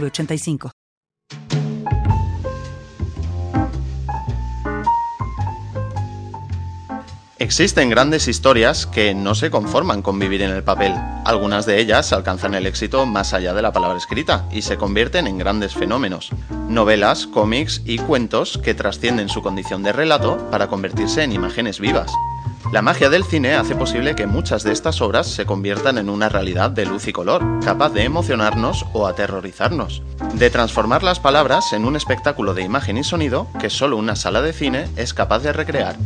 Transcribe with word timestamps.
906985. 0.00 0.70
Existen 7.44 7.90
grandes 7.90 8.26
historias 8.26 8.86
que 8.86 9.12
no 9.12 9.34
se 9.34 9.50
conforman 9.50 10.00
con 10.00 10.18
vivir 10.18 10.40
en 10.40 10.50
el 10.50 10.62
papel. 10.62 10.94
Algunas 11.26 11.66
de 11.66 11.78
ellas 11.78 12.12
alcanzan 12.12 12.54
el 12.54 12.64
éxito 12.64 13.04
más 13.04 13.34
allá 13.34 13.52
de 13.52 13.60
la 13.60 13.72
palabra 13.72 13.98
escrita 13.98 14.48
y 14.50 14.62
se 14.62 14.78
convierten 14.78 15.26
en 15.26 15.36
grandes 15.36 15.74
fenómenos. 15.74 16.30
Novelas, 16.68 17.26
cómics 17.26 17.82
y 17.84 17.98
cuentos 17.98 18.58
que 18.64 18.72
trascienden 18.72 19.28
su 19.28 19.42
condición 19.42 19.82
de 19.82 19.92
relato 19.92 20.48
para 20.50 20.68
convertirse 20.68 21.22
en 21.22 21.32
imágenes 21.32 21.80
vivas. 21.80 22.10
La 22.72 22.82
magia 22.82 23.10
del 23.10 23.24
cine 23.24 23.54
hace 23.54 23.74
posible 23.76 24.14
que 24.14 24.26
muchas 24.26 24.62
de 24.64 24.72
estas 24.72 25.00
obras 25.00 25.26
se 25.26 25.46
conviertan 25.46 25.98
en 25.98 26.08
una 26.08 26.28
realidad 26.28 26.70
de 26.70 26.86
luz 26.86 27.06
y 27.06 27.12
color, 27.12 27.42
capaz 27.64 27.90
de 27.90 28.04
emocionarnos 28.04 28.86
o 28.92 29.06
aterrorizarnos, 29.06 30.02
de 30.34 30.50
transformar 30.50 31.02
las 31.02 31.20
palabras 31.20 31.72
en 31.72 31.84
un 31.84 31.94
espectáculo 31.94 32.54
de 32.54 32.62
imagen 32.62 32.96
y 32.96 33.04
sonido 33.04 33.46
que 33.60 33.70
solo 33.70 33.96
una 33.96 34.16
sala 34.16 34.42
de 34.42 34.52
cine 34.52 34.88
es 34.96 35.14
capaz 35.14 35.40
de 35.40 35.52
recrear. 35.52 35.96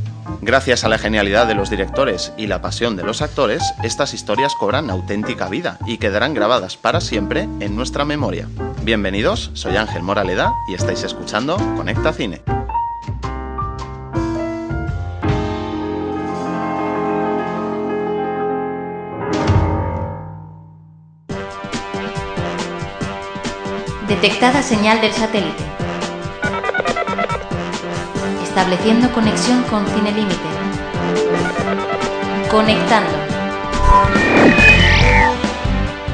Gracias 0.42 0.84
a 0.84 0.88
la 0.88 0.98
genialidad 0.98 1.46
de 1.46 1.54
los 1.54 1.70
directores 1.70 2.32
y 2.36 2.46
la 2.46 2.60
pasión 2.60 2.96
de 2.96 3.02
los 3.02 3.22
actores, 3.22 3.62
estas 3.82 4.12
historias 4.12 4.54
cobran 4.54 4.90
auténtica 4.90 5.48
vida 5.48 5.78
y 5.86 5.98
quedarán 5.98 6.34
grabadas 6.34 6.76
para 6.76 7.00
siempre 7.00 7.42
en 7.60 7.76
nuestra 7.76 8.04
memoria. 8.04 8.48
Bienvenidos, 8.82 9.50
soy 9.54 9.76
Ángel 9.76 10.02
Moraleda 10.02 10.52
y 10.68 10.74
estáis 10.74 11.02
escuchando 11.02 11.56
Conecta 11.76 12.12
Cine. 12.12 12.42
Detectada 24.20 24.62
señal 24.62 25.00
del 25.00 25.12
satélite. 25.12 25.62
Estableciendo 28.42 29.12
conexión 29.12 29.62
con 29.70 29.86
Cine 29.86 30.10
Límite. 30.10 30.48
Conectando. 32.50 33.12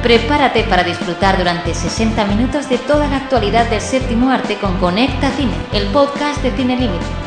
Prepárate 0.03 0.65
para 0.65 0.85
disfrutar 0.85 1.39
durante 1.39 1.73
60 1.73 2.27
minutos 2.27 2.69
de 2.69 2.77
toda 2.77 3.09
la 3.09 3.17
actualidad 3.17 3.71
del 3.71 3.81
séptimo 3.81 4.29
arte 4.29 4.59
con 4.59 4.77
Conecta 4.81 5.31
Cine, 5.31 5.55
el 5.73 5.87
podcast 5.87 6.43
de 6.43 6.55
Cine 6.55 6.77
Límite. 6.77 7.24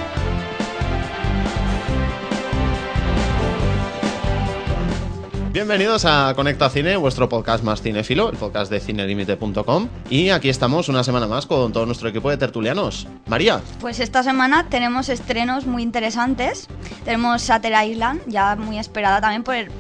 Bienvenidos 5.58 6.06
a 6.06 6.34
Conecta 6.36 6.70
Cine, 6.70 6.98
vuestro 6.98 7.28
podcast 7.28 7.64
más 7.64 7.82
cinéfilo, 7.82 8.30
el 8.30 8.38
podcast 8.38 8.70
de 8.70 8.80
cinelimite.com. 8.80 9.90
Y 10.08 10.30
aquí 10.30 10.50
estamos 10.50 10.88
una 10.88 11.04
semana 11.04 11.26
más 11.26 11.48
con 11.48 11.74
todo 11.74 11.88
nuestro 11.88 12.10
equipo 12.10 12.30
de 12.30 12.38
tertulianos. 12.38 13.08
María, 13.26 13.60
Pues 13.82 14.00
esta 14.00 14.22
semana 14.22 14.70
tenemos 14.70 15.10
estrenos 15.10 15.66
muy 15.66 15.82
interesantes. 15.82 16.68
Tenemos 17.06 17.42
Shutter 17.42 17.74
Island, 17.88 18.22
ya 18.28 18.56
muy 18.56 18.78
esperada 18.78 19.20
también 19.20 19.42
por 19.42 19.56
el 19.56 19.72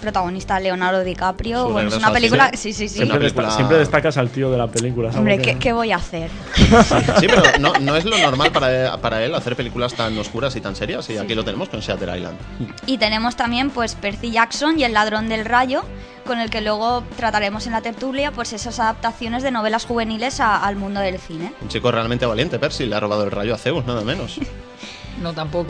protagonista 0.00 0.58
Leonardo 0.60 1.02
DiCaprio. 1.04 1.66
Su 1.66 1.72
Bueno, 1.72 1.88
es 1.88 1.96
una 1.96 2.12
película. 2.12 2.46
cine. 2.46 2.56
Sí, 2.56 2.72
sí, 2.72 2.88
sí. 2.88 2.96
Siempre, 2.96 3.18
película- 3.18 3.44
desta- 3.48 3.56
siempre 3.56 3.78
destacas 3.78 4.16
al 4.16 4.30
tío 4.30 4.50
de 4.50 4.58
la 4.58 4.66
película. 4.66 5.08
¿sabes 5.12 5.18
Hombre, 5.18 5.38
qué? 5.40 5.58
¿qué, 5.58 5.72
voy 5.72 5.92
a 5.92 5.96
hacer? 5.96 6.30
sí, 7.20 7.26
pero 7.28 7.42
no, 7.60 7.72
no 7.80 7.96
es 7.96 8.04
lo 8.04 8.18
normal 8.18 8.50
para, 8.52 8.96
para 8.98 9.22
él 9.24 9.34
hacer 9.34 9.56
películas 9.56 9.94
tan 9.94 10.16
oscuras 10.18 10.54
y 10.56 10.60
tan 10.60 10.76
serias. 10.76 11.08
Y 11.10 11.18
aquí 11.18 11.34
lo 11.34 11.44
tenemos 11.44 11.68
con 11.68 11.80
Shutter 11.80 12.14
Island. 12.16 12.38
Y 12.86 12.98
tenemos 12.98 13.36
también 13.36 13.70
pues 13.70 13.94
Percy 13.94 14.30
Jackson 14.30 14.78
y 14.78 14.84
El 14.84 14.92
ladrón 14.94 15.28
del 15.28 15.44
rayo, 15.44 15.84
con 16.26 16.38
el 16.40 16.50
que 16.50 16.60
luego 16.60 17.02
trataremos 17.16 17.66
en 17.66 17.72
la 17.72 17.80
tertulia 17.80 18.30
pues 18.32 18.52
esas 18.52 18.78
adaptaciones 18.80 19.42
de 19.42 19.50
novelas 19.50 19.84
juveniles 19.86 20.40
a- 20.40 20.64
al 20.64 20.76
mundo 20.76 21.00
del 21.00 21.18
cine. 21.18 21.52
Un 21.60 21.68
chico 21.68 21.90
realmente 21.90 22.26
valiente, 22.26 22.58
Percy, 22.58 22.86
le 22.86 22.94
ha 22.96 23.00
robado 23.00 23.24
el 23.24 23.30
rayo 23.30 23.54
a 23.54 23.58
Zeus, 23.58 23.84
nada 23.86 24.02
menos. 24.02 24.38
No, 25.20 25.34
tampoco. 25.34 25.68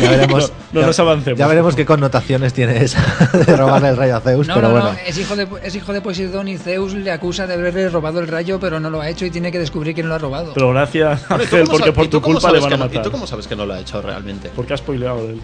Ya 0.00 0.10
veremos, 0.10 0.52
No 0.72 0.80
ya- 0.82 0.86
nos 0.86 0.98
avancemos. 1.00 1.38
Ya 1.38 1.46
veremos 1.46 1.74
qué 1.74 1.84
connotaciones 1.86 2.52
tiene 2.52 2.84
esa 2.84 3.00
de 3.46 3.56
robarle 3.56 3.88
el 3.88 3.96
rayo 3.96 4.16
a 4.16 4.20
Zeus, 4.20 4.46
No, 4.46 4.54
pero 4.54 4.68
no, 4.68 4.74
bueno. 4.74 4.92
no. 4.92 4.98
Es 5.06 5.18
hijo, 5.18 5.34
de, 5.36 5.48
es 5.62 5.74
hijo 5.74 5.92
de 5.92 6.00
Poseidón 6.00 6.48
y 6.48 6.58
Zeus 6.58 6.94
le 6.94 7.10
acusa 7.10 7.46
de 7.46 7.54
haberle 7.54 7.88
robado 7.88 8.20
el 8.20 8.28
rayo, 8.28 8.60
pero 8.60 8.78
no 8.80 8.90
lo 8.90 9.00
ha 9.00 9.08
hecho 9.08 9.24
y 9.26 9.30
tiene 9.30 9.50
que 9.50 9.58
descubrir 9.58 9.94
quién 9.94 10.08
lo 10.08 10.14
ha 10.14 10.18
robado. 10.18 10.52
Pero 10.54 10.70
gracias, 10.70 11.26
Bueno, 11.28 11.44
¿y 11.44 11.46
tú 11.46 11.56
Ángel, 11.56 11.68
porque 11.70 11.92
por 11.92 12.06
tu 12.08 12.20
culpa 12.22 12.52
le 12.52 12.60
van 12.60 12.66
a 12.66 12.76
que 12.76 12.78
no- 12.78 12.84
matar. 12.86 13.00
¿Y 13.00 13.02
tú 13.02 13.10
cómo 13.10 13.26
sabes 13.26 13.46
que 13.46 13.56
no 13.56 13.66
lo 13.66 13.74
ha 13.74 13.80
hecho 13.80 14.00
realmente? 14.02 14.50
Porque 14.54 14.74
has 14.74 14.80
spoileado 14.80 15.20
él. 15.28 15.40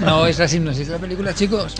No, 0.00 0.26
es 0.26 0.38
la 0.38 0.46
hipnosis 0.46 0.86
de 0.88 0.92
la 0.94 0.98
película, 0.98 1.34
chicos. 1.34 1.74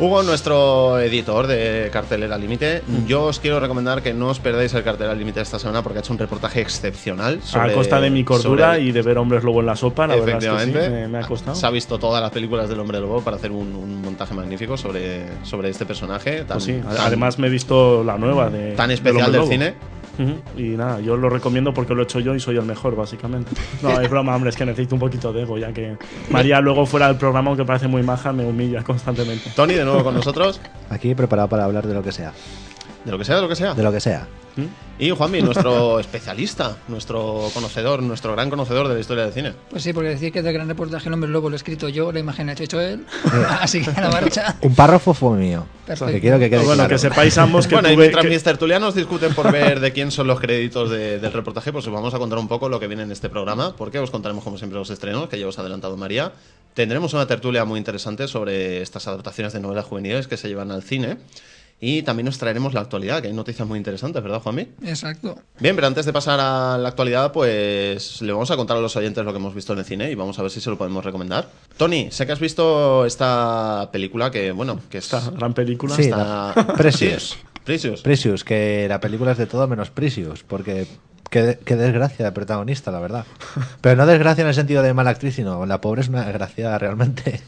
Hugo, 0.00 0.22
nuestro 0.24 0.98
editor 0.98 1.46
de 1.46 1.88
Cartelera 1.92 2.36
Límite, 2.36 2.82
yo 3.06 3.24
os 3.24 3.38
quiero 3.38 3.60
recomendar 3.60 4.02
que 4.02 4.12
no 4.12 4.28
os 4.28 4.40
perdáis 4.40 4.72
el 4.74 4.82
Cartelera 4.82 5.14
Límite 5.14 5.40
esta 5.40 5.58
semana 5.60 5.82
porque 5.82 5.98
ha 5.98 6.00
hecho 6.00 6.12
un 6.12 6.18
reportaje 6.18 6.60
excepcional. 6.60 7.40
Sobre, 7.42 7.70
a 7.70 7.74
costa 7.74 8.00
de 8.00 8.10
mi 8.10 8.24
cordura 8.24 8.72
sobre- 8.72 8.80
y 8.84 8.90
de 8.92 9.02
ver 9.02 9.18
hombres 9.18 9.44
lobo 9.44 9.60
en 9.60 9.66
la 9.66 9.76
sopa, 9.76 10.06
la 10.08 10.16
verdad 10.16 10.28
es 10.30 10.34
que 10.34 10.40
sí, 10.40 10.46
Efectivamente, 10.46 10.90
me, 10.90 11.08
me 11.08 11.18
ha 11.18 11.26
costado. 11.28 11.54
se 11.54 11.66
ha 11.66 11.70
visto 11.70 11.98
todas 11.98 12.20
las 12.20 12.32
películas 12.32 12.68
del 12.68 12.80
Hombre 12.80 12.98
Lobo 13.00 13.20
para 13.20 13.36
hacer 13.36 13.52
un, 13.52 13.76
un 13.76 14.02
montaje 14.02 14.34
magnífico 14.34 14.76
sobre, 14.76 15.24
sobre 15.44 15.68
este 15.68 15.84
personaje 15.86 16.38
tan, 16.38 16.56
Pues 16.56 16.64
sí, 16.64 16.72
tan- 16.82 16.96
además 16.98 17.38
me 17.38 17.46
he 17.46 17.50
visto 17.50 18.02
la 18.02 18.18
nueva 18.18 18.48
de 18.50 18.72
tan 18.72 18.90
especial 18.90 19.30
del 19.30 19.40
Lobo. 19.42 19.50
Y 20.56 20.62
nada, 20.70 21.00
yo 21.00 21.16
lo 21.16 21.28
recomiendo 21.28 21.72
porque 21.72 21.94
lo 21.94 22.02
he 22.02 22.04
hecho 22.04 22.20
yo 22.20 22.34
y 22.34 22.40
soy 22.40 22.56
el 22.56 22.64
mejor, 22.64 22.94
básicamente. 22.94 23.50
No, 23.82 24.00
es 24.00 24.08
broma, 24.10 24.34
hombre, 24.34 24.50
es 24.50 24.56
que 24.56 24.64
necesito 24.64 24.94
un 24.94 25.00
poquito 25.00 25.32
de 25.32 25.42
ego, 25.42 25.58
ya 25.58 25.72
que 25.72 25.96
María 26.30 26.60
luego 26.60 26.86
fuera 26.86 27.08
del 27.08 27.16
programa, 27.16 27.48
aunque 27.48 27.64
parece 27.64 27.88
muy 27.88 28.02
maja, 28.02 28.32
me 28.32 28.44
humilla 28.44 28.82
constantemente. 28.82 29.50
Tony, 29.56 29.74
de 29.74 29.84
nuevo 29.84 30.04
con 30.04 30.14
nosotros, 30.14 30.60
Aquí 30.90 31.14
preparado 31.14 31.48
para 31.48 31.64
hablar 31.64 31.86
de 31.86 31.94
lo 31.94 32.02
que 32.02 32.12
sea. 32.12 32.32
De 33.04 33.10
lo 33.10 33.18
que 33.18 33.24
sea, 33.24 33.36
de 33.36 33.42
lo 33.42 33.48
que 33.48 33.56
sea. 33.56 33.74
De 33.74 33.82
lo 33.82 33.92
que 33.92 34.00
sea. 34.00 34.26
Y 34.98 35.10
Juanmi, 35.10 35.40
nuestro 35.40 35.98
especialista, 36.00 36.76
nuestro 36.88 37.48
conocedor, 37.54 38.02
nuestro 38.02 38.32
gran 38.32 38.50
conocedor 38.50 38.86
de 38.86 38.94
la 38.94 39.00
historia 39.00 39.24
del 39.24 39.32
cine. 39.32 39.54
Pues 39.70 39.82
sí, 39.82 39.94
porque 39.94 40.10
decir 40.10 40.30
que 40.30 40.42
del 40.42 40.52
gran 40.52 40.68
reportaje 40.68 41.08
El 41.08 41.14
hombre 41.14 41.30
lobo 41.30 41.48
lo 41.48 41.54
he 41.54 41.56
escrito 41.56 41.88
yo, 41.88 42.12
la 42.12 42.18
imagen 42.20 42.46
la 42.46 42.52
he 42.52 42.62
hecho 42.62 42.78
él. 42.80 43.06
Así 43.60 43.80
que 43.80 43.90
a 43.90 44.00
la 44.02 44.10
marcha. 44.10 44.56
Un 44.62 44.74
párrafo 44.74 45.14
fue 45.14 45.36
mío. 45.38 45.64
Perfecto. 45.86 46.12
Que 46.12 46.20
quiero 46.20 46.38
que 46.38 46.50
quede 46.50 46.58
bueno, 46.60 46.74
claro. 46.74 46.90
que 46.90 46.98
sepáis 46.98 47.36
ambos 47.38 47.66
que 47.66 47.74
Bueno, 47.76 47.90
y 47.90 47.96
mientras 47.96 48.22
que- 48.24 48.28
mis 48.30 48.42
tertulianos 48.42 48.94
discuten 48.94 49.34
por 49.34 49.50
ver 49.50 49.80
de 49.80 49.92
quién 49.92 50.10
son 50.10 50.26
los 50.26 50.38
créditos 50.38 50.90
de- 50.90 51.18
del 51.18 51.32
reportaje, 51.32 51.72
pues 51.72 51.86
os 51.86 51.92
vamos 51.92 52.12
a 52.12 52.18
contar 52.18 52.38
un 52.38 52.46
poco 52.46 52.68
lo 52.68 52.78
que 52.78 52.86
viene 52.88 53.04
en 53.04 53.10
este 53.10 53.30
programa, 53.30 53.74
porque 53.74 53.98
os 54.00 54.10
contaremos 54.10 54.44
como 54.44 54.58
siempre 54.58 54.78
los 54.78 54.90
estrenos, 54.90 55.28
que 55.30 55.38
ya 55.38 55.46
os 55.48 55.56
ha 55.58 55.62
adelantado 55.62 55.96
María. 55.96 56.32
Tendremos 56.74 57.14
una 57.14 57.26
tertulia 57.26 57.64
muy 57.64 57.78
interesante 57.78 58.28
sobre 58.28 58.82
estas 58.82 59.08
adaptaciones 59.08 59.52
de 59.54 59.60
novelas 59.60 59.86
juveniles 59.86 60.28
que 60.28 60.36
se 60.36 60.48
llevan 60.48 60.70
al 60.70 60.82
cine. 60.82 61.16
Y 61.84 62.02
también 62.04 62.28
os 62.28 62.38
traeremos 62.38 62.74
la 62.74 62.80
actualidad, 62.80 63.20
que 63.20 63.26
hay 63.26 63.34
noticias 63.34 63.66
muy 63.66 63.76
interesantes, 63.76 64.22
¿verdad, 64.22 64.40
Juanmi? 64.40 64.68
Exacto. 64.84 65.36
Bien, 65.58 65.74
pero 65.74 65.88
antes 65.88 66.06
de 66.06 66.12
pasar 66.12 66.38
a 66.38 66.78
la 66.78 66.88
actualidad, 66.88 67.32
pues 67.32 68.22
le 68.22 68.32
vamos 68.32 68.52
a 68.52 68.56
contar 68.56 68.76
a 68.76 68.80
los 68.80 68.94
oyentes 68.94 69.24
lo 69.24 69.32
que 69.32 69.38
hemos 69.40 69.52
visto 69.52 69.72
en 69.72 69.80
el 69.80 69.84
cine 69.84 70.08
y 70.08 70.14
vamos 70.14 70.38
a 70.38 70.42
ver 70.42 70.52
si 70.52 70.60
se 70.60 70.70
lo 70.70 70.78
podemos 70.78 71.04
recomendar. 71.04 71.48
Tony, 71.76 72.08
sé 72.12 72.24
que 72.24 72.30
has 72.30 72.38
visto 72.38 73.04
esta 73.04 73.88
película 73.92 74.30
que, 74.30 74.52
bueno, 74.52 74.78
que 74.90 74.98
esta 74.98 75.18
está... 75.18 75.30
gran 75.32 75.54
película. 75.54 75.96
Sí, 75.96 76.02
está- 76.02 76.54
la- 76.56 76.66
Precious. 76.76 77.30
Sí, 77.30 77.38
Precious. 77.64 78.02
Precious, 78.02 78.44
que 78.44 78.86
la 78.88 79.00
película 79.00 79.32
es 79.32 79.38
de 79.38 79.46
todo 79.46 79.66
menos 79.66 79.90
Precious, 79.90 80.44
porque 80.44 80.86
qué, 81.30 81.58
qué 81.64 81.74
desgracia 81.74 82.24
de 82.24 82.30
protagonista, 82.30 82.92
la 82.92 83.00
verdad. 83.00 83.24
Pero 83.80 83.96
no 83.96 84.06
desgracia 84.06 84.42
en 84.42 84.48
el 84.48 84.54
sentido 84.54 84.84
de 84.84 84.94
mala 84.94 85.10
actriz, 85.10 85.34
sino 85.34 85.66
la 85.66 85.80
pobre 85.80 86.02
es 86.02 86.08
una 86.08 86.24
desgracia 86.24 86.78
realmente. 86.78 87.40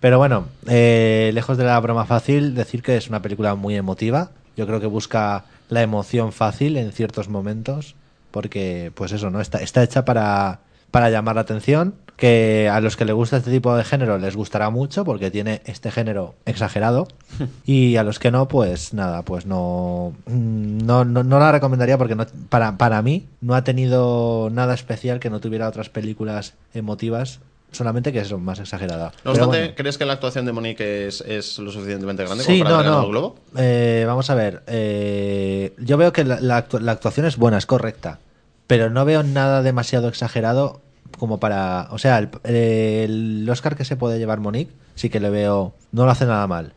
Pero 0.00 0.18
bueno, 0.18 0.46
eh, 0.68 1.30
lejos 1.34 1.58
de 1.58 1.64
la 1.64 1.78
broma 1.80 2.06
fácil, 2.06 2.54
decir 2.54 2.82
que 2.82 2.96
es 2.96 3.08
una 3.08 3.22
película 3.22 3.54
muy 3.54 3.74
emotiva. 3.74 4.30
Yo 4.56 4.66
creo 4.66 4.80
que 4.80 4.86
busca 4.86 5.44
la 5.68 5.82
emoción 5.82 6.32
fácil 6.32 6.76
en 6.76 6.92
ciertos 6.92 7.28
momentos, 7.28 7.94
porque, 8.30 8.92
pues 8.94 9.12
eso, 9.12 9.30
¿no? 9.30 9.40
Está, 9.40 9.58
está 9.58 9.82
hecha 9.82 10.04
para, 10.04 10.60
para 10.90 11.10
llamar 11.10 11.34
la 11.34 11.42
atención, 11.42 11.94
que 12.16 12.68
a 12.70 12.80
los 12.80 12.96
que 12.96 13.04
les 13.04 13.14
gusta 13.14 13.36
este 13.36 13.50
tipo 13.50 13.76
de 13.76 13.84
género 13.84 14.18
les 14.18 14.36
gustará 14.36 14.70
mucho, 14.70 15.04
porque 15.04 15.30
tiene 15.30 15.62
este 15.66 15.90
género 15.90 16.34
exagerado, 16.46 17.08
y 17.64 17.96
a 17.96 18.04
los 18.04 18.18
que 18.18 18.30
no, 18.30 18.46
pues 18.48 18.94
nada, 18.94 19.22
pues 19.22 19.46
no, 19.46 20.12
no, 20.26 21.04
no, 21.04 21.24
no 21.24 21.38
la 21.38 21.52
recomendaría 21.52 21.98
porque 21.98 22.14
no, 22.14 22.26
para, 22.48 22.78
para 22.78 23.02
mí 23.02 23.26
no 23.40 23.54
ha 23.54 23.64
tenido 23.64 24.48
nada 24.50 24.74
especial 24.74 25.20
que 25.20 25.30
no 25.30 25.40
tuviera 25.40 25.68
otras 25.68 25.90
películas 25.90 26.54
emotivas 26.72 27.40
solamente 27.72 28.12
que 28.12 28.20
es 28.20 28.32
más 28.32 28.58
exagerada. 28.58 29.12
No 29.24 29.32
obstante, 29.32 29.58
bueno. 29.58 29.74
¿crees 29.76 29.98
que 29.98 30.04
la 30.06 30.14
actuación 30.14 30.46
de 30.46 30.52
Monique 30.52 31.06
es, 31.06 31.20
es 31.20 31.58
lo 31.58 31.70
suficientemente 31.70 32.24
grande 32.24 32.44
Sí, 32.44 32.58
como 32.60 32.70
para 32.76 32.82
no, 32.88 32.90
no. 32.96 33.02
el 33.04 33.08
globo? 33.10 33.36
Eh, 33.56 34.04
vamos 34.06 34.30
a 34.30 34.34
ver. 34.34 34.62
eh, 34.66 35.74
yo 35.78 35.96
veo 35.96 36.12
que 36.12 36.24
la, 36.24 36.40
la 36.40 36.66
actu- 36.66 36.80
la 36.80 36.92
actuación 36.92 37.26
es 37.26 37.36
buena, 37.36 37.58
es 37.58 37.66
correcta. 37.66 38.18
Pero 38.66 38.90
no 38.90 39.04
veo 39.04 39.22
nada 39.22 39.62
demasiado 39.62 40.08
exagerado 40.08 40.80
como 41.18 41.40
para. 41.40 41.88
O 41.90 41.98
sea, 41.98 42.18
el, 42.18 42.28
el 42.44 43.48
Oscar 43.50 43.76
que 43.76 43.84
se 43.84 43.96
puede 43.96 44.18
llevar 44.18 44.40
Monique, 44.40 44.72
sí 44.94 45.08
que 45.10 45.20
le 45.20 45.30
veo. 45.30 45.74
No 45.92 46.04
lo 46.04 46.10
hace 46.10 46.26
nada 46.26 46.46
mal. 46.46 46.72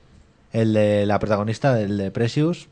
El 0.53 0.73
de 0.73 1.05
la 1.05 1.19
protagonista, 1.19 1.79
el 1.79 1.97
de 1.97 2.11
Precious, 2.11 2.67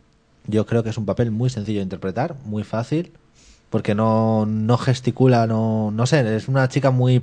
yo 0.48 0.66
creo 0.66 0.83
que 0.83 0.89
es 0.89 0.98
un 0.98 1.06
papel 1.06 1.31
muy 1.31 1.50
sencillo 1.50 1.80
de 1.80 1.83
interpretar, 1.83 2.36
muy 2.45 2.63
fácil. 2.63 3.12
Porque 3.69 3.94
no, 3.94 4.45
no 4.48 4.77
gesticula, 4.77 5.45
no, 5.48 5.92
no 5.92 6.06
sé, 6.07 6.36
es 6.36 6.48
una 6.48 6.68
chica 6.69 6.89
muy. 6.92 7.21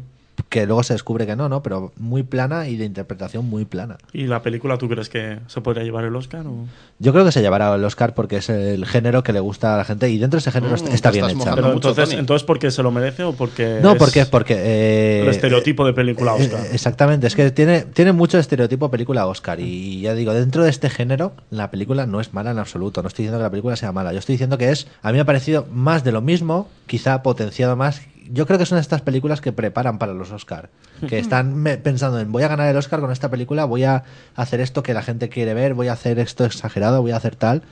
Que 0.49 0.67
luego 0.67 0.83
se 0.83 0.93
descubre 0.93 1.27
que 1.27 1.35
no, 1.37 1.49
¿no? 1.49 1.63
Pero 1.63 1.93
muy 1.97 2.23
plana 2.23 2.69
y 2.69 2.77
de 2.77 2.85
interpretación 2.85 3.45
muy 3.49 3.65
plana. 3.65 3.97
¿Y 4.13 4.27
la 4.27 4.43
película 4.43 4.77
tú 4.79 4.89
crees 4.89 5.09
que 5.09 5.39
se 5.47 5.61
podría 5.61 5.83
llevar 5.85 6.05
el 6.05 6.15
Oscar? 6.15 6.47
O? 6.47 6.67
Yo 6.99 7.13
creo 7.13 7.25
que 7.25 7.33
se 7.33 7.41
llevará 7.41 7.75
el 7.75 7.85
Oscar 7.85 8.15
porque 8.15 8.37
es 8.37 8.49
el 8.51 8.85
género 8.87 9.23
que 9.23 9.33
le 9.33 9.41
gusta 9.41 9.75
a 9.75 9.79
la 9.79 9.85
gente 9.85 10.09
y 10.11 10.19
dentro 10.19 10.37
de 10.37 10.41
ese 10.41 10.53
género 10.53 10.75
Mm, 10.77 10.89
está- 10.89 11.11
bien 11.11 11.25
hecha. 11.31 11.55
Pero 11.55 11.73
entonces, 11.73 12.13
entonces, 12.13 12.45
¿por 12.45 12.59
qué 12.59 12.71
se 12.71 12.83
lo 12.83 12.91
merece 12.91 13.23
o 13.25 13.33
porque 13.33 13.81
No, 13.83 13.93
es 13.93 13.99
porque 13.99 14.27
porque 14.27 14.55
eh, 14.59 15.23
el 15.23 15.29
estereotipo 15.29 15.85
de 15.87 15.93
película 15.93 16.33
eh, 16.37 16.43
Oscar? 16.43 16.65
eh, 16.67 16.69
exactamente, 16.73 17.27
es 17.27 17.35
que 17.35 17.51
tiene, 17.51 17.83
tiene 17.83 18.13
mucho 18.13 18.39
estereotipo 18.39 18.91
película 18.91 19.27
Oscar 19.27 19.61
y 19.61 20.01
ya 20.01 20.15
digo, 20.15 20.33
dentro 20.35 20.65
de 20.65 20.71
este 20.71 20.91
género 20.91 21.33
la 21.51 21.71
película 21.71 22.07
no 22.07 22.21
es 22.21 22.35
mala 22.35 22.51
en 22.51 22.59
absoluto, 22.59 23.03
no 23.03 23.09
estoy 23.09 23.25
diciendo 23.25 23.39
que 23.39 23.45
la 23.45 23.51
película 23.51 23.77
sea 23.77 23.93
mala, 23.93 24.13
yo 24.13 24.19
estoy 24.19 24.35
diciendo 24.35 24.59
que 24.59 24.71
es, 24.71 24.87
a 25.03 25.09
mí 25.09 25.15
me 25.15 25.21
ha 25.21 25.25
parecido 25.27 25.67
más 25.73 26.05
de 26.05 26.13
lo 26.13 26.21
mismo, 26.21 26.69
quizá 26.87 27.23
potenciado 27.23 27.77
más. 27.77 28.01
Yo 28.31 28.47
creo 28.47 28.59
que 28.59 28.67
son 28.67 28.79
estas 28.79 29.03
películas 29.03 29.41
que 29.41 29.53
preparan 29.53 29.99
para 29.99 30.13
los 30.15 30.31
Oscar, 30.33 30.71
que 31.09 31.19
están 31.19 31.55
me- 31.55 31.77
pensando 31.79 32.19
en 32.21 32.33
voy 32.33 32.43
a 32.43 32.49
ganar 32.49 32.69
el 32.69 32.77
Oscar 32.77 33.01
con 33.01 33.11
esta 33.13 33.31
película, 33.31 33.65
voy 33.65 33.85
a 33.85 34.05
hacer 34.35 34.61
esto 34.61 34.83
que 34.83 34.95
la 34.95 35.03
gente 35.03 35.29
quiere 35.29 35.55
ver, 35.55 35.75
voy 35.75 35.89
a 35.89 35.93
hacer 35.93 36.19
esto 36.19 36.45
exagerado, 36.45 37.03
voy 37.03 37.13
a 37.13 37.17
hacer 37.17 37.37
tal. 37.37 37.63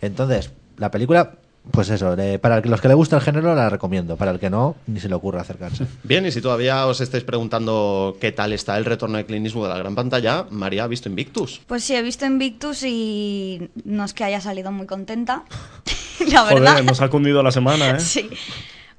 Entonces, 0.00 0.50
la 0.76 0.90
película, 0.90 1.32
pues 1.70 1.88
eso, 1.90 2.16
de- 2.16 2.38
para 2.40 2.60
los 2.60 2.80
que 2.80 2.88
le 2.88 2.94
gusta 2.94 3.16
el 3.16 3.22
género 3.22 3.54
la 3.54 3.70
recomiendo, 3.70 4.16
para 4.16 4.32
el 4.32 4.40
que 4.40 4.50
no, 4.50 4.74
ni 4.86 4.98
se 5.00 5.08
le 5.08 5.14
ocurra 5.14 5.42
acercarse. 5.42 5.86
Bien, 6.02 6.26
y 6.26 6.32
si 6.32 6.40
todavía 6.40 6.86
os 6.86 7.00
estáis 7.00 7.22
preguntando 7.24 8.16
qué 8.20 8.32
tal 8.32 8.52
está 8.52 8.76
el 8.78 8.84
retorno 8.84 9.16
de 9.18 9.24
Clint 9.26 9.46
Eastwood 9.46 9.66
a 9.66 9.74
la 9.74 9.78
gran 9.78 9.94
pantalla, 9.94 10.46
María 10.50 10.84
ha 10.84 10.88
visto 10.88 11.08
Invictus. 11.08 11.60
Pues 11.66 11.84
sí, 11.84 11.94
he 11.94 12.02
visto 12.02 12.26
Invictus 12.26 12.82
y 12.82 13.70
no 13.84 14.04
es 14.04 14.12
que 14.12 14.24
haya 14.24 14.40
salido 14.40 14.72
muy 14.72 14.86
contenta. 14.86 15.44
la 16.32 16.42
verdad. 16.44 16.70
Joder, 16.72 16.84
nos 16.84 17.00
ha 17.00 17.08
cundido 17.08 17.42
la 17.42 17.52
semana, 17.52 17.90
¿eh? 17.90 18.00
Sí. 18.00 18.28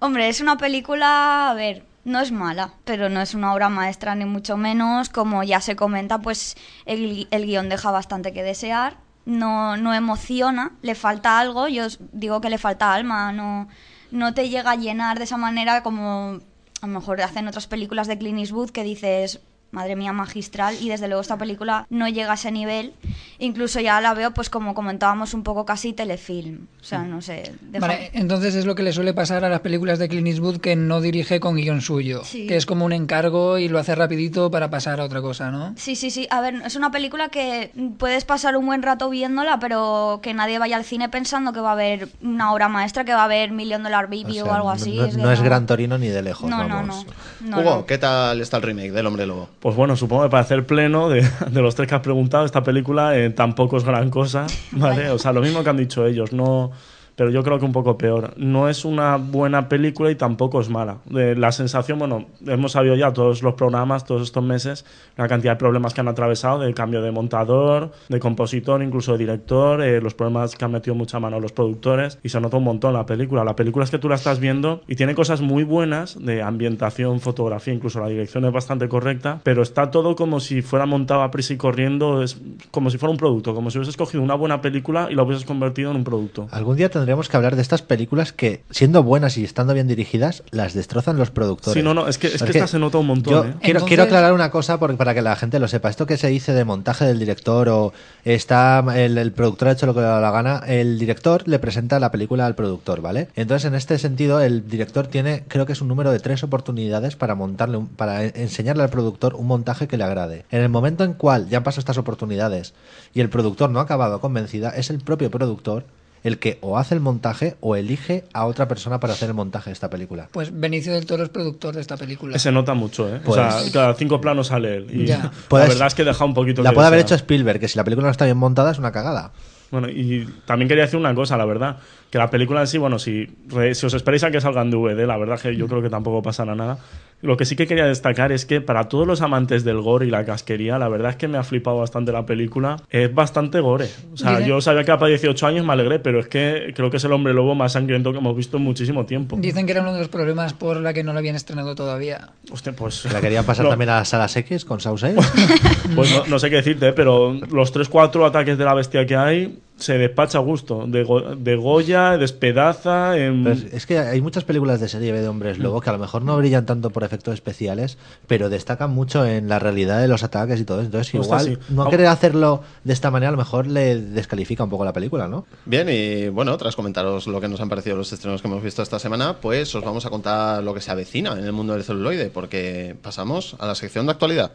Hombre, 0.04 0.28
es 0.28 0.42
una 0.42 0.58
película, 0.58 1.50
a 1.50 1.54
ver, 1.54 1.86
no 2.04 2.20
es 2.20 2.34
mala, 2.34 2.74
pero 2.84 3.08
no 3.08 3.22
es 3.22 3.36
una 3.36 3.54
obra 3.54 3.70
maestra 3.70 4.16
ni 4.16 4.26
mucho 4.26 4.58
menos. 4.58 5.08
Como 5.08 5.44
ya 5.44 5.62
se 5.62 5.78
comenta, 5.78 6.20
pues 6.20 6.58
el, 6.86 7.30
el 7.32 7.46
guion 7.46 7.70
deja 7.70 7.90
bastante 7.90 8.34
que 8.34 8.44
desear. 8.44 8.98
No, 9.24 9.78
no 9.78 9.94
emociona, 9.94 10.74
le 10.82 10.96
falta 10.96 11.40
algo. 11.40 11.70
Yo 11.70 11.88
digo 12.12 12.42
que 12.42 12.50
le 12.50 12.58
falta 12.58 12.94
alma, 12.94 13.32
no, 13.32 13.70
no 14.12 14.34
te 14.34 14.50
llega 14.50 14.72
a 14.72 14.76
llenar 14.76 15.20
de 15.20 15.24
esa 15.24 15.38
manera 15.38 15.84
como 15.84 16.42
a 16.82 16.88
lo 16.88 16.94
mejor 16.94 17.22
hacen 17.22 17.48
otras 17.48 17.68
películas 17.68 18.08
de 18.08 18.18
Clint 18.18 18.40
Eastwood 18.40 18.72
que 18.72 18.84
dices, 18.84 19.40
madre 19.74 19.96
mía, 19.98 20.14
magistral. 20.14 20.76
Y 20.80 20.88
desde 20.88 21.08
luego 21.08 21.22
esta 21.22 21.38
película 21.38 21.86
no 21.90 22.08
llega 22.08 22.32
a 22.32 22.36
ese 22.36 22.52
nivel. 22.52 22.94
Incluso 23.40 23.82
ya 23.82 24.00
la 24.00 24.14
veo, 24.14 24.32
pues 24.32 24.50
como 24.50 24.74
comentábamos, 24.74 25.34
un 25.34 25.44
poco 25.44 25.66
casi 25.66 25.92
telefilm. 25.92 26.68
O 26.80 26.84
sea, 26.86 27.00
no 27.04 27.22
sé. 27.22 27.52
deja- 27.62 27.88
Vale, 27.88 28.12
entonces 28.14 28.56
es 28.56 28.66
lo 28.66 28.76
que 28.76 28.84
le 28.84 28.94
suele 28.94 29.14
pasar 29.14 29.44
a 29.44 29.50
las 29.50 29.62
películas 29.62 30.00
de 30.00 30.08
Clint 30.08 30.28
Eastwood 30.28 30.58
que 30.62 30.76
no 30.76 31.02
dirige 31.02 31.40
con 31.40 31.56
guion 31.56 31.82
suyo, 31.82 32.22
Sí. 32.24 32.48
que 32.48 32.56
es 32.56 32.66
como 32.66 32.86
un 32.86 32.94
encargo 32.94 33.58
y 33.58 33.68
lo 33.68 33.80
hace 33.80 33.96
rapidito 33.96 34.52
para 34.52 34.70
pasar 34.70 35.00
a 35.02 35.04
otra 35.06 35.22
cosa, 35.22 35.50
¿no? 35.52 35.74
Sí, 35.78 35.96
sí, 35.96 36.12
sí. 36.12 36.28
A 36.30 36.40
ver, 36.42 36.56
es 36.66 36.76
una 36.76 36.92
película 36.92 37.30
que 37.30 37.72
puedes 37.98 38.24
pasar 38.26 38.56
un 38.56 38.66
buen 38.66 38.84
rato 38.84 39.10
viéndola, 39.10 39.60
pero 39.60 40.20
que 40.22 40.34
nadie 40.34 40.60
vaya 40.60 40.78
al 40.78 40.84
cine 40.86 41.10
pensando 41.10 41.52
que 41.54 41.60
va 41.60 41.70
a 41.70 41.74
haber 41.74 42.10
una 42.22 42.54
obra 42.54 42.70
maestra, 42.70 43.04
que 43.06 43.14
va 43.14 43.22
a 43.22 43.26
haber 43.26 43.52
Million 43.52 43.82
Dollar 43.84 44.06
Baby 44.08 44.42
O 44.42 44.46
o, 44.46 44.54
algo 44.54 44.70
así. 44.70 44.96
No, 44.98 45.06
es 45.06 45.16
que 45.16 45.22
no 45.22 45.32
es 45.32 45.42
Gran 45.42 45.66
Torino 45.66 45.98
ni 45.98 46.08
de 46.08 46.22
lejos, 46.22 46.50
No, 46.50 46.64
no, 46.68 46.76
vamos. 46.76 47.06
no. 47.42 47.50
no, 47.50 47.60
Hugo. 47.62 47.86
¿qué 47.86 47.98
tal 47.98 48.40
está 48.42 48.58
el 48.58 48.64
remake 48.64 48.92
del 48.92 49.08
Hombre 49.08 49.26
Lobo? 49.26 49.50
Pues 49.64 49.78
bueno, 49.78 49.96
supongo 49.96 50.24
que 50.24 50.30
para 50.30 50.42
hacer 50.44 50.66
pleno 50.66 51.08
de, 51.08 51.26
de 51.50 51.62
los 51.62 51.74
tres 51.74 51.88
que 51.88 51.96
has 51.96 52.02
preguntado, 52.02 52.46
esta 52.46 52.64
película 52.64 53.18
eh, 53.18 53.30
tampoco 53.30 53.78
es 53.78 53.86
gran 53.86 54.10
cosa, 54.10 54.46
¿vale? 54.72 55.10
O 55.10 55.18
sea, 55.18 55.32
lo 55.32 55.40
mismo 55.40 55.64
que 55.64 55.70
han 55.70 55.78
dicho 55.78 56.06
ellos, 56.06 56.34
no... 56.34 56.72
Pero 57.16 57.30
yo 57.30 57.44
creo 57.44 57.60
que 57.60 57.66
un 57.66 57.72
poco 57.72 57.98
peor. 57.98 58.34
No 58.38 58.70
es 58.70 58.86
una 58.86 59.18
buena 59.18 59.70
película 59.70 60.10
y 60.12 60.16
tampoco 60.16 60.62
es 60.62 60.70
mala. 60.70 60.98
De 61.06 61.36
la 61.36 61.52
sensación, 61.52 62.00
bueno, 62.00 62.26
hemos 62.46 62.74
sabido 62.74 62.96
ya 62.96 63.14
todos 63.14 63.44
los 63.44 63.54
programas, 63.54 64.06
todos 64.06 64.24
estos 64.24 64.44
meses, 64.44 64.86
la 65.18 65.28
cantidad 65.28 65.54
de 65.54 65.58
problemas 65.58 65.94
que 65.94 66.02
han 66.02 66.08
atravesado, 66.08 66.60
de 66.60 66.74
cambio 66.74 67.02
de 67.02 67.12
montador, 67.12 67.92
de 68.10 68.20
compositor, 68.20 68.82
incluso 68.82 69.14
de 69.14 69.20
director, 69.20 69.82
eh, 69.82 70.02
los 70.02 70.14
problemas 70.14 70.56
que 70.56 70.66
han 70.66 70.72
metido 70.72 70.96
mucha 70.96 71.20
mano 71.20 71.40
los 71.40 71.52
productores, 71.52 72.20
y 72.24 72.30
se 72.30 72.40
nota 72.40 72.58
un 72.58 72.64
montón 72.64 72.94
la 72.94 73.06
película. 73.06 73.44
La 73.44 73.56
película 73.56 73.86
es 73.86 73.92
que 73.92 74.00
tú 74.00 74.10
la 74.10 74.16
estás 74.16 74.40
viendo 74.40 74.82
y 74.88 74.96
tiene 74.96 75.16
cosas 75.16 75.42
muy 75.42 75.64
buenas 75.64 76.18
de 76.24 76.42
ambientación, 76.42 77.20
fotografía, 77.20 77.74
incluso 77.74 78.00
la 78.00 78.08
dirección 78.08 78.46
es 78.46 78.52
bastante 78.52 78.88
correcta, 78.88 79.40
pero 79.44 79.62
está 79.62 79.92
todo 79.92 80.16
como 80.16 80.40
si 80.40 80.62
fuera 80.62 80.86
montado 80.86 81.22
a 81.22 81.32
prisa 81.32 81.54
y 81.54 81.58
corriendo, 81.58 82.24
es 82.24 82.40
como 82.72 82.90
si 82.90 82.98
fuera 82.98 83.12
un 83.12 83.18
producto, 83.18 83.54
como 83.54 83.70
si 83.70 83.78
hubieses 83.78 83.98
cogido 83.98 84.24
una 84.24 84.36
buena 84.36 84.62
película 84.62 85.08
y 85.12 85.16
la 85.16 85.24
hubieses 85.24 85.46
convertido 85.46 85.92
en 85.92 85.98
un 85.98 86.04
producto. 86.04 86.48
Algún 86.52 86.78
día 86.78 86.90
tendremos 87.04 87.28
que 87.28 87.36
hablar 87.36 87.58
de 87.58 87.62
estas 87.62 87.82
películas 87.82 88.32
que, 88.32 88.64
siendo 88.70 89.04
buenas 89.04 89.38
y 89.38 89.44
estando 89.44 89.74
bien 89.74 89.88
dirigidas, 89.90 90.42
las 90.52 90.74
destrozan 90.74 91.18
los 91.18 91.32
productores. 91.32 91.74
Sí, 91.74 91.84
no, 91.84 91.94
no, 91.94 92.08
es 92.08 92.18
que, 92.18 92.28
es 92.28 92.42
que 92.42 92.52
esta 92.52 92.66
se 92.68 92.80
nota 92.80 92.98
un 92.98 93.08
montón, 93.08 93.34
Yo 93.34 93.40
¿eh? 93.40 93.42
quiero, 93.44 93.58
Entonces- 93.80 93.88
quiero 93.90 94.04
aclarar 94.04 94.32
una 94.32 94.50
cosa 94.52 94.80
porque, 94.80 94.96
para 94.96 95.14
que 95.14 95.22
la 95.22 95.36
gente 95.36 95.60
lo 95.60 95.68
sepa. 95.68 95.90
Esto 95.90 96.06
que 96.06 96.16
se 96.16 96.30
dice 96.30 96.54
de 96.54 96.64
montaje 96.64 97.04
del 97.04 97.20
director 97.20 97.68
o 97.68 97.92
está 98.24 98.84
el, 98.96 99.18
el 99.18 99.32
productor 99.34 99.68
ha 99.68 99.72
hecho 99.74 99.86
lo 99.86 99.94
que 99.94 100.00
le 100.00 100.06
da 100.06 100.22
la 100.22 100.32
gana, 100.32 100.64
el 100.66 100.98
director 100.98 101.44
le 101.46 101.60
presenta 101.60 102.00
la 102.00 102.10
película 102.10 102.46
al 102.46 102.56
productor, 102.56 103.02
¿vale? 103.02 103.28
Entonces, 103.36 103.66
en 103.68 103.76
este 103.76 103.98
sentido, 104.00 104.40
el 104.42 104.68
director 104.68 105.08
tiene, 105.08 105.44
creo 105.50 105.66
que 105.66 105.74
es 105.74 105.82
un 105.82 105.90
número 105.90 106.12
de 106.12 106.20
tres 106.20 106.42
oportunidades 106.44 107.16
para 107.18 107.36
montarle, 107.36 107.78
un- 107.78 107.88
para 107.88 108.24
e- 108.24 108.32
enseñarle 108.36 108.84
al 108.84 108.90
productor 108.90 109.36
un 109.36 109.48
montaje 109.48 109.88
que 109.90 109.98
le 109.98 110.06
agrade. 110.06 110.46
En 110.52 110.62
el 110.62 110.70
momento 110.70 111.04
en 111.04 111.14
cual 111.14 111.50
ya 111.50 111.58
han 111.58 111.64
pasado 111.64 111.80
estas 111.82 111.98
oportunidades 111.98 112.74
y 113.14 113.20
el 113.22 113.30
productor 113.30 113.70
no 113.70 113.80
ha 113.80 113.84
acabado 113.84 114.22
convencida, 114.22 114.70
es 114.70 114.90
el 114.90 115.00
propio 115.00 115.30
productor 115.30 115.84
el 116.24 116.40
que 116.40 116.58
o 116.62 116.78
hace 116.78 116.96
el 116.96 117.02
montaje 117.02 117.56
o 117.60 117.76
elige 117.76 118.24
a 118.34 118.46
otra 118.46 118.68
persona 118.68 119.00
para 119.00 119.14
hacer 119.14 119.30
el 119.30 119.36
montaje 119.36 119.70
de 119.70 119.74
esta 119.74 119.90
película. 119.90 120.30
Pues 120.32 120.58
Benicio 120.58 120.94
del 120.94 121.06
Toro 121.06 121.24
es 121.24 121.30
productor 121.30 121.76
de 121.76 121.82
esta 121.82 121.98
película. 121.98 122.38
Se 122.40 122.52
nota 122.52 122.74
mucho, 122.74 123.14
¿eh? 123.14 123.20
Pues- 123.24 123.40
o 123.40 123.60
sea, 123.62 123.72
cada 123.72 123.94
cinco 123.96 124.22
planos 124.22 124.48
sale 124.48 124.78
él. 124.78 124.88
Y 124.92 125.06
Ya. 125.06 125.32
la 125.52 125.58
verdad 125.68 125.88
es 125.88 125.96
que 125.96 126.04
deja 126.04 126.24
un 126.26 126.34
poquito 126.34 126.64
La 126.64 126.70
que 126.70 126.76
puede 126.76 126.88
haber 126.88 127.00
hecho 127.00 127.14
desear. 127.16 127.20
Spielberg, 127.26 127.60
que 127.60 127.68
si 127.68 127.78
la 127.78 127.84
película 127.84 128.08
no 128.08 128.12
está 128.12 128.26
bien 128.26 128.38
montada 128.38 128.72
es 128.72 128.80
una 128.80 128.92
cagada. 128.92 129.32
Bueno, 129.72 129.90
y 129.90 130.28
también 130.46 130.70
quería 130.70 130.84
decir 130.84 131.00
una 131.00 131.16
cosa, 131.16 131.36
la 131.36 131.46
verdad, 131.46 131.78
que 132.14 132.20
la 132.20 132.30
película 132.30 132.62
en 132.62 132.68
sí, 132.68 132.78
bueno, 132.78 133.00
si, 133.00 133.28
re- 133.48 133.74
si 133.74 133.88
os 133.88 133.94
esperáis 133.96 134.24
a 134.24 134.30
que 134.30 134.40
salgan 134.40 134.70
DVD, 134.70 135.08
la 135.08 135.18
verdad 135.18 135.40
que 135.42 135.56
yo 135.56 135.68
creo 135.68 135.82
que 135.82 135.90
tampoco 135.90 136.22
pasará 136.22 136.54
nada. 136.54 136.78
Lo 137.24 137.38
que 137.38 137.46
sí 137.46 137.56
que 137.56 137.66
quería 137.66 137.86
destacar 137.88 138.32
es 138.32 138.46
que 138.46 138.62
para 138.62 138.88
todos 138.90 139.08
los 139.08 139.22
amantes 139.24 139.64
del 139.64 139.82
gore 139.82 140.06
y 140.06 140.10
la 140.12 140.24
casquería, 140.24 140.78
la 140.78 140.90
verdad 140.90 141.10
es 141.12 141.16
que 141.16 141.28
me 141.28 141.40
ha 141.40 141.44
flipado 141.44 141.78
bastante 141.80 142.12
la 142.12 142.26
película. 142.28 142.76
Es 142.92 143.12
bastante 143.16 143.62
gore. 143.62 143.88
O 144.14 144.18
sea, 144.18 144.38
Dice- 144.38 144.50
yo 144.50 144.62
sabía 144.62 144.84
que 144.84 144.92
era 144.92 145.00
para 145.00 145.10
18 145.10 145.48
años, 145.48 145.66
me 145.66 145.74
alegré, 145.74 145.98
pero 145.98 146.20
es 146.20 146.28
que 146.28 146.72
creo 146.76 146.92
que 146.92 146.98
es 146.98 147.04
el 147.06 147.14
hombre 147.14 147.34
lobo 147.34 147.56
más 147.56 147.72
sangriento 147.72 148.12
que 148.12 148.20
hemos 148.20 148.36
visto 148.38 148.58
en 148.58 148.64
muchísimo 148.64 149.08
tiempo. 149.08 149.38
Dicen 149.40 149.66
que 149.66 149.72
era 149.72 149.82
uno 149.82 149.94
de 149.94 150.00
los 150.00 150.10
problemas 150.10 150.54
por 150.54 150.78
la 150.82 150.94
que 150.94 151.04
no 151.04 151.14
lo 151.14 151.20
habían 151.20 151.36
estrenado 151.36 151.74
todavía. 151.74 152.30
Hostia, 152.52 152.74
pues... 152.74 153.12
La 153.12 153.22
querían 153.22 153.44
pasar 153.44 153.64
No. 153.66 153.70
también 153.72 153.90
a 153.90 153.96
las 153.96 154.10
salas 154.10 154.36
X 154.38 154.66
con 154.66 154.80
Sauce. 154.80 155.16
Pues 155.96 156.12
no, 156.16 156.26
no 156.28 156.40
sé 156.40 156.50
qué 156.52 156.58
decirte, 156.58 156.94
pero 156.94 157.34
los 157.34 157.74
3-4 157.74 158.28
ataques 158.28 158.58
de 158.58 158.66
la 158.66 158.74
bestia 158.74 159.06
que 159.06 159.16
hay 159.16 159.60
se 159.78 159.98
despacha 159.98 160.38
a 160.38 160.42
gusto. 160.42 160.86
Dego- 160.88 161.36
degolla, 161.36 162.18
despedaza. 162.18 163.18
em, 163.18 163.46
es, 163.48 163.86
que 163.86 164.00
hay 164.00 164.22
muchas 164.22 164.44
películas 164.44 164.80
de 164.80 164.88
serie 164.88 165.12
B 165.12 165.22
de 165.22 165.28
hombres 165.28 165.58
lobo 165.60 165.82
que 165.82 165.90
a 165.90 165.94
lo 165.94 166.00
mejor 166.00 166.22
no 166.24 166.38
brillan 166.38 166.66
tanto 166.66 166.90
por 166.92 167.04
efectos 167.04 167.34
especiales, 167.34 167.98
pero 168.28 168.50
destacan 168.50 168.92
mucho 168.92 169.26
en 169.26 169.50
la 169.50 169.60
realidad 169.60 170.00
de 170.00 170.08
los 170.08 170.24
ataques 170.24 170.60
y 170.60 170.64
todo. 170.64 170.80
eso. 170.80 170.86
Entonces, 170.88 171.14
igual 171.14 171.60
no 171.70 171.90
querer 171.90 172.08
hacerlo 172.08 172.62
de 172.84 172.94
esta 172.94 173.12
manera 173.12 173.30
a 173.30 173.32
lo 173.32 173.38
mejor 173.38 173.68
le 173.68 174.00
descalifica 174.00 174.64
un 174.64 174.70
poco 174.70 174.86
la 174.86 174.94
película, 174.94 175.28
¿no? 175.28 175.46
Bien, 175.66 175.88
y 175.90 176.30
bueno, 176.30 176.56
tras 176.58 176.76
comentaros 176.76 177.28
lo 177.28 177.42
que 177.42 177.48
nos 177.48 177.60
han 177.60 177.70
parecido 177.70 177.96
los 177.98 178.12
estrenos 178.14 178.42
que 178.42 178.48
hemos 178.48 178.64
visto 178.64 178.82
esta 178.82 179.00
semana, 179.00 179.38
pues 179.42 179.74
os 179.76 179.84
vamos 179.84 180.06
a 180.06 180.10
contar 180.10 180.64
lo 180.64 180.74
que 180.74 180.82
se 180.82 180.92
avecina 180.92 181.34
en 181.34 181.44
el 181.46 181.52
mundo 181.52 181.74
del 181.74 181.84
celuloide, 181.84 182.30
porque 182.30 182.96
pasamos 183.02 183.56
a 183.60 183.66
la 183.68 183.76
sección 183.76 184.06
de 184.06 184.12
actualidad. 184.14 184.52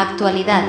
Actualidad. 0.00 0.64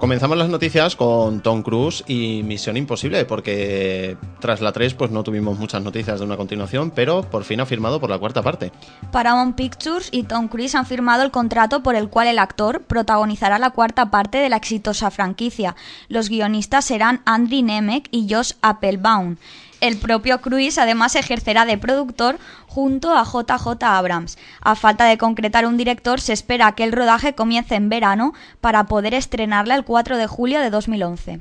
Comenzamos 0.00 0.36
las 0.36 0.48
noticias 0.48 0.96
con 0.96 1.40
Tom 1.40 1.62
Cruise 1.62 2.02
y 2.08 2.42
Misión 2.42 2.76
Imposible, 2.76 3.24
porque 3.24 4.16
tras 4.40 4.60
la 4.60 4.72
3 4.72 4.94
pues 4.94 5.12
no 5.12 5.22
tuvimos 5.22 5.56
muchas 5.56 5.82
noticias 5.82 6.18
de 6.18 6.26
una 6.26 6.36
continuación, 6.36 6.90
pero 6.90 7.22
por 7.22 7.44
fin 7.44 7.60
ha 7.60 7.64
firmado 7.64 8.00
por 8.00 8.10
la 8.10 8.18
cuarta 8.18 8.42
parte. 8.42 8.72
Paramount 9.12 9.56
Pictures 9.56 10.08
y 10.10 10.24
Tom 10.24 10.48
Cruise 10.48 10.74
han 10.74 10.84
firmado 10.84 11.22
el 11.22 11.30
contrato 11.30 11.84
por 11.84 11.94
el 11.94 12.10
cual 12.10 12.26
el 12.26 12.40
actor 12.40 12.82
protagonizará 12.82 13.60
la 13.60 13.70
cuarta 13.70 14.10
parte 14.10 14.38
de 14.38 14.48
la 14.48 14.56
exitosa 14.56 15.12
franquicia. 15.12 15.76
Los 16.08 16.28
guionistas 16.28 16.84
serán 16.84 17.22
Andy 17.24 17.62
Nemec 17.62 18.08
y 18.10 18.26
Josh 18.28 18.54
Applebaum. 18.62 19.36
El 19.84 19.98
propio 19.98 20.40
Cruise 20.40 20.78
además 20.78 21.14
ejercerá 21.14 21.66
de 21.66 21.76
productor 21.76 22.38
junto 22.66 23.12
a 23.12 23.22
JJ 23.22 23.82
Abrams. 23.82 24.38
A 24.62 24.76
falta 24.76 25.04
de 25.04 25.18
concretar 25.18 25.66
un 25.66 25.76
director, 25.76 26.22
se 26.22 26.32
espera 26.32 26.72
que 26.72 26.84
el 26.84 26.92
rodaje 26.92 27.34
comience 27.34 27.74
en 27.74 27.90
verano 27.90 28.32
para 28.62 28.86
poder 28.86 29.12
estrenarla 29.12 29.74
el 29.74 29.84
4 29.84 30.16
de 30.16 30.26
julio 30.26 30.60
de 30.60 30.70
2011. 30.70 31.38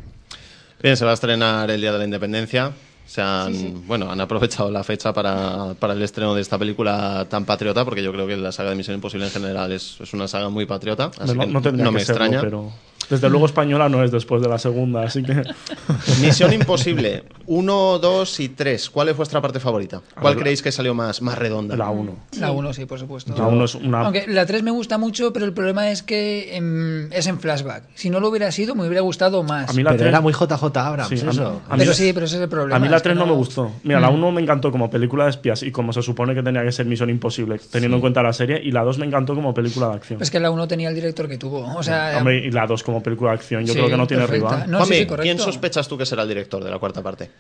Bien, 0.82 0.98
se 0.98 1.06
va 1.06 1.12
a 1.12 1.14
estrenar 1.14 1.72
el 1.72 1.80
Día 1.80 1.94
de 1.94 2.00
la 2.00 2.04
Independencia. 2.04 2.74
Se 3.06 3.22
han, 3.22 3.88
Bueno, 3.88 4.12
han 4.12 4.20
aprovechado 4.20 4.70
la 4.70 4.84
fecha 4.84 5.14
para, 5.14 5.74
para, 5.80 5.94
el 5.94 6.02
estreno 6.02 6.36
de 6.36 6.42
esta 6.42 6.58
película 6.58 7.26
tan 7.30 7.46
patriota, 7.46 7.86
porque 7.86 8.04
yo 8.04 8.12
creo 8.12 8.28
que 8.28 8.36
la 8.36 8.52
saga 8.52 8.72
de 8.72 8.76
Misión 8.76 8.96
Imposible 8.96 9.26
en 9.26 9.32
general 9.32 9.72
es, 9.72 10.02
es 10.02 10.14
una 10.14 10.28
saga 10.28 10.50
muy 10.50 10.66
patriota. 10.66 11.12
Así 11.18 11.34
no, 11.34 11.46
que 11.46 11.48
no 11.48 11.62
que 11.62 11.72
me 11.72 11.80
serlo, 11.80 12.26
extraña. 12.26 12.42
pero 12.42 12.74
desde 13.10 13.30
luego 13.30 13.46
española 13.46 13.90
no 13.90 14.04
es 14.04 14.12
después 14.12 14.42
de 14.42 14.50
la 14.50 14.58
segunda, 14.58 15.04
así 15.04 15.24
que 15.24 15.42
Misión 16.22 16.54
Imposible 16.54 17.24
1, 17.46 18.00
2 18.00 18.40
y 18.40 18.50
3. 18.50 18.90
¿Cuál 18.90 19.10
es 19.10 19.18
vuestra 19.18 19.42
parte 19.42 19.60
favorita? 19.60 20.02
¿Cuál 20.20 20.36
ver, 20.36 20.44
creéis 20.44 20.62
que 20.62 20.72
salió 20.72 20.94
más, 20.94 21.22
más 21.22 21.38
redonda? 21.38 21.76
la 21.76 21.90
1. 21.90 22.16
La 22.40 22.52
1, 22.52 22.74
sí, 22.74 22.86
por 22.86 23.00
supuesto. 23.00 23.34
La 23.38 23.48
1 23.48 23.66
es 23.66 23.76
una 23.76 24.02
Aunque 24.02 24.26
la 24.28 24.46
3 24.46 24.64
me 24.64 24.72
gusta 24.72 24.98
mucho, 24.98 25.34
pero 25.34 25.46
el 25.46 25.54
problema 25.54 25.90
es 25.92 26.04
que 26.04 26.56
em, 26.56 27.12
es 27.12 27.28
en 27.28 27.40
flashback. 27.40 27.84
Si 27.96 28.10
no 28.10 28.20
lo 28.20 28.30
hubiera 28.30 28.52
sido, 28.52 28.76
me 28.76 28.86
hubiera 28.88 29.02
gustado 29.02 29.44
más. 29.44 29.70
A 29.70 29.74
mí 29.74 29.84
la 29.84 29.92
Pero 29.92 30.00
tres- 30.04 30.10
era 30.10 30.22
muy 30.22 30.34
JJ 30.34 30.78
Abrams, 30.78 31.10
Sí, 31.10 31.20
a 31.20 31.24
mí- 31.26 31.30
eso. 31.32 31.62
a 31.68 31.74
mí 31.76 31.80
pero 31.80 31.94
sí, 31.94 32.14
pero 32.14 32.26
ese 32.26 32.36
es 32.38 32.42
el 32.44 32.50
problema. 32.50 32.76
A 32.78 32.80
mí 32.80 32.88
la 32.88 32.98
es 32.98 33.02
que 33.02 33.10
3 33.10 33.18
no 33.18 33.26
me 33.26 33.34
gustó. 33.34 33.72
Mira, 33.84 34.00
la 34.00 34.10
1 34.10 34.32
me 34.32 34.42
encantó 34.42 34.72
como 34.72 34.90
película 34.90 35.26
de 35.26 35.32
espías 35.32 35.64
y 35.64 35.72
como 35.72 35.92
se 35.94 36.02
supone 36.02 36.34
que 36.34 36.44
tenía 36.44 36.64
que 36.64 36.72
ser 36.72 36.86
Misión 36.86 37.10
Imposible, 37.10 37.60
teniendo 37.72 37.98
en 37.98 38.02
cuenta 38.02 38.24
la 38.24 38.34
serie, 38.34 38.62
y 38.64 38.72
la 38.72 38.84
2 38.84 38.98
me 39.00 39.06
encantó 39.06 39.36
como 39.36 39.54
película 39.54 39.90
de 39.90 39.96
acción. 39.96 40.22
Es 40.22 40.32
que 40.32 40.40
la 40.40 40.50
1 40.52 40.68
tenía 40.68 40.90
el 40.90 40.96
director 40.96 41.28
que 41.28 41.38
tuvo. 41.38 41.66
O 41.76 41.84
sea, 41.84 42.16
Hombre, 42.18 42.46
y 42.46 42.52
la 42.52 42.66
2 42.68 42.84
como 42.84 42.93
película 43.02 43.32
de 43.32 43.38
acción, 43.38 43.66
yo 43.66 43.74
sí, 43.74 43.80
creo 43.80 43.90
que 43.90 43.98
no 43.98 44.08
tiene 44.08 44.24
perfecta. 44.24 44.56
rival. 44.56 44.72
No, 44.72 44.80
sí, 44.80 44.84
Juanmi, 44.84 44.96
sí, 44.98 45.06
correcto. 45.08 45.24
¿quién 45.24 45.40
sospechas 45.40 45.88
tú 45.88 45.98
que 45.98 46.06
será 46.06 46.24
el 46.24 46.28
director 46.28 46.64
de 46.64 46.70
la 46.70 46.80
cuarta 46.80 47.02
parte? 47.02 47.32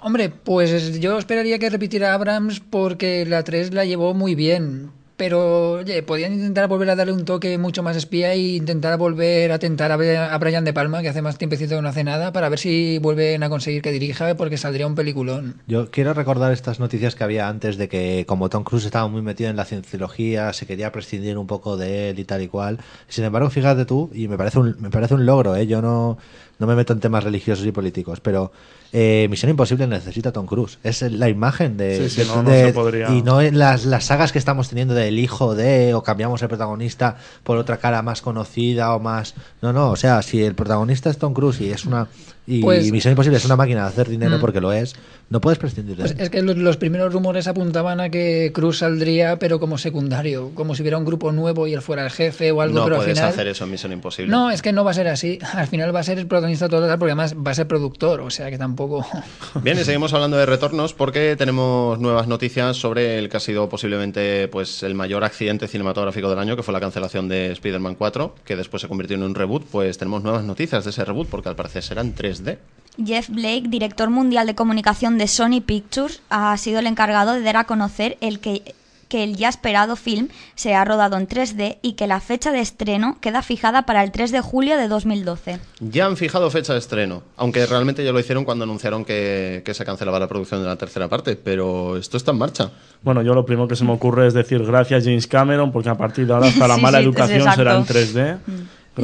Hombre, 0.00 0.28
pues 0.28 1.00
yo 1.00 1.18
esperaría 1.18 1.58
que 1.58 1.70
repitiera 1.70 2.14
Abrams 2.14 2.60
porque 2.60 3.26
la 3.26 3.42
3 3.42 3.74
la 3.74 3.84
llevó 3.84 4.14
muy 4.14 4.34
bien. 4.34 4.92
Pero, 5.18 5.72
oye, 5.72 6.04
podían 6.04 6.32
intentar 6.32 6.68
volver 6.68 6.88
a 6.90 6.94
darle 6.94 7.12
un 7.12 7.24
toque 7.24 7.58
mucho 7.58 7.82
más 7.82 7.96
espía 7.96 8.34
e 8.34 8.38
intentar 8.38 8.96
volver 8.96 9.50
a 9.50 9.58
tentar 9.58 9.90
a 9.90 10.38
Brian 10.38 10.64
De 10.64 10.72
Palma, 10.72 11.02
que 11.02 11.08
hace 11.08 11.22
más 11.22 11.36
tiempecito 11.38 11.74
que 11.74 11.82
no 11.82 11.88
hace 11.88 12.04
nada, 12.04 12.32
para 12.32 12.48
ver 12.48 12.60
si 12.60 12.98
vuelven 12.98 13.42
a 13.42 13.48
conseguir 13.48 13.82
que 13.82 13.90
dirija, 13.90 14.36
porque 14.36 14.56
saldría 14.56 14.86
un 14.86 14.94
peliculón. 14.94 15.56
Yo 15.66 15.90
quiero 15.90 16.14
recordar 16.14 16.52
estas 16.52 16.78
noticias 16.78 17.16
que 17.16 17.24
había 17.24 17.48
antes 17.48 17.76
de 17.78 17.88
que 17.88 18.26
como 18.28 18.48
Tom 18.48 18.62
Cruise 18.62 18.84
estaba 18.84 19.08
muy 19.08 19.20
metido 19.20 19.50
en 19.50 19.56
la 19.56 19.64
cienciología, 19.64 20.52
se 20.52 20.66
quería 20.66 20.92
prescindir 20.92 21.36
un 21.36 21.48
poco 21.48 21.76
de 21.76 22.10
él 22.10 22.20
y 22.20 22.24
tal 22.24 22.40
y 22.42 22.46
cual. 22.46 22.78
Sin 23.08 23.24
embargo, 23.24 23.50
fíjate 23.50 23.86
tú, 23.86 24.10
y 24.14 24.28
me 24.28 24.38
parece 24.38 24.60
un, 24.60 24.76
me 24.78 24.90
parece 24.90 25.14
un 25.14 25.26
logro, 25.26 25.56
¿eh? 25.56 25.66
yo 25.66 25.82
no, 25.82 26.16
no 26.60 26.66
me 26.68 26.76
meto 26.76 26.92
en 26.92 27.00
temas 27.00 27.24
religiosos 27.24 27.66
y 27.66 27.72
políticos, 27.72 28.20
pero 28.20 28.52
eh, 28.92 29.26
Misión 29.30 29.50
Imposible 29.50 29.86
necesita 29.86 30.30
a 30.30 30.32
Tom 30.32 30.46
Cruise. 30.46 30.78
Es 30.82 31.02
la 31.02 31.28
imagen 31.28 31.76
de... 31.76 32.08
Sí, 32.08 32.10
sí, 32.10 32.20
de- 32.22 32.26
no, 32.28 32.42
no 32.42 32.50
de- 32.50 32.64
se 32.66 32.72
podría- 32.72 33.08
Y 33.10 33.22
no 33.22 33.40
en 33.42 33.58
las, 33.58 33.84
las 33.84 34.04
sagas 34.06 34.32
que 34.32 34.38
estamos 34.38 34.68
teniendo 34.68 34.94
del 34.94 35.18
hijo 35.18 35.54
de, 35.54 35.94
o 35.94 36.02
cambiamos 36.02 36.40
el 36.42 36.48
protagonista 36.48 37.16
por 37.44 37.58
otra 37.58 37.76
cara 37.78 38.02
más 38.02 38.22
conocida 38.22 38.94
o 38.94 39.00
más... 39.00 39.34
No, 39.62 39.72
no, 39.72 39.90
o 39.90 39.96
sea, 39.96 40.22
si 40.22 40.42
el 40.42 40.54
protagonista 40.54 41.10
es 41.10 41.18
Tom 41.18 41.34
Cruise 41.34 41.60
y 41.60 41.70
es 41.70 41.84
una... 41.84 42.08
Y 42.50 42.62
Pues- 42.62 42.90
Misión 42.90 43.12
Imposible 43.12 43.36
es 43.36 43.44
una 43.44 43.56
máquina 43.56 43.82
de 43.82 43.88
hacer 43.88 44.08
dinero 44.08 44.38
Mm. 44.38 44.40
porque 44.40 44.60
lo 44.60 44.72
es, 44.72 44.96
no 45.28 45.40
puedes 45.40 45.58
prescindir 45.58 45.96
de 45.96 46.02
Pues 46.04 46.14
es 46.18 46.30
que 46.30 46.40
los, 46.42 46.56
los 46.56 46.78
primeros 46.78 47.12
rumores 47.12 47.46
apuntaban 47.46 48.00
a 48.00 48.08
que 48.08 48.50
Cruz 48.54 48.78
saldría, 48.78 49.38
pero 49.38 49.60
como 49.60 49.76
secundario, 49.76 50.50
como 50.54 50.74
si 50.74 50.80
hubiera 50.82 50.96
un 50.96 51.04
grupo 51.04 51.30
nuevo 51.30 51.66
y 51.66 51.74
él 51.74 51.82
fuera 51.82 52.04
el 52.04 52.10
jefe 52.10 52.50
o 52.50 52.62
algo, 52.62 52.74
no 52.78 52.84
pero 52.84 52.96
al 52.96 53.02
puedes 53.02 53.18
final... 53.18 53.30
hacer 53.30 53.46
eso 53.48 53.64
en 53.64 53.70
Misión 53.72 53.92
Imposible. 53.92 54.30
No, 54.30 54.50
es 54.50 54.62
que 54.62 54.72
no 54.72 54.82
va 54.84 54.92
a 54.92 54.94
ser 54.94 55.08
así. 55.08 55.38
Al 55.54 55.66
final 55.66 55.94
va 55.94 56.00
a 56.00 56.02
ser 56.04 56.18
el 56.18 56.26
protagonista 56.26 56.68
total, 56.68 56.98
porque 56.98 57.10
además 57.12 57.34
va 57.34 57.50
a 57.50 57.54
ser 57.54 57.66
productor, 57.66 58.20
o 58.22 58.30
sea 58.30 58.50
que 58.50 58.56
tampoco. 58.56 59.06
Bien, 59.62 59.78
y 59.78 59.84
seguimos 59.84 60.14
hablando 60.14 60.36
de 60.38 60.46
retornos 60.46 60.94
porque 60.94 61.36
tenemos 61.36 61.98
nuevas 61.98 62.28
noticias 62.28 62.76
sobre 62.78 63.18
el 63.18 63.28
que 63.28 63.36
ha 63.36 63.40
sido 63.40 63.68
posiblemente 63.68 64.48
pues, 64.48 64.82
el 64.82 64.94
mayor 64.94 65.24
accidente 65.24 65.68
cinematográfico 65.68 66.30
del 66.30 66.38
año, 66.38 66.56
que 66.56 66.62
fue 66.62 66.72
la 66.72 66.80
cancelación 66.80 67.28
de 67.28 67.52
Spider-Man 67.52 67.96
4, 67.96 68.34
que 68.44 68.56
después 68.56 68.80
se 68.80 68.88
convirtió 68.88 69.16
en 69.16 69.22
un 69.24 69.34
reboot. 69.34 69.64
Pues 69.70 69.98
tenemos 69.98 70.22
nuevas 70.22 70.44
noticias 70.44 70.84
de 70.84 70.90
ese 70.90 71.04
reboot 71.04 71.28
porque 71.28 71.48
al 71.50 71.56
parecer 71.56 71.82
será 71.82 72.00
en 72.38 72.44
3D. 72.46 72.58
Jeff 73.04 73.28
Blake, 73.28 73.64
director 73.68 74.10
mundial 74.10 74.46
de 74.46 74.54
comunicación 74.56 75.18
de 75.18 75.28
Sony 75.28 75.60
Pictures, 75.64 76.20
ha 76.30 76.56
sido 76.56 76.80
el 76.80 76.86
encargado 76.88 77.34
de 77.34 77.42
dar 77.42 77.56
a 77.56 77.64
conocer 77.64 78.18
el 78.20 78.40
que, 78.40 78.74
que 79.08 79.22
el 79.22 79.36
ya 79.36 79.48
esperado 79.48 79.94
film 79.94 80.28
se 80.56 80.74
ha 80.74 80.84
rodado 80.84 81.16
en 81.16 81.28
3D 81.28 81.78
y 81.80 81.92
que 81.92 82.08
la 82.08 82.18
fecha 82.18 82.50
de 82.50 82.58
estreno 82.58 83.16
queda 83.20 83.42
fijada 83.42 83.82
para 83.82 84.02
el 84.02 84.10
3 84.10 84.32
de 84.32 84.40
julio 84.40 84.76
de 84.76 84.88
2012. 84.88 85.60
Ya 85.78 86.06
han 86.06 86.16
fijado 86.16 86.50
fecha 86.50 86.72
de 86.72 86.80
estreno, 86.80 87.22
aunque 87.36 87.64
realmente 87.66 88.04
ya 88.04 88.10
lo 88.10 88.18
hicieron 88.18 88.44
cuando 88.44 88.64
anunciaron 88.64 89.04
que, 89.04 89.62
que 89.64 89.74
se 89.74 89.84
cancelaba 89.84 90.18
la 90.18 90.26
producción 90.26 90.60
de 90.60 90.66
la 90.66 90.74
tercera 90.74 91.06
parte, 91.06 91.36
pero 91.36 91.96
esto 91.96 92.16
está 92.16 92.32
en 92.32 92.38
marcha. 92.38 92.72
Bueno, 93.02 93.22
yo 93.22 93.32
lo 93.32 93.46
primero 93.46 93.68
que 93.68 93.76
se 93.76 93.84
me 93.84 93.92
ocurre 93.92 94.26
es 94.26 94.34
decir 94.34 94.64
gracias 94.66 95.04
James 95.04 95.28
Cameron, 95.28 95.70
porque 95.70 95.88
a 95.88 95.94
partir 95.96 96.26
de 96.26 96.32
ahora 96.34 96.48
hasta 96.48 96.66
la 96.66 96.74
Sí, 96.78 96.82
mala 96.82 96.98
sí, 96.98 97.04
educación 97.04 97.52
será 97.54 97.76
en 97.76 97.82
exacto. 97.82 97.94
3D. 97.94 98.38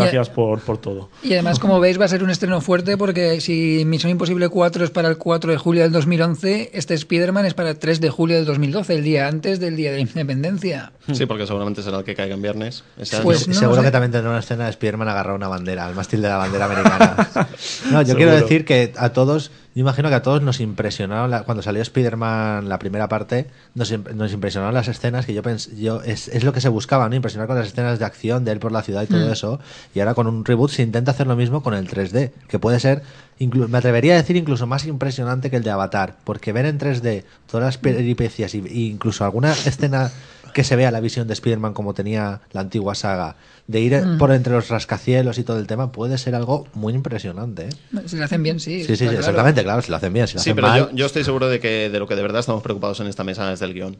Gracias 0.02 0.28
por, 0.30 0.60
por 0.60 0.78
todo. 0.78 1.08
Y 1.22 1.32
además, 1.32 1.58
como 1.58 1.80
veis, 1.80 2.00
va 2.00 2.04
a 2.04 2.08
ser 2.08 2.22
un 2.22 2.30
estreno 2.30 2.60
fuerte 2.60 2.96
porque 2.96 3.40
si 3.40 3.82
Misión 3.86 4.10
Imposible 4.10 4.48
4 4.48 4.84
es 4.84 4.90
para 4.90 5.08
el 5.08 5.16
4 5.18 5.52
de 5.52 5.58
julio 5.58 5.82
del 5.82 5.92
2011, 5.92 6.70
este 6.74 6.94
Spider-Man 6.94 7.46
es 7.46 7.54
para 7.54 7.70
el 7.70 7.78
3 7.78 8.00
de 8.00 8.10
julio 8.10 8.36
del 8.36 8.44
2012, 8.44 8.94
el 8.94 9.04
día 9.04 9.28
antes 9.28 9.60
del 9.60 9.76
Día 9.76 9.90
de 9.92 9.98
la 9.98 10.02
Independencia. 10.02 10.92
Sí, 11.12 11.26
porque 11.26 11.46
seguramente 11.46 11.82
será 11.82 11.98
el 11.98 12.04
que 12.04 12.14
caiga 12.14 12.34
en 12.34 12.42
viernes. 12.42 12.84
ese 12.98 13.16
año. 13.16 13.24
Pues 13.24 13.46
Y 13.46 13.50
no 13.50 13.54
seguro 13.54 13.76
lo 13.76 13.82
sé. 13.82 13.88
que 13.88 13.92
también 13.92 14.12
tendrá 14.12 14.30
una 14.30 14.40
escena 14.40 14.64
de 14.64 14.70
Spider-Man 14.70 15.08
agarrar 15.08 15.34
una 15.34 15.48
bandera, 15.48 15.88
el 15.88 15.94
mástil 15.94 16.22
de 16.22 16.28
la 16.28 16.36
bandera 16.38 16.64
americana. 16.66 17.28
No, 17.90 18.00
yo 18.02 18.06
Seguro. 18.08 18.16
quiero 18.16 18.32
decir 18.32 18.64
que 18.64 18.92
a 18.96 19.10
todos, 19.10 19.50
yo 19.74 19.80
imagino 19.80 20.08
que 20.08 20.14
a 20.14 20.22
todos 20.22 20.40
nos 20.42 20.60
impresionaron 20.60 21.30
la- 21.30 21.42
cuando 21.42 21.62
salió 21.62 21.82
Spider-Man 21.82 22.68
la 22.68 22.78
primera 22.78 23.08
parte, 23.08 23.46
nos, 23.74 23.92
im- 23.92 24.08
nos 24.14 24.32
impresionaron 24.32 24.72
las 24.74 24.88
escenas 24.88 25.26
que 25.26 25.34
yo 25.34 25.42
pensé, 25.42 25.76
yo 25.76 26.00
es, 26.02 26.28
es 26.28 26.44
lo 26.44 26.52
que 26.52 26.60
se 26.60 26.68
buscaba, 26.68 27.08
¿no? 27.08 27.16
Impresionar 27.16 27.48
con 27.48 27.56
las 27.56 27.66
escenas 27.66 27.98
de 27.98 28.04
acción 28.04 28.44
de 28.44 28.52
él 28.52 28.58
por 28.60 28.70
la 28.72 28.82
ciudad 28.82 29.02
y 29.02 29.06
todo 29.06 29.32
eso. 29.32 29.58
Y 29.94 30.00
ahora 30.00 30.14
con 30.14 30.26
un 30.28 30.44
reboot 30.44 30.70
se 30.70 30.82
intenta 30.82 31.10
hacer 31.10 31.26
lo 31.26 31.34
mismo 31.36 31.62
con 31.62 31.74
el 31.74 31.88
3D, 31.88 32.30
que 32.48 32.58
puede 32.58 32.78
ser, 32.78 33.02
me 33.40 33.78
atrevería 33.78 34.14
a 34.14 34.16
decir 34.16 34.36
incluso 34.36 34.66
más 34.66 34.86
impresionante 34.86 35.50
que 35.50 35.56
el 35.56 35.64
de 35.64 35.70
Avatar, 35.70 36.14
porque 36.24 36.52
ver 36.52 36.66
en 36.66 36.78
3D 36.78 37.24
todas 37.50 37.64
las 37.66 37.78
peripecias 37.78 38.54
y 38.54 38.90
incluso 38.90 39.24
alguna 39.24 39.52
escena 39.52 40.10
que 40.54 40.64
se 40.64 40.76
vea 40.76 40.90
la 40.90 41.00
visión 41.00 41.26
de 41.28 41.34
Spider-Man 41.34 41.74
como 41.74 41.92
tenía 41.92 42.40
la 42.52 42.62
antigua 42.62 42.94
saga, 42.94 43.36
de 43.66 43.80
ir 43.80 44.02
por 44.18 44.32
entre 44.32 44.54
los 44.54 44.68
rascacielos 44.68 45.36
y 45.38 45.44
todo 45.44 45.58
el 45.58 45.66
tema, 45.66 45.92
puede 45.92 46.16
ser 46.16 46.34
algo 46.34 46.66
muy 46.72 46.94
impresionante. 46.94 47.64
¿eh? 47.68 48.02
Si 48.06 48.16
lo 48.16 48.24
hacen 48.24 48.42
bien, 48.42 48.60
sí. 48.60 48.84
Sí, 48.84 48.96
sí, 48.96 49.04
claro. 49.04 49.18
exactamente, 49.18 49.62
claro, 49.62 49.82
si 49.82 49.90
lo 49.90 49.96
hacen 49.96 50.12
bien, 50.12 50.26
si 50.26 50.34
lo 50.34 50.40
Sí, 50.40 50.50
hacen 50.50 50.56
pero 50.56 50.68
mal. 50.68 50.78
yo, 50.80 50.90
yo 50.94 51.06
estoy 51.06 51.24
seguro 51.24 51.48
de 51.48 51.60
que 51.60 51.90
de 51.90 51.98
lo 51.98 52.06
que 52.08 52.16
de 52.16 52.22
verdad 52.22 52.40
estamos 52.40 52.62
preocupados 52.62 53.00
en 53.00 53.06
esta 53.08 53.24
mesa 53.24 53.52
es 53.52 53.60
del 53.60 53.74
guion. 53.74 53.96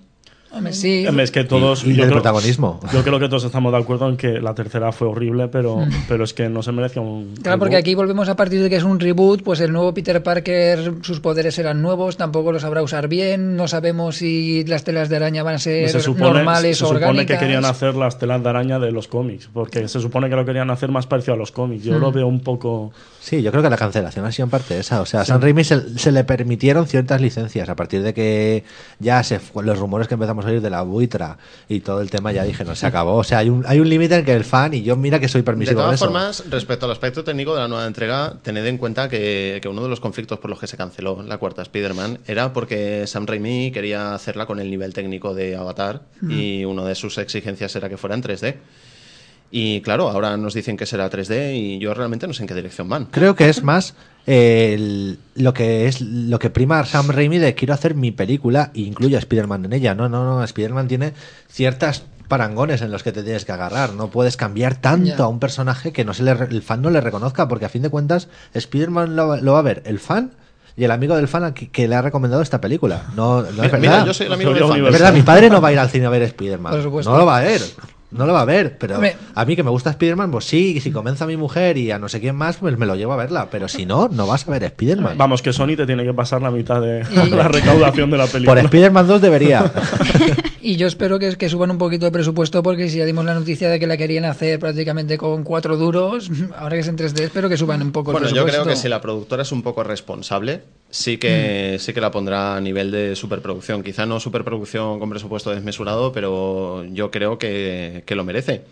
Hombre, 0.54 0.72
sí. 0.72 1.04
Es 1.06 1.30
que 1.30 1.44
todos. 1.44 1.84
Y- 1.84 1.90
y 1.90 1.94
yo 1.94 2.02
del 2.02 2.10
creo- 2.10 2.22
protagonismo. 2.22 2.80
Yo 2.92 3.02
creo 3.02 3.18
que 3.18 3.28
todos 3.28 3.44
estamos 3.44 3.72
de 3.72 3.78
acuerdo 3.78 4.08
en 4.08 4.16
que 4.16 4.40
la 4.40 4.54
tercera 4.54 4.92
fue 4.92 5.08
horrible, 5.08 5.48
pero, 5.48 5.84
pero 6.08 6.24
es 6.24 6.32
que 6.34 6.48
no 6.48 6.62
se 6.62 6.72
merecía 6.72 7.02
un. 7.02 7.34
Claro, 7.42 7.58
porque 7.58 7.76
aquí 7.76 7.94
volvemos 7.94 8.28
a 8.28 8.36
partir 8.36 8.62
de 8.62 8.70
que 8.70 8.76
es 8.76 8.84
un 8.84 9.00
reboot, 9.00 9.42
pues 9.42 9.60
el 9.60 9.72
nuevo 9.72 9.92
Peter 9.94 10.22
Parker, 10.22 10.94
sus 11.02 11.20
poderes 11.20 11.58
eran 11.58 11.82
nuevos, 11.82 12.16
tampoco 12.16 12.52
los 12.52 12.62
sabrá 12.62 12.82
usar 12.82 13.08
bien, 13.08 13.56
no 13.56 13.66
sabemos 13.68 14.16
si 14.16 14.64
las 14.64 14.84
telas 14.84 15.08
de 15.08 15.16
araña 15.16 15.42
van 15.42 15.56
a 15.56 15.58
ser 15.58 15.88
se 15.90 16.00
supone, 16.00 16.24
normales 16.34 16.78
se 16.78 16.84
o 16.84 16.88
supone 16.88 17.06
orgánicas. 17.06 17.38
que 17.38 17.44
querían 17.44 17.64
hacer 17.64 17.94
las 17.94 18.18
telas 18.18 18.42
de 18.42 18.48
araña 18.48 18.78
de 18.78 18.92
los 18.92 19.08
cómics, 19.08 19.48
porque 19.52 19.88
se 19.88 20.00
supone 20.00 20.28
que 20.28 20.36
lo 20.36 20.44
querían 20.44 20.70
hacer 20.70 20.90
más 20.90 21.06
parecido 21.06 21.34
a 21.34 21.36
los 21.36 21.50
cómics. 21.52 21.84
Yo 21.84 21.98
Mm. 21.98 22.00
lo 22.00 22.12
veo 22.12 22.26
un 22.26 22.40
poco. 22.40 22.92
Sí, 23.20 23.42
yo 23.42 23.50
creo 23.50 23.62
que 23.62 23.70
la 23.70 23.76
cancelación 23.76 24.24
ha 24.26 24.32
sido 24.32 24.44
en 24.44 24.50
parte 24.50 24.78
esa. 24.78 25.00
O 25.00 25.06
sea, 25.06 25.22
a 25.22 25.24
San 25.24 25.40
Raimi 25.40 25.64
se, 25.64 25.98
se 25.98 26.12
le 26.12 26.24
permitieron 26.24 26.86
ciertas 26.86 27.20
licencias 27.20 27.68
a 27.68 27.74
partir 27.76 28.02
de 28.02 28.12
que 28.14 28.64
ya 29.00 29.22
se 29.22 29.40
los 29.62 29.78
rumores 29.78 30.08
que 30.08 30.14
empezamos 30.14 30.43
a 30.46 30.60
de 30.60 30.70
la 30.70 30.82
buitra 30.82 31.38
y 31.68 31.80
todo 31.80 32.00
el 32.00 32.10
tema 32.10 32.32
ya 32.32 32.44
dije, 32.44 32.64
no, 32.64 32.74
se 32.74 32.86
acabó. 32.86 33.16
O 33.16 33.24
sea, 33.24 33.38
hay 33.38 33.50
un, 33.50 33.64
hay 33.66 33.80
un 33.80 33.88
límite 33.88 34.16
en 34.16 34.24
que 34.24 34.32
el 34.34 34.44
fan, 34.44 34.74
y 34.74 34.82
yo 34.82 34.96
mira 34.96 35.20
que 35.20 35.28
soy 35.28 35.40
De 35.40 35.44
permisivo 35.44 35.76
con 35.76 35.84
todas 35.86 35.94
eso. 36.00 36.04
formas, 36.06 36.44
respecto 36.50 36.86
al 36.86 36.92
aspecto 36.92 37.24
técnico 37.24 37.54
de 37.54 37.60
la 37.62 37.68
nueva 37.68 37.86
entrega, 37.86 38.34
tened 38.42 38.66
en 38.66 38.78
cuenta 38.78 39.08
que, 39.08 39.58
que 39.62 39.68
uno 39.68 39.82
de 39.82 39.88
los 39.88 40.00
conflictos 40.00 40.38
por 40.38 40.50
los 40.50 40.58
que 40.58 40.66
se 40.66 40.76
canceló 40.76 41.22
la 41.22 41.38
cuarta 41.38 41.62
Spider-Man 41.62 42.18
era 42.26 42.52
porque 42.52 43.06
Sam 43.06 43.26
Raimi 43.26 43.70
quería 43.72 44.14
hacerla 44.14 44.46
con 44.46 44.60
el 44.60 44.70
nivel 44.70 44.92
técnico 44.92 45.34
de 45.34 45.56
Avatar 45.56 46.02
y 46.28 46.64
una 46.64 46.84
de 46.84 46.94
sus 46.94 47.18
exigencias 47.18 47.74
era 47.76 47.88
que 47.88 47.96
fuera 47.96 48.14
en 48.14 48.22
3D. 48.22 48.54
Y 49.56 49.82
claro, 49.82 50.08
ahora 50.10 50.36
nos 50.36 50.52
dicen 50.52 50.76
que 50.76 50.84
será 50.84 51.08
3D 51.08 51.54
y 51.54 51.78
yo 51.78 51.94
realmente 51.94 52.26
no 52.26 52.32
sé 52.34 52.42
en 52.42 52.48
qué 52.48 52.54
dirección 52.54 52.88
van. 52.88 53.04
Creo 53.06 53.36
que 53.36 53.48
es 53.48 53.62
más 53.62 53.94
eh, 54.26 54.72
el- 54.74 55.18
lo 55.36 55.54
que 55.54 55.86
es 55.86 56.00
lo 56.00 56.40
que 56.40 56.50
prima 56.50 56.84
Sam 56.84 57.08
Raimi 57.10 57.38
de 57.38 57.54
quiero 57.54 57.72
hacer 57.72 57.94
mi 57.94 58.10
película 58.10 58.72
e 58.74 58.80
incluyo 58.80 59.16
a 59.16 59.20
Spider-Man 59.20 59.66
en 59.66 59.72
ella. 59.74 59.94
No, 59.94 60.08
no, 60.08 60.24
no. 60.24 60.42
Spider-Man 60.42 60.88
tiene 60.88 61.12
ciertas 61.48 62.02
parangones 62.26 62.82
en 62.82 62.90
los 62.90 63.04
que 63.04 63.12
te 63.12 63.22
tienes 63.22 63.44
que 63.44 63.52
agarrar. 63.52 63.92
No 63.92 64.08
puedes 64.10 64.36
cambiar 64.36 64.74
tanto 64.74 65.22
a 65.22 65.28
un 65.28 65.38
personaje 65.38 65.92
que 65.92 66.04
no 66.04 66.14
se 66.14 66.24
le, 66.24 66.34
re- 66.34 66.48
el 66.50 66.62
fan 66.62 66.82
no 66.82 66.90
le 66.90 67.00
reconozca, 67.00 67.46
porque 67.46 67.66
a 67.66 67.68
fin 67.68 67.82
de 67.82 67.90
cuentas, 67.90 68.26
Spider-Man 68.54 69.14
lo, 69.14 69.36
lo 69.36 69.52
va 69.52 69.58
a 69.60 69.62
ver 69.62 69.82
el 69.86 70.00
fan 70.00 70.32
y 70.76 70.82
el 70.82 70.90
amigo 70.90 71.14
del 71.14 71.28
fan 71.28 71.44
a 71.44 71.54
que, 71.54 71.68
que 71.68 71.86
le 71.86 71.94
ha 71.94 72.02
recomendado 72.02 72.42
esta 72.42 72.60
película. 72.60 73.04
No, 73.14 73.42
no 73.42 73.46
es 73.48 73.52
Mira, 73.54 73.62
verdad. 73.68 73.78
mira, 73.78 74.04
yo 74.06 74.14
soy 74.14 74.26
el 74.26 74.32
amigo 74.32 74.52
del 74.52 74.64
fan. 74.64 74.84
Es 74.86 74.92
verdad, 74.92 75.12
mi 75.12 75.22
padre 75.22 75.48
no 75.48 75.60
va 75.60 75.68
a 75.68 75.72
ir 75.72 75.78
al 75.78 75.90
cine 75.90 76.06
a 76.06 76.10
ver 76.10 76.22
Spider-Man. 76.22 76.72
Por 76.72 76.82
supuesto. 76.82 77.12
No 77.12 77.18
lo 77.18 77.26
va 77.26 77.38
a 77.38 77.42
ver. 77.42 77.60
No 78.14 78.26
lo 78.26 78.32
va 78.32 78.42
a 78.42 78.44
ver, 78.44 78.78
pero 78.78 78.94
Hombre. 78.94 79.16
a 79.34 79.44
mí 79.44 79.56
que 79.56 79.62
me 79.64 79.70
gusta 79.70 79.90
Spider-Man, 79.90 80.30
pues 80.30 80.44
sí, 80.44 80.74
y 80.76 80.80
si 80.80 80.92
convence 80.92 81.24
a 81.24 81.26
mi 81.26 81.36
mujer 81.36 81.76
y 81.76 81.90
a 81.90 81.98
no 81.98 82.08
sé 82.08 82.20
quién 82.20 82.36
más, 82.36 82.56
pues 82.58 82.78
me 82.78 82.86
lo 82.86 82.94
llevo 82.94 83.12
a 83.12 83.16
verla. 83.16 83.48
Pero 83.50 83.66
si 83.68 83.86
no, 83.86 84.08
no 84.08 84.26
vas 84.26 84.46
a 84.46 84.52
ver 84.52 84.62
Spider-Man. 84.64 85.18
Vamos, 85.18 85.42
que 85.42 85.52
Sony 85.52 85.74
te 85.76 85.84
tiene 85.84 86.04
que 86.04 86.14
pasar 86.14 86.40
la 86.40 86.50
mitad 86.52 86.80
de 86.80 87.04
Y- 87.26 87.30
la 87.30 87.48
recaudación 87.48 88.10
de 88.10 88.16
la 88.18 88.24
Por 88.24 88.32
película. 88.32 88.60
Spider-Man 88.62 89.06
2 89.08 89.20
debería. 89.20 89.72
Y 90.66 90.76
yo 90.76 90.86
espero 90.86 91.18
que, 91.18 91.36
que 91.36 91.48
suban 91.50 91.70
un 91.70 91.76
poquito 91.78 92.06
de 92.06 92.10
presupuesto 92.12 92.62
porque 92.62 92.88
si 92.88 92.96
ya 92.98 93.04
dimos 93.04 93.24
la 93.26 93.34
noticia 93.34 93.68
de 93.68 93.78
que 93.78 93.86
la 93.86 93.98
querían 93.98 94.24
hacer 94.24 94.58
prácticamente 94.58 95.18
con 95.18 95.44
cuatro 95.44 95.76
duros, 95.76 96.30
ahora 96.56 96.76
que 96.76 96.80
es 96.80 96.88
en 96.88 96.96
3D 96.96 97.20
espero 97.20 97.48
que 97.50 97.58
suban 97.58 97.82
un 97.82 97.92
poco 97.92 98.12
Bueno, 98.12 98.28
el 98.28 98.32
yo 98.34 98.44
presupuesto. 98.44 98.62
creo 98.64 98.74
que 98.74 98.80
si 98.80 98.88
la 98.88 99.00
productora 99.02 99.42
es 99.42 99.52
un 99.52 99.62
poco 99.62 99.84
responsable, 99.84 100.62
sí 100.88 101.18
que, 101.18 101.76
sí 101.80 101.92
que 101.92 102.00
la 102.00 102.10
pondrá 102.10 102.56
a 102.56 102.60
nivel 102.62 102.90
de 102.90 103.14
superproducción. 103.14 103.82
Quizá 103.82 104.06
no 104.06 104.20
superproducción 104.20 104.98
con 105.00 105.10
presupuesto 105.10 105.50
desmesurado, 105.50 106.12
pero 106.12 106.84
yo 106.92 107.10
creo 107.10 107.36
que, 107.36 108.02
que 108.06 108.14
lo 108.14 108.24
merece. 108.24 108.62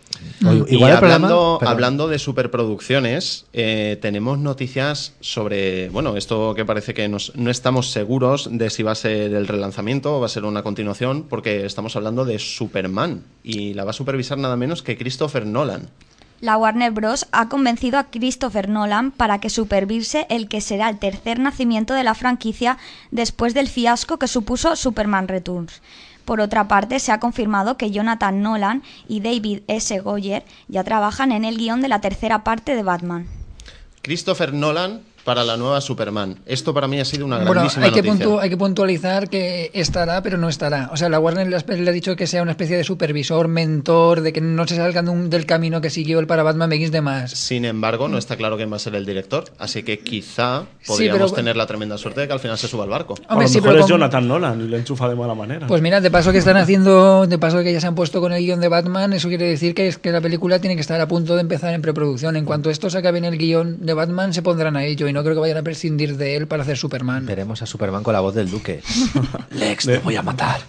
Y 0.69 0.77
Igual 0.77 0.93
hablando, 0.97 1.59
hablando 1.61 2.09
de 2.09 2.19
superproducciones, 2.19 3.45
eh, 3.53 3.99
tenemos 4.01 4.39
noticias 4.39 5.13
sobre, 5.21 5.89
bueno, 5.91 6.17
esto 6.17 6.55
que 6.55 6.65
parece 6.65 6.95
que 6.95 7.09
nos- 7.09 7.35
no 7.37 7.51
estamos 7.51 7.91
seguros 7.91 8.49
de 8.51 8.71
si 8.71 8.83
va 8.83 8.93
a 8.93 8.95
ser 8.95 9.35
el 9.35 9.47
relanzamiento 9.47 10.17
o 10.17 10.21
va 10.21 10.27
a 10.27 10.29
ser 10.31 10.45
una 10.45 10.63
continuación, 10.63 11.25
porque 11.29 11.67
estamos 11.67 11.82
hablando 11.97 12.25
de 12.25 12.39
Superman 12.39 13.25
y 13.43 13.75
la 13.75 13.85
va 13.85 13.91
a 13.91 13.95
supervisar 13.95 14.39
nada 14.39 14.57
menos 14.57 14.83
que 14.83 14.97
Christopher 14.97 15.47
Nolan. 15.47 15.89
La 16.41 16.57
Warner 16.57 16.91
Bros. 16.91 17.27
ha 17.31 17.49
convencido 17.49 17.99
a 17.99 18.11
Christopher 18.11 18.69
Nolan 18.69 19.13
para 19.13 19.41
que 19.41 19.51
supervise 19.51 20.27
el 20.29 20.49
que 20.49 20.61
será 20.61 20.89
el 20.89 20.99
tercer 20.99 21.39
nacimiento 21.39 21.95
de 21.95 22.03
la 22.03 22.15
franquicia 22.15 22.79
después 23.13 23.55
del 23.55 23.69
fiasco 23.69 24.19
que 24.19 24.27
supuso 24.27 24.75
Superman 24.75 25.29
Returns. 25.29 25.83
Por 26.25 26.41
otra 26.41 26.69
parte, 26.69 26.99
se 27.01 27.13
ha 27.13 27.21
confirmado 27.21 27.77
que 27.77 27.91
Jonathan 27.91 28.43
Nolan 28.43 28.83
y 29.09 29.21
David 29.21 29.61
S. 29.69 29.99
Goyer 30.01 30.45
ya 30.69 30.85
trabajan 30.85 31.33
en 31.33 31.45
el 31.45 31.59
guion 31.59 31.81
de 31.81 31.89
la 31.89 32.01
tercera 32.01 32.45
parte 32.45 32.75
de 32.75 32.83
Batman. 32.83 33.27
Christopher 34.03 34.53
Nolan 34.53 35.03
para 35.25 35.45
la 35.45 35.57
nueva 35.57 35.81
Superman. 35.81 36.39
Esto 36.47 36.75
para 36.75 36.89
mí 36.89 36.99
ha 37.01 37.05
sido 37.05 37.25
una 37.27 37.37
Bueno, 37.39 37.53
grandísima 37.53 37.87
hay 37.87 37.93
que, 37.93 38.03
noticia. 38.03 38.41
hay 38.41 38.51
que 38.51 38.57
puntualizar 38.57 39.29
que 39.29 39.71
estará, 39.75 40.23
pero 40.23 40.39
no 40.39 40.49
estará. 40.49 40.91
O 40.93 40.97
sea, 40.97 41.09
la 41.09 41.19
Warner 41.21 41.47
le 41.49 41.57
ha, 41.57 41.93
dicho 41.93 42.17
que 42.17 42.27
sea 42.27 42.43
una 42.43 42.53
especie 42.53 42.77
de 42.77 42.85
supervisor, 42.85 43.49
mentor, 43.49 44.21
de 44.23 44.33
que 44.33 44.41
no 44.41 44.67
se 44.67 44.77
salgan 44.77 45.05
de 45.05 45.11
un- 45.13 45.31
del 45.31 45.47
camino 45.47 45.81
que 45.81 45.91
siguió 45.91 46.19
el 46.19 46.27
para 46.27 46.43
Batman 46.43 46.71
Begins 46.71 46.93
de 46.93 47.01
más. 47.01 47.31
Sin 47.33 47.65
embargo, 47.65 48.09
no 48.09 48.19
está 48.19 48.37
claro 48.37 48.57
quién 48.57 48.71
va 48.73 48.77
a 48.77 48.81
ser 48.81 48.95
el 48.95 49.07
director, 49.07 49.45
así 49.59 49.83
que 49.83 49.99
quizá 50.01 50.63
Sí, 50.81 50.87
podríamos 50.89 51.31
pero- 51.31 51.33
tener 51.33 51.57
la 51.57 51.67
tremenda 51.67 51.97
suerte 51.99 52.23
de 52.23 52.27
que 52.27 52.33
al 52.33 52.41
final 52.41 52.59
se 52.59 52.67
suba 52.69 52.85
al 52.85 52.91
barco. 52.91 53.15
a 53.29 53.33
Hombre, 53.35 53.47
lo 53.47 53.49
sí, 53.49 53.55
mejor 53.57 53.69
pero 53.71 53.79
es 53.79 53.83
con- 53.83 53.91
Jonathan 53.91 54.29
Nolan 54.29 54.61
y 54.61 54.69
le 54.69 54.79
enchufa 54.79 55.09
de 55.09 55.15
mala 55.15 55.35
manera. 55.35 55.67
Pues 55.67 55.83
mira, 55.83 56.01
de 56.01 56.11
paso 56.11 56.33
que 56.33 56.39
están 56.39 56.57
haciendo, 56.57 57.27
de 57.27 57.39
paso 57.39 57.63
que 57.63 57.73
ya 57.73 57.81
se 57.81 57.87
han 57.87 57.95
puesto 57.95 58.21
con 58.21 58.33
el 58.33 58.43
guion 58.43 58.61
de 58.61 58.69
Batman, 58.69 59.13
eso 59.13 59.29
quiere 59.29 59.47
decir 59.49 59.75
que, 59.75 59.87
es 59.89 59.99
que 59.99 60.11
la 60.11 60.21
película 60.21 60.59
tiene 60.59 60.75
que 60.75 60.81
estar 60.81 61.01
a 61.01 61.07
punto 61.09 61.35
de 61.35 61.41
empezar 61.43 61.73
en 61.75 61.83
preproducción. 61.83 62.37
En 62.37 62.45
cuanto 62.45 62.71
estos 62.71 62.95
acaben 62.95 63.25
el 63.25 63.39
guion 63.39 63.85
de 63.87 63.95
Batman, 63.95 64.33
se 64.33 64.43
pondrán 64.43 64.77
a 64.77 64.85
ello 64.85 65.07
y 65.13 65.15
no 65.15 65.23
creo 65.23 65.35
que 65.35 65.41
vayan 65.41 65.59
a 65.59 65.63
prescindir 65.63 66.17
de 66.17 66.37
él 66.37 66.47
para 66.47 66.63
hacer 66.63 66.79
Superman. 66.79 67.27
Veremos 67.27 67.61
a 67.61 67.67
Superman 67.67 68.03
con 68.03 68.15
la 68.15 68.21
voz 68.21 68.35
del 68.35 68.51
Duque. 68.51 68.81
Lex, 69.51 69.85
te 69.85 69.99
voy 69.99 70.17
a 70.17 70.23
matar. 70.23 70.61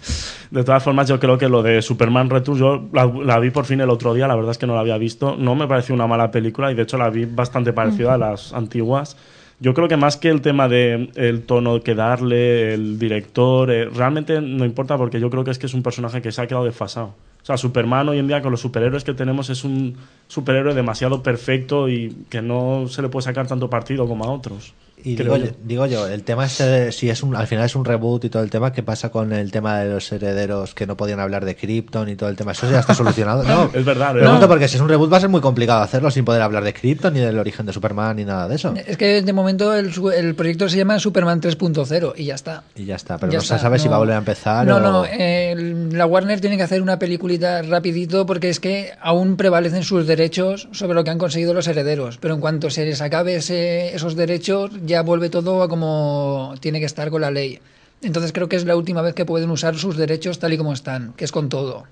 De 0.50 0.62
todas 0.62 0.82
formas, 0.82 1.08
yo 1.08 1.18
creo 1.18 1.38
que 1.38 1.48
lo 1.48 1.62
de 1.62 1.80
Superman 1.80 2.28
Returns, 2.28 2.60
yo 2.60 2.86
la, 2.92 3.06
la 3.06 3.38
vi 3.38 3.48
por 3.48 3.64
fin 3.64 3.80
el 3.80 3.88
otro 3.88 4.12
día, 4.12 4.28
la 4.28 4.36
verdad 4.36 4.50
es 4.50 4.58
que 4.58 4.66
no 4.66 4.74
la 4.74 4.80
había 4.80 4.98
visto. 4.98 5.34
No 5.36 5.54
me 5.54 5.66
pareció 5.66 5.94
una 5.94 6.06
mala 6.06 6.30
película 6.30 6.70
y 6.70 6.74
de 6.74 6.82
hecho 6.82 6.98
la 6.98 7.08
vi 7.08 7.24
bastante 7.24 7.72
parecida 7.72 8.14
a 8.14 8.18
las 8.18 8.52
antiguas. 8.52 9.16
Yo 9.60 9.72
creo 9.72 9.88
que 9.88 9.96
más 9.96 10.18
que 10.18 10.28
el 10.28 10.42
tema 10.42 10.68
de 10.68 11.10
el 11.14 11.44
tono 11.44 11.80
que 11.80 11.94
darle, 11.94 12.74
el 12.74 12.98
director, 12.98 13.70
eh, 13.70 13.86
realmente 13.86 14.42
no 14.42 14.66
importa 14.66 14.98
porque 14.98 15.20
yo 15.20 15.30
creo 15.30 15.42
que 15.42 15.52
es 15.52 15.58
que 15.58 15.66
es 15.66 15.72
un 15.74 15.82
personaje 15.82 16.20
que 16.20 16.32
se 16.32 16.42
ha 16.42 16.46
quedado 16.46 16.66
desfasado. 16.66 17.14
O 17.44 17.46
sea, 17.46 17.58
Superman 17.58 18.08
hoy 18.08 18.18
en 18.18 18.26
día 18.26 18.40
con 18.40 18.52
los 18.52 18.62
superhéroes 18.62 19.04
que 19.04 19.12
tenemos 19.12 19.50
es 19.50 19.64
un 19.64 19.98
superhéroe 20.28 20.72
demasiado 20.72 21.22
perfecto 21.22 21.90
y 21.90 22.24
que 22.30 22.40
no 22.40 22.86
se 22.88 23.02
le 23.02 23.10
puede 23.10 23.24
sacar 23.24 23.46
tanto 23.46 23.68
partido 23.68 24.08
como 24.08 24.24
a 24.24 24.30
otros. 24.30 24.72
Y 25.04 25.16
digo 25.16 25.36
yo, 25.36 25.46
digo 25.62 25.86
yo, 25.86 26.08
el 26.08 26.24
tema 26.24 26.46
este, 26.46 26.64
de 26.64 26.92
si 26.92 27.10
es 27.10 27.22
un, 27.22 27.36
al 27.36 27.46
final 27.46 27.66
es 27.66 27.76
un 27.76 27.84
reboot 27.84 28.24
y 28.24 28.30
todo 28.30 28.42
el 28.42 28.48
tema, 28.50 28.72
¿qué 28.72 28.82
pasa 28.82 29.10
con 29.10 29.32
el 29.34 29.52
tema 29.52 29.78
de 29.80 29.90
los 29.92 30.10
herederos 30.10 30.74
que 30.74 30.86
no 30.86 30.96
podían 30.96 31.20
hablar 31.20 31.44
de 31.44 31.54
Krypton 31.56 32.08
y 32.08 32.16
todo 32.16 32.30
el 32.30 32.36
tema? 32.36 32.52
¿Eso 32.52 32.70
ya 32.70 32.80
está 32.80 32.94
solucionado? 32.94 33.42
No, 33.44 33.70
Es 33.74 33.84
verdad, 33.84 34.12
Pregunto 34.14 34.40
no. 34.40 34.48
porque 34.48 34.66
si 34.66 34.76
es 34.76 34.80
un 34.82 34.88
reboot 34.88 35.12
va 35.12 35.18
a 35.18 35.20
ser 35.20 35.28
muy 35.28 35.42
complicado 35.42 35.82
hacerlo 35.82 36.10
sin 36.10 36.24
poder 36.24 36.40
hablar 36.40 36.64
de 36.64 36.72
Krypton 36.72 37.12
ni 37.14 37.20
del 37.20 37.38
origen 37.38 37.66
de 37.66 37.72
Superman 37.74 38.16
ni 38.16 38.24
nada 38.24 38.48
de 38.48 38.54
eso. 38.54 38.72
Es 38.86 38.96
que 38.96 39.20
de 39.20 39.32
momento 39.34 39.74
el, 39.74 39.92
el 40.16 40.34
proyecto 40.34 40.68
se 40.70 40.78
llama 40.78 40.98
Superman 40.98 41.40
3.0 41.40 42.14
y 42.16 42.24
ya 42.24 42.34
está. 42.34 42.64
Y 42.74 42.86
ya 42.86 42.96
está, 42.96 43.18
pero 43.18 43.30
Ya 43.30 43.38
no 43.38 43.44
se 43.44 43.58
sabe 43.58 43.78
si 43.78 43.88
va 43.88 43.96
a 43.96 43.98
volver 43.98 44.14
a 44.14 44.18
empezar 44.18 44.66
No, 44.66 44.76
o... 44.76 44.80
no, 44.80 45.04
eh, 45.04 45.54
la 45.92 46.06
Warner 46.06 46.40
tiene 46.40 46.56
que 46.56 46.62
hacer 46.62 46.80
una 46.80 46.98
peliculita 46.98 47.60
rapidito 47.62 48.24
porque 48.24 48.48
es 48.48 48.58
que 48.58 48.92
aún 49.02 49.36
prevalecen 49.36 49.82
sus 49.82 50.06
derechos 50.06 50.68
sobre 50.72 50.94
lo 50.94 51.04
que 51.04 51.10
han 51.10 51.18
conseguido 51.18 51.52
los 51.52 51.68
herederos. 51.68 52.16
Pero 52.18 52.34
en 52.34 52.40
cuanto 52.40 52.70
se 52.70 52.84
les 52.86 53.02
acabe 53.02 53.36
ese- 53.36 53.94
esos 53.94 54.16
derechos, 54.16 54.70
ya 54.94 55.02
vuelve 55.02 55.28
todo 55.28 55.62
a 55.62 55.68
como 55.68 56.54
tiene 56.60 56.78
que 56.80 56.86
estar 56.86 57.10
con 57.10 57.20
la 57.20 57.30
ley. 57.30 57.58
Entonces 58.00 58.32
creo 58.32 58.48
que 58.48 58.56
es 58.56 58.64
la 58.64 58.76
última 58.76 59.02
vez 59.02 59.14
que 59.14 59.24
pueden 59.24 59.50
usar 59.50 59.76
sus 59.76 59.96
derechos 59.96 60.38
tal 60.38 60.52
y 60.52 60.58
como 60.58 60.72
están, 60.72 61.12
que 61.14 61.24
es 61.24 61.32
con 61.32 61.48
todo. 61.48 61.84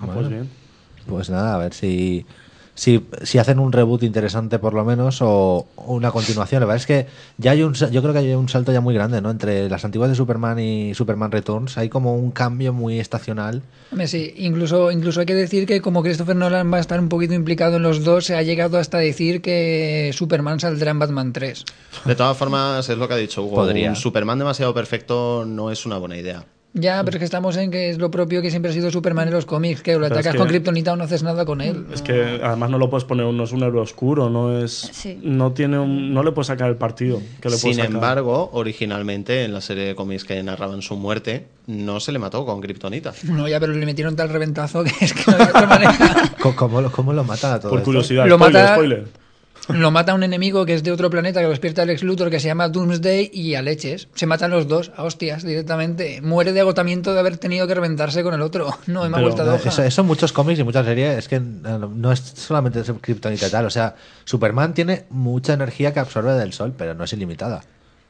Ah, 0.00 0.06
pues 0.12 0.28
bien. 0.28 0.48
Pues 1.06 1.30
nada, 1.30 1.54
a 1.54 1.58
ver 1.58 1.74
si, 1.74 2.24
si, 2.76 3.04
si 3.22 3.38
hacen 3.38 3.58
un 3.58 3.72
reboot 3.72 4.04
interesante 4.04 4.58
por 4.58 4.74
lo 4.74 4.84
menos 4.84 5.20
o, 5.22 5.66
o 5.74 5.94
una 5.94 6.12
continuación. 6.12 6.60
La 6.60 6.66
verdad 6.66 6.80
es 6.82 6.86
que 6.86 7.06
ya 7.38 7.50
hay 7.52 7.62
un, 7.62 7.74
yo 7.74 8.02
creo 8.02 8.12
que 8.12 8.20
hay 8.20 8.34
un 8.34 8.48
salto 8.48 8.70
ya 8.70 8.80
muy 8.80 8.94
grande, 8.94 9.20
¿no? 9.20 9.30
Entre 9.30 9.68
las 9.68 9.84
antiguas 9.84 10.10
de 10.10 10.14
Superman 10.14 10.58
y 10.58 10.94
Superman 10.94 11.32
Returns 11.32 11.78
hay 11.78 11.88
como 11.88 12.14
un 12.14 12.30
cambio 12.30 12.72
muy 12.72 13.00
estacional. 13.00 13.62
Sí, 14.04 14.34
incluso, 14.36 14.90
incluso 14.90 15.20
hay 15.20 15.26
que 15.26 15.34
decir 15.34 15.66
que 15.66 15.80
como 15.80 16.02
Christopher 16.02 16.36
Nolan 16.36 16.72
va 16.72 16.76
a 16.76 16.80
estar 16.80 17.00
un 17.00 17.08
poquito 17.08 17.34
implicado 17.34 17.76
en 17.76 17.82
los 17.82 18.04
dos, 18.04 18.26
se 18.26 18.36
ha 18.36 18.42
llegado 18.42 18.78
hasta 18.78 18.98
decir 18.98 19.40
que 19.40 20.10
Superman 20.12 20.60
saldrá 20.60 20.90
en 20.90 20.98
Batman 20.98 21.32
3. 21.32 21.64
De 22.04 22.14
todas 22.14 22.36
formas, 22.36 22.88
es 22.88 22.98
lo 22.98 23.08
que 23.08 23.14
ha 23.14 23.18
dicho 23.18 23.42
Hugo. 23.42 23.56
Podría. 23.56 23.88
Un 23.88 23.96
Superman 23.96 24.38
demasiado 24.38 24.74
perfecto 24.74 25.44
no 25.46 25.70
es 25.70 25.86
una 25.86 25.96
buena 25.98 26.18
idea. 26.18 26.44
Ya, 26.78 27.02
pero 27.04 27.16
es 27.16 27.18
que 27.20 27.24
estamos 27.24 27.56
en 27.56 27.70
que 27.70 27.88
es 27.88 27.96
lo 27.96 28.10
propio 28.10 28.42
que 28.42 28.50
siempre 28.50 28.70
ha 28.70 28.74
sido 28.74 28.90
Superman 28.90 29.28
en 29.28 29.32
los 29.34 29.46
cómics, 29.46 29.80
que 29.80 29.92
lo 29.94 30.00
Pero 30.00 30.06
es 30.06 30.12
atacas 30.12 30.32
que- 30.32 30.38
con 30.38 30.46
Kryptonita 30.48 30.92
o 30.92 30.96
no 30.96 31.04
haces 31.04 31.22
nada 31.22 31.46
con 31.46 31.62
él. 31.62 31.86
Es 31.92 32.02
que 32.02 32.38
además 32.44 32.68
no 32.68 32.76
lo 32.76 32.90
puedes 32.90 33.04
poner, 33.04 33.24
no 33.26 33.44
es 33.44 33.52
un 33.52 33.62
héroe 33.62 33.80
oscuro, 33.80 34.28
no 34.28 34.58
es. 34.62 34.90
Sí. 34.92 35.18
No 35.22 35.52
tiene 35.52 35.78
un- 35.78 36.12
no 36.12 36.22
le 36.22 36.32
puedes 36.32 36.48
sacar 36.48 36.68
el 36.68 36.76
partido. 36.76 37.16
Que 37.40 37.48
le 37.48 37.56
puedes 37.56 37.60
Sin 37.62 37.74
sacar. 37.76 37.90
embargo, 37.92 38.50
originalmente 38.52 39.44
en 39.44 39.54
la 39.54 39.62
serie 39.62 39.84
de 39.86 39.94
cómics 39.94 40.24
que 40.24 40.42
narraban 40.42 40.82
su 40.82 40.96
muerte, 40.96 41.46
no 41.66 41.98
se 41.98 42.12
le 42.12 42.18
mató 42.18 42.44
con 42.44 42.60
Kryptonita. 42.60 43.14
No, 43.24 43.48
ya, 43.48 43.58
pero 43.58 43.72
le 43.72 43.86
metieron 43.86 44.14
tal 44.14 44.28
reventazo 44.28 44.84
que 44.84 44.92
es 45.00 45.14
que 45.14 45.30
no 45.30 45.36
hay 45.38 45.42
otra 45.48 45.66
manera. 45.66 45.96
¿Cómo, 46.56 46.80
lo- 46.82 46.92
cómo 46.92 47.12
lo 47.14 47.24
matan 47.24 47.54
a 47.54 47.58
todo 47.60 47.70
Por 47.70 47.78
esto? 47.78 47.86
curiosidad, 47.86 48.26
Lo 48.26 48.36
spoiler, 48.36 48.62
mata- 48.62 48.74
spoiler. 48.74 49.04
Lo 49.68 49.90
mata 49.90 50.14
un 50.14 50.22
enemigo 50.22 50.64
que 50.64 50.74
es 50.74 50.82
de 50.84 50.92
otro 50.92 51.10
planeta 51.10 51.40
que 51.40 51.44
lo 51.44 51.50
despierta 51.50 51.82
el 51.82 51.90
ex 51.90 52.02
Luthor 52.02 52.30
que 52.30 52.38
se 52.38 52.46
llama 52.46 52.68
Doomsday 52.68 53.30
y 53.32 53.54
a 53.56 53.62
leches. 53.62 54.08
Se 54.14 54.26
matan 54.26 54.50
los 54.52 54.68
dos, 54.68 54.92
a 54.96 55.02
hostias, 55.02 55.42
directamente. 55.42 56.20
Muere 56.22 56.52
de 56.52 56.60
agotamiento 56.60 57.12
de 57.14 57.20
haber 57.20 57.36
tenido 57.38 57.66
que 57.66 57.74
reventarse 57.74 58.22
con 58.22 58.34
el 58.34 58.42
otro. 58.42 58.76
No, 58.86 59.08
me 59.08 59.16
ha 59.16 59.20
vuelto 59.20 59.42
de 59.44 59.50
No, 59.50 59.56
hoja. 59.56 59.86
eso, 59.86 60.04
muchos 60.04 60.32
cómics 60.32 60.60
y 60.60 60.64
muchas 60.64 60.86
series 60.86 61.18
es 61.18 61.28
que 61.28 61.36
eh, 61.36 61.40
no 61.42 62.12
es 62.12 62.20
solamente 62.20 62.80
Kryptonita 63.00 63.50
tal. 63.50 63.66
O 63.66 63.70
sea, 63.70 63.94
Superman 64.24 64.72
tiene 64.74 65.04
mucha 65.10 65.52
energía 65.54 65.92
que 65.92 66.00
absorbe 66.00 66.34
del 66.34 66.52
sol, 66.52 66.72
pero 66.76 66.94
no 66.94 67.04
es 67.04 67.12
ilimitada. 67.12 67.62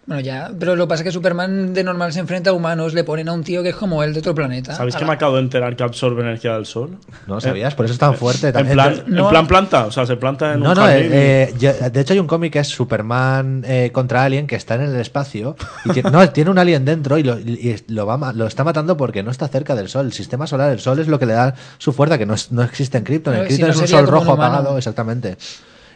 Bueno, 0.07 0.21
ya, 0.21 0.53
pero 0.57 0.77
lo 0.77 0.85
que 0.85 0.89
pasa 0.91 1.03
es 1.03 1.07
que 1.07 1.11
Superman 1.11 1.75
de 1.75 1.83
normal 1.83 2.13
se 2.13 2.21
enfrenta 2.21 2.51
a 2.51 2.53
humanos, 2.53 2.95
le 2.95 3.03
ponen 3.03 3.29
a 3.29 3.33
un 3.33 3.43
tío 3.43 3.65
que 3.65 3.71
es 3.71 3.75
como 3.75 4.05
él 4.05 4.13
de 4.13 4.21
otro 4.21 4.37
planeta. 4.37 4.73
¿Sabéis 4.77 4.95
que 4.95 4.99
Ala. 5.03 5.09
me 5.09 5.15
acabo 5.15 5.35
de 5.35 5.41
enterar 5.43 5.75
que 5.75 5.83
absorbe 5.83 6.23
energía 6.23 6.55
del 6.55 6.65
sol? 6.65 6.99
¿No 7.27 7.41
sabías? 7.41 7.75
Por 7.75 7.87
eso 7.87 7.95
es 7.95 7.99
tan 7.99 8.15
fuerte. 8.15 8.49
En 8.57 8.69
plan, 8.69 9.03
no- 9.09 9.25
en 9.25 9.29
plan 9.31 9.47
planta, 9.49 9.87
o 9.87 9.91
sea, 9.91 10.07
se 10.07 10.17
planta 10.17 10.55
en 10.55 10.61
No, 10.61 10.71
un 10.71 10.75
no, 10.77 10.83
jardín. 10.83 11.09
eh, 11.13 11.53
eh, 11.61 11.91
de 11.91 12.01
hecho 12.01 12.13
hay 12.13 12.21
un 12.21 12.29
cómic 12.29 12.53
que 12.53 12.61
es 12.61 12.69
Superman 12.69 13.65
eh, 13.67 13.91
contra 13.93 14.23
Alien 14.23 14.47
que 14.47 14.55
está 14.55 14.77
en 14.77 14.83
el 14.83 14.95
espacio 14.95 15.57
y 15.85 15.91
tiene, 15.91 16.09
no, 16.13 16.31
tiene 16.31 16.51
un 16.53 16.59
alien 16.59 16.85
dentro 16.85 17.19
y, 17.19 17.25
lo, 17.25 17.37
y 17.41 17.77
lo, 17.89 18.07
va, 18.07 18.33
lo 18.33 18.47
está 18.47 18.63
matando 18.63 18.97
porque 18.97 19.25
no 19.25 19.33
está 19.33 19.49
cerca 19.49 19.75
del 19.75 19.89
sol. 19.89 20.07
El 20.07 20.13
sistema 20.13 20.47
solar, 20.47 20.71
el 20.71 20.79
sol 20.79 21.01
es 21.01 21.09
lo 21.09 21.19
que 21.19 21.27
le 21.27 21.33
da 21.33 21.57
su 21.79 21.93
fuerza, 21.93 22.17
que 22.17 22.27
no, 22.27 22.35
es- 22.35 22.53
no 22.53 22.63
existe 22.63 22.97
en 22.97 23.03
Krypton. 23.03 23.35
En 23.35 23.41
si 23.43 23.47
Krypton 23.49 23.69
no 23.71 23.75
es 23.75 23.81
un 23.81 23.89
sol 23.89 24.07
rojo 24.07 24.33
apagado, 24.35 24.79
exactamente. 24.79 25.37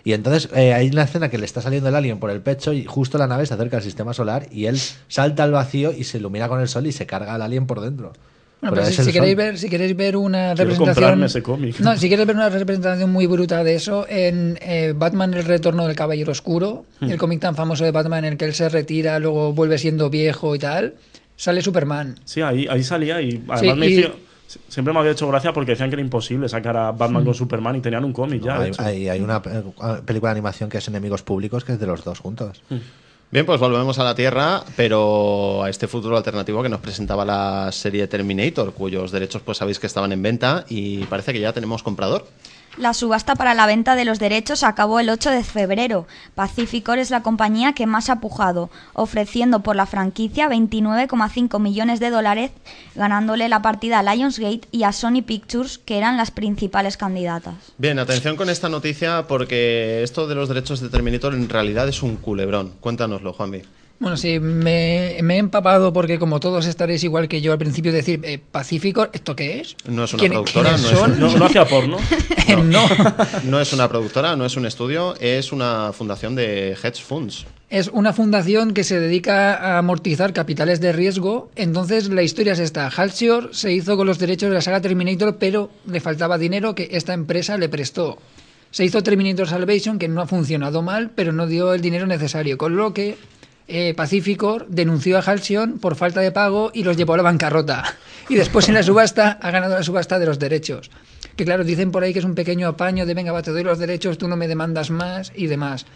Y 0.04 0.12
entonces 0.12 0.48
eh, 0.54 0.72
hay 0.74 0.88
una 0.88 1.02
escena 1.02 1.28
que 1.28 1.38
le 1.38 1.44
está 1.44 1.60
saliendo 1.60 1.88
el 1.88 1.94
alien 1.94 2.18
por 2.18 2.30
el 2.30 2.40
pecho 2.40 2.72
y 2.72 2.84
justo 2.84 3.18
la 3.18 3.26
nave 3.26 3.46
se 3.46 3.54
acerca 3.54 3.76
al 3.78 3.82
sistema 3.82 4.14
solar 4.14 4.46
y 4.50 4.66
él 4.66 4.78
salta 5.08 5.44
al 5.44 5.52
vacío 5.52 5.92
y 5.92 6.04
se 6.04 6.18
ilumina 6.18 6.48
con 6.48 6.60
el 6.60 6.68
sol 6.68 6.86
y 6.86 6.92
se 6.92 7.06
carga 7.06 7.34
al 7.34 7.42
alien 7.42 7.66
por 7.66 7.80
dentro. 7.80 8.12
Bueno, 8.62 8.74
Pero 8.74 8.86
pero 8.88 9.00
es 9.00 9.06
si, 9.06 9.12
queréis 9.12 9.36
ver, 9.36 9.58
si 9.58 9.70
queréis 9.70 9.96
ver 9.96 10.16
una 10.18 10.52
Quiero 10.54 10.70
representación. 10.70 10.94
comprarme 10.94 11.26
ese 11.26 11.42
cómic. 11.42 11.80
No, 11.80 11.96
si 11.96 12.08
quieres 12.08 12.26
ver 12.26 12.36
una 12.36 12.50
representación 12.50 13.10
muy 13.10 13.26
bruta 13.26 13.64
de 13.64 13.74
eso, 13.74 14.04
en 14.06 14.58
eh, 14.60 14.92
Batman 14.94 15.32
El 15.32 15.44
Retorno 15.44 15.86
del 15.86 15.96
Caballero 15.96 16.32
Oscuro, 16.32 16.84
Hmm. 17.00 17.10
el 17.10 17.16
cómic 17.16 17.40
tan 17.40 17.56
famoso 17.56 17.84
de 17.84 17.90
Batman 17.90 18.26
en 18.26 18.32
el 18.32 18.38
que 18.38 18.44
él 18.44 18.52
se 18.54 18.68
retira, 18.68 19.18
luego 19.18 19.54
vuelve 19.54 19.78
siendo 19.78 20.10
viejo 20.10 20.54
y 20.54 20.58
tal, 20.58 20.94
sale 21.36 21.62
Superman. 21.62 22.16
Sí, 22.26 22.42
ahí, 22.42 22.66
ahí 22.68 22.82
salía 22.84 23.22
y 23.22 23.42
además 23.48 23.60
Sí, 23.60 23.72
me 23.72 23.86
y- 23.86 23.98
hizo- 24.00 24.12
Siempre 24.68 24.92
me 24.92 25.00
había 25.00 25.12
hecho 25.12 25.28
gracia 25.28 25.52
porque 25.52 25.72
decían 25.72 25.90
que 25.90 25.94
era 25.94 26.02
imposible 26.02 26.48
sacar 26.48 26.76
a 26.76 26.92
Batman 26.92 27.24
con 27.24 27.34
Superman 27.34 27.76
y 27.76 27.80
tenían 27.80 28.04
un 28.04 28.12
cómic 28.12 28.42
ya. 28.42 28.60
hay, 28.60 28.72
hay- 28.78 29.08
hay 29.08 29.20
una 29.20 29.36
eh, 29.44 29.62
película 30.04 30.30
de 30.30 30.38
animación 30.38 30.68
que 30.70 30.78
es 30.78 30.88
Enemigos 30.88 31.22
Públicos 31.22 31.64
que 31.64 31.72
es 31.72 31.80
de 31.80 31.86
los 31.86 32.02
dos 32.04 32.18
juntos. 32.18 32.62
Bien, 33.32 33.46
pues 33.46 33.60
volvemos 33.60 33.96
a 34.00 34.04
la 34.04 34.14
Tierra, 34.16 34.62
pero 34.76 35.62
a 35.62 35.70
este 35.70 35.86
futuro 35.86 36.16
alternativo 36.16 36.62
que 36.64 36.68
nos 36.68 36.80
presentaba 36.80 37.24
la 37.24 37.70
serie 37.70 38.08
Terminator, 38.08 38.72
cuyos 38.72 39.12
derechos 39.12 39.40
pues 39.42 39.58
sabéis 39.58 39.78
que 39.78 39.86
estaban 39.86 40.10
en 40.10 40.20
venta 40.20 40.64
y 40.68 41.04
parece 41.04 41.32
que 41.32 41.38
ya 41.40 41.52
tenemos 41.52 41.82
comprador. 41.84 42.26
La 42.76 42.94
subasta 42.94 43.34
para 43.34 43.54
la 43.54 43.66
venta 43.66 43.96
de 43.96 44.04
los 44.04 44.20
derechos 44.20 44.62
acabó 44.62 45.00
el 45.00 45.10
8 45.10 45.30
de 45.30 45.42
febrero. 45.42 46.06
Pacificor 46.36 46.98
es 46.98 47.10
la 47.10 47.22
compañía 47.22 47.72
que 47.72 47.86
más 47.86 48.08
ha 48.08 48.20
pujado, 48.20 48.70
ofreciendo 48.92 49.60
por 49.60 49.74
la 49.74 49.86
franquicia 49.86 50.48
29,5 50.48 51.58
millones 51.58 51.98
de 51.98 52.10
dólares, 52.10 52.52
ganándole 52.94 53.48
la 53.48 53.60
partida 53.60 53.98
a 53.98 54.14
Lionsgate 54.14 54.68
y 54.70 54.84
a 54.84 54.92
Sony 54.92 55.22
Pictures, 55.26 55.78
que 55.78 55.98
eran 55.98 56.16
las 56.16 56.30
principales 56.30 56.96
candidatas. 56.96 57.54
Bien, 57.76 57.98
atención 57.98 58.36
con 58.36 58.48
esta 58.48 58.68
noticia 58.68 59.26
porque 59.26 60.02
esto 60.04 60.28
de 60.28 60.36
los 60.36 60.48
derechos 60.48 60.80
de 60.80 60.88
Terminator 60.88 61.34
en 61.34 61.48
realidad 61.48 61.88
es 61.88 62.02
un 62.02 62.16
culebrón. 62.16 62.74
Cuéntanoslo, 62.80 63.32
Juanvi. 63.32 63.62
Bueno, 64.00 64.16
sí, 64.16 64.40
me, 64.40 65.18
me 65.22 65.34
he 65.34 65.38
empapado 65.38 65.92
porque 65.92 66.18
como 66.18 66.40
todos 66.40 66.64
estaréis 66.66 67.04
igual 67.04 67.28
que 67.28 67.42
yo 67.42 67.52
al 67.52 67.58
principio 67.58 67.92
decir, 67.92 68.20
eh, 68.24 68.38
Pacífico, 68.50 69.06
¿esto 69.12 69.36
qué 69.36 69.60
es? 69.60 69.76
No 69.86 70.04
es 70.04 70.14
una 70.14 70.20
¿Quién- 70.20 70.32
productora, 70.32 70.70
no 70.78 70.88
es 70.88 70.92
un- 71.02 71.20
No, 71.20 71.36
no 71.36 71.44
hacía 71.44 71.66
porno. 71.66 71.98
no. 72.64 72.82
No 73.44 73.60
es 73.60 73.72
una 73.74 73.88
productora, 73.90 74.36
no 74.36 74.46
es 74.46 74.56
un 74.56 74.64
estudio, 74.64 75.14
es 75.20 75.52
una 75.52 75.92
fundación 75.92 76.34
de 76.34 76.70
hedge 76.82 77.02
funds. 77.02 77.44
Es 77.68 77.88
una 77.92 78.14
fundación 78.14 78.72
que 78.72 78.84
se 78.84 78.98
dedica 78.98 79.54
a 79.54 79.76
amortizar 79.78 80.32
capitales 80.32 80.80
de 80.80 80.92
riesgo. 80.92 81.50
Entonces 81.54 82.08
la 82.08 82.22
historia 82.22 82.54
es 82.54 82.58
esta. 82.58 82.88
Halcyon 82.88 83.50
se 83.52 83.70
hizo 83.72 83.98
con 83.98 84.06
los 84.06 84.18
derechos 84.18 84.48
de 84.48 84.54
la 84.54 84.62
saga 84.62 84.80
Terminator, 84.80 85.36
pero 85.36 85.70
le 85.86 86.00
faltaba 86.00 86.38
dinero 86.38 86.74
que 86.74 86.88
esta 86.92 87.12
empresa 87.12 87.58
le 87.58 87.68
prestó. 87.68 88.18
Se 88.70 88.82
hizo 88.84 89.02
Terminator 89.02 89.46
Salvation, 89.46 89.98
que 89.98 90.08
no 90.08 90.22
ha 90.22 90.26
funcionado 90.26 90.80
mal, 90.80 91.10
pero 91.14 91.32
no 91.32 91.46
dio 91.46 91.74
el 91.74 91.82
dinero 91.82 92.06
necesario, 92.06 92.56
con 92.56 92.76
lo 92.76 92.94
que 92.94 93.16
eh, 93.70 93.94
Pacificor 93.94 94.66
denunció 94.68 95.18
a 95.18 95.22
Halcyon 95.22 95.78
por 95.78 95.94
falta 95.96 96.20
de 96.20 96.32
pago 96.32 96.70
y 96.74 96.82
los 96.84 96.96
llevó 96.96 97.14
a 97.14 97.16
la 97.18 97.22
bancarrota. 97.22 97.84
Y 98.28 98.34
después 98.34 98.68
en 98.68 98.74
la 98.74 98.82
subasta 98.82 99.38
ha 99.40 99.50
ganado 99.50 99.74
la 99.74 99.82
subasta 99.82 100.18
de 100.18 100.26
los 100.26 100.38
derechos. 100.38 100.90
Que 101.36 101.44
claro, 101.44 101.64
dicen 101.64 101.90
por 101.90 102.02
ahí 102.02 102.12
que 102.12 102.18
es 102.18 102.24
un 102.24 102.34
pequeño 102.34 102.68
apaño 102.68 103.06
de 103.06 103.14
venga, 103.14 103.32
va, 103.32 103.42
te 103.42 103.50
doy 103.50 103.62
los 103.64 103.78
derechos, 103.78 104.18
tú 104.18 104.28
no 104.28 104.36
me 104.36 104.46
demandas 104.48 104.90
más 104.90 105.32
y 105.34 105.46
demás. 105.46 105.86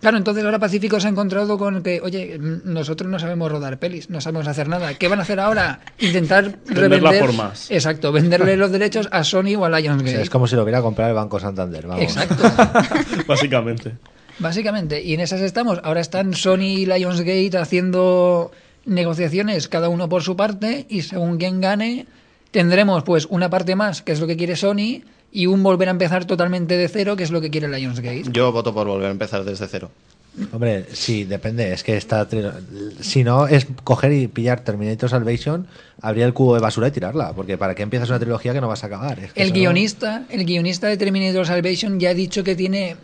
Claro, 0.00 0.16
entonces 0.16 0.44
ahora 0.44 0.60
Pacífico 0.60 1.00
se 1.00 1.08
ha 1.08 1.10
encontrado 1.10 1.58
con 1.58 1.82
que, 1.82 2.00
oye, 2.00 2.34
m- 2.36 2.60
nosotros 2.64 3.10
no 3.10 3.18
sabemos 3.18 3.50
rodar 3.50 3.78
pelis, 3.80 4.08
no 4.10 4.20
sabemos 4.20 4.46
hacer 4.46 4.68
nada. 4.68 4.94
¿Qué 4.94 5.08
van 5.08 5.18
a 5.18 5.22
hacer 5.22 5.40
ahora? 5.40 5.80
Intentar 5.98 6.44
Venderla 6.66 7.10
revender. 7.10 7.20
por 7.20 7.32
más. 7.32 7.68
Exacto, 7.68 8.12
venderle 8.12 8.56
los 8.56 8.70
derechos 8.70 9.08
a 9.10 9.24
Sony 9.24 9.56
o 9.58 9.64
a 9.64 9.68
O 9.68 9.76
Lionsgate. 9.76 10.12
sea, 10.12 10.20
es 10.22 10.30
como 10.30 10.46
si 10.46 10.54
lo 10.54 10.62
hubiera 10.62 10.82
comprado 10.82 11.10
el 11.10 11.16
Banco 11.16 11.40
Santander. 11.40 11.88
Vamos. 11.88 12.04
Exacto. 12.04 12.44
Básicamente. 13.26 13.94
Básicamente, 14.38 15.02
y 15.02 15.14
en 15.14 15.20
esas 15.20 15.40
estamos. 15.40 15.80
Ahora 15.82 16.00
están 16.00 16.34
Sony 16.34 16.62
y 16.78 16.86
Lionsgate 16.86 17.56
haciendo 17.58 18.50
negociaciones, 18.86 19.68
cada 19.68 19.88
uno 19.88 20.08
por 20.08 20.22
su 20.22 20.36
parte, 20.36 20.86
y 20.88 21.02
según 21.02 21.38
quien 21.38 21.60
gane, 21.60 22.06
tendremos 22.50 23.02
pues 23.04 23.26
una 23.26 23.50
parte 23.50 23.74
más, 23.76 24.02
que 24.02 24.12
es 24.12 24.20
lo 24.20 24.26
que 24.26 24.36
quiere 24.36 24.56
Sony, 24.56 25.02
y 25.30 25.46
un 25.46 25.62
volver 25.62 25.88
a 25.88 25.90
empezar 25.90 26.24
totalmente 26.24 26.76
de 26.76 26.88
cero, 26.88 27.16
que 27.16 27.22
es 27.24 27.30
lo 27.30 27.40
que 27.40 27.50
quiere 27.50 27.68
Lionsgate. 27.68 28.24
Yo 28.32 28.50
voto 28.52 28.72
por 28.72 28.86
volver 28.86 29.08
a 29.08 29.10
empezar 29.10 29.44
desde 29.44 29.66
cero. 29.68 29.90
Hombre, 30.52 30.86
sí, 30.92 31.24
depende. 31.24 31.72
Es 31.72 31.82
que 31.82 31.98
tri- 31.98 32.52
Si 33.00 33.24
no, 33.24 33.48
es 33.48 33.66
coger 33.82 34.12
y 34.12 34.28
pillar 34.28 34.60
Terminator 34.60 35.10
Salvation, 35.10 35.66
abrir 36.00 36.22
el 36.24 36.32
cubo 36.32 36.54
de 36.54 36.60
basura 36.60 36.88
y 36.88 36.90
tirarla. 36.92 37.32
Porque 37.32 37.58
¿para 37.58 37.74
qué 37.74 37.82
empiezas 37.82 38.08
una 38.08 38.20
trilogía 38.20 38.52
que 38.52 38.60
no 38.60 38.68
vas 38.68 38.84
a 38.84 38.86
acabar? 38.86 39.18
Es 39.18 39.32
que 39.32 39.42
El 39.42 39.48
no- 39.48 39.54
guionista, 39.54 40.22
el 40.30 40.44
guionista 40.44 40.86
de 40.86 40.96
Terminator 40.96 41.44
Salvation 41.44 41.98
ya 41.98 42.10
ha 42.10 42.14
dicho 42.14 42.44
que 42.44 42.54
tiene 42.54 42.96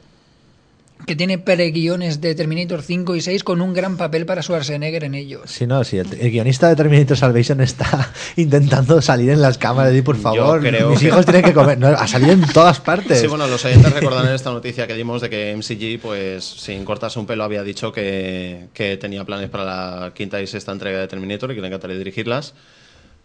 que 1.06 1.16
tiene 1.16 1.38
preguiones 1.38 2.20
de 2.20 2.34
Terminator 2.34 2.82
5 2.82 3.14
y 3.16 3.20
6 3.20 3.44
con 3.44 3.60
un 3.60 3.74
gran 3.74 3.96
papel 3.96 4.26
para 4.26 4.42
Schwarzenegger 4.42 5.04
en 5.04 5.14
ellos. 5.14 5.42
Sí, 5.46 5.66
no, 5.66 5.84
sí, 5.84 5.98
el, 5.98 6.12
el 6.20 6.30
guionista 6.30 6.68
de 6.68 6.76
Terminator 6.76 7.16
Salvation 7.16 7.60
está 7.60 8.12
intentando 8.36 9.00
salir 9.02 9.30
en 9.30 9.42
las 9.42 9.58
cámaras 9.58 9.94
y 9.94 10.02
por 10.02 10.16
favor, 10.16 10.60
creo 10.60 10.90
mis 10.90 11.00
que- 11.00 11.06
hijos 11.08 11.24
tienen 11.24 11.42
que 11.42 11.52
comer. 11.52 11.78
No, 11.78 11.88
ha 11.88 12.06
salido 12.06 12.32
en 12.32 12.40
todas 12.52 12.80
partes. 12.80 13.20
Sí, 13.20 13.26
bueno, 13.26 13.46
los 13.46 13.64
oyentes 13.64 13.92
recordarán 13.92 14.34
esta 14.34 14.50
noticia 14.50 14.86
que 14.86 14.94
dimos 14.94 15.20
de 15.20 15.30
que 15.30 15.54
MCG, 15.56 16.00
pues 16.00 16.44
sin 16.44 16.84
cortarse 16.84 17.18
un 17.18 17.26
pelo, 17.26 17.44
había 17.44 17.62
dicho 17.62 17.92
que, 17.92 18.68
que 18.72 18.96
tenía 18.96 19.24
planes 19.24 19.50
para 19.50 19.64
la 19.64 20.12
quinta 20.14 20.40
y 20.40 20.46
sexta 20.46 20.72
entrega 20.72 21.00
de 21.00 21.08
Terminator 21.08 21.52
y 21.52 21.54
que 21.54 21.60
le 21.60 21.66
encantaría 21.68 21.96
dirigirlas. 21.98 22.54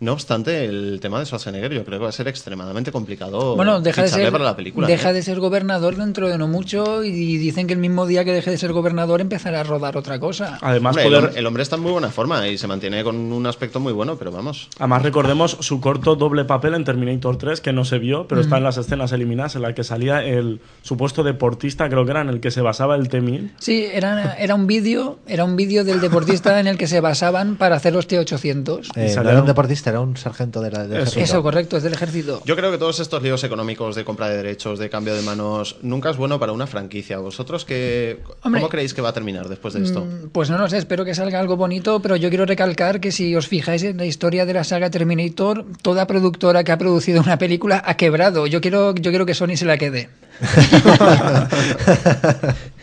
No 0.02 0.14
obstante, 0.14 0.64
el 0.64 1.00
tema 1.02 1.20
de 1.20 1.26
Schwarzenegger 1.26 1.74
yo 1.74 1.84
creo 1.84 2.00
que 2.00 2.04
va 2.04 2.10
a 2.10 2.14
ser 2.14 2.30
extremadamente 2.30 2.90
complicado 2.90 3.58
Bueno, 3.58 3.82
deja 3.82 4.04
de 4.04 4.08
ser 4.08 4.32
para 4.32 4.46
la 4.46 4.56
película. 4.56 4.88
deja 4.88 5.10
¿eh? 5.10 5.14
de 5.14 5.22
ser 5.22 5.42
gobernador 5.42 5.98
dentro 5.98 6.30
de 6.30 6.38
no 6.38 6.48
mucho 6.48 7.04
y 7.04 7.38
dicen 7.38 7.68
que 7.68 7.74
el 7.74 7.80
mismo 7.80 8.06
día 8.08 8.24
que 8.24 8.32
deje 8.32 8.50
de 8.50 8.58
ser 8.58 8.72
gobernador 8.72 9.20
empezará 9.20 9.60
a 9.60 9.64
rodar 9.64 9.98
otra 9.98 10.18
cosa. 10.18 10.58
Además, 10.62 10.96
Hombre, 10.96 11.04
el, 11.04 11.14
poder- 11.24 11.32
hom- 11.34 11.38
el 11.38 11.46
hombre 11.46 11.64
está 11.64 11.76
en 11.76 11.82
muy 11.82 11.92
buena 11.92 12.10
forma 12.10 12.48
y 12.48 12.58
se 12.58 12.66
mantiene 12.68 13.04
con 13.04 13.18
un 13.18 13.46
aspecto 13.46 13.82
muy 13.82 13.92
bueno, 13.92 14.16
pero 14.18 14.32
vamos. 14.32 14.70
Además, 14.80 15.02
recordemos 15.04 15.58
su 15.60 15.82
corto 15.82 16.16
doble 16.16 16.46
papel 16.46 16.76
en 16.76 16.86
Terminator 16.86 17.38
3, 17.38 17.60
que 17.60 17.74
no 17.74 17.84
se 17.84 18.00
vio, 18.00 18.26
pero 18.26 18.40
está 18.40 18.56
en 18.58 18.64
las 18.64 18.78
escenas 18.78 19.12
eliminadas, 19.12 19.58
en 19.58 19.64
la 19.64 19.74
que 19.76 19.84
salía 19.84 20.24
el 20.24 20.62
supuesto 20.82 21.24
deportista, 21.24 21.90
creo 21.90 22.06
que 22.06 22.12
era 22.12 22.22
en 22.22 22.30
el 22.30 22.40
que 22.40 22.52
se 22.52 22.62
basaba 22.62 22.96
el 22.96 23.10
T-1000. 23.10 23.52
Sí, 23.60 23.86
era, 23.92 24.36
era 24.36 24.56
un 24.56 24.66
vídeo, 24.66 25.20
era 25.28 25.44
un 25.44 25.58
vídeo 25.58 25.84
del 25.84 26.00
deportista 26.00 26.58
en 26.62 26.68
el 26.68 26.78
que 26.78 26.88
se 26.88 27.02
basaban 27.02 27.58
para 27.58 27.76
hacer 27.76 27.92
los 27.92 28.08
T800. 28.08 28.92
Eh, 28.96 29.08
no 29.08 29.10
salieron- 29.10 29.28
era 29.32 29.40
un 29.42 29.46
deportista, 29.48 29.89
era 29.90 30.00
un 30.00 30.18
sargento 30.18 30.62
de 30.62 30.72
la, 30.72 30.84
del 30.88 31.02
Eso. 31.02 31.12
ejército. 31.12 31.24
Eso, 31.24 31.44
correcto, 31.44 31.78
es 31.78 31.84
del 31.84 31.94
ejército. 31.94 32.42
Yo 32.46 32.56
creo 32.56 32.72
que 32.72 32.78
todos 32.78 33.00
estos 33.00 33.22
líos 33.22 33.44
económicos 33.44 33.96
de 33.96 34.06
compra 34.06 34.30
de 34.30 34.38
derechos, 34.38 34.80
de 34.80 34.90
cambio 34.90 35.16
de 35.16 35.22
manos, 35.22 35.78
nunca 35.82 36.10
es 36.10 36.18
bueno 36.18 36.40
para 36.40 36.52
una 36.52 36.68
franquicia. 36.68 37.18
¿Vosotros 37.20 37.66
qué, 37.66 38.20
Hombre, 38.44 38.62
cómo 38.62 38.70
creéis 38.70 38.94
que 38.94 39.02
va 39.02 39.10
a 39.10 39.14
terminar 39.14 39.50
después 39.50 39.74
de 39.74 39.84
esto? 39.84 40.06
Mm, 40.06 40.30
Pues 40.32 40.50
no 40.50 40.58
lo 40.58 40.68
sé, 40.70 40.78
espero 40.78 41.06
que 41.06 41.16
salga 41.16 41.40
algo 41.40 41.58
bonito, 41.58 42.02
pero 42.02 42.16
yo 42.16 42.30
quiero 42.30 42.46
recalcar 42.46 43.00
que 43.00 43.12
si 43.12 43.36
os 43.36 43.48
fijáis 43.48 43.84
en 43.84 43.98
la 43.98 44.06
historia 44.06 44.46
de 44.46 44.54
la 44.54 44.64
saga 44.64 44.90
Terminator, 44.90 45.66
toda 45.82 46.08
productora 46.08 46.64
que 46.64 46.72
ha 46.72 46.78
producido 46.78 47.22
una 47.22 47.38
película 47.38 47.82
ha 47.86 47.96
quebrado. 47.98 48.48
Yo 48.48 48.62
quiero, 48.62 48.94
yo 48.96 49.12
quiero 49.12 49.26
que 49.26 49.34
Sony 49.34 49.56
se 49.58 49.66
la 49.66 49.78
quede. 49.78 50.10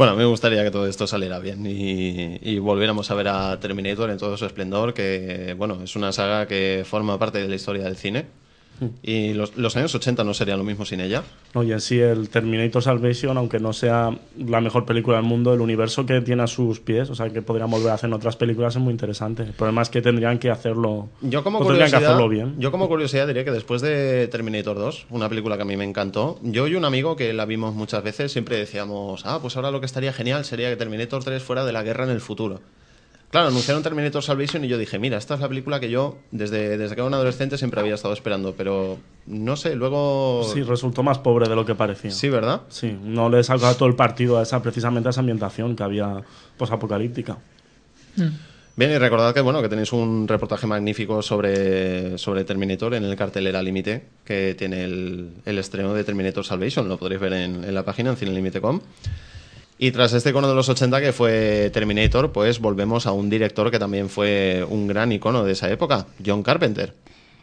Bueno, 0.00 0.16
me 0.16 0.24
gustaría 0.24 0.64
que 0.64 0.70
todo 0.70 0.86
esto 0.86 1.06
saliera 1.06 1.38
bien 1.40 1.66
y, 1.66 2.38
y 2.40 2.58
volviéramos 2.58 3.10
a 3.10 3.14
ver 3.14 3.28
a 3.28 3.60
Terminator 3.60 4.08
en 4.08 4.16
todo 4.16 4.34
su 4.38 4.46
esplendor, 4.46 4.94
que 4.94 5.54
bueno, 5.58 5.82
es 5.82 5.94
una 5.94 6.10
saga 6.10 6.46
que 6.46 6.84
forma 6.86 7.18
parte 7.18 7.36
de 7.36 7.48
la 7.48 7.56
historia 7.56 7.84
del 7.84 7.96
cine. 7.96 8.24
Y 9.02 9.34
los, 9.34 9.56
los 9.56 9.76
años 9.76 9.94
80 9.94 10.24
no 10.24 10.34
serían 10.34 10.58
lo 10.58 10.64
mismo 10.64 10.84
sin 10.84 11.00
ella. 11.00 11.22
No, 11.54 11.62
y 11.62 11.72
en 11.72 11.80
sí 11.80 11.98
el 11.98 12.28
Terminator 12.28 12.82
Salvation, 12.82 13.36
aunque 13.36 13.58
no 13.58 13.72
sea 13.72 14.16
la 14.38 14.60
mejor 14.60 14.84
película 14.84 15.16
del 15.16 15.26
mundo, 15.26 15.52
el 15.52 15.60
universo 15.60 16.06
que 16.06 16.20
tiene 16.20 16.42
a 16.42 16.46
sus 16.46 16.80
pies, 16.80 17.10
o 17.10 17.14
sea, 17.14 17.30
que 17.30 17.42
podrían 17.42 17.70
volver 17.70 17.90
a 17.90 17.94
hacer 17.94 18.08
en 18.08 18.14
otras 18.14 18.36
películas 18.36 18.76
es 18.76 18.82
muy 18.82 18.92
interesante. 18.92 19.42
El 19.42 19.52
problema 19.52 19.82
es 19.82 19.90
que 19.90 20.02
tendrían 20.02 20.38
que 20.38 20.50
hacerlo, 20.50 21.08
Yo 21.20 21.42
como, 21.42 21.66
que 21.66 21.82
hacerlo 21.82 22.28
bien. 22.28 22.54
yo 22.58 22.70
como 22.70 22.88
curiosidad 22.88 23.26
diría 23.26 23.44
que 23.44 23.50
después 23.50 23.82
de 23.82 24.28
Terminator 24.28 24.76
2, 24.76 25.06
una 25.10 25.28
película 25.28 25.56
que 25.56 25.62
a 25.62 25.66
mí 25.66 25.76
me 25.76 25.84
encantó, 25.84 26.38
yo 26.42 26.66
y 26.66 26.74
un 26.74 26.84
amigo 26.84 27.16
que 27.16 27.32
la 27.32 27.46
vimos 27.46 27.74
muchas 27.74 28.02
veces 28.02 28.32
siempre 28.32 28.56
decíamos, 28.56 29.26
ah, 29.26 29.38
pues 29.40 29.56
ahora 29.56 29.70
lo 29.70 29.80
que 29.80 29.86
estaría 29.86 30.12
genial 30.12 30.44
sería 30.44 30.70
que 30.70 30.76
Terminator 30.76 31.22
3 31.22 31.42
fuera 31.42 31.64
de 31.64 31.72
la 31.72 31.82
guerra 31.82 32.04
en 32.04 32.10
el 32.10 32.20
futuro. 32.20 32.60
Claro, 33.30 33.46
anunciaron 33.46 33.82
Terminator 33.84 34.22
Salvation 34.24 34.64
y 34.64 34.68
yo 34.68 34.76
dije, 34.76 34.98
mira, 34.98 35.16
esta 35.16 35.34
es 35.34 35.40
la 35.40 35.48
película 35.48 35.78
que 35.78 35.88
yo 35.88 36.18
desde, 36.32 36.76
desde 36.76 36.96
que 36.96 37.00
era 37.00 37.06
un 37.06 37.14
adolescente 37.14 37.56
siempre 37.58 37.78
había 37.78 37.94
estado 37.94 38.12
esperando, 38.12 38.54
pero 38.56 38.98
no 39.26 39.56
sé, 39.56 39.76
luego... 39.76 40.44
Sí, 40.52 40.62
resultó 40.64 41.04
más 41.04 41.18
pobre 41.18 41.48
de 41.48 41.54
lo 41.54 41.64
que 41.64 41.76
parecía. 41.76 42.10
Sí, 42.10 42.28
¿verdad? 42.28 42.62
Sí, 42.70 42.96
no 43.04 43.28
le 43.28 43.44
sacaba 43.44 43.74
todo 43.74 43.88
el 43.88 43.94
partido 43.94 44.38
a 44.38 44.42
esa, 44.42 44.60
precisamente 44.60 45.08
a 45.08 45.10
esa 45.10 45.20
ambientación 45.20 45.76
que 45.76 45.82
había 45.84 46.22
posapocalíptica. 46.56 47.38
Bien, 48.74 48.90
y 48.90 48.98
recordad 48.98 49.32
que 49.32 49.40
bueno, 49.42 49.62
que 49.62 49.68
tenéis 49.68 49.92
un 49.92 50.26
reportaje 50.26 50.66
magnífico 50.66 51.22
sobre, 51.22 52.18
sobre 52.18 52.42
Terminator 52.42 52.94
en 52.94 53.04
el 53.04 53.14
cartelera 53.14 53.62
límite, 53.62 54.06
que 54.24 54.56
tiene 54.58 54.82
el, 54.82 55.34
el 55.44 55.58
estreno 55.58 55.94
de 55.94 56.02
Terminator 56.02 56.44
Salvation, 56.44 56.88
lo 56.88 56.98
podréis 56.98 57.20
ver 57.20 57.34
en, 57.34 57.62
en 57.62 57.74
la 57.74 57.84
página 57.84 58.10
en 58.10 58.16
cinelimite.com. 58.16 58.80
Y 59.82 59.92
tras 59.92 60.12
este 60.12 60.28
icono 60.28 60.46
de 60.46 60.54
los 60.54 60.68
80 60.68 61.00
que 61.00 61.14
fue 61.14 61.70
Terminator, 61.72 62.32
pues 62.32 62.60
volvemos 62.60 63.06
a 63.06 63.12
un 63.12 63.30
director 63.30 63.70
que 63.70 63.78
también 63.78 64.10
fue 64.10 64.62
un 64.68 64.86
gran 64.86 65.10
icono 65.10 65.42
de 65.42 65.52
esa 65.52 65.70
época, 65.70 66.04
John 66.22 66.42
Carpenter. 66.42 66.94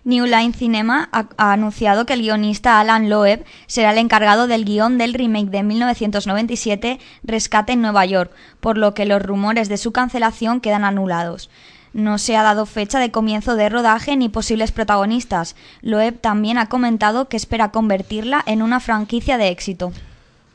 New 0.04 0.23
Line 0.26 0.54
Cinema 0.54 1.10
ha, 1.12 1.30
ha 1.38 1.52
anunciado 1.52 2.06
que 2.06 2.13
el 2.13 2.21
guionista 2.21 2.80
Alan 2.80 3.10
Loeb 3.10 3.43
será 3.65 3.91
el 3.91 3.97
encargado 3.97 4.45
del 4.45 4.65
guion 4.65 5.00
del 5.00 5.15
remake 5.15 5.50
de 5.50 5.63
1997 5.63 7.00
Rescate 7.23 7.73
en 7.73 7.82
Nueva 7.82 8.06
York, 8.06 8.32
por 8.60 8.78
lo 8.78 8.93
que 8.93 9.08
los 9.08 9.19
rumores 9.19 9.67
de 9.67 9.78
su 9.78 9.91
cancelación 9.91 10.62
quedan 10.62 10.84
anulados. 10.84 11.50
No 11.91 12.19
se 12.19 12.38
ha 12.38 12.43
dado 12.43 12.67
fecha 12.67 13.00
de 13.00 13.10
comienzo 13.10 13.56
de 13.56 13.67
rodaje 13.67 14.15
ni 14.15 14.30
posibles 14.30 14.71
protagonistas. 14.71 15.56
Loeb 15.82 16.21
también 16.21 16.60
ha 16.60 16.69
comentado 16.69 17.30
que 17.30 17.38
espera 17.38 17.71
convertirla 17.71 18.43
en 18.45 18.62
una 18.62 18.80
franquicia 18.80 19.39
de 19.39 19.50
éxito. 19.50 19.91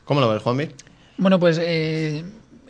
¿Cómo 0.04 0.20
lo 0.20 0.28
ves, 0.28 0.42
Juanvi? 0.44 0.68
Bueno, 1.18 1.38
pues 1.38 1.58
eh, 1.60 2.24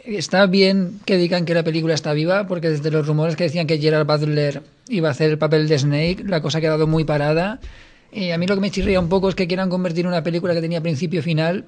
está 0.05 0.47
bien 0.47 1.01
que 1.05 1.17
digan 1.17 1.45
que 1.45 1.55
la 1.55 1.63
película 1.63 1.95
está 1.95 2.13
viva, 2.13 2.47
porque 2.47 2.71
desde 2.71 2.91
los 2.91 3.07
rumores 3.07 3.37
que 3.37 3.45
decían 3.45 3.67
que 3.67 3.79
Gerard 3.79 4.07
Butler 4.07 4.63
iba 4.89 5.09
a 5.09 5.13
hacer 5.13 5.31
el 5.31 5.39
papel 5.39 5.69
de 5.69 5.79
Snake, 5.79 6.25
la 6.27 6.41
cosa 6.43 6.59
ha 6.59 6.61
quedado 6.61 6.87
muy 6.87 7.05
parada. 7.05 7.61
Y 8.13 8.31
a 8.31 8.39
mí 8.39 8.47
lo 8.47 8.55
que 8.55 8.61
me 8.61 8.71
chirría 8.71 9.01
un 9.01 9.09
poco 9.09 9.29
es 9.29 9.35
que 9.35 9.47
quieran 9.47 9.71
convertir 9.71 10.07
una 10.07 10.23
película 10.23 10.55
que 10.55 10.61
tenía 10.61 10.81
principio 10.81 11.21
y 11.21 11.23
final, 11.23 11.65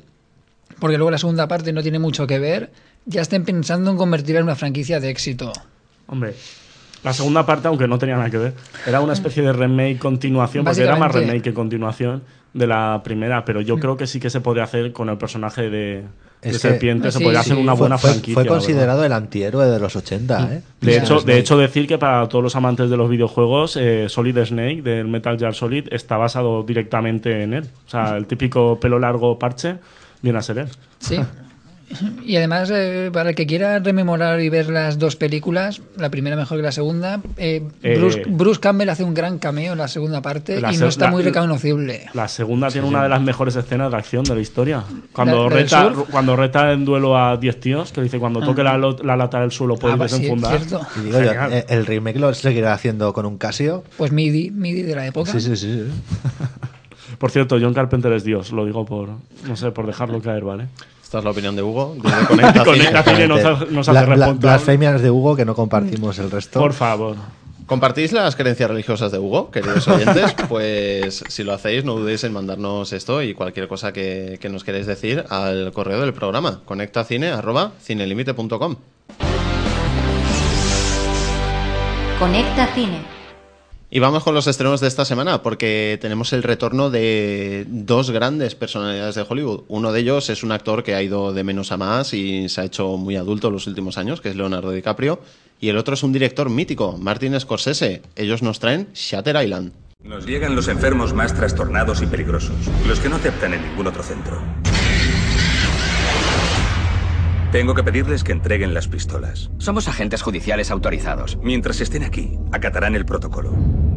porque 0.79 0.99
luego 0.99 1.11
la 1.11 1.19
segunda 1.19 1.49
parte 1.49 1.73
no 1.73 1.83
tiene 1.83 1.99
mucho 1.99 2.27
que 2.27 2.39
ver, 2.39 2.71
ya 3.07 3.23
estén 3.23 3.45
pensando 3.45 3.91
en 3.91 3.97
convertirla 3.97 4.41
en 4.41 4.45
una 4.45 4.57
franquicia 4.57 5.01
de 5.01 5.09
éxito. 5.09 5.53
Hombre, 6.07 6.35
la 7.03 7.13
segunda 7.15 7.47
parte, 7.47 7.69
aunque 7.69 7.89
no 7.89 7.99
tenía 7.99 8.17
nada 8.17 8.31
que 8.31 8.39
ver, 8.39 8.55
era 8.87 9.01
una 9.01 9.15
especie 9.15 9.43
de 9.43 9.53
remake 9.53 9.99
continuación, 9.99 10.65
porque 10.65 10.83
era 10.83 10.97
más 10.97 11.13
remake 11.13 11.43
que 11.43 11.55
continuación 11.55 12.23
de 12.55 12.67
la 12.67 13.03
primera, 13.05 13.45
pero 13.45 13.61
yo 13.61 13.77
creo 13.79 13.97
que 13.97 14.07
sí 14.07 14.19
que 14.21 14.31
se 14.31 14.41
podría 14.41 14.65
hacer 14.65 14.93
con 14.93 15.09
el 15.11 15.19
personaje 15.19 15.63
de, 15.63 15.69
de 15.71 16.03
Es 16.41 16.53
que- 16.53 16.59
Serpiente, 16.59 17.11
se 17.11 17.19
podría 17.21 17.43
sí, 17.43 17.51
hacer 17.51 17.63
una 17.63 17.73
fue, 17.73 17.81
buena 17.81 17.99
franquicia. 17.99 18.35
fue 18.35 18.47
considerado 18.47 19.05
el 19.05 19.13
antihéroe 19.13 19.67
de 19.67 19.79
los 19.81 19.97
80, 19.97 20.55
¿eh? 20.55 20.63
De 20.81 20.97
hecho, 20.97 21.19
Snake. 21.19 21.33
de 21.33 21.39
hecho, 21.41 21.59
decir 21.59 21.87
que 21.89 21.99
para 21.99 22.29
todos 22.29 22.45
los 22.45 22.55
amantes 22.57 22.89
de 22.91 22.97
los 22.97 23.11
videojuegos, 23.11 23.77
eh, 23.77 24.07
Solid 24.09 24.39
Snake 24.45 24.83
del 24.83 25.09
Metal 25.09 25.37
Gear 25.39 25.55
Solid 25.55 25.89
está 25.91 26.17
basado 26.17 26.63
directamente 26.63 27.43
en 27.43 27.55
él. 27.55 27.65
O 27.87 27.91
sea, 27.91 28.17
el 28.17 28.27
típico 28.27 28.79
pelo 28.79 28.99
largo 29.01 29.39
parche 29.39 29.77
viene 30.23 30.39
a 30.39 30.43
ser 30.43 30.59
él. 30.59 30.69
Sí. 31.01 31.19
Y 32.25 32.37
además, 32.37 32.71
eh, 32.73 33.11
para 33.13 33.31
el 33.31 33.35
que 33.37 33.47
quiera 33.47 33.79
rememorar 33.79 34.41
y 34.41 34.49
ver 34.49 34.69
las 34.71 34.99
dos 34.99 35.17
películas, 35.17 35.81
la 35.97 36.11
primera 36.11 36.35
mejor 36.35 36.57
que 36.59 36.63
la 36.63 36.73
segunda, 36.73 37.21
eh, 37.37 37.63
Eh, 37.83 37.97
Bruce, 37.99 38.23
Bruce 38.27 38.59
Campbell 38.61 38.89
hace 38.89 39.05
un 39.05 39.15
gran 39.15 39.39
cameo 39.39 39.73
en 39.73 39.79
la 39.79 39.87
segunda 39.89 40.21
parte 40.23 40.61
La 40.61 40.73
y 40.73 40.75
se- 40.77 40.81
no 40.81 40.89
está 40.89 41.05
la- 41.07 41.11
muy 41.13 41.23
reconocible. 41.23 42.07
La 42.15 42.27
segunda 42.29 42.69
tiene 42.71 42.89
una 42.89 43.03
de 43.03 43.09
las 43.09 43.21
mejores 43.21 43.55
escenas 43.57 43.91
de 43.91 43.97
acción 43.97 44.25
de 44.25 44.35
la 44.35 44.41
historia. 44.41 44.83
Cuando, 45.13 45.49
¿La- 45.49 45.57
reta, 45.57 45.93
cuando 46.11 46.37
reta 46.37 46.73
en 46.73 46.85
duelo 46.85 47.17
a 47.19 47.37
10 47.37 47.61
tíos, 47.61 47.93
que 47.93 48.01
dice 48.03 48.19
cuando 48.19 48.41
toque 48.41 48.63
la, 48.65 48.77
lo- 48.79 48.97
la 49.03 49.17
lata 49.17 49.41
del 49.41 49.51
suelo 49.53 49.77
puede 49.77 49.95
Ah, 49.95 49.99
pues 49.99 50.13
sí, 50.13 50.19
desenfundar. 50.23 50.59
cierto. 50.59 50.87
Y 50.97 51.01
digo 51.05 51.21
yo, 51.21 51.33
eh, 51.51 51.67
el 51.69 51.87
remake 51.87 52.19
lo 52.19 52.33
seguirá 52.35 52.73
haciendo 52.73 53.13
con 53.13 53.27
un 53.27 53.39
Casio. 53.39 53.85
Pues 53.99 54.11
MIDI, 54.11 54.51
MIDI 54.51 54.83
de 54.83 54.95
la 54.95 55.07
época. 55.07 55.31
Sí, 55.33 55.41
sí, 55.41 55.57
sí. 55.57 55.85
sí. 55.85 55.85
Por 57.19 57.31
cierto, 57.31 57.59
John 57.61 57.75
Carpenter 57.75 58.13
es 58.13 58.25
Dios, 58.25 58.51
lo 58.51 58.65
digo 58.67 58.85
por, 58.85 59.11
no 59.47 59.57
sé, 59.57 59.71
por 59.71 59.87
dejarlo 59.87 60.21
caer, 60.21 60.43
¿vale? 60.43 60.67
Esta 61.15 61.21
es 61.21 61.25
la 61.27 61.31
opinión 61.31 61.55
de 61.55 61.63
Hugo. 61.63 61.95
Desde 62.03 62.27
Conecta 62.27 62.65
Cine. 62.65 62.67
Conecta 62.89 63.03
Cine 63.05 63.29
nos, 63.29 63.45
ha- 63.45 63.65
nos 63.71 63.89
hace 63.89 63.99
Bla- 64.01 64.05
bla- 64.05 64.17
responsable. 64.17 64.41
blasfemias 64.41 65.01
de 65.01 65.11
Hugo 65.13 65.37
que 65.37 65.45
no 65.45 65.55
compartimos 65.55 66.19
el 66.19 66.29
resto. 66.29 66.59
Por 66.59 66.73
favor. 66.73 67.15
¿Compartís 67.67 68.11
las 68.11 68.35
creencias 68.35 68.69
religiosas 68.69 69.13
de 69.13 69.21
Hugo, 69.21 69.53
queridos 69.53 69.87
oyentes? 69.87 70.35
Pues 70.49 71.23
si 71.29 71.45
lo 71.45 71.53
hacéis, 71.53 71.85
no 71.85 71.95
dudéis 71.95 72.25
en 72.25 72.33
mandarnos 72.33 72.93
esto 72.93 73.23
y 73.23 73.33
cualquier 73.33 73.69
cosa 73.69 73.93
que, 73.93 74.39
que 74.41 74.49
nos 74.49 74.65
queréis 74.65 74.87
decir 74.87 75.25
al 75.31 75.71
correo 75.73 76.01
del 76.01 76.15
programa, 76.15 76.63
conectacine.cinelimite.com. 76.65 78.75
Conecta 82.19 82.67
Cine. 82.75 82.99
Y 83.95 84.01
vamos 84.01 84.25
con 84.25 84.35
los 84.35 84.49
estrenos 84.49 84.81
de 84.81 84.89
esta 84.89 85.05
semana, 85.05 85.41
porque 85.41 86.01
tenemos 86.03 86.33
el 86.33 86.43
retorno 86.43 86.91
de 86.91 87.65
dos 87.69 88.11
grandes 88.11 88.57
personalidades 88.57 89.15
de 89.15 89.25
Hollywood. 89.29 89.63
Uno 89.69 89.93
de 89.93 90.01
ellos 90.01 90.31
es 90.31 90.43
un 90.43 90.51
actor 90.51 90.83
que 90.83 90.97
ha 90.97 91.03
ido 91.03 91.33
de 91.33 91.45
menos 91.45 91.71
a 91.71 91.77
más 91.77 92.13
y 92.13 92.49
se 92.49 92.61
ha 92.61 92.65
hecho 92.65 92.97
muy 92.97 93.15
adulto 93.15 93.47
en 93.47 93.53
los 93.53 93.69
últimos 93.69 93.97
años, 93.97 94.21
que 94.21 94.31
es 94.31 94.35
Leonardo 94.35 94.73
DiCaprio. 94.73 95.21
Y 95.61 95.69
el 95.69 95.79
otro 95.79 95.95
es 95.95 96.03
un 96.03 96.13
director 96.13 96.51
mítico, 96.51 96.99
Martin 96.99 97.39
Scorsese. 97.39 98.03
Ellos 98.17 98.43
nos 98.43 98.59
traen 98.59 98.89
Shatter 98.95 99.41
Island. 99.41 99.71
Nos 100.03 100.27
llegan 100.27 100.57
los 100.57 100.67
enfermos 100.67 101.15
más 101.15 101.33
trastornados 101.33 102.03
y 102.03 102.07
peligrosos, 102.07 102.57
los 102.89 102.99
que 102.99 103.09
no 103.09 103.15
aceptan 103.15 103.55
en 103.55 103.63
ningún 103.63 103.87
otro 103.87 104.03
centro. 104.03 104.43
Tengo 107.55 107.73
que 107.77 107.85
pedirles 107.85 108.25
que 108.25 108.33
entreguen 108.33 108.75
las 108.75 108.89
pistolas. 108.89 109.49
Somos 109.59 109.87
agentes 109.87 110.23
judiciales 110.23 110.73
autorizados. 110.73 111.39
Mientras 111.41 111.81
estén 111.81 112.03
aquí, 112.03 112.37
acatarán 112.51 112.97
el 112.97 113.05
protocolo. 113.07 113.53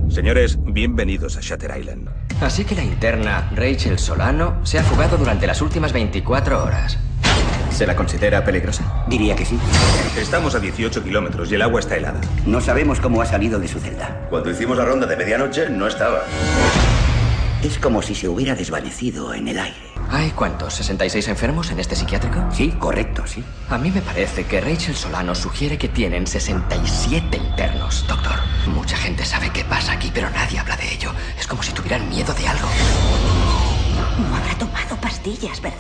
Señores, 0.10 0.58
bienvenidos 0.64 1.38
a 1.38 1.42
Shatter 1.42 1.78
Island. 1.78 2.10
Así 2.42 2.64
que 2.64 2.76
la 2.76 2.84
interna 2.84 3.52
Rachel 3.54 4.00
Solano 4.00 4.66
se 4.66 4.80
ha 4.80 4.84
fugado 4.84 5.18
durante 5.18 5.46
las 5.48 5.62
últimas 5.62 5.92
24 5.92 6.64
horas. 6.64 6.98
¿Se 7.72 7.86
la 7.86 7.96
considera 7.96 8.44
peligrosa? 8.44 9.06
Diría 9.08 9.36
que 9.36 9.46
sí. 9.46 9.60
Estamos 10.18 10.56
a 10.56 10.60
18 10.60 11.04
kilómetros 11.04 11.52
y 11.52 11.56
el 11.56 11.62
agua 11.62 11.82
está 11.82 11.98
helada. 11.98 12.22
No 12.46 12.62
sabemos 12.62 13.00
cómo 13.00 13.22
ha 13.22 13.26
salido 13.26 13.60
de 13.60 13.68
su 13.68 13.80
celda. 13.80 14.28
Cuando 14.30 14.50
hicimos 14.50 14.78
la 14.78 14.86
ronda 14.86 15.06
de 15.06 15.18
medianoche, 15.18 15.70
no 15.70 15.88
estaba. 15.88 16.24
Es 17.64 17.78
como 17.78 18.02
si 18.02 18.16
se 18.16 18.30
hubiera 18.30 18.56
desvanecido 18.56 19.34
en 19.34 19.50
el 19.50 19.60
aire. 19.60 19.97
¿Hay 20.10 20.32
cuántos? 20.32 20.80
¿66 20.80 21.28
enfermos 21.28 21.70
en 21.70 21.80
este 21.80 21.96
psiquiátrico? 21.96 22.46
Sí, 22.54 22.72
correcto, 22.80 23.24
sí. 23.28 23.44
A 23.70 23.78
mí 23.78 23.92
me 23.92 24.02
parece 24.02 24.46
que 24.46 24.62
Rachel 24.62 24.96
Solano 24.96 25.36
sugiere 25.36 25.78
que 25.78 25.90
tienen 25.90 26.26
67 26.26 27.38
internos, 27.38 28.06
doctor. 28.08 28.36
Mucha 28.74 28.96
gente 28.96 29.26
sabe 29.26 29.50
qué 29.54 29.66
pasa 29.66 29.94
aquí, 29.94 30.10
pero 30.14 30.30
nadie 30.30 30.60
habla 30.60 30.78
de 30.78 30.94
ello. 30.94 31.12
Es 31.38 31.46
como 31.46 31.62
si 31.62 31.74
tuvieran 31.74 32.08
miedo 32.10 32.34
de 32.34 32.48
algo. 32.48 32.68
No 34.30 34.36
habrá 34.36 34.58
tomado 34.58 34.96
pastillas, 35.02 35.62
¿verdad? 35.62 35.80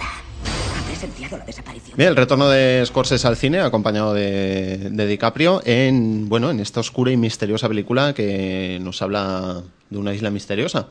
Ha 0.77 0.85
presenciado 0.87 1.37
la 1.37 1.45
desaparición. 1.45 1.97
Bien, 1.97 2.09
el 2.09 2.15
retorno 2.17 2.49
de 2.49 2.83
Scorsese 2.85 3.27
al 3.27 3.37
cine, 3.37 3.61
acompañado 3.61 4.13
de, 4.13 4.89
de 4.91 5.07
DiCaprio, 5.07 5.61
en, 5.65 6.27
bueno, 6.27 6.51
en 6.51 6.59
esta 6.59 6.81
oscura 6.81 7.11
y 7.11 7.17
misteriosa 7.17 7.69
película 7.69 8.13
que 8.13 8.77
nos 8.81 9.01
habla 9.01 9.61
de 9.89 9.97
una 9.97 10.13
isla 10.13 10.29
misteriosa. 10.31 10.87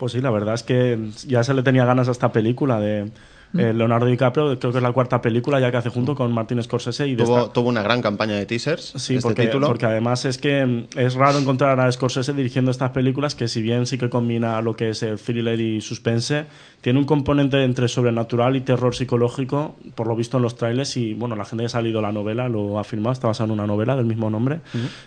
Pues 0.00 0.12
sí, 0.12 0.22
la 0.22 0.30
verdad 0.30 0.54
es 0.54 0.62
que 0.62 0.98
ya 1.26 1.44
se 1.44 1.52
le 1.52 1.62
tenía 1.62 1.84
ganas 1.84 2.08
a 2.08 2.12
esta 2.12 2.32
película 2.32 2.80
de 2.80 3.10
eh, 3.58 3.72
Leonardo 3.74 4.06
DiCaprio, 4.06 4.58
creo 4.60 4.70
que 4.72 4.78
es 4.78 4.82
la 4.82 4.92
cuarta 4.92 5.20
película 5.20 5.58
ya 5.60 5.70
que 5.72 5.76
hace 5.76 5.90
junto 5.90 6.14
con 6.14 6.32
Martin 6.32 6.62
Scorsese 6.62 7.06
y 7.08 7.16
de 7.16 7.24
Tuvo, 7.24 7.38
esta- 7.40 7.52
tuvo 7.52 7.68
una 7.68 7.82
gran 7.82 8.00
campaña 8.00 8.36
de 8.36 8.46
teasers. 8.46 8.92
Sí, 8.96 9.16
este 9.16 9.22
porque, 9.28 9.42
título. 9.46 9.66
porque 9.66 9.86
además 9.86 10.24
es 10.24 10.38
que 10.38 10.64
mm, 10.64 10.96
es 10.96 11.14
raro 11.16 11.36
encontrar 11.38 11.80
a 11.80 11.90
Scorsese 11.92 12.32
dirigiendo 12.32 12.70
estas 12.70 12.92
películas 12.92 13.34
que 13.34 13.46
si 13.48 13.60
bien 13.60 13.86
sí 13.86 13.98
que 13.98 14.08
combina 14.08 14.62
lo 14.62 14.74
que 14.76 14.90
es 14.90 15.02
el 15.02 15.18
thriller 15.18 15.60
y 15.60 15.80
suspense, 15.80 16.44
tiene 16.80 17.00
un 17.00 17.04
componente 17.06 17.62
entre 17.64 17.88
sobrenatural 17.88 18.54
y 18.54 18.60
terror 18.60 18.94
psicológico, 18.94 19.76
por 19.96 20.06
lo 20.06 20.14
visto 20.16 20.36
en 20.36 20.44
los 20.44 20.54
trailers 20.56 20.96
y 20.96 21.12
bueno, 21.14 21.34
la 21.36 21.44
gente 21.44 21.62
que 21.62 21.66
ha 21.66 21.70
salido 21.70 22.00
la 22.00 22.12
novela 22.12 22.48
lo 22.48 22.78
ha 22.78 22.84
firmado, 22.84 23.12
está 23.12 23.26
basada 23.26 23.46
en 23.46 23.50
una 23.58 23.66
novela 23.66 23.96
del 23.96 24.06
mismo 24.06 24.30
nombre 24.30 24.60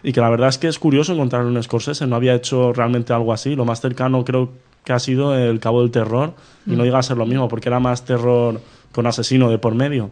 y 0.03 0.11
que 0.11 0.19
la 0.19 0.29
verdad 0.29 0.49
es 0.49 0.57
que 0.57 0.67
es 0.67 0.77
curioso 0.79 1.13
encontrar 1.13 1.45
un 1.45 1.63
Scorsese, 1.63 2.05
no 2.07 2.17
había 2.17 2.35
hecho 2.35 2.73
realmente 2.73 3.13
algo 3.13 3.31
así, 3.31 3.55
lo 3.55 3.63
más 3.63 3.79
cercano 3.79 4.25
creo 4.25 4.51
que 4.83 4.93
ha 4.93 4.99
sido 4.99 5.35
El 5.37 5.59
Cabo 5.59 5.81
del 5.81 5.91
Terror 5.91 6.33
y 6.65 6.71
no 6.71 6.83
Mm. 6.83 6.85
llega 6.85 6.99
a 6.99 7.03
ser 7.03 7.17
lo 7.17 7.25
mismo 7.25 7.47
porque 7.47 7.69
era 7.69 7.79
más 7.79 8.05
terror 8.05 8.59
con 8.91 9.07
asesino 9.07 9.49
de 9.49 9.57
por 9.57 9.75
medio. 9.75 10.11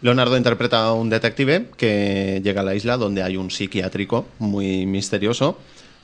Leonardo 0.00 0.36
interpreta 0.36 0.84
a 0.84 0.92
un 0.92 1.10
detective 1.10 1.70
que 1.76 2.40
llega 2.44 2.60
a 2.60 2.64
la 2.64 2.74
isla 2.74 2.96
donde 2.96 3.22
hay 3.22 3.36
un 3.36 3.50
psiquiátrico 3.50 4.26
muy 4.38 4.86
misterioso, 4.86 5.58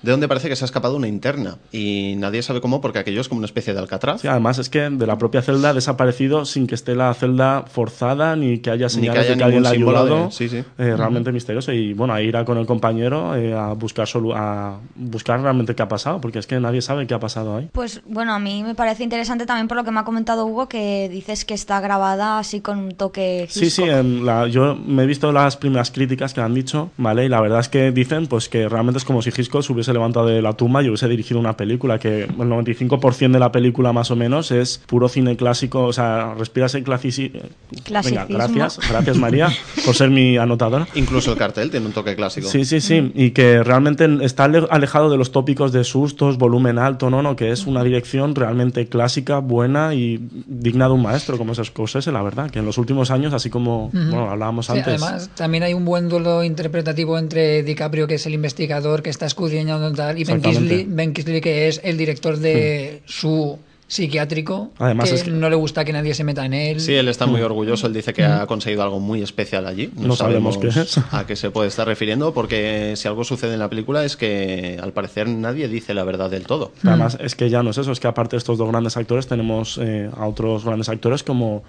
de 0.04 0.10
donde 0.10 0.28
parece 0.28 0.48
que 0.48 0.56
se 0.56 0.64
ha 0.64 0.66
escapado 0.66 0.96
una 0.96 1.08
interna 1.08 1.56
y 1.72 2.14
nadie 2.18 2.42
sabe 2.42 2.60
cómo 2.60 2.80
porque 2.80 2.98
aquello 2.98 3.20
es 3.20 3.28
como 3.28 3.38
una 3.38 3.46
especie 3.46 3.72
de 3.72 3.80
alcatraz. 3.80 4.20
Sí, 4.20 4.28
además 4.28 4.58
es 4.58 4.68
que 4.68 4.80
de 4.90 5.06
la 5.06 5.16
propia 5.18 5.40
celda 5.42 5.70
ha 5.70 5.74
desaparecido 5.74 6.44
sin 6.44 6.66
que 6.66 6.74
esté 6.74 6.94
la 6.94 7.12
celda 7.14 7.64
forzada 7.66 8.36
ni 8.36 8.58
que 8.58 8.70
haya 8.70 8.86
Ni 8.86 8.92
que 8.92 8.94
señales 8.94 9.20
haya 9.22 9.30
de 9.32 9.36
que 9.38 9.44
alguien 9.44 9.66
ha 9.66 9.70
ayudado. 9.70 10.24
de- 10.26 10.30
sí, 10.30 10.48
sí. 10.48 10.58
Eh, 10.78 10.94
realmente 10.96 11.32
misterioso. 11.32 11.72
Y 11.72 11.94
bueno, 11.94 12.12
ahí 12.14 12.26
irá 12.26 12.44
con 12.44 12.58
el 12.58 12.66
compañero 12.66 13.34
eh, 13.34 13.54
a, 13.54 13.72
buscar 13.72 14.06
solu- 14.06 14.34
a 14.36 14.78
buscar 14.94 15.40
realmente 15.40 15.74
qué 15.74 15.82
ha 15.82 15.88
pasado, 15.88 16.20
porque 16.20 16.38
es 16.38 16.46
que 16.46 16.60
nadie 16.60 16.82
sabe 16.82 17.06
qué 17.06 17.14
ha 17.14 17.20
pasado 17.20 17.56
ahí. 17.56 17.68
Pues 17.72 18.02
bueno, 18.06 18.34
a 18.34 18.38
mí 18.38 18.62
me 18.62 18.74
parece 18.74 19.04
interesante 19.04 19.46
también 19.46 19.68
por 19.68 19.76
lo 19.78 19.84
que 19.84 19.90
me 19.90 20.00
ha 20.00 20.04
comentado 20.04 20.44
Hugo, 20.46 20.68
que 20.68 21.08
dices 21.08 21.44
que 21.46 21.54
está 21.54 21.80
grabada 21.80 22.38
así 22.38 22.60
con 22.60 22.78
un 22.78 22.90
toque 22.92 23.46
Sí, 23.48 23.70
sí, 23.70 23.82
en 23.84 24.26
la- 24.26 24.48
yo 24.48 24.74
me 24.76 25.04
he 25.04 25.06
visto 25.06 25.32
las 25.32 25.56
primeras 25.56 25.90
críticas 25.90 26.34
que 26.34 26.42
han 26.42 26.52
dicho, 26.52 26.90
¿vale? 26.98 27.24
Y 27.24 27.28
la 27.28 27.40
verdad 27.40 27.60
es 27.60 27.68
que 27.70 27.90
dicen 27.90 28.26
pues 28.26 28.48
que 28.50 28.68
realmente 28.68 28.98
es 28.98 29.04
como 29.04 29.22
si 29.22 29.30
Hitchcock 29.30 29.62
se 29.62 29.72
hubiese 29.72 29.93
levantado 29.94 30.26
de 30.26 30.42
la 30.42 30.52
tumba 30.52 30.82
y 30.82 30.88
hubiese 30.88 31.08
dirigido 31.08 31.40
una 31.40 31.56
película, 31.56 31.98
que 31.98 32.24
el 32.24 32.28
95% 32.36 33.32
de 33.32 33.38
la 33.38 33.50
película 33.50 33.92
más 33.94 34.10
o 34.10 34.16
menos 34.16 34.50
es 34.50 34.82
puro 34.86 35.08
cine 35.08 35.36
clásico, 35.36 35.84
o 35.84 35.92
sea, 35.94 36.34
respira 36.38 36.66
ese 36.66 36.84
clasici- 36.84 37.32
Venga, 37.32 37.82
Clasicismo. 37.84 38.26
gracias, 38.28 38.78
gracias 38.90 39.16
María 39.16 39.48
por 39.84 39.94
ser 39.94 40.10
mi 40.10 40.36
anotadora. 40.36 40.86
Incluso 40.94 41.32
el 41.32 41.38
cartel 41.38 41.70
tiene 41.70 41.86
un 41.86 41.92
toque 41.92 42.14
clásico. 42.14 42.48
Sí, 42.48 42.64
sí, 42.64 42.80
sí, 42.80 43.12
y 43.14 43.30
que 43.30 43.62
realmente 43.62 44.06
está 44.22 44.44
ale- 44.44 44.66
alejado 44.70 45.08
de 45.10 45.16
los 45.16 45.32
tópicos 45.32 45.72
de 45.72 45.84
sustos, 45.84 46.36
volumen 46.36 46.78
alto, 46.78 47.08
no, 47.10 47.22
no, 47.22 47.36
que 47.36 47.50
es 47.50 47.66
una 47.66 47.82
dirección 47.84 48.34
realmente 48.34 48.86
clásica, 48.88 49.38
buena 49.38 49.94
y 49.94 50.20
digna 50.46 50.86
de 50.88 50.92
un 50.94 51.02
maestro 51.02 51.38
como 51.38 51.52
es 51.52 51.58
Scorsese, 51.64 52.12
la 52.12 52.22
verdad, 52.22 52.50
que 52.50 52.58
en 52.58 52.66
los 52.66 52.76
últimos 52.78 53.10
años, 53.10 53.32
así 53.32 53.48
como 53.50 53.86
Ujú. 53.86 53.96
bueno, 53.98 54.30
hablábamos 54.30 54.66
Sí, 54.66 54.72
antes. 54.72 54.86
además, 54.86 55.30
también 55.34 55.62
hay 55.62 55.74
un 55.74 55.84
buen 55.84 56.08
duelo 56.08 56.42
interpretativo 56.44 57.18
entre 57.18 57.62
DiCaprio, 57.62 58.06
que 58.06 58.14
es 58.14 58.26
el 58.26 58.34
investigador 58.34 59.02
que 59.02 59.10
está 59.10 59.26
escudriñando 59.26 59.83
tal, 59.92 60.18
y 60.18 60.24
Ben. 60.24 60.40
Kingsley, 60.40 60.86
Ben 60.88 61.12
Kingsley, 61.12 61.40
que 61.40 61.68
es 61.68 61.80
el 61.84 61.96
director 61.96 62.36
de 62.38 63.02
su 63.06 63.58
psiquiátrico, 63.86 64.70
Además 64.78 65.08
que, 65.10 65.14
es 65.14 65.22
que- 65.24 65.30
no 65.30 65.48
le 65.48 65.56
gusta 65.56 65.84
que 65.84 65.92
nadie 65.92 66.14
se 66.14 66.24
meta 66.24 66.44
en 66.44 66.54
él. 66.54 66.80
Sí, 66.80 66.94
él 66.94 67.06
está 67.08 67.26
muy 67.26 67.42
orgulloso. 67.42 67.86
Él 67.86 67.92
dice 67.92 68.12
que 68.12 68.24
ha 68.24 68.46
conseguido 68.46 68.82
algo 68.82 68.98
muy 68.98 69.22
especial 69.22 69.66
allí. 69.66 69.90
No 69.96 70.16
sabemos 70.16 70.58
qué 70.58 70.68
es. 70.68 70.98
a 71.12 71.26
qué 71.26 71.36
se 71.36 71.50
puede 71.50 71.68
estar 71.68 71.86
refiriendo, 71.86 72.32
porque 72.34 72.94
si 72.96 73.06
algo 73.06 73.24
sucede 73.24 73.52
en 73.52 73.58
la 73.60 73.68
película 73.68 74.04
es 74.04 74.16
que 74.16 74.78
al 74.82 74.92
parecer 74.92 75.28
nadie 75.28 75.68
dice 75.68 75.94
la 75.94 76.02
verdad 76.04 76.30
del 76.30 76.44
todo. 76.46 76.72
Además, 76.82 77.18
es 77.20 77.34
que 77.36 77.50
ya 77.50 77.62
no 77.62 77.70
es 77.70 77.78
eso, 77.78 77.92
es 77.92 78.00
que 78.00 78.08
aparte 78.08 78.36
de 78.36 78.38
estos 78.38 78.58
dos 78.58 78.68
grandes 78.70 78.96
actores, 78.96 79.26
tenemos 79.26 79.78
eh, 79.80 80.10
a 80.16 80.26
otros 80.26 80.64
grandes 80.64 80.88
actores 80.88 81.22
como 81.22 81.62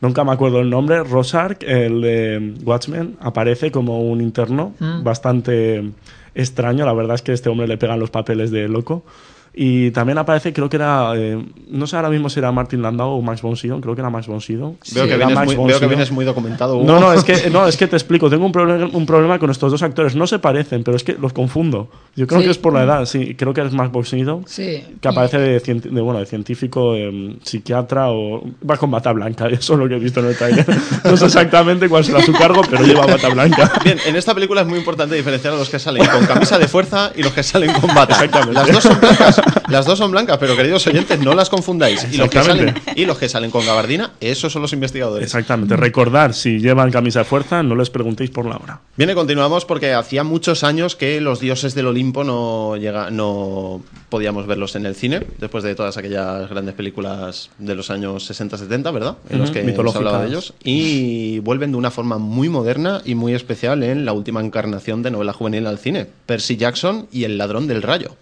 nunca 0.00 0.24
me 0.24 0.32
acuerdo 0.32 0.60
el 0.60 0.70
nombre, 0.70 1.04
Rosark, 1.04 1.62
el 1.62 2.00
de 2.00 2.54
Watchmen, 2.64 3.16
aparece 3.20 3.70
como 3.70 4.00
un 4.00 4.22
interno 4.22 4.72
Mm. 4.80 5.04
bastante 5.04 5.90
extraño. 6.34 6.84
La 6.84 6.92
verdad 6.92 7.14
es 7.14 7.22
que 7.22 7.32
a 7.32 7.34
este 7.34 7.48
hombre 7.48 7.66
le 7.66 7.78
pegan 7.78 8.00
los 8.00 8.10
papeles 8.10 8.50
de 8.50 8.68
loco. 8.68 9.04
Y 9.52 9.90
también 9.90 10.16
aparece, 10.18 10.52
creo 10.52 10.68
que 10.68 10.76
era, 10.76 11.12
eh, 11.16 11.44
no 11.68 11.86
sé 11.88 11.96
ahora 11.96 12.08
mismo 12.08 12.30
si 12.30 12.38
era 12.38 12.52
Martin 12.52 12.82
Landau 12.82 13.10
o 13.18 13.20
Max 13.22 13.42
von 13.42 13.56
Sydow, 13.56 13.80
creo 13.80 13.94
que 13.96 14.00
era 14.00 14.08
Max 14.08 14.26
von 14.28 14.40
Sydow. 14.40 14.76
Veo, 14.94 15.08
que 15.08 15.16
vienes 15.16 15.34
Max 15.34 15.46
muy, 15.46 15.56
von 15.56 15.66
veo 15.66 15.80
que 15.80 15.86
vienes 15.86 16.10
muy 16.12 16.24
documentado. 16.24 16.76
Hugo. 16.76 16.84
No, 16.86 17.00
no, 17.00 17.12
es 17.12 17.24
que, 17.24 17.50
no, 17.52 17.66
es 17.66 17.76
que 17.76 17.86
te 17.88 17.96
explico. 17.96 18.30
Tengo 18.30 18.46
un, 18.46 18.52
problema 18.52 18.88
un 18.92 19.06
problema 19.06 19.38
con 19.40 19.50
estos 19.50 19.72
dos 19.72 19.82
actores. 19.82 20.14
No 20.14 20.26
se 20.28 20.38
parecen, 20.38 20.84
pero 20.84 20.96
es 20.96 21.02
que 21.04 21.14
los 21.14 21.32
confundo. 21.32 21.88
Yo 22.16 22.26
creo 22.26 22.40
Sí. 22.40 22.46
que 22.46 22.50
es 22.52 22.58
por 22.58 22.72
la 22.74 22.84
edad, 22.84 23.04
sí. 23.06 23.34
Creo 23.34 23.52
que 23.52 23.60
es 23.62 23.72
Max 23.72 23.90
von 23.90 24.04
Sydow, 24.04 24.42
Sí. 24.46 24.84
que 25.00 25.08
aparece 25.08 25.38
de, 25.38 25.60
cien- 25.62 25.80
de, 25.82 26.00
bueno, 26.00 26.20
de 26.20 26.26
científico, 26.26 26.94
em, 26.94 27.36
psiquiatra 27.42 28.10
o... 28.10 28.42
Va 28.68 28.76
con 28.76 28.90
bata 28.90 29.12
blanca, 29.12 29.46
eso 29.50 29.72
es 29.74 29.78
lo 29.80 29.88
que 29.88 29.96
he 29.96 29.98
visto 29.98 30.20
en 30.20 30.26
el 30.26 30.36
trailer. 30.36 30.66
No 31.04 31.16
sé 31.16 31.26
exactamente 31.26 31.88
cuál 31.88 32.04
será 32.04 32.22
su 32.22 32.32
cargo, 32.32 32.62
pero 32.70 32.84
lleva 32.84 33.04
bata 33.06 33.28
blanca. 33.28 33.72
Bien, 33.84 33.98
en 34.06 34.14
esta 34.16 34.32
película 34.34 34.60
es 34.62 34.66
muy 34.68 34.78
importante 34.78 35.16
diferenciar 35.16 35.54
a 35.54 35.56
los 35.56 35.68
que 35.68 35.78
salen 35.80 36.06
con 36.06 36.24
camisa 36.26 36.58
de 36.58 36.68
fuerza 36.68 37.10
y 37.16 37.22
los 37.22 37.32
que 37.32 37.42
salen 37.42 37.72
con 37.72 37.92
bata. 37.94 38.14
Exactamente. 38.14 38.54
Las 38.54 38.72
dos 38.72 38.82
son 38.84 39.00
blancas, 39.00 39.39
las 39.68 39.86
dos 39.86 39.98
son 39.98 40.10
blancas, 40.10 40.38
pero 40.38 40.56
queridos 40.56 40.86
oyentes, 40.86 41.18
no 41.20 41.34
las 41.34 41.48
confundáis. 41.48 42.06
Y 42.12 42.16
los, 42.16 42.28
que 42.28 42.42
salen, 42.42 42.68
Exactamente. 42.68 43.00
y 43.00 43.04
los 43.06 43.18
que 43.18 43.28
salen 43.28 43.50
con 43.50 43.64
gabardina, 43.64 44.12
esos 44.20 44.52
son 44.52 44.62
los 44.62 44.72
investigadores. 44.72 45.24
Exactamente. 45.24 45.76
Recordar, 45.76 46.34
si 46.34 46.58
llevan 46.58 46.90
camisa 46.90 47.20
de 47.20 47.24
fuerza, 47.24 47.62
no 47.62 47.74
les 47.74 47.90
preguntéis 47.90 48.30
por 48.30 48.46
la 48.46 48.56
hora. 48.56 48.80
Bien, 48.96 49.10
y 49.10 49.14
continuamos 49.14 49.64
porque 49.64 49.92
hacía 49.92 50.24
muchos 50.24 50.64
años 50.64 50.96
que 50.96 51.20
los 51.20 51.40
dioses 51.40 51.74
del 51.74 51.86
Olimpo 51.86 52.24
no, 52.24 52.76
llega, 52.76 53.10
no 53.10 53.82
podíamos 54.08 54.46
verlos 54.46 54.76
en 54.76 54.86
el 54.86 54.94
cine, 54.94 55.26
después 55.38 55.64
de 55.64 55.74
todas 55.74 55.96
aquellas 55.96 56.48
grandes 56.48 56.74
películas 56.74 57.50
de 57.58 57.74
los 57.74 57.90
años 57.90 58.30
60-70, 58.30 58.92
¿verdad? 58.92 59.16
En 59.28 59.38
los 59.38 59.50
que 59.50 59.64
se 59.64 59.98
hablaba 59.98 60.22
de 60.22 60.28
ellos. 60.28 60.54
Y 60.64 61.38
vuelven 61.40 61.72
de 61.72 61.78
una 61.78 61.90
forma 61.90 62.18
muy 62.18 62.48
moderna 62.48 63.02
y 63.04 63.14
muy 63.14 63.34
especial 63.34 63.82
en 63.82 64.04
la 64.04 64.12
última 64.12 64.40
encarnación 64.40 65.02
de 65.02 65.10
novela 65.10 65.32
juvenil 65.32 65.66
al 65.66 65.78
cine, 65.78 66.06
Percy 66.26 66.56
Jackson 66.56 67.08
y 67.12 67.24
El 67.24 67.38
ladrón 67.38 67.66
del 67.66 67.82
rayo. 67.82 68.16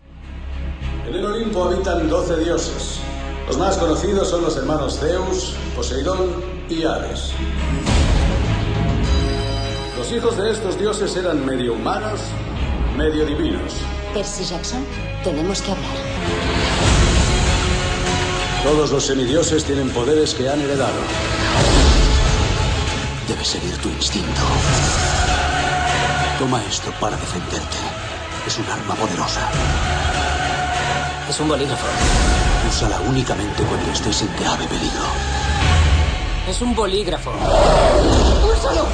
En 1.09 1.15
el 1.15 1.25
Olimpo 1.25 1.65
habitan 1.65 2.07
12 2.07 2.37
dioses. 2.37 2.99
Los 3.47 3.57
más 3.57 3.79
conocidos 3.79 4.29
son 4.29 4.43
los 4.43 4.55
hermanos 4.59 4.99
Zeus, 5.01 5.55
Poseidón 5.75 6.45
y 6.69 6.85
Hades. 6.85 7.33
Los 9.97 10.13
hijos 10.13 10.37
de 10.37 10.51
estos 10.51 10.79
dioses 10.79 11.17
eran 11.17 11.47
medio 11.47 11.73
humanos, 11.73 12.21
medio 12.95 13.25
divinos. 13.25 13.73
Percy 14.13 14.45
Jackson, 14.45 14.85
tenemos 15.25 15.63
que 15.63 15.73
hablar. 15.73 15.97
Todos 18.63 18.91
los 18.91 19.07
semidioses 19.07 19.65
tienen 19.65 19.89
poderes 19.89 20.35
que 20.35 20.51
han 20.51 20.61
heredado. 20.61 21.01
Debes 23.27 23.49
seguir 23.49 23.75
tu 23.79 23.89
instinto. 23.89 24.43
Toma 26.39 26.63
esto 26.69 26.93
para 27.01 27.17
defenderte. 27.17 27.79
Es 28.47 28.59
un 28.59 28.67
arma 28.67 28.95
poderosa. 28.95 29.49
Es 31.29 31.41
un 31.41 31.49
bolígrafo. 31.49 31.87
Úsala 32.69 33.01
únicamente 33.09 33.63
cuando 33.65 33.91
estés 33.93 34.23
en 34.23 34.29
grave 34.41 34.67
peligro. 34.67 35.05
Es 36.49 36.63
un 36.63 36.75
bolígrafo. 36.75 37.31
¡Úsalo! 38.51 38.87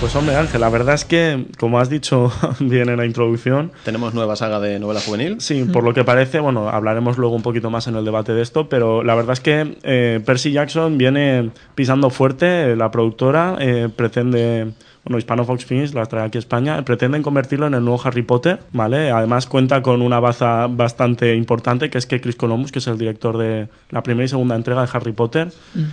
Pues 0.00 0.16
hombre, 0.16 0.36
Ángel, 0.36 0.60
la 0.60 0.68
verdad 0.68 0.94
es 0.96 1.06
que, 1.06 1.46
como 1.58 1.78
has 1.78 1.88
dicho 1.88 2.30
bien 2.60 2.90
en 2.90 2.98
la 2.98 3.06
introducción, 3.06 3.72
Tenemos 3.84 4.12
nueva 4.12 4.36
saga 4.36 4.60
de 4.60 4.78
novela 4.78 5.00
juvenil. 5.00 5.40
Sí, 5.40 5.64
por 5.64 5.82
lo 5.82 5.94
que 5.94 6.04
parece, 6.04 6.40
bueno, 6.40 6.68
hablaremos 6.68 7.16
luego 7.16 7.34
un 7.34 7.40
poquito 7.42 7.70
más 7.70 7.86
en 7.86 7.96
el 7.96 8.04
debate 8.04 8.34
de 8.34 8.42
esto, 8.42 8.68
pero 8.68 9.02
la 9.02 9.14
verdad 9.14 9.32
es 9.32 9.40
que 9.40 9.78
eh, 9.82 10.20
Percy 10.24 10.52
Jackson 10.52 10.98
viene 10.98 11.50
pisando 11.74 12.10
fuerte, 12.10 12.72
eh, 12.72 12.76
la 12.76 12.90
productora 12.90 13.56
eh, 13.60 13.88
pretende, 13.94 14.72
bueno, 15.04 15.18
Hispano 15.18 15.44
Fox 15.44 15.66
Films 15.66 15.92
la 15.92 16.06
trae 16.06 16.24
aquí 16.24 16.38
a 16.38 16.40
España, 16.40 16.82
pretenden 16.84 17.22
convertirlo 17.22 17.66
en 17.66 17.74
el 17.74 17.84
nuevo 17.84 18.00
Harry 18.04 18.22
Potter, 18.22 18.60
¿vale? 18.72 19.10
Además 19.10 19.46
cuenta 19.46 19.82
con 19.82 20.00
una 20.00 20.18
baza 20.18 20.66
bastante 20.66 21.34
importante, 21.34 21.90
que 21.90 21.98
es 21.98 22.06
que 22.06 22.20
Chris 22.20 22.36
Columbus, 22.36 22.72
que 22.72 22.78
es 22.78 22.86
el 22.86 22.96
director 22.96 23.36
de 23.36 23.68
la 23.90 24.02
primera 24.02 24.24
y 24.24 24.28
segunda 24.28 24.56
entrega 24.56 24.82
de 24.82 24.88
Harry 24.92 25.12
Potter, 25.12 25.52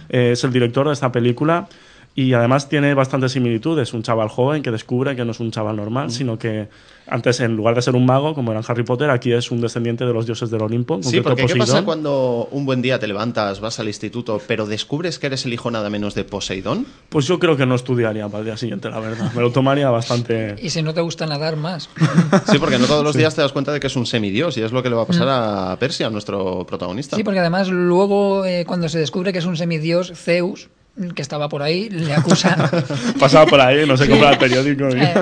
eh, 0.09 0.31
es 0.31 0.43
el 0.45 0.53
director 0.53 0.87
de 0.87 0.93
esta 0.93 1.11
película. 1.11 1.67
Y 2.13 2.33
además 2.33 2.67
tiene 2.67 2.93
bastantes 2.93 3.31
similitudes. 3.31 3.93
Un 3.93 4.03
chaval 4.03 4.27
joven 4.27 4.61
que 4.61 4.69
descubre 4.71 5.15
que 5.15 5.23
no 5.23 5.31
es 5.31 5.39
un 5.39 5.49
chaval 5.51 5.77
normal, 5.77 6.11
sino 6.11 6.37
que 6.37 6.67
antes, 7.07 7.39
en 7.39 7.55
lugar 7.55 7.73
de 7.75 7.81
ser 7.81 7.95
un 7.95 8.05
mago, 8.05 8.33
como 8.33 8.51
era 8.51 8.59
en 8.59 8.65
Harry 8.67 8.83
Potter, 8.83 9.09
aquí 9.09 9.31
es 9.31 9.49
un 9.49 9.61
descendiente 9.61 10.05
de 10.05 10.13
los 10.13 10.25
dioses 10.25 10.51
del 10.51 10.61
Olimpo. 10.61 10.99
Sí, 11.03 11.21
porque 11.21 11.45
¿qué 11.45 11.55
pasa 11.55 11.83
cuando 11.83 12.47
un 12.51 12.65
buen 12.65 12.81
día 12.81 12.99
te 12.99 13.07
levantas, 13.07 13.59
vas 13.61 13.79
al 13.79 13.87
instituto, 13.87 14.41
pero 14.45 14.65
descubres 14.65 15.19
que 15.19 15.27
eres 15.27 15.45
el 15.45 15.53
hijo 15.53 15.71
nada 15.71 15.89
menos 15.89 16.13
de 16.13 16.23
Poseidón? 16.25 16.85
Pues 17.09 17.27
yo 17.27 17.39
creo 17.39 17.55
que 17.55 17.65
no 17.65 17.75
estudiaría 17.75 18.27
para 18.27 18.39
el 18.39 18.45
día 18.45 18.57
siguiente, 18.57 18.89
la 18.89 18.99
verdad. 18.99 19.31
Me 19.33 19.41
lo 19.41 19.51
tomaría 19.51 19.89
bastante. 19.89 20.55
Y 20.61 20.69
si 20.69 20.81
no 20.81 20.93
te 20.93 21.01
gusta 21.01 21.25
nadar 21.25 21.55
más. 21.55 21.89
Sí, 22.51 22.59
porque 22.59 22.77
no 22.77 22.87
todos 22.87 23.03
los 23.03 23.13
Sí. 23.13 23.19
días 23.19 23.35
te 23.35 23.41
das 23.41 23.51
cuenta 23.53 23.71
de 23.71 23.79
que 23.79 23.87
es 23.87 23.95
un 23.95 24.05
semidios 24.05 24.57
y 24.57 24.61
es 24.61 24.71
lo 24.73 24.83
que 24.83 24.89
le 24.89 24.95
va 24.95 25.03
a 25.03 25.07
pasar 25.07 25.27
a 25.29 25.77
Persia, 25.79 26.09
nuestro 26.09 26.65
protagonista. 26.65 27.15
Sí, 27.15 27.23
porque 27.23 27.39
además 27.39 27.69
luego 27.69 28.45
eh, 28.45 28.65
cuando 28.65 28.89
se 28.89 28.99
descubre 28.99 29.31
que 29.31 29.39
es 29.39 29.45
un 29.45 29.55
semidios, 29.57 30.11
Zeus, 30.15 30.69
que 31.15 31.21
estaba 31.21 31.47
por 31.49 31.61
ahí, 31.63 31.89
le 31.89 32.13
acusa, 32.13 32.69
Pasaba 33.19 33.45
por 33.45 33.61
ahí, 33.61 33.85
no 33.87 33.95
sé, 33.97 34.05
Sí. 34.05 34.09
compra 34.11 34.31
el 34.31 34.37
periódico. 34.37 34.89
y- 34.89 34.99
eh, 34.99 35.13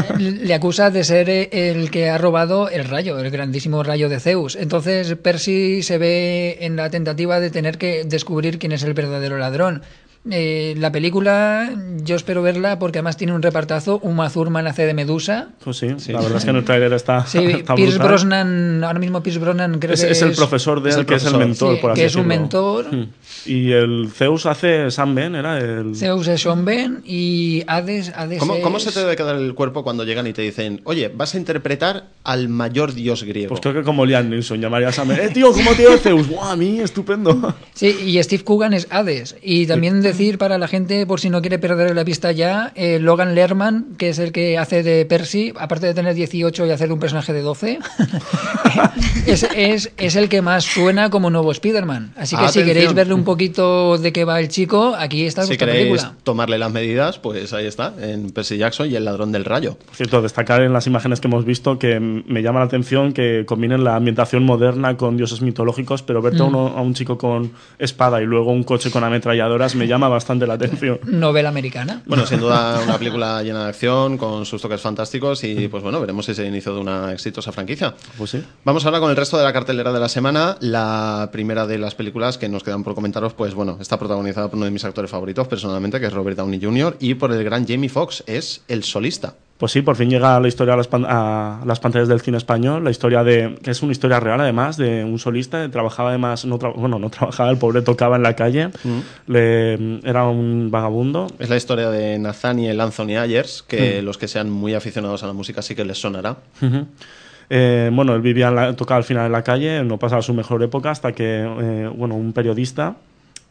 le 0.41 0.53
acusa 0.53 0.89
de 0.89 1.03
ser 1.03 1.29
el 1.29 1.91
que 1.91 2.10
ha 2.10 2.17
robado 2.17 2.69
el 2.69 2.86
rayo, 2.86 3.19
el 3.19 3.29
grandísimo 3.29 3.84
rayo 3.84 4.10
de 4.10 4.19
Zeus. 4.19 4.55
Entonces 4.55 5.15
Percy 5.15 5.84
se 5.84 5.97
ve 5.97 6.58
en 6.62 6.75
la 6.75 6.89
tentativa 6.89 7.39
de 7.39 7.51
tener 7.51 7.77
que 7.77 8.03
descubrir 8.03 8.58
quién 8.58 8.71
es 8.71 8.84
el 8.84 8.93
verdadero 8.93 9.38
ladrón. 9.38 9.84
Eh, 10.29 10.75
la 10.77 10.91
película, 10.91 11.71
yo 12.03 12.15
espero 12.15 12.41
verla 12.41 12.77
porque 12.77 12.99
además 12.99 13.15
tiene 13.17 13.34
un 13.34 13.41
repartazo. 13.41 13.99
Uma 14.03 14.29
Thurman 14.29 14.67
hace 14.67 14.86
de 14.86 14.93
Medusa. 14.93 15.49
Pues 15.63 15.77
sí, 15.77 15.88
la 16.10 16.19
verdad 16.21 16.38
es 16.38 16.43
que 16.43 16.49
en 16.49 16.55
el 16.58 16.65
trailer 16.65 16.91
está. 16.93 17.25
Sí, 17.25 17.38
está 17.45 17.75
Pierce 17.75 17.93
brutal. 17.95 18.08
Brosnan, 18.10 18.84
ahora 18.84 18.99
mismo 18.99 19.23
Pierce 19.23 19.39
Brosnan 19.39 19.79
creo 19.79 19.93
Es, 19.93 20.03
que 20.03 20.12
es 20.12 20.21
el 20.21 20.34
profesor 20.34 20.82
de 20.84 20.91
él, 20.91 21.05
que 21.05 21.15
es 21.15 21.25
el 21.25 21.38
mentor, 21.38 21.75
Sí, 21.75 21.82
por 21.82 21.91
así 21.91 22.01
que 22.01 22.05
es 22.08 22.15
un 22.15 22.27
decirlo. 22.27 22.41
mentor. 22.41 22.93
Mm. 22.95 23.10
Y 23.45 23.71
el 23.71 24.10
Zeus 24.13 24.45
hace 24.45 24.91
Sam 24.91 25.15
Ben, 25.15 25.36
era 25.36 25.58
el. 25.58 25.95
Zeus 25.95 26.27
es 26.27 26.41
Sean 26.41 26.65
Ben 26.65 27.01
y 27.05 27.63
Hades, 27.67 28.12
Hades 28.15 28.39
¿Cómo, 28.39 28.55
es- 28.55 28.63
cómo 28.63 28.79
se 28.79 28.91
te 28.91 28.99
debe 28.99 29.15
quedar 29.15 29.38
el 29.38 29.53
cuerpo 29.55 29.84
cuando 29.84 30.03
llegan 30.03 30.27
y 30.27 30.34
te 30.34 30.41
dicen, 30.41 30.82
oye, 30.84 31.08
vas 31.15 31.34
a 31.34 31.38
interpretar 31.38 32.08
al 32.25 32.49
mayor 32.49 32.93
dios 32.93 33.23
griego? 33.23 33.49
Pues 33.49 33.62
creo 33.62 33.73
que 33.73 33.84
como 33.84 34.05
Liam 34.05 34.29
Neeson 34.29 34.60
llamaría 34.60 34.89
a 34.89 34.91
Sam 34.91 35.08
Ben. 35.08 35.19
¡Eh, 35.21 35.29
tío, 35.29 35.51
cómo 35.53 35.71
te 35.71 35.97
Zeus! 35.97 36.27
¡Guau, 36.27 36.49
a 36.51 36.55
mí! 36.58 36.82
¡Estupendo! 36.82 37.55
Sí, 37.73 37.95
y 38.05 38.21
Steve 38.21 38.43
Coogan 38.43 38.73
es 38.73 38.88
Hades. 38.89 39.38
Y 39.41 39.65
también 39.65 40.01
decir 40.10 40.38
para 40.38 40.58
la 40.58 40.67
gente, 40.67 41.06
por 41.06 41.19
si 41.19 41.30
no 41.30 41.41
quiere 41.41 41.60
perder 41.60 41.95
la 41.95 42.06
pista 42.06 42.32
ya, 42.32 42.72
eh, 42.76 43.00
Logan 43.00 43.36
Lerman, 43.36 43.95
que 43.98 44.10
es 44.10 44.19
el 44.19 44.32
que 44.32 44.58
hace 44.58 44.84
de 44.84 45.06
Percy, 45.06 45.54
aparte 45.58 45.88
de 45.88 45.93
tener 45.93 46.13
18 46.15 46.65
y 46.65 46.72
hacer 46.72 46.91
un 46.91 47.00
personaje 47.00 47.34
de 47.34 47.41
12, 47.41 47.80
es, 49.26 49.43
es, 49.56 49.91
es 49.98 50.15
el 50.15 50.30
que 50.30 50.41
más 50.41 50.63
suena 50.63 51.10
como 51.10 51.30
nuevo 51.30 51.52
Spider-Man. 51.52 52.13
Así 52.17 52.36
que 52.36 52.41
si 52.43 52.60
Atención. 52.60 52.65
queréis 52.65 52.93
verle 52.93 53.13
un 53.13 53.24
poquito 53.24 53.98
de 53.98 54.12
qué 54.13 54.24
va 54.26 54.39
el 54.39 54.48
chico, 54.50 54.95
aquí 54.98 55.26
está 55.26 55.43
si 55.43 55.58
queréis 55.58 55.88
película. 55.88 56.13
tomarle 56.24 56.58
las 56.58 56.72
medidas, 56.72 57.19
pues 57.19 57.54
ahí 57.54 57.65
está, 57.65 57.93
en 58.00 58.30
Percy 58.32 58.58
Jackson 58.58 58.89
y 58.89 58.95
el 58.95 59.06
ladrón 59.06 59.32
del 59.32 59.45
rayo. 59.45 59.78
Por 59.86 59.95
cierto, 59.95 60.22
destacar 60.22 60.62
en 60.62 60.74
las 60.74 60.88
imágenes 60.88 61.19
que 61.19 61.28
hemos 61.28 61.45
visto 61.45 61.80
que 61.80 62.00
me 62.00 62.41
llama 62.41 62.60
la 62.60 62.65
atención 62.65 63.13
que 63.13 63.43
combinen 63.45 63.84
la 63.84 63.95
ambientación 63.95 64.43
moderna 64.43 64.98
con 64.98 65.17
dioses 65.17 65.41
mitológicos, 65.41 66.02
pero 66.04 66.22
verte 66.22 66.39
a, 66.41 66.45
Mm. 66.45 66.48
uno- 66.50 66.67
a 66.78 66.82
un 66.82 66.93
chico 66.93 67.17
con 67.17 67.52
espada 67.78 68.22
y 68.22 68.26
luego 68.26 68.52
un 68.52 68.63
coche 68.63 68.91
con 68.91 69.04
ametralladoras 69.04 69.76
me 69.76 69.88
llama 69.88 69.98
bastante 70.07 70.47
la 70.47 70.53
atención. 70.53 70.99
Novela 71.05 71.49
americana. 71.49 72.01
Bueno, 72.05 72.25
sin 72.25 72.39
duda 72.39 72.81
una 72.83 72.97
película 72.97 73.43
llena 73.43 73.63
de 73.63 73.69
acción, 73.69 74.17
con 74.17 74.45
sus 74.45 74.62
toques 74.62 74.81
fantásticos 74.81 75.43
y 75.43 75.67
pues 75.67 75.83
bueno, 75.83 75.99
veremos 75.99 76.27
ese 76.29 76.45
inicio 76.45 76.73
de 76.73 76.79
una 76.79 77.12
exitosa 77.12 77.51
franquicia. 77.51 77.93
Pues 78.17 78.31
sí. 78.31 78.43
Vamos 78.63 78.85
ahora 78.85 78.99
con 78.99 79.09
el 79.09 79.15
resto 79.15 79.38
de 79.38 79.43
la 79.43 79.53
cartelera 79.53 79.91
de 79.91 79.99
la 79.99 80.09
semana. 80.09 80.57
La 80.62 81.29
primera 81.31 81.67
de 81.67 81.77
las 81.77 81.95
películas 81.95 82.38
que 82.38 82.49
nos 82.49 82.63
quedan 82.63 82.83
por 82.83 82.95
comentaros, 82.95 83.33
pues 83.33 83.53
bueno, 83.53 83.77
está 83.79 83.97
protagonizada 83.97 84.47
por 84.47 84.57
uno 84.57 84.65
de 84.65 84.71
mis 84.71 84.85
actores 84.85 85.12
favoritos 85.12 85.47
personalmente, 85.47 85.99
que 85.99 86.05
es 86.05 86.13
Robert 86.13 86.38
Downey 86.38 86.59
Jr., 86.62 86.97
y 86.99 87.15
por 87.15 87.31
el 87.31 87.43
gran 87.43 87.67
Jamie 87.67 87.89
Foxx, 87.89 88.23
es 88.27 88.62
El 88.67 88.83
Solista. 88.83 89.35
Pues 89.60 89.74
sí, 89.74 89.82
por 89.82 89.98
fin 89.98 90.10
llega 90.10 90.39
la 90.39 90.48
historia 90.48 90.74
a 90.74 90.78
las, 90.78 90.88
pan- 90.88 91.06
a 91.06 91.60
las 91.65 91.82
pantallas 91.82 92.08
del 92.08 92.22
cine 92.22 92.38
español, 92.38 92.82
la 92.82 92.91
historia 92.91 93.26
de 93.26 93.60
que 93.62 93.72
es 93.72 93.82
una 93.84 93.91
historia 93.91 94.17
real 94.22 94.39
además 94.39 94.78
de 94.78 95.04
un 95.04 95.19
solista, 95.19 95.62
que 95.63 95.67
trabajaba 95.69 96.10
además, 96.12 96.45
no 96.45 96.58
tra- 96.58 96.74
bueno, 96.74 96.98
no 96.98 97.10
trabajaba, 97.10 97.50
el 97.52 97.58
pobre 97.58 97.82
tocaba 97.82 98.15
en 98.15 98.24
la 98.24 98.38
calle, 98.38 98.69
le, 99.28 100.00
era 100.08 100.26
un 100.28 100.69
vagabundo. 100.72 101.28
Es 101.39 101.50
la 101.50 101.58
historia 101.58 101.89
de 101.89 102.17
Nathaniel 102.19 102.80
Anthony 102.80 103.17
Ayers, 103.19 103.62
que 103.67 104.02
Mm. 104.02 104.06
los 104.06 104.17
que 104.17 104.30
sean 104.30 104.50
muy 104.50 104.76
aficionados 104.76 105.24
a 105.24 105.28
la 105.28 105.34
música 105.34 105.62
sí 105.62 105.76
que 105.76 105.84
les 105.84 106.00
sonará. 106.00 106.38
Eh, 107.50 107.89
bueno, 107.91 108.15
él 108.15 108.22
vivía, 108.22 108.48
en 108.48 108.56
la- 108.56 108.76
tocaba 108.78 109.00
al 109.00 109.04
final 109.04 109.26
en 109.26 109.32
la 109.34 109.43
calle, 109.43 109.84
no 109.84 109.98
pasaba 109.98 110.22
su 110.22 110.34
mejor 110.34 110.63
época 110.63 110.91
hasta 110.91 111.12
que, 111.12 111.41
eh, 111.43 111.89
bueno, 111.93 112.15
un 112.15 112.32
periodista 112.32 112.95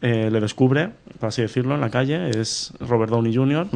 eh, 0.01 0.29
le 0.31 0.39
descubre, 0.39 0.89
por 1.19 1.27
así 1.27 1.41
decirlo, 1.41 1.75
en 1.75 1.81
la 1.81 1.89
calle, 1.89 2.29
es 2.31 2.71
Robert 2.79 3.11
Downey 3.11 3.35
Jr., 3.35 3.67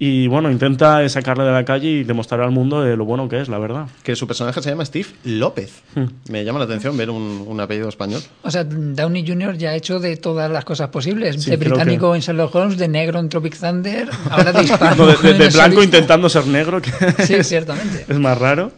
Y 0.00 0.28
bueno, 0.28 0.48
intenta 0.50 1.08
sacarle 1.08 1.42
de 1.42 1.50
la 1.50 1.64
calle 1.64 1.88
y 1.88 2.04
demostrar 2.04 2.40
al 2.42 2.52
mundo 2.52 2.86
eh, 2.86 2.96
lo 2.96 3.04
bueno 3.04 3.28
que 3.28 3.40
es, 3.40 3.48
la 3.48 3.58
verdad. 3.58 3.86
Que 4.04 4.14
su 4.14 4.28
personaje 4.28 4.62
se 4.62 4.70
llama 4.70 4.84
Steve 4.84 5.08
López. 5.24 5.82
Me 6.30 6.44
llama 6.44 6.60
la 6.60 6.66
atención 6.66 6.96
ver 6.96 7.10
un, 7.10 7.44
un 7.46 7.60
apellido 7.60 7.88
español. 7.88 8.22
O 8.42 8.50
sea, 8.50 8.62
Downey 8.62 9.26
Jr. 9.26 9.56
ya 9.58 9.70
ha 9.70 9.74
hecho 9.74 9.98
de 9.98 10.16
todas 10.16 10.50
las 10.52 10.64
cosas 10.64 10.90
posibles. 10.90 11.42
Sí, 11.42 11.50
de 11.50 11.56
británico 11.56 12.14
en 12.14 12.20
Sherlock 12.20 12.54
Holmes, 12.54 12.78
de 12.78 12.86
negro 12.86 13.18
en 13.18 13.28
Tropic 13.28 13.58
Thunder, 13.58 14.08
ahora 14.30 14.52
de 14.52 14.62
hispano. 14.64 14.94
No, 14.94 15.06
de, 15.08 15.16
de- 15.16 15.32
de 15.32 15.48
blanco 15.48 15.74
Solista. 15.74 15.84
intentando 15.84 16.28
ser 16.28 16.46
negro, 16.46 16.80
que 16.80 16.92
Sí, 17.24 17.34
ciertamente. 17.42 18.04
es 18.08 18.18
más 18.20 18.38
raro. 18.38 18.70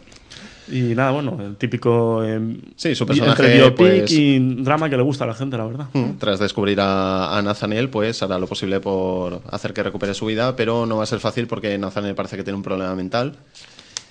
Y 0.71 0.95
nada, 0.95 1.11
bueno, 1.11 1.37
el 1.41 1.57
típico 1.57 2.23
eh, 2.23 2.39
Sí, 2.75 2.95
su 2.95 3.05
personaje, 3.05 3.43
entre 3.43 3.57
biopic 3.57 3.77
pues- 3.99 4.11
y 4.11 4.39
drama 4.63 4.89
que 4.89 4.95
le 4.97 5.03
gusta 5.03 5.25
a 5.25 5.27
la 5.27 5.33
gente, 5.33 5.57
la 5.57 5.65
verdad. 5.65 5.87
Mm, 5.93 6.11
Tras 6.17 6.39
descubrir 6.39 6.79
a, 6.79 7.37
a 7.37 7.41
Nathaniel, 7.41 7.89
pues 7.89 8.23
hará 8.23 8.39
lo 8.39 8.47
posible 8.47 8.79
por 8.79 9.41
hacer 9.51 9.73
que 9.73 9.83
recupere 9.83 10.13
su 10.13 10.25
vida, 10.25 10.55
pero 10.55 10.85
no 10.85 10.97
va 10.97 11.03
a 11.03 11.07
ser 11.07 11.19
fácil 11.19 11.47
porque 11.47 11.77
Nathaniel 11.77 12.15
parece 12.15 12.37
que 12.37 12.43
tiene 12.43 12.55
un 12.57 12.63
problema 12.63 12.95
mental. 12.95 13.35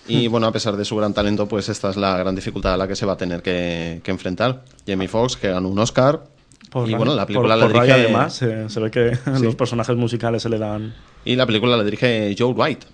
Y 0.08 0.26
bueno, 0.28 0.46
a 0.48 0.52
pesar 0.52 0.76
de 0.76 0.84
su 0.84 0.96
gran 0.96 1.14
talento, 1.14 1.46
pues 1.46 1.68
esta 1.68 1.90
es 1.90 1.96
la 1.96 2.16
gran 2.18 2.34
dificultad 2.34 2.74
a 2.74 2.76
la 2.76 2.88
que 2.88 2.96
se 2.96 3.06
va 3.06 3.12
a 3.12 3.16
tener 3.16 3.42
que, 3.42 4.00
que 4.02 4.10
enfrentar. 4.10 4.64
Jamie 4.86 5.06
Foxx, 5.08 5.36
que 5.36 5.48
ganó 5.50 5.68
un 5.68 5.78
Oscar. 5.78 6.24
Por 6.70 6.88
y 6.88 6.94
bueno, 6.94 7.14
la 7.14 7.26
película 7.26 7.54
por, 7.54 7.58
la 7.58 7.66
por 7.66 7.72
dirige. 7.82 7.92
además, 8.04 8.42
eh, 8.42 8.64
se 8.68 8.80
ve 8.80 8.90
que 8.90 9.14
Sí. 9.36 9.42
los 9.44 9.54
personajes 9.54 9.96
musicales 9.96 10.42
se 10.42 10.48
le 10.48 10.58
dan. 10.58 10.94
Y 11.24 11.36
la 11.36 11.46
película 11.46 11.76
la 11.76 11.84
dirige 11.84 12.34
Joe 12.36 12.52
White. 12.52 12.86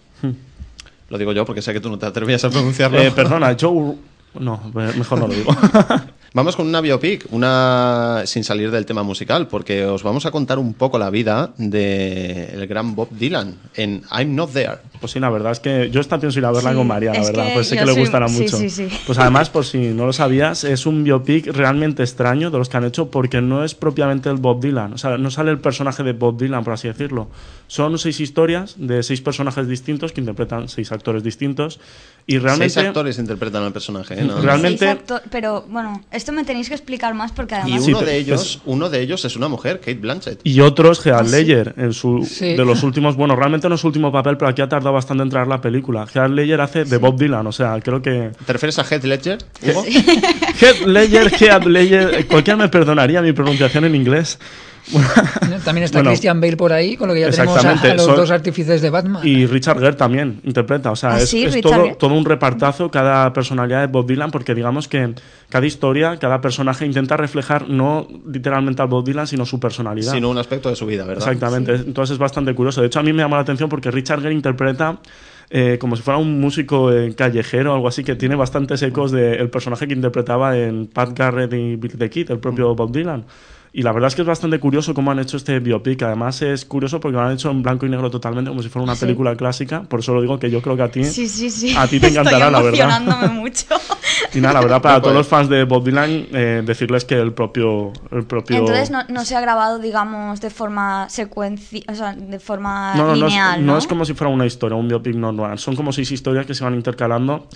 Lo 1.09 1.19
digo 1.19 1.33
yo 1.33 1.45
porque 1.45 1.63
sé 1.63 1.73
que 1.73 1.81
tú 1.81 1.89
no 1.89 1.99
te 1.99 2.07
atrevías 2.07 2.45
a 2.45 2.51
pronunciarlo. 2.51 2.99
Eh, 3.01 3.13
perdona, 3.13 3.57
Joe. 3.59 3.95
No, 4.39 4.61
mejor 4.75 5.21
no 5.21 5.29
lo 5.29 5.35
digo. 5.35 5.57
Vamos 6.35 6.55
con 6.57 6.67
una 6.67 6.81
biopic, 6.83 7.27
una 7.31 8.23
sin 8.27 8.45
salir 8.45 8.71
del 8.71 8.85
tema 8.85 9.03
musical, 9.03 9.49
porque 9.49 9.85
os 9.87 10.03
vamos 10.03 10.27
a 10.27 10.31
contar 10.31 10.59
un 10.59 10.75
poco 10.75 10.99
la 10.99 11.09
vida 11.09 11.53
del 11.57 12.61
el 12.61 12.67
gran 12.67 12.95
Bob 12.95 13.09
Dylan 13.11 13.55
en 13.75 14.03
I'm 14.11 14.35
Not 14.35 14.53
There. 14.53 14.77
Pues 15.01 15.13
sí, 15.13 15.21
la 15.21 15.31
verdad 15.31 15.53
es 15.53 15.61
que 15.61 15.91
yo 15.91 16.01
esta 16.01 16.19
pienso 16.19 16.39
ir 16.39 16.45
a 16.45 16.51
verla 16.53 16.71
Sí, 16.71 16.77
con 16.77 16.87
María, 16.87 17.13
la 17.13 17.21
es 17.21 17.27
verdad. 17.29 17.49
Pues 17.55 17.69
sé 17.69 17.77
que 17.77 17.87
le 17.87 17.93
soy- 17.93 18.01
gustará 18.03 18.29
sí, 18.29 18.43
mucho. 18.43 18.57
sí, 18.59 18.69
sí. 18.71 18.89
Pues 19.07 19.19
además, 19.19 19.49
por 19.51 19.65
si 19.65 19.79
no 19.79 20.05
lo 20.07 20.13
sabías, 20.13 20.65
es 20.65 20.85
un 20.85 21.05
biopic 21.05 21.47
realmente 21.47 22.03
extraño 22.03 22.51
de 22.51 22.59
los 22.59 22.69
que 22.69 22.77
han 22.77 22.85
hecho 22.85 23.11
porque 23.11 23.41
no 23.41 23.65
es 23.65 23.75
propiamente 23.75 24.29
el 24.29 24.37
Bob 24.37 24.61
Dylan. 24.61 24.93
O 24.95 24.99
sea, 24.99 25.17
no 25.17 25.31
sale 25.31 25.51
el 25.51 25.59
personaje 25.61 26.03
de 26.03 26.13
Bob 26.13 26.39
Dylan, 26.39 26.65
por 26.65 26.75
así 26.75 26.89
decirlo. 26.89 27.29
Son 27.67 27.99
seis 27.99 28.21
historias 28.21 28.75
de 28.79 29.03
seis 29.03 29.21
personajes 29.21 29.67
distintos 29.69 30.13
que 30.13 30.21
interpretan 30.21 30.69
seis 30.69 30.93
actores 30.93 31.23
distintos. 31.23 31.81
Y 32.27 32.39
realmente. 32.39 32.75
Seis 32.75 32.87
actores 32.89 33.19
interpretan 33.19 33.63
al 33.63 33.73
personaje. 33.73 34.19
¿eh? 34.21 34.25
Más. 34.25 34.43
Realmente- 34.43 34.89
acto- 34.89 35.21
pero 35.31 35.65
bueno, 35.69 36.03
esto 36.27 36.33
me 36.35 36.43
tenéis 36.43 36.67
que 36.69 36.75
explicar 36.75 37.15
más 37.15 37.31
porque 37.31 37.55
Y 37.55 37.59
además... 37.59 37.87
uno 37.87 37.99
Sí, 38.01 38.05
de 38.05 38.17
ellos, 38.17 38.61
uno 38.65 38.91
de 38.91 39.01
ellos 39.01 39.25
es 39.25 39.37
una 39.37 39.47
mujer, 39.47 39.79
Kate 39.79 39.95
Blanchett. 39.95 40.41
Y 40.43 40.61
otros, 40.61 41.07
Heath 41.07 41.15
Ah, 41.21 41.23
Ledger, 41.23 41.73
en 41.77 41.93
su, 41.93 42.25
Sí. 42.29 42.55
de 42.57 42.65
los 42.65 42.83
últimos, 42.83 43.15
bueno, 43.15 43.37
realmente 43.37 43.69
no 43.69 43.77
es 43.77 43.81
su 43.81 43.87
último 43.87 44.11
papel, 44.11 44.37
pero 44.37 44.49
aquí 44.49 44.61
ha 44.61 44.69
tardado 44.69 44.93
bastante 44.93 45.23
en 45.23 45.31
traer 45.31 45.47
la 45.47 45.61
película. 45.61 46.05
Heath 46.13 46.29
Ledger 46.31 46.61
hace 46.61 46.85
de 46.85 46.97
Bob 46.97 47.17
Dylan, 47.17 47.47
o 47.47 47.53
sea, 47.53 47.79
creo 47.81 48.03
que... 48.03 48.33
¿Te 48.45 48.53
refieres 48.53 48.77
a 48.81 48.83
Heath 48.83 49.05
Ledger? 49.05 49.39
Hugo? 49.63 49.85
Heath 50.61 50.81
Ledger, 50.85 51.33
Heath 51.41 51.65
Ledger, 51.65 52.15
eh, 52.15 52.25
cualquiera 52.27 52.57
me 52.57 52.69
perdonaría 52.69 53.23
mi 53.23 53.33
pronunciación 53.33 53.85
en 53.85 53.95
inglés. 53.95 54.41
También 55.65 55.85
está 55.85 55.99
Bueno, 55.99 56.11
Christian 56.11 56.41
Bale 56.41 56.57
por 56.57 56.73
ahí, 56.73 56.97
con 56.97 57.09
lo 57.09 57.15
que 57.15 57.21
ya 57.21 57.31
tenemos 57.31 57.65
a, 57.65 57.71
a 57.71 57.95
los 57.95 58.05
son- 58.05 58.17
dos 58.17 58.31
artífices 58.31 58.81
de 58.83 58.91
Batman. 58.91 59.27
Y 59.27 59.47
Richard 59.47 59.79
Gere 59.81 59.95
también 59.95 60.41
interpreta, 60.45 60.91
o 60.91 60.97
sea, 60.97 61.15
¿Ah, 61.15 61.21
es, 61.21 61.29
sí? 61.29 61.45
es 61.45 61.61
todo, 61.61 61.95
todo 61.97 62.15
un 62.15 62.25
repartazo 62.25 62.91
cada 62.91 63.33
personalidad 63.33 63.81
de 63.81 63.87
Bob 63.89 64.07
Dylan, 64.07 64.31
porque 64.31 64.55
digamos 64.55 64.89
que 64.89 65.15
cada 65.49 65.67
historia, 65.67 66.19
cada 66.19 66.41
personaje 66.41 66.87
intenta 66.87 67.17
reflejar 67.17 67.69
no 67.69 68.07
literalmente 68.31 68.83
al 68.83 68.89
Bob 68.89 69.05
Dylan, 69.05 69.27
sino 69.27 69.45
su 69.45 69.59
personalidad. 69.59 70.13
Sino 70.13 70.31
un 70.31 70.39
aspecto 70.39 70.69
de 70.69 70.77
su 70.77 70.87
vida, 70.87 71.05
¿verdad? 71.05 71.27
Exactamente, 71.27 71.75
entonces 71.75 72.15
es 72.15 72.19
bastante 72.19 72.55
curioso. 72.55 72.81
De 72.81 72.87
hecho, 72.87 73.01
a 73.01 73.03
mí 73.03 73.13
me 73.13 73.23
llama 73.23 73.37
la 73.37 73.43
atención 73.43 73.69
porque 73.69 73.91
Richard 73.91 74.23
Gere 74.23 74.35
interpreta 74.35 74.99
eh, 75.51 75.79
como 75.81 75.95
si 75.95 76.03
fuera 76.03 76.19
un 76.19 76.41
músico 76.41 76.93
eh, 76.93 77.15
callejero 77.15 77.73
o 77.73 77.75
algo 77.77 77.89
así, 77.89 78.03
que 78.03 78.17
tiene 78.17 78.35
bastantes 78.35 78.83
ecos 78.83 79.13
del 79.13 79.49
personaje 79.49 79.87
que 79.87 79.95
interpretaba 79.95 80.57
en 80.59 80.89
Pat 80.89 81.17
Garrett 81.17 81.53
y 81.53 81.77
Bill 81.77 81.97
the 81.97 82.11
Kid, 82.11 82.31
el 82.33 82.39
propio 82.39 82.75
Bob 82.75 82.91
Dylan. 82.93 83.25
Y 83.79 83.83
la 83.83 83.93
verdad 83.93 84.09
es 84.09 84.15
que 84.15 84.23
es 84.23 84.27
bastante 84.27 84.59
curioso 84.59 84.95
cómo 84.95 85.11
han 85.11 85.19
hecho 85.19 85.37
este 85.37 85.59
biopic. 85.61 86.03
Además, 86.03 86.41
es 86.41 86.65
curioso 86.65 86.99
porque 86.99 87.13
lo 87.19 87.23
han 87.23 87.33
hecho 87.33 87.51
en 87.51 87.63
blanco 87.63 87.85
y 87.85 87.91
negro 87.91 88.11
totalmente, 88.11 88.49
como 88.49 88.63
si 88.63 88.71
fuera 88.71 88.85
una 88.85 88.95
Sí. 88.95 89.03
película 89.03 89.37
clásica. 89.37 89.83
Por 89.83 90.01
eso 90.01 90.15
lo 90.15 90.23
digo 90.23 90.39
que 90.39 90.51
yo 90.51 90.63
creo 90.63 90.77
que 90.77 90.83
a 90.83 90.91
ti, 90.91 91.05
Sí, 91.05 91.29
sí, 91.29 91.51
sí. 91.51 91.77
a 91.77 91.87
ti 91.87 92.01
te 92.01 92.07
encantará, 92.09 92.47
Estoy 92.47 92.53
la 92.53 92.63
verdad. 92.63 93.31
mucho. 93.33 93.67
Y 94.33 94.41
nada, 94.41 94.55
la 94.55 94.61
verdad, 94.61 94.81
para 94.83 94.95
Pues- 94.95 95.03
todos 95.03 95.15
los 95.17 95.27
fans 95.29 95.49
de 95.51 95.65
Bob 95.65 95.85
Dylan, 95.85 96.27
eh, 96.33 96.63
decirles 96.65 97.05
que 97.05 97.17
el 97.17 97.33
propio. 97.35 97.93
El 98.11 98.25
propio 98.25 98.57
Entonces 98.57 98.91
no, 98.91 99.01
no 99.09 99.25
se 99.27 99.37
ha 99.37 99.41
grabado, 99.43 99.79
digamos, 99.79 100.41
de 100.41 100.49
forma 100.49 101.09
secuencia, 101.11 101.83
o 101.89 101.95
sea, 101.95 102.15
de 102.15 102.39
forma 102.41 102.95
no, 102.97 103.09
no, 103.09 103.17
no 103.17 103.27
es- 103.27 103.33
lineal, 103.33 103.67
no 103.67 103.73
¿no? 103.73 103.79
es 103.79 103.87
como 103.87 104.07
si 104.07 104.15
fuera 104.15 104.33
una 104.33 104.47
historia, 104.47 104.75
un 104.77 104.89
biopic 104.89 105.15
normal. 105.17 105.59
Son 105.59 105.77
como 105.77 105.93
seis 105.93 106.11
historias 106.13 106.47
que 106.47 106.55
se 106.55 106.65
van 106.65 106.75
intercalando. 106.75 107.47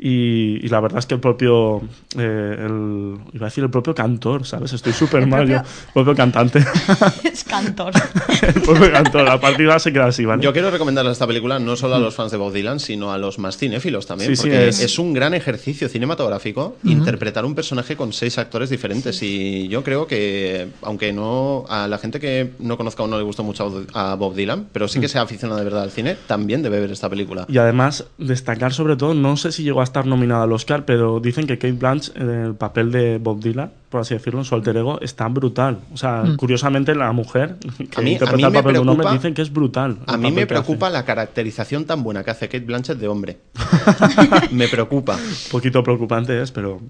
Y, 0.00 0.64
y 0.64 0.68
la 0.68 0.78
verdad 0.80 1.00
es 1.00 1.06
que 1.06 1.14
el 1.14 1.20
propio. 1.20 1.78
eh, 2.16 2.56
el, 2.60 3.16
iba 3.32 3.46
a 3.46 3.48
decir 3.48 3.64
el 3.64 3.70
propio 3.70 3.94
cantor, 3.94 4.46
¿sabes? 4.46 4.72
Estoy 4.72 4.92
súper 4.92 5.26
mal 5.26 5.48
yo. 5.48 5.56
propio- 5.56 5.70
El 5.88 5.92
propio 5.92 6.14
cantante. 6.14 6.64
es 7.24 7.42
cantor. 7.44 7.92
el 8.42 8.62
propio 8.62 8.92
cantor. 8.92 9.28
A 9.28 9.40
partir 9.40 9.66
de 9.66 9.72
ahora 9.72 9.78
se 9.80 9.92
queda 9.92 10.06
así, 10.06 10.24
¿vale? 10.24 10.42
Yo 10.42 10.52
quiero 10.52 10.70
recomendarle 10.70 11.10
esta 11.10 11.26
película 11.26 11.58
no 11.58 11.74
solo 11.74 11.96
a 11.96 11.98
los 11.98 12.14
fans 12.14 12.30
de 12.30 12.36
Bob 12.38 12.52
Dylan, 12.52 12.78
sino 12.78 13.12
a 13.12 13.18
los 13.18 13.40
más 13.40 13.56
cinéfilos 13.58 14.06
también. 14.06 14.30
Sí, 14.30 14.36
sí, 14.36 14.42
porque 14.42 14.68
es- 14.68 14.80
es... 14.80 14.98
un 15.00 15.12
gran 15.12 15.34
ejercicio 15.34 15.88
cinematográfico 15.88 16.76
interpretar 16.84 17.44
un 17.44 17.54
personaje 17.56 17.96
con 17.96 18.12
seis 18.12 18.38
actores 18.38 18.70
diferentes. 18.70 19.20
Y 19.22 19.66
yo 19.68 19.82
creo 19.82 20.06
que, 20.06 20.68
aunque 20.82 21.12
no 21.12 21.64
a 21.68 21.88
la 21.88 21.98
gente 21.98 22.20
que 22.20 22.52
no 22.60 22.76
conozca 22.76 23.02
o 23.02 23.08
no 23.08 23.16
le 23.18 23.24
gusta 23.24 23.42
mucho 23.42 23.84
a 23.94 24.14
Bob 24.14 24.34
Dylan, 24.36 24.68
pero 24.72 24.86
sí 24.86 25.00
que 25.00 25.06
Mm. 25.06 25.10
sea 25.10 25.22
aficionada 25.22 25.58
de 25.60 25.64
verdad 25.64 25.82
al 25.82 25.90
cine, 25.90 26.16
también 26.28 26.62
debe 26.62 26.78
ver 26.80 26.92
esta 26.92 27.08
película. 27.08 27.46
Y 27.48 27.58
además, 27.58 28.04
destacar 28.18 28.72
sobre 28.72 28.94
todo, 28.96 29.14
no 29.14 29.36
sé 29.36 29.50
si 29.52 29.62
llegó 29.64 29.80
a 29.80 29.84
estar 29.88 30.06
nominada 30.06 30.44
al 30.44 30.52
Oscar, 30.52 30.84
pero 30.84 31.20
dicen 31.20 31.46
que 31.46 31.58
Kate 31.58 31.72
Blanch, 31.72 32.12
en 32.16 32.30
el 32.30 32.54
papel 32.54 32.92
de 32.92 33.18
Bob 33.18 33.40
Dylan, 33.40 33.70
por 33.88 34.00
así 34.02 34.14
decirlo, 34.14 34.40
en 34.40 34.44
su 34.44 34.54
alter 34.54 34.76
ego, 34.76 35.00
está 35.00 35.26
brutal. 35.28 35.78
O 35.92 35.96
sea, 35.96 36.22
Mm. 36.24 36.36
curiosamente, 36.36 36.94
la 36.94 37.10
mujer 37.12 37.56
que 37.58 38.00
A 38.00 38.02
mí- 38.02 38.10
a 38.10 38.12
interpreta 38.12 38.36
mí 38.36 38.42
el 38.44 38.50
me 38.50 38.58
papel 38.58 38.72
de 38.74 38.78
un 38.80 38.88
hombre 38.90 39.08
dicen 39.12 39.34
que 39.34 39.42
es 39.42 39.52
brutal. 39.52 39.98
A 40.06 40.16
mí 40.16 40.30
me 40.30 40.46
preocupa 40.46 40.88
la 40.90 41.04
caracterización 41.04 41.84
tan 41.84 42.02
buena 42.02 42.22
que 42.24 42.30
hace 42.30 42.46
Kate 42.48 42.64
Blanchett 42.64 42.98
de 42.98 43.08
hombre. 43.08 43.38
me 44.52 44.68
preocupa. 44.68 45.14
Un 45.16 45.50
poquito 45.50 45.82
preocupante 45.82 46.40
es, 46.40 46.50
pero, 46.52 46.80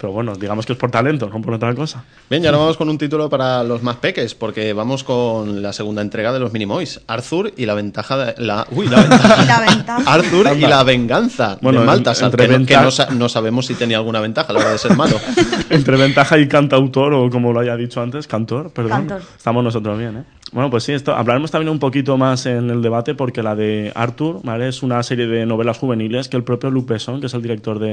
pero 0.00 0.14
bueno, 0.14 0.34
digamos 0.34 0.64
que 0.64 0.72
es 0.72 0.78
por 0.78 0.90
talento, 0.90 1.28
no 1.28 1.42
por 1.42 1.52
otra 1.52 1.74
cosa. 1.74 2.02
Bien, 2.30 2.42
y 2.42 2.46
ahora 2.46 2.56
vamos 2.58 2.78
con 2.78 2.88
un 2.88 2.96
título 2.96 3.28
para 3.28 3.62
los 3.62 3.82
más 3.82 3.96
peques, 3.96 4.34
porque 4.34 4.72
vamos 4.72 5.04
con 5.04 5.60
la 5.60 5.74
segunda 5.74 6.00
entrega 6.00 6.32
de 6.32 6.40
los 6.40 6.52
Minimoys. 6.54 7.02
Arthur 7.06 7.52
y 7.56 7.66
la 7.66 7.74
ventaja 7.74 8.16
de... 8.16 8.34
La, 8.38 8.66
uy, 8.70 8.88
la 8.88 9.00
ventaja. 9.08 9.44
La 9.44 9.60
ventaja. 9.60 10.12
Arthur 10.14 10.56
y 10.56 10.60
la 10.62 10.82
venganza 10.84 11.58
Bueno, 11.60 11.80
de 11.80 11.86
Maltasar, 11.86 12.30
entre 12.30 12.46
que, 12.48 12.58
no, 12.58 12.66
que 12.66 12.76
no 12.78 12.90
sa- 12.90 13.10
no 13.10 13.28
sabemos 13.28 13.66
si 13.66 13.74
tenía 13.74 13.98
alguna 13.98 14.20
ventaja 14.20 14.48
a 14.50 14.52
la 14.54 14.60
hora 14.60 14.70
de 14.72 14.78
ser 14.78 14.96
malo. 14.96 15.20
Entre 15.70 15.96
ventaja 15.96 16.38
y 16.38 16.48
cantautor, 16.48 17.12
o 17.14 17.28
como 17.30 17.52
lo 17.52 17.60
haya 17.60 17.76
dicho 17.76 18.00
antes, 18.00 18.26
cantor, 18.26 18.70
perdón. 18.72 18.90
Cantor. 19.06 19.22
Estamos 19.36 19.62
nosotros 19.62 19.98
bien, 19.98 20.16
¿eh? 20.16 20.24
Bueno, 20.52 20.68
pues 20.68 20.82
sí, 20.82 20.92
esto, 20.92 21.14
hablaremos 21.14 21.50
también 21.52 21.68
un 21.68 21.78
poquito 21.78 22.16
más 22.18 22.44
en 22.46 22.70
el 22.70 22.82
debate 22.82 23.14
porque 23.14 23.40
la 23.42 23.54
de 23.54 23.92
Arthur, 23.94 24.40
¿vale? 24.42 24.66
Es 24.68 24.82
una 24.82 25.00
serie 25.04 25.28
de 25.28 25.46
novelas 25.46 25.78
juveniles 25.78 26.28
que 26.28 26.36
el 26.36 26.42
propio 26.42 26.70
Luc 26.70 26.88
Besson, 26.88 27.20
que 27.20 27.26
es 27.26 27.34
el 27.34 27.42
director 27.42 27.78
de, 27.78 27.88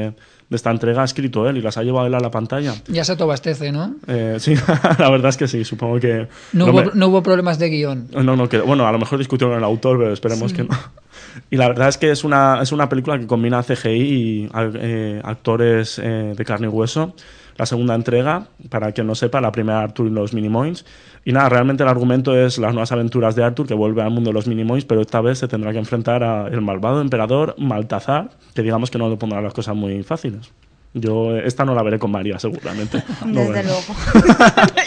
de 0.49 0.55
esta 0.55 0.71
entrega, 0.71 1.03
ha 1.03 1.05
escrito 1.05 1.47
él 1.47 1.57
y 1.57 1.61
las 1.61 1.77
ha 1.77 1.83
llevado 1.83 2.07
él 2.07 2.15
a 2.15 2.19
la 2.19 2.31
pantalla. 2.31 2.73
Ya 2.87 3.03
se 3.03 3.11
autoabastece, 3.11 3.71
¿no? 3.71 3.95
Eh, 4.07 4.37
sí, 4.39 4.55
la 4.97 5.09
verdad 5.11 5.29
es 5.29 5.37
que 5.37 5.47
sí, 5.47 5.63
supongo 5.63 5.99
que... 5.99 6.27
No, 6.53 6.65
no 6.65 6.71
hubo, 6.71 6.81
me- 6.83 6.91
no 6.95 7.07
hubo 7.09 7.21
problemas 7.21 7.59
de 7.59 7.69
guion. 7.69 8.07
No, 8.11 8.35
no, 8.35 8.49
que, 8.49 8.57
bueno, 8.59 8.87
a 8.87 8.91
lo 8.91 8.97
mejor 8.97 9.19
discutió 9.19 9.49
con 9.49 9.57
el 9.57 9.63
autor, 9.63 9.99
pero 9.99 10.11
esperemos 10.13 10.49
Sí. 10.51 10.57
que 10.57 10.63
no. 10.63 10.69
Y 11.51 11.57
la 11.57 11.67
verdad 11.67 11.89
es 11.89 11.97
que 11.99 12.09
es 12.09 12.23
una, 12.23 12.59
es 12.63 12.71
una 12.71 12.89
película 12.89 13.19
que 13.19 13.27
combina 13.27 13.61
CGI 13.61 13.89
y 13.91 14.49
eh, 14.55 15.21
actores 15.23 15.99
eh, 16.03 16.33
de 16.35 16.45
carne 16.45 16.65
y 16.65 16.69
hueso. 16.69 17.13
La 17.57 17.65
segunda 17.65 17.95
entrega, 17.95 18.47
para 18.69 18.91
quien 18.91 19.07
no 19.07 19.15
sepa, 19.15 19.41
la 19.41 19.51
primera 19.51 19.81
Arthur 19.81 20.07
y 20.07 20.11
los 20.11 20.33
Minimoys. 20.33 20.85
Y 21.25 21.33
nada, 21.33 21.49
realmente 21.49 21.83
el 21.83 21.89
argumento 21.89 22.37
es 22.37 22.57
las 22.57 22.73
nuevas 22.73 22.91
aventuras 22.91 23.35
de 23.35 23.43
Arthur 23.43 23.67
que 23.67 23.73
vuelve 23.73 24.01
al 24.01 24.11
mundo 24.11 24.29
de 24.29 24.33
los 24.33 24.47
Minimoys, 24.47 24.85
pero 24.85 25.01
esta 25.01 25.21
vez 25.21 25.39
se 25.39 25.47
tendrá 25.47 25.71
que 25.71 25.79
enfrentar 25.79 26.23
al 26.23 26.61
malvado 26.61 27.01
emperador 27.01 27.55
Maltazar, 27.57 28.29
que 28.53 28.61
digamos 28.61 28.91
que 28.91 28.97
no 28.97 29.09
le 29.09 29.17
pondrá 29.17 29.41
las 29.41 29.53
cosas 29.53 29.75
muy 29.75 30.03
fáciles. 30.03 30.51
Yo 30.93 31.35
esta 31.35 31.65
no 31.65 31.75
la 31.75 31.83
veré 31.83 31.99
con 31.99 32.11
María, 32.11 32.39
seguramente. 32.39 33.03
No, 33.25 33.41
Desde 33.41 33.63
luego. 33.63 33.81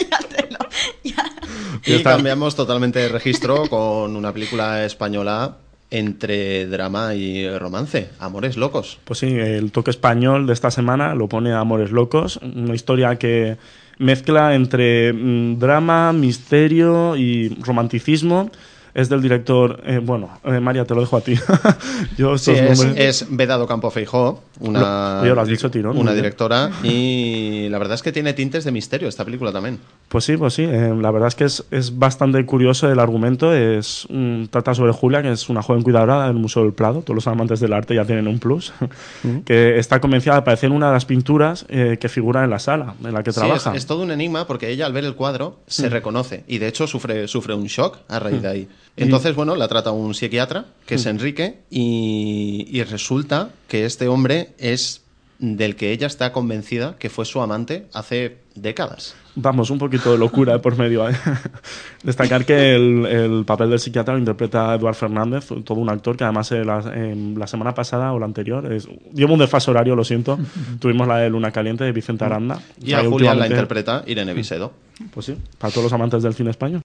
Y 1.83 2.03
cambiamos 2.03 2.55
totalmente 2.55 2.99
de 2.99 3.09
registro 3.09 3.67
con 3.67 4.15
una 4.15 4.31
película 4.31 4.85
española 4.85 5.57
entre 5.91 6.65
drama 6.67 7.13
y 7.15 7.47
romance. 7.57 8.09
Amores 8.19 8.57
locos. 8.57 8.97
Pues 9.03 9.19
sí, 9.19 9.27
el 9.27 9.71
toque 9.71 9.91
español 9.91 10.47
de 10.47 10.53
esta 10.53 10.71
semana 10.71 11.13
lo 11.13 11.27
pone 11.27 11.53
Amores 11.53 11.91
Locos, 11.91 12.39
una 12.41 12.73
historia 12.73 13.17
que 13.17 13.57
mezcla 13.99 14.55
entre 14.55 15.13
mm, 15.13 15.59
drama, 15.59 16.13
misterio 16.13 17.15
y 17.17 17.49
romanticismo 17.61 18.49
Es 18.93 19.07
del 19.09 19.21
director, 19.21 19.81
eh, 19.85 19.99
bueno, 20.03 20.29
eh, 20.43 20.59
María, 20.59 20.85
te 20.85 20.93
lo 20.93 21.01
dejo 21.01 21.17
a 21.17 21.21
ti. 21.21 21.35
Yo 22.17 22.37
Sí, 22.37 22.51
es, 22.51 22.79
nombres- 22.83 22.97
es 22.97 23.25
Vedado 23.29 23.65
Campo 23.67 23.89
Feijó, 23.91 24.43
una, 24.59 25.21
Lo- 25.23 25.35
lo 25.35 25.41
has 25.41 25.47
dicho, 25.47 25.71
Tirón, 25.71 25.97
una 25.97 26.13
directora, 26.13 26.69
y 26.83 27.67
la 27.69 27.77
verdad 27.77 27.95
es 27.95 28.01
que 28.03 28.11
tiene 28.11 28.33
tintes 28.33 28.63
de 28.65 28.71
misterio 28.71 29.07
esta 29.07 29.23
película 29.25 29.51
también. 29.51 29.79
Pues 30.09 30.25
sí, 30.25 30.35
pues 30.37 30.53
sí. 30.53 30.63
eh, 30.63 30.93
la 30.99 31.09
verdad 31.11 31.29
es 31.29 31.35
que 31.35 31.45
es, 31.45 31.63
es 31.71 31.97
bastante 31.97 32.45
curioso 32.45 32.91
el 32.91 32.99
argumento. 32.99 33.53
Es 33.53 34.07
trata 34.49 34.73
sobre 34.75 34.91
Julia, 34.91 35.21
que 35.21 35.31
es 35.31 35.47
una 35.49 35.61
joven 35.61 35.83
cuidadora 35.83 36.25
del 36.27 36.33
Museo 36.35 36.63
del 36.63 36.73
Prado. 36.73 37.01
Todos 37.01 37.15
los 37.15 37.27
amantes 37.27 37.59
del 37.61 37.73
arte 37.73 37.95
ya 37.95 38.03
tienen 38.05 38.27
un 38.27 38.39
plus. 38.39 38.73
que 39.45 39.77
está 39.79 40.01
convencida 40.01 40.33
de 40.33 40.39
aparecer 40.39 40.69
en 40.69 40.75
una 40.75 40.87
de 40.87 40.93
las 40.93 41.05
pinturas 41.05 41.65
eh, 41.69 41.97
que 41.99 42.09
figura 42.09 42.43
en 42.43 42.49
la 42.49 42.59
sala 42.59 42.95
en 43.03 43.13
la 43.13 43.23
que 43.23 43.31
Sí, 43.31 43.39
trabaja. 43.39 43.71
es, 43.71 43.77
es 43.77 43.85
todo 43.85 44.03
un 44.03 44.11
enigma 44.11 44.45
porque 44.47 44.69
ella 44.69 44.85
al 44.85 44.93
ver 44.93 45.05
el 45.05 45.15
cuadro 45.15 45.59
se 45.67 45.87
Mm. 45.87 45.91
reconoce 45.91 46.43
y 46.47 46.57
de 46.57 46.67
hecho 46.67 46.87
sufre, 46.87 47.27
sufre 47.27 47.53
un 47.53 47.65
shock 47.65 47.99
a 48.09 48.19
raíz 48.19 48.41
de 48.41 48.47
Mm. 48.47 48.51
ahí. 48.51 48.67
Entonces, 48.97 49.35
bueno, 49.35 49.55
la 49.55 49.67
trata 49.67 49.91
un 49.91 50.13
psiquiatra, 50.13 50.65
que 50.85 50.95
es 50.95 51.05
Mm. 51.05 51.09
Enrique, 51.09 51.59
y, 51.69 52.67
y 52.69 52.83
resulta 52.83 53.51
que 53.67 53.85
este 53.85 54.07
hombre 54.07 54.49
es 54.57 55.01
del 55.41 55.75
que 55.75 55.91
ella 55.91 56.05
está 56.05 56.31
convencida 56.31 56.95
que 56.99 57.09
fue 57.09 57.25
su 57.25 57.41
amante 57.41 57.87
hace 57.93 58.37
décadas. 58.53 59.15
Vamos, 59.33 59.71
un 59.71 59.79
poquito 59.79 60.11
de 60.11 60.17
locura 60.19 60.61
por 60.61 60.77
medio. 60.77 61.09
¿eh? 61.09 61.15
Destacar 62.03 62.45
que 62.45 62.75
el, 62.75 63.05
el 63.07 63.45
papel 63.45 63.71
del 63.71 63.79
psiquiatra 63.79 64.13
lo 64.13 64.19
interpreta 64.19 64.75
Eduard 64.75 64.93
Fernández, 64.93 65.47
todo 65.65 65.79
un 65.79 65.89
actor 65.89 66.15
que 66.15 66.25
además 66.25 66.51
eh, 66.51 66.63
la, 66.63 66.79
en 66.93 67.39
la 67.39 67.47
semana 67.47 67.73
pasada 67.73 68.13
o 68.13 68.19
la 68.19 68.25
anterior, 68.25 68.71
es, 68.71 68.87
llevo 69.13 69.33
un 69.33 69.39
desfase 69.39 69.71
horario, 69.71 69.95
lo 69.95 70.03
siento, 70.03 70.37
tuvimos 70.79 71.07
la 71.07 71.17
de 71.17 71.29
Luna 71.29 71.51
Caliente 71.51 71.85
de 71.85 71.91
Vicente 71.91 72.23
Aranda. 72.23 72.61
Y 72.79 72.93
a 72.93 73.03
Julia 73.03 73.33
la 73.33 73.47
interpreta 73.47 74.03
Irene 74.05 74.33
Visedo. 74.35 74.73
Pues 75.11 75.25
sí, 75.25 75.35
para 75.57 75.71
todos 75.71 75.85
los 75.85 75.93
amantes 75.93 76.21
del 76.21 76.35
cine 76.35 76.51
español. 76.51 76.81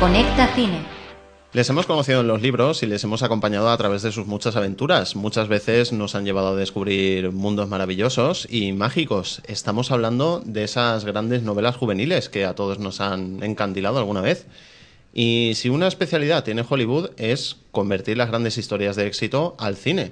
Conecta 0.00 0.48
Cine. 0.54 0.82
Les 1.52 1.70
hemos 1.70 1.86
conocido 1.86 2.20
en 2.20 2.26
los 2.26 2.42
libros 2.42 2.82
y 2.82 2.86
les 2.86 3.04
hemos 3.04 3.22
acompañado 3.22 3.70
a 3.70 3.76
través 3.76 4.02
de 4.02 4.10
sus 4.10 4.26
muchas 4.26 4.56
aventuras. 4.56 5.14
Muchas 5.14 5.46
veces 5.46 5.92
nos 5.92 6.16
han 6.16 6.24
llevado 6.24 6.48
a 6.48 6.56
descubrir 6.56 7.30
mundos 7.30 7.68
maravillosos 7.68 8.48
y 8.50 8.72
mágicos. 8.72 9.40
Estamos 9.46 9.92
hablando 9.92 10.42
de 10.44 10.64
esas 10.64 11.04
grandes 11.04 11.42
novelas 11.44 11.76
juveniles 11.76 12.28
que 12.28 12.44
a 12.44 12.54
todos 12.54 12.80
nos 12.80 13.00
han 13.00 13.42
encandilado 13.44 13.98
alguna 13.98 14.20
vez. 14.20 14.46
Y 15.12 15.52
si 15.54 15.68
una 15.68 15.86
especialidad 15.86 16.42
tiene 16.42 16.64
Hollywood 16.68 17.10
es 17.16 17.56
convertir 17.70 18.16
las 18.16 18.28
grandes 18.28 18.58
historias 18.58 18.96
de 18.96 19.06
éxito 19.06 19.54
al 19.60 19.76
cine. 19.76 20.10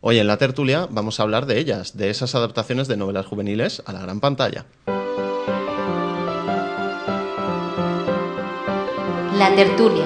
Hoy 0.00 0.18
en 0.18 0.28
la 0.28 0.38
tertulia 0.38 0.88
vamos 0.90 1.20
a 1.20 1.24
hablar 1.24 1.44
de 1.44 1.58
ellas, 1.58 1.98
de 1.98 2.08
esas 2.08 2.34
adaptaciones 2.34 2.88
de 2.88 2.96
novelas 2.96 3.26
juveniles 3.26 3.82
a 3.84 3.92
la 3.92 4.00
gran 4.00 4.20
pantalla. 4.20 4.64
La 9.40 9.56
tertulia. 9.56 10.04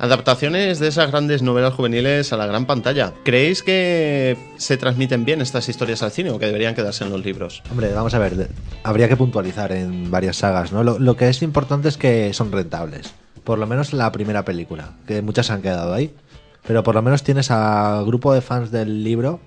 Adaptaciones 0.00 0.80
de 0.80 0.88
esas 0.88 1.08
grandes 1.12 1.42
novelas 1.42 1.72
juveniles 1.74 2.32
a 2.32 2.36
la 2.36 2.46
gran 2.46 2.66
pantalla. 2.66 3.12
¿Creéis 3.22 3.62
que 3.62 4.36
se 4.56 4.76
transmiten 4.76 5.24
bien 5.24 5.40
estas 5.40 5.68
historias 5.68 6.02
al 6.02 6.10
cine 6.10 6.30
o 6.30 6.40
que 6.40 6.46
deberían 6.46 6.74
quedarse 6.74 7.04
en 7.04 7.10
los 7.10 7.24
libros? 7.24 7.62
Hombre, 7.70 7.92
vamos 7.92 8.14
a 8.14 8.18
ver, 8.18 8.50
habría 8.82 9.08
que 9.08 9.16
puntualizar 9.16 9.70
en 9.70 10.10
varias 10.10 10.38
sagas, 10.38 10.72
¿no? 10.72 10.82
Lo, 10.82 10.98
lo 10.98 11.16
que 11.16 11.28
es 11.28 11.42
importante 11.42 11.86
es 11.86 11.96
que 11.96 12.34
son 12.34 12.50
rentables. 12.50 13.14
Por 13.44 13.58
lo 13.58 13.66
menos 13.66 13.92
la 13.92 14.10
primera 14.10 14.44
película, 14.44 14.92
que 15.06 15.22
muchas 15.22 15.50
han 15.50 15.62
quedado 15.62 15.92
ahí. 15.92 16.14
Pero 16.66 16.82
por 16.82 16.94
lo 16.94 17.02
menos 17.02 17.22
tienes 17.22 17.50
a 17.50 18.02
grupo 18.06 18.32
de 18.32 18.40
fans 18.40 18.70
del 18.70 19.04
libro 19.04 19.40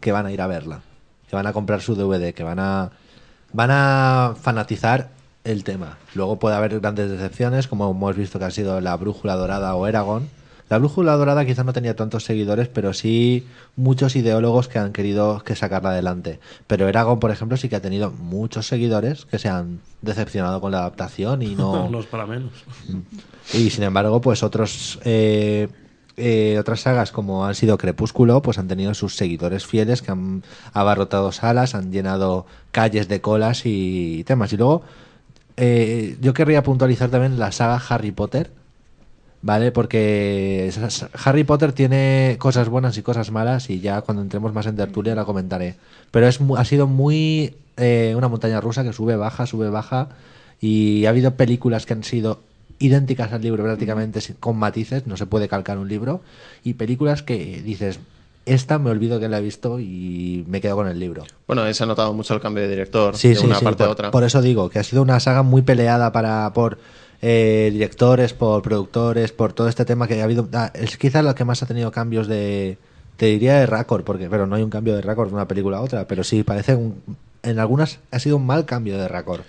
que 0.00 0.10
van 0.10 0.26
a 0.26 0.32
ir 0.32 0.40
a 0.40 0.46
verla, 0.46 0.80
que 1.28 1.36
van 1.36 1.46
a 1.46 1.52
comprar 1.52 1.82
su 1.82 1.94
DVD, 1.94 2.32
que 2.32 2.42
van 2.42 2.58
a 2.58 2.90
van 3.52 3.70
a 3.70 4.34
fanatizar 4.40 5.10
el 5.44 5.64
tema. 5.64 5.98
Luego 6.14 6.38
puede 6.38 6.56
haber 6.56 6.80
grandes 6.80 7.10
decepciones, 7.10 7.68
como 7.68 7.90
hemos 7.90 8.16
visto 8.16 8.38
que 8.38 8.46
ha 8.46 8.50
sido 8.50 8.80
La 8.80 8.96
Brújula 8.96 9.36
Dorada 9.36 9.74
o 9.74 9.86
Eragon. 9.86 10.28
La 10.68 10.78
Brújula 10.78 11.16
Dorada 11.16 11.44
quizás 11.44 11.64
no 11.64 11.72
tenía 11.72 11.96
tantos 11.96 12.24
seguidores, 12.24 12.68
pero 12.68 12.92
sí 12.92 13.46
muchos 13.76 14.16
ideólogos 14.16 14.68
que 14.68 14.78
han 14.78 14.92
querido 14.92 15.42
que 15.44 15.54
sacarla 15.54 15.90
adelante. 15.90 16.40
Pero 16.66 16.88
Eragon, 16.88 17.20
por 17.20 17.30
ejemplo, 17.30 17.56
sí 17.56 17.68
que 17.68 17.76
ha 17.76 17.82
tenido 17.82 18.10
muchos 18.10 18.66
seguidores 18.66 19.26
que 19.26 19.38
se 19.38 19.48
han 19.48 19.80
decepcionado 20.00 20.60
con 20.60 20.72
la 20.72 20.78
adaptación 20.78 21.42
y 21.42 21.54
no... 21.54 21.98
es 22.00 22.06
para 22.06 22.26
menos. 22.26 22.52
Y 23.54 23.70
sin 23.70 23.82
embargo, 23.82 24.20
pues 24.20 24.44
otros 24.44 25.00
eh, 25.04 25.68
eh, 26.16 26.58
otras 26.60 26.80
sagas 26.80 27.10
como 27.10 27.46
han 27.46 27.54
sido 27.54 27.78
Crepúsculo, 27.78 28.42
pues 28.42 28.58
han 28.58 28.68
tenido 28.68 28.92
sus 28.94 29.16
seguidores 29.16 29.66
fieles 29.66 30.02
que 30.02 30.12
han 30.12 30.42
abarrotado 30.72 31.32
salas, 31.32 31.74
han 31.74 31.90
llenado 31.90 32.46
calles 32.70 33.08
de 33.08 33.20
colas 33.20 33.62
y 33.64 34.22
temas. 34.24 34.52
Y 34.52 34.58
luego 34.58 34.82
eh, 35.56 36.16
yo 36.20 36.34
querría 36.34 36.62
puntualizar 36.62 37.10
también 37.10 37.38
la 37.38 37.50
saga 37.52 37.82
Harry 37.88 38.12
Potter, 38.12 38.50
¿vale? 39.42 39.72
Porque 39.72 40.72
Harry 41.24 41.44
Potter 41.44 41.72
tiene 41.72 42.36
cosas 42.38 42.68
buenas 42.68 42.96
y 42.96 43.02
cosas 43.02 43.30
malas 43.30 43.68
y 43.70 43.80
ya 43.80 44.00
cuando 44.00 44.22
entremos 44.22 44.52
más 44.54 44.66
en 44.66 44.76
tertulia 44.76 45.14
la 45.14 45.24
comentaré. 45.24 45.74
Pero 46.10 46.26
es 46.28 46.40
ha 46.56 46.64
sido 46.64 46.86
muy 46.86 47.54
eh, 47.76 48.14
una 48.16 48.28
montaña 48.28 48.60
rusa 48.60 48.84
que 48.84 48.92
sube, 48.92 49.16
baja, 49.16 49.46
sube, 49.46 49.68
baja 49.68 50.08
y 50.60 51.06
ha 51.06 51.10
habido 51.10 51.34
películas 51.34 51.86
que 51.86 51.92
han 51.92 52.04
sido 52.04 52.40
idénticas 52.78 53.32
al 53.32 53.42
libro 53.42 53.62
prácticamente 53.62 54.20
con 54.40 54.56
matices, 54.56 55.06
no 55.06 55.16
se 55.16 55.26
puede 55.26 55.48
calcar 55.48 55.78
un 55.78 55.88
libro, 55.88 56.20
y 56.64 56.74
películas 56.74 57.22
que 57.22 57.62
dices, 57.62 58.00
esta 58.44 58.80
me 58.80 58.90
olvido 58.90 59.20
que 59.20 59.28
la 59.28 59.38
he 59.38 59.40
visto 59.40 59.78
y 59.78 60.44
me 60.48 60.60
quedo 60.60 60.74
con 60.74 60.88
el 60.88 60.98
libro. 60.98 61.24
Bueno, 61.46 61.72
se 61.72 61.84
ha 61.84 61.86
notado 61.86 62.12
mucho 62.12 62.34
el 62.34 62.40
cambio 62.40 62.64
de 62.64 62.68
director 62.68 63.16
Sí, 63.16 63.28
de 63.28 63.34
sí, 63.36 63.46
una 63.46 63.56
sí, 63.58 63.64
parte 63.64 63.78
por, 63.84 63.88
a 63.88 63.90
otra. 63.92 64.10
por 64.10 64.24
eso 64.24 64.42
digo 64.42 64.68
que 64.68 64.80
ha 64.80 64.82
sido 64.82 65.00
una 65.02 65.20
saga 65.20 65.42
muy 65.44 65.62
peleada 65.62 66.10
para 66.10 66.52
por 66.52 66.78
eh, 67.22 67.70
directores, 67.72 68.34
por 68.34 68.62
productores, 68.62 69.32
por 69.32 69.52
todo 69.52 69.68
este 69.68 69.84
tema 69.84 70.06
que 70.08 70.20
ha 70.20 70.24
habido. 70.24 70.48
ah, 70.52 70.70
es 70.74 70.96
quizás 70.98 71.24
lo 71.24 71.34
que 71.34 71.44
más 71.44 71.62
ha 71.62 71.66
tenido 71.66 71.90
cambios 71.92 72.26
de. 72.28 72.76
Te 73.16 73.26
diría 73.26 73.58
de 73.60 73.66
récord, 73.66 74.02
porque 74.04 74.28
pero 74.28 74.46
no 74.46 74.56
hay 74.56 74.62
un 74.62 74.70
cambio 74.70 74.94
de 74.96 75.02
récord 75.02 75.28
de 75.28 75.34
una 75.34 75.46
película 75.46 75.76
a 75.78 75.80
otra, 75.82 76.06
pero 76.08 76.24
sí 76.24 76.42
parece 76.42 76.74
un, 76.74 77.00
en 77.42 77.58
algunas 77.58 78.00
ha 78.10 78.18
sido 78.18 78.36
un 78.36 78.46
mal 78.46 78.64
cambio 78.66 78.98
de 78.98 79.06
récord. 79.06 79.42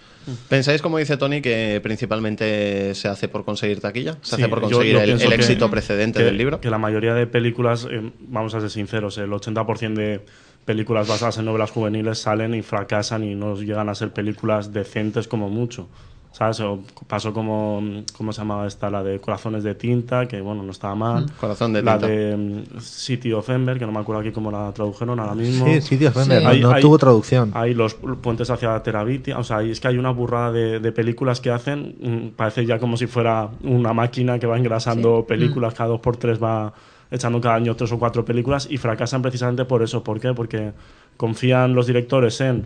¿Pensáis, 0.47 0.82
como 0.82 0.99
dice 0.99 1.17
Tony, 1.17 1.41
que 1.41 1.80
principalmente 1.84 2.93
se 2.95 3.07
hace 3.07 3.28
por 3.28 3.43
conseguir 3.43 3.82
taquilla? 3.82 4.17
¿Se 4.21 4.36
Sí, 4.36 4.41
hace 4.43 4.49
por 4.49 4.61
conseguir 4.61 4.93
yo 4.93 5.01
el, 5.01 5.17
que- 5.17 5.36
éxito 5.36 5.69
precedente 5.69 6.19
que- 6.19 6.26
del 6.26 6.38
libro? 6.38 6.61
Que 6.61 6.69
la 6.69 6.78
mayoría 6.78 7.13
de 7.13 7.26
películas, 7.28 7.88
eh, 7.89 8.11
vamos 8.19 8.53
a 8.53 8.61
ser 8.61 8.69
sinceros, 8.69 9.17
el 9.17 9.32
80% 9.32 9.93
de 9.95 10.21
películas 10.65 11.07
basadas 11.07 11.39
en 11.39 11.45
novelas 11.45 11.71
juveniles 11.71 12.19
salen 12.19 12.53
y 12.53 12.61
fracasan 12.61 13.24
y 13.24 13.36
no 13.36 13.55
llegan 13.55 13.89
a 13.89 13.95
ser 13.95 14.11
películas 14.13 14.71
decentes 14.71 15.28
como 15.28 15.49
mucho. 15.49 15.89
¿Sabes? 16.34 16.59
O 16.61 16.79
pasó 17.07 17.31
como, 17.31 17.79
¿cómo 18.17 18.34
se 18.34 18.41
llamaba 18.41 18.65
esta? 18.65 18.89
La 18.89 19.03
de 19.03 19.19
Corazones 19.19 19.63
de 19.63 19.75
Tinta, 19.75 20.27
que 20.27 20.41
bueno, 20.41 20.63
no 20.63 20.71
estaba 20.71 20.95
mal. 20.95 21.25
Mm, 21.25 21.29
Corazón 21.39 21.73
de 21.73 21.84
la 21.84 21.93
Tinta. 21.99 22.07
de 22.07 22.36
mm, 22.36 22.79
City 22.79 23.31
of 23.34 23.47
Ember, 23.51 23.77
que 23.77 23.86
no 23.86 23.91
me 23.91 23.99
acuerdo 23.99 24.21
aquí 24.21 24.31
cómo 24.31 24.49
la 24.49 24.71
tradujeron 24.73 25.19
ahora 25.19 25.36
mismo. 25.36 25.67
Sí, 25.67 25.79
City 25.81 26.07
of 26.07 26.17
Ember, 26.17 26.59
no- 26.59 26.79
tuvo 26.79 26.97
traducción. 26.97 27.51
Hay 27.53 27.75
los 27.75 27.93
puentes 27.93 28.49
hacia 28.49 28.81
Terabitia, 28.81 29.38
o 29.38 29.43
sea, 29.43 29.61
es 29.61 29.79
que 29.79 29.88
hay 29.89 29.99
una 29.99 30.09
burrada 30.09 30.51
de, 30.51 30.79
de 30.79 30.91
películas 30.91 31.39
que 31.39 31.51
hacen, 31.51 31.95
mm, 32.01 32.27
parece 32.36 32.65
ya 32.65 32.79
como 32.79 32.97
si 32.97 33.05
fuera 33.05 33.49
una 33.61 33.93
máquina 33.93 34.39
que 34.39 34.47
va 34.47 34.57
engrasando 34.57 35.25
películas, 35.27 35.75
cada 35.75 35.89
dos 35.89 35.99
por 35.99 36.17
tres 36.17 36.41
va 36.41 36.73
echando 37.11 37.39
cada 37.41 37.53
año 37.53 37.75
tres 37.75 37.91
o 37.91 37.99
cuatro 37.99 38.25
películas 38.25 38.67
y 38.71 38.77
fracasan 38.77 39.21
precisamente 39.21 39.65
por 39.65 39.84
eso. 39.84 40.03
¿Por 40.03 40.19
qué? 40.19 40.34
Porque 40.34 40.71
confían 41.15 41.75
los 41.75 41.86
directores 41.86 42.41
en, 42.41 42.65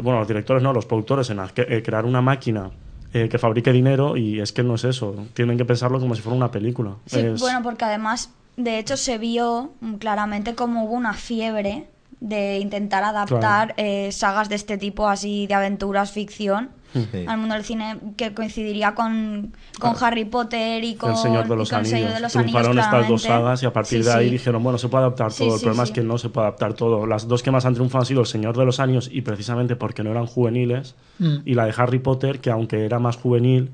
bueno, 0.00 0.20
los 0.20 0.28
directores 0.28 0.62
no, 0.62 0.72
los 0.72 0.86
productores 0.86 1.28
en 1.30 1.40
eh, 1.56 1.82
crear 1.84 2.04
una 2.04 2.20
máquina 2.22 2.70
eh, 3.12 3.28
que 3.28 3.38
fabrique 3.38 3.72
dinero 3.72 4.16
y 4.16 4.40
es 4.40 4.52
que 4.52 4.62
no 4.62 4.74
es 4.76 4.84
eso, 4.84 5.14
tienen 5.34 5.56
que 5.58 5.64
pensarlo 5.64 5.98
como 6.00 6.14
si 6.14 6.22
fuera 6.22 6.36
una 6.36 6.50
película. 6.50 6.94
Sí, 7.06 7.18
Es- 7.20 7.40
bueno, 7.40 7.62
porque 7.62 7.84
además, 7.84 8.30
de 8.56 8.78
hecho, 8.78 8.96
se 8.96 9.18
vio 9.18 9.72
mm, 9.80 9.94
claramente 9.94 10.54
como 10.54 10.84
hubo 10.84 10.92
una 10.94 11.14
fiebre 11.14 11.86
de 12.20 12.58
intentar 12.58 13.02
adaptar 13.02 13.74
eh, 13.78 14.12
sagas 14.12 14.48
de 14.48 14.54
este 14.56 14.76
tipo, 14.76 15.08
así 15.08 15.46
de 15.46 15.54
aventuras, 15.54 16.12
ficción, 16.12 16.68
Sí. 16.92 17.24
al 17.26 17.38
mundo 17.38 17.54
del 17.54 17.64
cine, 17.64 17.98
que 18.16 18.34
coincidiría 18.34 18.94
con, 18.94 19.52
con 19.78 19.94
Harry 20.00 20.24
Potter 20.24 20.82
y 20.82 20.96
con 20.96 21.12
el 21.12 21.16
Señor 21.16 21.46
de 21.48 21.54
y 21.54 21.58
los 21.58 21.72
Anillos. 21.72 21.90
Señor 21.90 22.12
de 22.14 22.20
los 22.20 22.34
Anillos, 22.36 22.52
Triunfaron 22.62 22.78
estas 22.78 23.08
dos 23.08 23.22
sagas 23.22 23.62
y 23.62 23.66
a 23.66 23.72
partir 23.72 24.02
Sí, 24.02 24.08
de 24.08 24.12
ahí 24.14 24.26
sí. 24.26 24.32
dijeron, 24.32 24.62
bueno, 24.62 24.78
se 24.78 24.88
puede 24.88 25.04
adaptar 25.04 25.30
Sí, 25.32 25.44
todo. 25.44 25.54
el 25.56 25.60
problema 25.60 25.86
sí. 25.86 25.92
es 25.92 25.94
que 25.94 26.02
no 26.02 26.18
se 26.18 26.28
puede 26.30 26.46
adaptar 26.48 26.74
todo. 26.74 27.06
Las 27.06 27.28
dos 27.28 27.42
que 27.42 27.50
más 27.50 27.64
han 27.64 27.74
triunfado 27.74 28.00
han 28.02 28.06
sido 28.06 28.20
El 28.20 28.26
Señor 28.26 28.56
de 28.56 28.64
los 28.64 28.80
Anillos 28.80 29.08
y 29.12 29.22
precisamente 29.22 29.76
porque 29.76 30.02
no 30.02 30.10
eran 30.10 30.26
juveniles 30.26 30.94
Mm. 31.18 31.36
y 31.44 31.54
la 31.54 31.66
de 31.66 31.74
Harry 31.76 31.98
Potter, 31.98 32.40
que 32.40 32.50
aunque 32.50 32.84
era 32.84 32.98
más 32.98 33.16
juvenil, 33.16 33.70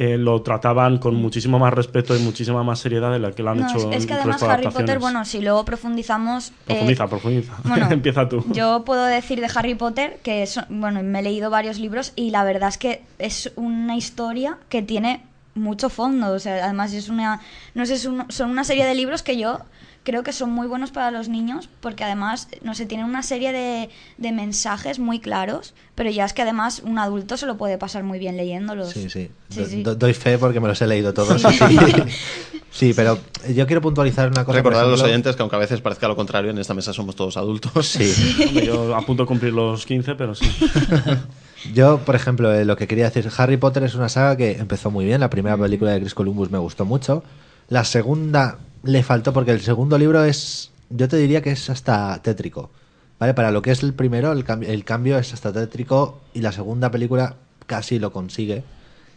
eh, 0.00 0.16
lo 0.16 0.42
trataban 0.42 0.98
con 0.98 1.16
muchísimo 1.16 1.58
más 1.58 1.74
respeto 1.74 2.14
y 2.16 2.20
muchísima 2.20 2.62
más 2.62 2.78
seriedad 2.78 3.10
de 3.10 3.18
la 3.18 3.32
que 3.32 3.42
lo 3.42 3.50
han 3.50 3.58
No, 3.58 3.68
hecho 3.68 3.90
es, 3.90 3.96
es 3.98 4.06
que 4.06 4.12
el 4.12 4.20
además 4.20 4.34
resto 4.36 4.46
de 4.46 4.52
Harry 4.52 4.68
Potter, 4.68 4.98
bueno, 5.00 5.24
si 5.24 5.40
luego 5.40 5.64
profundizamos... 5.64 6.50
eh, 6.50 6.52
Profundiza, 6.66 7.06
profundiza. 7.08 7.56
bueno, 7.64 7.88
Empieza 7.90 8.28
tú. 8.28 8.44
Yo 8.52 8.84
puedo 8.84 9.04
decir 9.04 9.40
de 9.40 9.50
Harry 9.52 9.74
Potter 9.74 10.20
que 10.22 10.44
es, 10.44 10.60
bueno, 10.68 11.02
me 11.02 11.18
he 11.18 11.22
leído 11.22 11.50
varios 11.50 11.80
libros 11.80 12.12
y 12.14 12.30
la 12.30 12.44
verdad 12.44 12.68
es 12.68 12.78
que 12.78 13.02
es 13.18 13.52
una 13.56 13.96
historia 13.96 14.58
que 14.68 14.82
tiene 14.82 15.24
mucho 15.56 15.88
fondo. 15.90 16.30
O 16.32 16.38
sea, 16.38 16.64
además 16.64 16.92
es 16.92 17.08
una, 17.08 17.40
no 17.74 17.84
sé, 17.84 17.94
es 17.94 18.04
un- 18.04 18.30
son 18.30 18.50
una 18.50 18.62
serie 18.62 18.84
de 18.86 18.94
libros 18.94 19.24
que 19.24 19.36
yo 19.36 19.58
creo 20.04 20.22
que 20.22 20.32
son 20.32 20.50
muy 20.50 20.66
buenos 20.66 20.90
para 20.90 21.10
los 21.10 21.28
niños 21.28 21.68
porque 21.80 22.04
además, 22.04 22.48
no 22.62 22.74
sé, 22.74 22.86
tienen 22.86 23.06
una 23.06 23.22
serie 23.22 23.52
de, 23.52 23.90
de 24.16 24.32
mensajes 24.32 24.98
muy 24.98 25.18
claros, 25.20 25.74
pero 25.94 26.10
ya 26.10 26.24
es 26.24 26.32
que 26.32 26.42
además 26.42 26.80
un 26.84 26.98
adulto 26.98 27.36
se 27.36 27.44
lo 27.46 27.56
puede 27.58 27.76
pasar 27.78 28.04
muy 28.04 28.18
bien 28.18 28.36
leyéndolos. 28.36 28.90
Sí, 28.90 29.10
sí. 29.10 29.30
Sí, 29.50 29.60
Do- 29.60 29.66
sí. 29.66 29.82
do- 29.82 29.94
doy 29.96 30.14
fe 30.14 30.38
porque 30.38 30.60
me 30.60 30.68
los 30.68 30.80
he 30.80 30.86
leído 30.86 31.12
todos. 31.12 31.42
Sí. 31.42 31.48
Sí, 31.52 31.76
Sí, 32.70 32.92
pero 32.94 33.18
yo 33.54 33.66
quiero 33.66 33.80
puntualizar 33.80 34.28
una 34.30 34.44
cosa. 34.44 34.58
Recordar 34.58 34.84
a 34.84 34.88
los 34.88 35.02
oyentes 35.02 35.34
que 35.34 35.42
aunque 35.42 35.56
a 35.56 35.58
veces 35.58 35.80
parezca 35.80 36.06
lo 36.06 36.14
contrario, 36.14 36.50
en 36.50 36.58
esta 36.58 36.74
mesa 36.74 36.92
somos 36.92 37.16
todos 37.16 37.36
adultos. 37.36 37.88
Sí. 37.88 38.12
Hombre, 38.48 38.66
Yo 38.66 38.94
a 38.94 39.00
punto 39.00 39.24
de 39.24 39.26
cumplir 39.26 39.52
los 39.52 39.84
15, 39.84 40.14
pero 40.14 40.34
sí. 40.34 40.46
Yo, 41.74 41.98
por 41.98 42.14
ejemplo, 42.14 42.52
eh, 42.54 42.64
lo 42.64 42.76
que 42.76 42.86
quería 42.86 43.06
decir, 43.10 43.28
Harry 43.36 43.56
Potter 43.56 43.82
es 43.82 43.94
una 43.94 44.08
saga 44.08 44.36
que 44.36 44.52
empezó 44.52 44.90
muy 44.90 45.04
bien. 45.04 45.20
La 45.20 45.30
primera 45.30 45.56
película 45.56 45.90
de 45.92 46.00
Chris 46.00 46.14
Columbus 46.14 46.50
me 46.50 46.58
gustó 46.58 46.84
mucho. 46.84 47.24
La 47.68 47.84
segunda 47.84 48.58
le 48.88 49.02
faltó 49.02 49.34
porque 49.34 49.50
el 49.50 49.60
segundo 49.60 49.98
libro 49.98 50.24
es, 50.24 50.70
yo 50.88 51.08
te 51.08 51.18
diría 51.18 51.42
que 51.42 51.50
es 51.50 51.68
hasta 51.68 52.20
tétrico. 52.22 52.70
¿Vale? 53.18 53.34
Para 53.34 53.50
lo 53.50 53.60
que 53.60 53.70
es 53.72 53.82
el 53.82 53.92
primero, 53.92 54.32
el, 54.32 54.46
cam- 54.46 54.64
el 54.64 54.84
cambio 54.84 55.18
es 55.18 55.34
hasta 55.34 55.52
tétrico 55.52 56.20
y 56.32 56.40
la 56.40 56.52
segunda 56.52 56.90
película 56.90 57.34
casi 57.66 57.98
lo 57.98 58.12
consigue. 58.12 58.62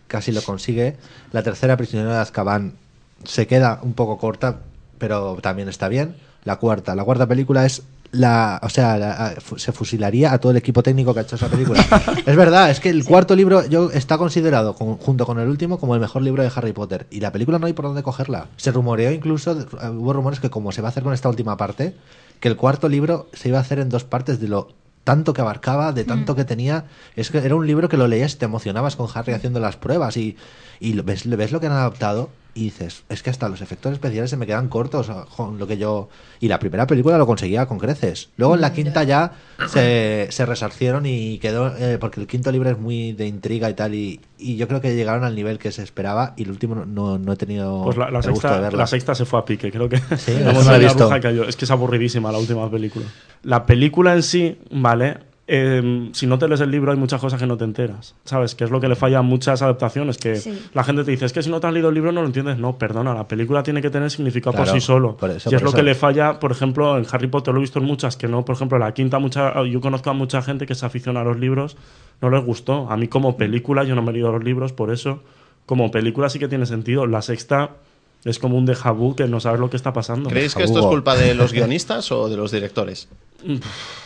Casi 0.07 0.33
lo 0.33 0.41
consigue. 0.41 0.97
La 1.31 1.41
tercera, 1.41 1.77
Prisionero 1.77 2.09
de 2.11 2.17
Azkaban, 2.17 2.73
se 3.23 3.47
queda 3.47 3.79
un 3.81 3.93
poco 3.93 4.17
corta, 4.17 4.59
pero 4.97 5.35
también 5.41 5.69
está 5.69 5.87
bien. 5.87 6.15
La 6.43 6.57
cuarta, 6.57 6.93
la 6.95 7.05
cuarta 7.05 7.27
película 7.27 7.65
es 7.65 7.83
la, 8.11 8.59
o 8.63 8.69
sea, 8.69 8.97
la- 8.97 9.35
se 9.55 9.71
fusilaría 9.71 10.33
a 10.33 10.37
todo 10.39 10.51
el 10.51 10.57
equipo 10.57 10.83
técnico 10.83 11.13
que 11.13 11.21
ha 11.21 11.23
hecho 11.23 11.35
esa 11.37 11.47
película. 11.47 11.79
es 12.25 12.35
verdad, 12.35 12.69
es 12.69 12.79
que 12.79 12.89
el 12.89 13.05
cuarto 13.05 13.35
libro 13.35 13.65
yo 13.67 13.89
está 13.91 14.17
considerado 14.17 14.75
con- 14.75 14.97
junto 14.97 15.25
con 15.25 15.39
el 15.39 15.47
último 15.47 15.79
como 15.79 15.95
el 15.95 16.01
mejor 16.01 16.21
libro 16.21 16.43
de 16.43 16.51
Harry 16.53 16.73
Potter 16.73 17.07
y 17.09 17.19
la 17.21 17.31
película 17.31 17.57
no 17.59 17.67
hay 17.67 17.73
por 17.73 17.85
dónde 17.85 18.03
cogerla. 18.03 18.47
Se 18.57 18.71
rumoreó 18.71 19.11
incluso, 19.11 19.59
eh, 19.59 19.65
hubo 19.89 20.13
rumores 20.13 20.39
que 20.39 20.49
como 20.49 20.71
se 20.71 20.81
va 20.81 20.89
a 20.89 20.91
hacer 20.91 21.03
con 21.03 21.13
esta 21.13 21.29
última 21.29 21.55
parte, 21.57 21.95
que 22.39 22.47
el 22.49 22.57
cuarto 22.57 22.89
libro 22.89 23.27
se 23.33 23.49
iba 23.49 23.57
a 23.59 23.61
hacer 23.61 23.79
en 23.79 23.89
dos 23.89 24.03
partes 24.03 24.39
de 24.41 24.47
lo 24.49 24.69
tanto 25.03 25.33
que 25.33 25.41
abarcaba, 25.41 25.93
de 25.93 26.03
tanto 26.03 26.35
que 26.35 26.43
tenía. 26.45 26.85
Es 27.15 27.31
que 27.31 27.39
era 27.39 27.55
un 27.55 27.65
libro 27.65 27.89
que 27.89 27.97
lo 27.97 28.07
leías 28.07 28.33
y 28.33 28.37
te 28.37 28.45
emocionabas 28.45 28.95
con 28.95 29.07
Harry 29.13 29.33
haciendo 29.33 29.59
las 29.59 29.75
pruebas 29.77 30.15
y, 30.17 30.37
y 30.79 30.93
ves, 31.01 31.27
ves 31.27 31.51
lo 31.51 31.59
que 31.59 31.65
han 31.67 31.71
adaptado 31.73 32.29
y 32.53 32.65
dices, 32.65 33.03
es 33.07 33.23
que 33.23 33.29
hasta 33.29 33.47
los 33.47 33.61
efectos 33.61 33.93
especiales 33.93 34.29
se 34.29 34.35
me 34.37 34.45
quedan 34.45 34.67
cortos 34.67 35.09
con 35.37 35.57
lo 35.57 35.67
que 35.67 35.77
yo... 35.77 36.09
Y 36.41 36.47
la 36.49 36.59
primera 36.59 36.85
película 36.87 37.17
lo 37.17 37.25
conseguía 37.25 37.65
con 37.65 37.77
creces. 37.79 38.29
Luego 38.35 38.55
en 38.55 38.61
la 38.61 38.73
quinta 38.73 39.03
ya 39.03 39.31
se, 39.69 40.27
se 40.31 40.45
resarcieron 40.45 41.05
y 41.05 41.37
quedó... 41.39 41.73
eh, 41.77 41.97
porque 41.99 42.19
el 42.19 42.27
quinto 42.27 42.51
libro 42.51 42.69
es 42.69 42.77
muy 42.77 43.13
de 43.13 43.27
intriga 43.27 43.69
y 43.69 43.73
tal 43.73 43.93
y, 43.95 44.19
y 44.37 44.57
yo 44.57 44.67
creo 44.67 44.81
que 44.81 44.95
llegaron 44.95 45.23
al 45.23 45.35
nivel 45.35 45.59
que 45.59 45.71
se 45.71 45.81
esperaba 45.83 46.33
y 46.35 46.43
el 46.43 46.49
último 46.51 46.75
no- 46.75 47.17
no, 47.17 47.31
he 47.33 47.35
tenido 47.37 47.83
Pues 47.83 47.95
la, 47.97 48.11
la 48.11 48.19
el 48.19 48.31
gusto 48.31 48.47
de 48.47 48.53
sexta, 48.53 48.59
verla. 48.59 48.77
la 48.79 48.87
sexta 48.87 49.15
se 49.15 49.25
fue 49.25 49.39
a 49.39 49.45
pique, 49.45 49.71
creo 49.71 49.87
que. 49.87 49.97
Sí, 50.17 50.33
la 50.39 50.51
no 50.51 50.53
montaña 50.53 50.71
la 50.71 50.75
he 50.77 50.79
visto. 50.79 51.15
Es 51.47 51.55
que 51.55 51.65
es 51.65 51.71
aburridísima 51.71 52.31
la 52.31 52.37
última 52.39 52.69
película. 52.69 53.05
La 53.43 53.65
película 53.65 54.13
en 54.13 54.23
sí, 54.23 54.59
¿vale? 54.71 55.17
Eh, 55.47 56.09
si 56.13 56.27
no 56.27 56.37
te 56.37 56.47
lees 56.47 56.61
el 56.61 56.71
libro 56.71 56.91
hay 56.91 56.97
muchas 56.97 57.19
cosas 57.19 57.39
que 57.39 57.45
no 57.47 57.57
te 57.57 57.63
enteras, 57.65 58.15
¿sabes? 58.23 58.55
Que 58.55 58.63
es 58.63 58.69
lo 58.69 58.79
que 58.79 58.87
le 58.87 58.95
falla 58.95 59.19
a 59.19 59.21
muchas 59.21 59.61
adaptaciones, 59.61 60.17
que 60.17 60.35
Sí. 60.35 60.57
la 60.73 60.83
gente 60.83 61.03
te 61.03 61.11
dice, 61.11 61.25
es 61.25 61.33
que 61.33 61.41
si 61.43 61.49
no 61.49 61.59
te 61.59 61.67
has 61.67 61.73
leído 61.73 61.89
el 61.89 61.95
libro 61.95 62.11
no 62.11 62.21
lo 62.21 62.27
entiendes. 62.27 62.57
No, 62.57 62.77
perdona, 62.77 63.13
la 63.13 63.27
película 63.27 63.61
tiene 63.63 63.81
que 63.81 63.89
tener 63.89 64.09
significado 64.11 64.53
Claro, 64.53 64.71
por 64.71 64.79
sí 64.79 64.85
solo. 64.85 65.17
por 65.17 65.29
eso, 65.31 65.49
y 65.51 65.55
es 65.55 65.61
lo 65.61 65.69
eso. 65.69 65.77
que 65.77 65.83
le 65.83 65.95
falla, 65.95 66.39
por 66.39 66.51
ejemplo, 66.51 66.97
en 66.97 67.05
Harry 67.11 67.27
Potter, 67.27 67.53
lo 67.53 67.59
he 67.59 67.61
visto 67.61 67.79
en 67.79 67.85
muchas, 67.85 68.15
que 68.15 68.27
no, 68.27 68.45
por 68.45 68.55
ejemplo, 68.55 68.77
la 68.77 68.93
quinta, 68.93 69.19
mucha, 69.19 69.61
yo 69.65 69.81
conozco 69.81 70.09
a 70.09 70.13
mucha 70.13 70.41
gente 70.41 70.65
que 70.65 70.75
se 70.75 70.85
aficiona 70.85 71.21
a 71.21 71.23
los 71.23 71.37
libros, 71.37 71.75
no 72.21 72.29
les 72.29 72.45
gustó. 72.45 72.89
A 72.89 72.95
mí 72.95 73.07
como 73.07 73.35
película, 73.35 73.83
yo 73.83 73.95
no 73.95 74.01
me 74.03 74.11
he 74.11 74.13
leído 74.13 74.31
los 74.31 74.43
libros, 74.43 74.71
por 74.73 74.91
eso, 74.93 75.21
como 75.65 75.91
película 75.91 76.29
sí 76.29 76.39
que 76.39 76.47
tiene 76.47 76.65
sentido. 76.65 77.07
La 77.07 77.21
sexta 77.21 77.71
es 78.23 78.37
como 78.39 78.57
un 78.57 78.67
déjà 78.67 78.91
vu 78.95 79.15
que 79.15 79.27
no 79.27 79.39
sabes 79.39 79.59
lo 79.59 79.69
que 79.69 79.77
está 79.77 79.93
pasando. 79.93 80.29
¿Creéis 80.29 80.53
que 80.55 80.63
esto 80.63 80.79
es 80.79 80.85
culpa 80.85 81.15
de 81.15 81.33
los 81.33 81.51
guionistas 81.53 82.11
o 82.11 82.29
de 82.29 82.37
los 82.37 82.51
directores? 82.51 83.07
De 83.43 83.59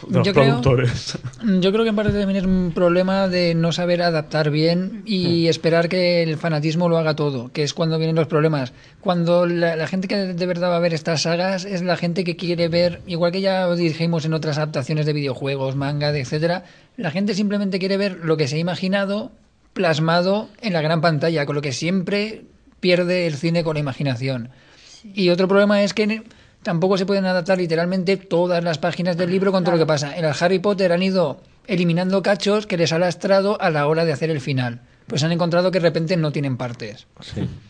los 0.09 0.25
Yo 0.25 0.31
creo- 0.33 0.45
productores. 0.45 1.17
Yo 1.59 1.71
creo 1.73 1.83
que 1.83 1.89
en 1.89 1.95
parte 1.97 2.13
también 2.17 2.37
es 2.37 2.45
un 2.45 2.71
problema 2.73 3.27
de 3.27 3.53
no 3.55 3.73
saber 3.73 4.01
adaptar 4.01 4.49
bien 4.51 5.03
y 5.05 5.47
esperar 5.47 5.89
que 5.89 6.23
el 6.23 6.37
fanatismo 6.37 6.87
lo 6.87 6.97
haga 6.97 7.15
todo, 7.17 7.51
que 7.51 7.63
es 7.63 7.73
cuando 7.73 7.97
vienen 7.97 8.15
los 8.15 8.27
problemas. 8.27 8.71
Cuando 9.01 9.45
la, 9.45 9.75
la 9.75 9.87
gente 9.87 10.07
que 10.07 10.15
de 10.15 10.45
verdad 10.45 10.69
va 10.69 10.77
a 10.77 10.79
ver 10.79 10.93
estas 10.93 11.23
sagas 11.23 11.65
es 11.65 11.81
la 11.81 11.97
gente 11.97 12.23
que 12.23 12.37
quiere 12.37 12.69
ver, 12.69 13.01
igual 13.07 13.33
que 13.33 13.41
ya 13.41 13.69
dijimos 13.75 14.23
en 14.23 14.33
otras 14.33 14.57
adaptaciones 14.57 15.05
de 15.05 15.11
videojuegos, 15.11 15.75
manga, 15.75 16.15
etcétera, 16.17 16.63
la 16.95 17.11
gente 17.11 17.33
simplemente 17.33 17.79
quiere 17.79 17.97
ver 17.97 18.19
lo 18.23 18.37
que 18.37 18.47
se 18.47 18.55
ha 18.55 18.59
imaginado 18.59 19.31
plasmado 19.73 20.47
en 20.61 20.71
la 20.71 20.81
gran 20.81 21.01
pantalla, 21.01 21.45
con 21.45 21.55
lo 21.55 21.61
que 21.61 21.73
siempre 21.73 22.43
pierde 22.85 23.25
el 23.25 23.33
cine 23.33 23.63
con 23.63 23.73
la 23.73 23.79
imaginación. 23.79 24.51
Y 25.03 25.29
otro 25.29 25.47
problema 25.47 25.81
es 25.81 25.95
que 25.95 26.21
tampoco 26.61 26.99
se 26.99 27.07
pueden 27.07 27.25
adaptar 27.25 27.57
literalmente 27.57 28.15
todas 28.15 28.63
las 28.63 28.77
páginas 28.77 29.17
del 29.17 29.31
libro 29.31 29.51
con 29.51 29.63
todo 29.63 29.71
lo 29.71 29.79
que 29.79 29.87
pasa. 29.87 30.15
En 30.15 30.23
el 30.23 30.35
Harry 30.39 30.59
Potter 30.59 30.91
han 30.91 31.01
ido 31.01 31.41
eliminando 31.65 32.21
cachos 32.21 32.67
que 32.67 32.77
les 32.77 32.93
ha 32.93 32.99
lastrado 32.99 33.59
a 33.59 33.71
la 33.71 33.87
hora 33.87 34.05
de 34.05 34.13
hacer 34.13 34.29
el 34.29 34.39
final. 34.39 34.81
Pues 35.07 35.23
han 35.23 35.31
encontrado 35.31 35.71
que 35.71 35.79
de 35.79 35.87
repente 35.87 36.15
no 36.15 36.31
tienen 36.31 36.57
partes. 36.57 37.07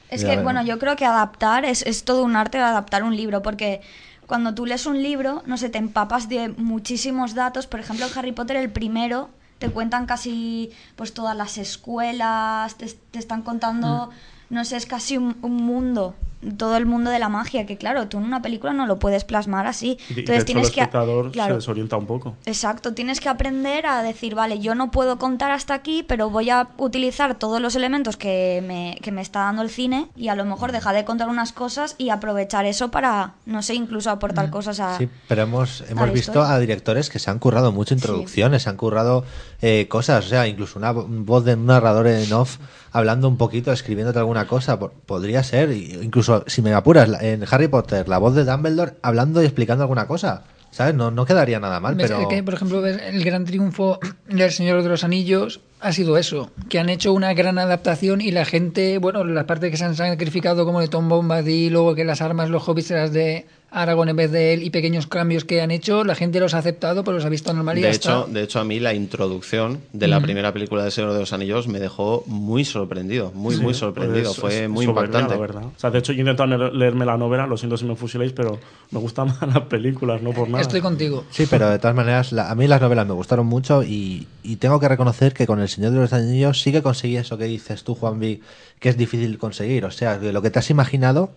Es 0.09 0.25
que, 0.25 0.35
bueno, 0.35 0.65
yo 0.65 0.79
creo 0.79 0.97
que 0.97 1.05
adaptar 1.05 1.63
es, 1.63 1.81
es 1.83 2.03
todo 2.03 2.21
un 2.21 2.35
arte 2.35 2.57
de 2.57 2.65
adaptar 2.65 3.03
un 3.03 3.15
libro, 3.15 3.41
porque 3.41 3.79
cuando 4.27 4.53
tú 4.53 4.65
lees 4.65 4.85
un 4.85 5.01
libro, 5.01 5.43
no 5.45 5.55
sé, 5.55 5.69
te 5.69 5.77
empapas 5.77 6.27
de 6.27 6.49
muchísimos 6.49 7.35
datos. 7.35 7.67
Por 7.67 7.79
ejemplo, 7.79 8.05
en 8.05 8.11
Harry 8.17 8.33
Potter, 8.33 8.57
el 8.57 8.69
primero, 8.69 9.29
te 9.59 9.69
cuentan 9.69 10.07
casi 10.07 10.71
pues 10.97 11.13
todas 11.13 11.37
las 11.37 11.57
escuelas, 11.57 12.75
te, 12.75 12.87
te 13.11 13.19
están 13.19 13.43
contando, 13.43 14.09
no 14.49 14.65
sé, 14.65 14.77
es 14.77 14.85
casi 14.85 15.17
un, 15.17 15.37
un 15.41 15.55
mundo, 15.55 16.15
todo 16.57 16.77
el 16.77 16.85
mundo 16.85 17.11
de 17.11 17.19
la 17.19 17.29
magia, 17.29 17.65
que 17.65 17.77
claro, 17.77 18.07
tú 18.07 18.17
en 18.17 18.23
una 18.23 18.41
película 18.41 18.73
no 18.73 18.85
lo 18.85 18.97
puedes 18.99 19.23
plasmar 19.23 19.67
así. 19.67 19.97
Y 20.09 20.13
de 20.13 20.19
Entonces 20.21 20.35
hecho, 20.37 20.45
tienes 20.45 20.67
el 20.67 20.73
que... 20.73 20.79
espectador 20.81 21.31
claro, 21.31 21.53
se 21.53 21.57
desorienta 21.57 21.97
un 21.97 22.05
poco. 22.05 22.35
Exacto, 22.45 22.93
tienes 22.93 23.19
que 23.19 23.29
aprender 23.29 23.85
a 23.85 24.01
decir, 24.03 24.35
vale, 24.35 24.59
yo 24.59 24.75
no 24.75 24.91
puedo 24.91 25.17
contar 25.17 25.51
hasta 25.51 25.73
aquí, 25.73 26.03
pero 26.07 26.29
voy 26.29 26.49
a 26.49 26.67
utilizar 26.77 27.35
todos 27.35 27.59
los 27.61 27.75
elementos 27.75 28.17
que 28.17 28.63
me, 28.65 28.97
que 29.01 29.11
me 29.11 29.21
está 29.21 29.39
dando 29.41 29.61
el 29.61 29.69
cine 29.69 30.07
y 30.15 30.27
a 30.29 30.35
lo 30.35 30.45
mejor 30.45 30.71
dejar 30.71 30.95
de 30.95 31.05
contar 31.05 31.29
unas 31.29 31.51
cosas 31.53 31.95
y 31.97 32.09
aprovechar 32.09 32.65
eso 32.65 32.91
para, 32.91 33.33
no 33.45 33.61
sé, 33.61 33.75
incluso 33.75 34.09
aportar 34.09 34.49
cosas 34.49 34.79
a... 34.79 34.97
Sí, 34.97 35.09
pero 35.27 35.43
hemos, 35.43 35.81
hemos 35.89 36.11
visto 36.11 36.31
historia. 36.31 36.53
a 36.53 36.59
directores 36.59 37.09
que 37.09 37.19
se 37.19 37.29
han 37.31 37.39
currado 37.39 37.71
mucho 37.71 37.93
introducciones, 37.93 38.63
se 38.63 38.69
han 38.69 38.77
currado 38.77 39.23
eh, 39.61 39.87
cosas, 39.89 40.25
o 40.25 40.29
sea, 40.29 40.47
incluso 40.47 40.77
una 40.79 40.93
vo- 40.93 41.05
voz 41.07 41.43
de 41.45 41.53
un 41.55 41.65
narrador 41.65 42.07
en 42.07 42.31
off 42.33 42.57
hablando 42.91 43.27
un 43.27 43.37
poquito, 43.37 43.71
escribiéndote 43.73 44.19
alguna 44.19 44.47
cosa, 44.47 44.79
po- 44.79 44.91
podría 45.05 45.43
ser, 45.43 45.71
y- 45.71 45.99
incluso 46.35 46.49
si 46.49 46.61
me 46.61 46.73
apuras, 46.73 47.09
en 47.21 47.43
Harry 47.49 47.67
Potter, 47.67 48.07
la 48.07 48.17
voz 48.17 48.35
de 48.35 48.43
Dumbledore 48.45 48.93
hablando 49.01 49.41
y 49.41 49.45
explicando 49.45 49.83
alguna 49.83 50.07
cosa, 50.07 50.43
¿sabes? 50.71 50.95
No, 50.95 51.11
no 51.11 51.25
quedaría 51.25 51.59
nada 51.59 51.79
mal, 51.79 51.95
¿Ves? 51.95 52.11
pero... 52.11 52.27
Que, 52.27 52.43
por 52.43 52.53
ejemplo, 52.53 52.85
el 52.85 53.23
gran 53.23 53.45
triunfo 53.45 53.99
del 54.27 54.51
Señor 54.51 54.83
de 54.83 54.89
los 54.89 55.03
Anillos 55.03 55.61
ha 55.79 55.91
sido 55.91 56.17
eso, 56.17 56.51
que 56.69 56.79
han 56.79 56.89
hecho 56.89 57.13
una 57.13 57.33
gran 57.33 57.59
adaptación 57.59 58.21
y 58.21 58.31
la 58.31 58.45
gente, 58.45 58.97
bueno, 58.97 59.23
las 59.23 59.45
partes 59.45 59.71
que 59.71 59.77
se 59.77 59.85
han 59.85 59.95
sacrificado 59.95 60.65
como 60.65 60.81
de 60.81 60.87
Tom 60.87 61.07
Bombadil, 61.09 61.73
luego 61.73 61.95
que 61.95 62.05
las 62.05 62.21
armas, 62.21 62.49
los 62.49 62.67
hobbits 62.67 62.91
eran 62.91 63.13
de 63.13 63.45
Aragorn 63.75 64.09
en 64.09 64.15
vez 64.15 64.31
de 64.31 64.53
él 64.53 64.63
y 64.63 64.69
pequeños 64.69 65.05
cambios 65.07 65.43
que 65.45 65.61
han 65.61 65.69
hecho, 65.71 66.03
la 66.03 66.15
gente 66.15 66.39
los 66.39 66.53
ha 66.53 66.59
aceptado, 66.59 67.03
pero 67.03 67.15
los 67.17 67.25
ha 67.25 67.29
visto 67.29 67.53
normal 67.53 67.77
y 67.77 67.81
De 67.81 67.87
ya 67.89 67.93
hecho, 67.93 68.19
está. 68.21 68.31
de 68.33 68.43
hecho, 68.43 68.59
a 68.59 68.63
mí 68.63 68.79
la 68.79 68.93
introducción 68.93 69.81
de 69.93 70.07
la 70.07 70.17
Ujú. 70.17 70.25
primera 70.25 70.53
película 70.53 70.83
de 70.83 70.91
Señor 70.91 71.13
de 71.13 71.19
los 71.19 71.33
Anillos 71.33 71.67
me 71.67 71.79
dejó 71.79 72.23
muy 72.27 72.65
sorprendido, 72.65 73.31
muy, 73.33 73.55
Sí, 73.55 73.61
muy 73.61 73.73
sorprendido. 73.73 74.31
pues, 74.33 74.37
Fue 74.39 74.63
es 74.63 74.69
muy 74.69 74.85
impactante. 74.85 75.35
verdad. 75.37 75.65
O 75.65 75.79
sea, 75.79 75.91
de 75.91 75.99
hecho, 75.99 76.13
yo 76.13 76.19
he 76.19 76.21
intentado 76.21 76.49
leer- 76.49 76.73
leerme 76.73 77.05
la 77.05 77.17
novela, 77.17 77.47
lo 77.47 77.57
siento 77.57 77.77
si 77.77 77.85
me 77.85 77.95
fusiléis, 77.95 78.31
pero 78.33 78.57
me 78.91 78.99
gustan 78.99 79.27
más 79.41 79.41
las 79.53 79.63
películas, 79.67 80.21
no 80.21 80.31
por 80.31 80.47
nada. 80.47 80.61
Estoy 80.61 80.81
contigo. 80.81 81.25
Sí, 81.31 81.45
pero 81.49 81.69
de 81.69 81.77
todas 81.79 81.95
maneras, 81.95 82.31
la- 82.31 82.49
a 82.49 82.55
mí 82.55 82.67
las 82.67 82.81
novelas 82.81 83.05
me 83.07 83.13
gustaron 83.13 83.45
mucho 83.45 83.83
y, 83.83 84.27
y 84.43 84.55
tengo 84.55 84.79
que 84.79 84.87
reconocer 84.87 85.33
que 85.33 85.45
con 85.45 85.59
El 85.59 85.67
Señor 85.69 85.91
de 85.91 85.99
los 85.99 86.13
Anillos 86.13 86.61
sí 86.61 86.71
que 86.71 86.81
conseguí 86.81 87.17
eso 87.17 87.37
que 87.37 87.45
dices 87.45 87.83
tú, 87.83 87.95
Juan 87.95 88.19
B, 88.19 88.39
que 88.79 88.89
es 88.89 88.97
difícil 88.97 89.37
conseguir. 89.37 89.85
O 89.85 89.91
sea, 89.91 90.19
que 90.19 90.31
lo 90.31 90.41
que 90.41 90.49
te 90.49 90.59
has 90.59 90.69
imaginado 90.69 91.31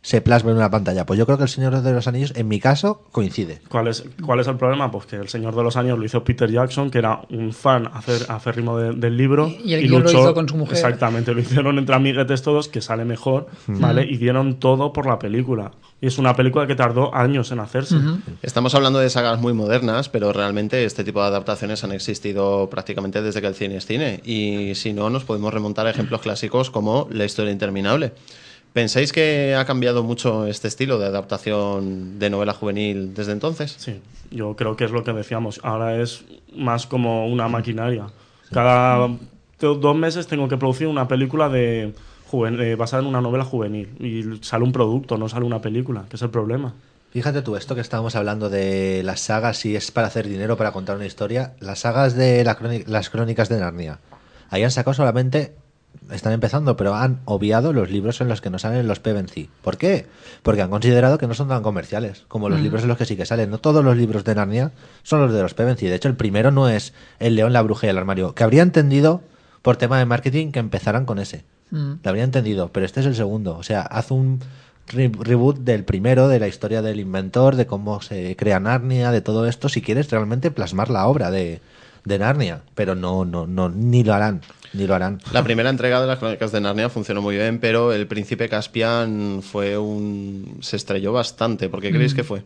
se 0.00 0.20
plasma 0.20 0.52
en 0.52 0.56
una 0.58 0.70
pantalla. 0.70 1.04
Pues 1.04 1.18
yo 1.18 1.26
creo 1.26 1.36
que 1.38 1.42
El 1.44 1.48
Señor 1.48 1.82
de 1.82 1.92
los 1.92 2.06
Anillos, 2.06 2.32
en 2.36 2.46
mi 2.48 2.60
caso, 2.60 3.02
coincide. 3.12 3.60
¿Cuál 3.68 3.88
es, 3.88 4.04
¿Cuál 4.24 4.40
es 4.40 4.46
el 4.46 4.56
problema? 4.56 4.90
Pues 4.90 5.06
que 5.06 5.16
El 5.16 5.28
Señor 5.28 5.54
de 5.56 5.62
los 5.62 5.76
Años 5.76 5.98
lo 5.98 6.04
hizo 6.04 6.22
Peter 6.24 6.50
Jackson, 6.50 6.90
que 6.90 6.98
era 6.98 7.20
un 7.30 7.52
fan 7.52 7.86
afer- 7.86 8.24
aférrimo 8.28 8.78
de- 8.78 8.92
del 8.94 9.16
libro. 9.16 9.48
Y 9.64 9.74
el 9.74 9.88
guion 9.88 10.04
lo 10.04 10.10
hizo 10.10 10.34
con 10.34 10.48
su 10.48 10.56
mujer. 10.56 10.76
Exactamente, 10.76 11.34
lo 11.34 11.40
hicieron 11.40 11.78
entre 11.78 11.94
amiguetes 11.96 12.42
todos, 12.42 12.68
que 12.68 12.80
sale 12.80 13.04
mejor. 13.04 13.48
¿vale? 13.66 14.04
Y 14.04 14.16
dieron 14.18 14.60
todo 14.60 14.92
por 14.92 15.06
la 15.06 15.18
película. 15.18 15.72
Y 16.00 16.06
es 16.06 16.16
una 16.18 16.34
película 16.36 16.66
que 16.68 16.76
tardó 16.76 17.12
años 17.14 17.50
en 17.50 17.58
hacerse. 17.58 17.96
Estamos 18.40 18.74
hablando 18.76 19.00
de 19.00 19.10
sagas 19.10 19.40
muy 19.40 19.52
modernas, 19.52 20.08
pero 20.08 20.32
realmente 20.32 20.84
este 20.84 21.02
tipo 21.02 21.20
de 21.20 21.26
adaptaciones 21.26 21.82
han 21.82 21.90
existido 21.92 22.70
prácticamente 22.70 23.20
desde 23.20 23.40
que 23.40 23.48
el 23.48 23.54
cine 23.56 23.76
es 23.76 23.86
cine. 23.86 24.20
Y 24.24 24.74
si 24.76 24.92
no, 24.92 25.10
nos 25.10 25.24
podemos 25.24 25.52
remontar 25.52 25.86
a 25.86 25.90
ejemplos 25.90 26.20
clásicos 26.20 26.70
como 26.70 27.08
La 27.10 27.24
historia 27.24 27.50
interminable. 27.52 28.12
¿Pensáis 28.72 29.12
que 29.12 29.54
ha 29.58 29.64
cambiado 29.64 30.02
mucho 30.04 30.46
este 30.46 30.68
estilo 30.68 30.98
de 30.98 31.06
adaptación 31.06 32.18
de 32.18 32.30
novela 32.30 32.52
juvenil 32.54 33.14
desde 33.14 33.32
entonces? 33.32 33.74
Sí, 33.78 34.00
yo 34.30 34.54
creo 34.56 34.76
que 34.76 34.84
es 34.84 34.90
lo 34.90 35.02
que 35.04 35.12
decíamos. 35.12 35.60
Ahora 35.62 36.00
es 36.00 36.24
más 36.54 36.86
como 36.86 37.26
una 37.28 37.48
maquinaria. 37.48 38.06
Cada 38.52 39.08
do- 39.58 39.74
dos 39.74 39.96
meses 39.96 40.26
tengo 40.26 40.48
que 40.48 40.56
producir 40.56 40.86
una 40.86 41.08
película 41.08 41.48
de 41.48 41.92
juven- 42.30 42.60
eh, 42.60 42.76
basada 42.76 43.02
en 43.02 43.08
una 43.08 43.20
novela 43.20 43.44
juvenil. 43.44 43.88
Y 44.00 44.44
sale 44.44 44.64
un 44.64 44.72
producto, 44.72 45.18
no 45.18 45.28
sale 45.28 45.44
una 45.44 45.60
película, 45.60 46.04
que 46.08 46.16
es 46.16 46.22
el 46.22 46.30
problema. 46.30 46.74
Fíjate 47.10 47.40
tú, 47.42 47.56
esto 47.56 47.74
que 47.74 47.80
estábamos 47.80 48.14
hablando 48.16 48.50
de 48.50 49.02
las 49.02 49.20
sagas, 49.20 49.56
si 49.56 49.74
es 49.74 49.90
para 49.90 50.06
hacer 50.08 50.28
dinero, 50.28 50.56
para 50.58 50.72
contar 50.72 50.96
una 50.96 51.06
historia, 51.06 51.54
las 51.58 51.80
sagas 51.80 52.14
de 52.14 52.44
la 52.44 52.56
las 52.86 53.08
crónicas 53.10 53.48
de 53.48 53.58
Narnia, 53.58 53.98
ahí 54.50 54.62
han 54.62 54.70
sacado 54.70 54.92
solamente, 54.94 55.54
están 56.10 56.32
empezando, 56.32 56.76
pero 56.76 56.94
han 56.94 57.20
obviado 57.24 57.72
los 57.72 57.90
libros 57.90 58.20
en 58.20 58.28
los 58.28 58.40
que 58.40 58.50
no 58.50 58.58
salen 58.58 58.86
los 58.88 59.00
Pevensey. 59.00 59.48
¿Por 59.62 59.76
qué? 59.76 60.06
Porque 60.42 60.62
han 60.62 60.70
considerado 60.70 61.18
que 61.18 61.26
no 61.26 61.34
son 61.34 61.48
tan 61.48 61.62
comerciales 61.62 62.24
como 62.28 62.48
los 62.48 62.60
Mm. 62.60 62.62
libros 62.62 62.82
en 62.82 62.88
los 62.88 62.96
que 62.98 63.04
sí 63.04 63.16
que 63.16 63.26
salen. 63.26 63.50
No 63.50 63.58
todos 63.58 63.84
los 63.84 63.96
libros 63.96 64.24
de 64.24 64.34
Narnia 64.34 64.72
son 65.02 65.20
los 65.20 65.32
de 65.32 65.42
los 65.42 65.54
Pevensey. 65.54 65.88
De 65.88 65.94
hecho, 65.96 66.08
el 66.08 66.16
primero 66.16 66.50
no 66.50 66.68
es 66.68 66.92
El 67.20 67.34
león, 67.34 67.52
la 67.52 67.62
bruja 67.62 67.86
y 67.86 67.90
el 67.90 67.98
armario, 67.98 68.34
que 68.34 68.44
habría 68.44 68.62
entendido 68.62 69.22
por 69.62 69.76
tema 69.76 69.98
de 69.98 70.04
marketing 70.06 70.52
que 70.52 70.58
empezaran 70.60 71.04
con 71.04 71.18
ese. 71.18 71.44
Mm. 71.70 71.94
Lo 72.02 72.08
habría 72.08 72.24
entendido, 72.24 72.70
pero 72.72 72.86
este 72.86 73.00
es 73.00 73.06
el 73.06 73.14
segundo. 73.14 73.56
O 73.56 73.62
sea, 73.62 73.82
haz 73.82 74.10
un 74.10 74.40
re- 74.86 75.12
reboot 75.20 75.58
del 75.58 75.84
primero, 75.84 76.28
de 76.28 76.40
la 76.40 76.48
historia 76.48 76.80
del 76.80 77.00
inventor, 77.00 77.56
de 77.56 77.66
cómo 77.66 78.00
se 78.00 78.34
crea 78.36 78.58
Narnia, 78.60 79.10
de 79.10 79.20
todo 79.20 79.46
esto, 79.46 79.68
si 79.68 79.82
quieres 79.82 80.10
realmente 80.10 80.50
plasmar 80.50 80.88
la 80.88 81.06
obra 81.06 81.30
de, 81.30 81.60
de 82.08 82.18
Narnia. 82.18 82.62
Pero 82.74 82.94
no, 82.94 83.24
no, 83.24 83.46
no, 83.46 83.68
ni 83.68 84.02
lo 84.02 84.14
harán, 84.14 84.40
ni 84.72 84.86
lo 84.86 84.94
harán. 84.94 85.20
La 85.32 85.44
primera 85.44 85.70
entrega 85.70 86.00
de 86.00 86.06
las 86.06 86.18
crónicas 86.18 86.50
de 86.52 86.60
Narnia 86.60 86.88
funcionó 86.88 87.22
muy 87.22 87.36
bien, 87.36 87.58
pero 87.60 87.92
el 87.92 88.06
príncipe 88.06 88.48
Caspian 88.48 89.40
fue 89.42 89.78
un. 89.78 90.58
se 90.60 90.76
estrelló 90.76 91.12
bastante. 91.12 91.68
¿Por 91.68 91.80
qué 91.80 91.90
creéis 91.90 92.14
Mm. 92.14 92.16
que 92.16 92.24
fue? 92.24 92.42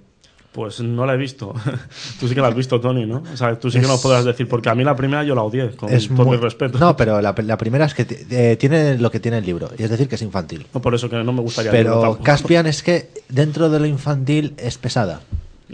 Pues 0.52 0.80
no 0.80 1.06
la 1.06 1.14
he 1.14 1.16
visto. 1.16 1.54
tú 2.20 2.28
sí 2.28 2.34
que 2.34 2.42
la 2.42 2.48
has 2.48 2.54
visto, 2.54 2.78
Tony, 2.78 3.06
¿no? 3.06 3.22
O 3.32 3.36
sea, 3.38 3.58
tú 3.58 3.70
sí 3.70 3.78
que 3.78 3.84
Es- 3.84 3.90
nos 3.90 4.02
podrás 4.02 4.26
decir, 4.26 4.46
porque 4.46 4.68
a 4.68 4.74
mí 4.74 4.84
la 4.84 4.94
primera 4.94 5.24
yo 5.24 5.34
la 5.34 5.42
odié, 5.42 5.70
con 5.70 5.90
Es 5.90 6.08
todo 6.08 6.26
muy- 6.26 6.36
mi 6.36 6.42
respeto. 6.42 6.78
No, 6.78 6.94
pero 6.94 7.22
la, 7.22 7.34
la 7.38 7.56
primera 7.56 7.86
es 7.86 7.94
que 7.94 8.06
eh, 8.30 8.56
tiene 8.60 8.98
lo 8.98 9.10
que 9.10 9.18
tiene 9.18 9.38
el 9.38 9.46
libro, 9.46 9.70
y 9.78 9.82
es 9.82 9.88
decir, 9.88 10.08
que 10.08 10.16
es 10.16 10.22
infantil. 10.22 10.66
No, 10.74 10.82
por 10.82 10.94
eso 10.94 11.08
que 11.08 11.16
no 11.24 11.32
me 11.32 11.40
gustaría 11.40 11.70
Pero. 11.70 12.18
Caspian 12.22 12.66
es 12.66 12.82
que 12.82 13.08
dentro 13.30 13.70
de 13.70 13.80
lo 13.80 13.86
infantil 13.86 14.52
es 14.58 14.76
pesada. 14.76 15.22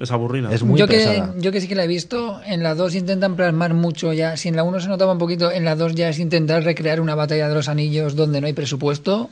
Es 0.00 0.10
aburrida. 0.12 0.52
Es 0.52 0.62
muy 0.62 0.78
yo, 0.78 0.86
que, 0.86 1.22
yo 1.38 1.52
que 1.52 1.60
sí 1.60 1.68
que 1.68 1.74
la 1.74 1.84
he 1.84 1.88
visto, 1.88 2.40
en 2.46 2.62
la 2.62 2.74
2 2.74 2.94
intentan 2.94 3.36
plasmar 3.36 3.74
mucho 3.74 4.12
ya. 4.12 4.36
Si 4.36 4.48
en 4.48 4.56
la 4.56 4.62
1 4.62 4.80
se 4.80 4.88
notaba 4.88 5.12
un 5.12 5.18
poquito, 5.18 5.50
en 5.50 5.64
la 5.64 5.74
2 5.74 5.94
ya 5.94 6.08
es 6.08 6.18
intentar 6.18 6.62
recrear 6.62 7.00
una 7.00 7.14
batalla 7.14 7.48
de 7.48 7.54
los 7.54 7.68
anillos 7.68 8.14
donde 8.14 8.40
no 8.40 8.46
hay 8.46 8.52
presupuesto. 8.52 9.30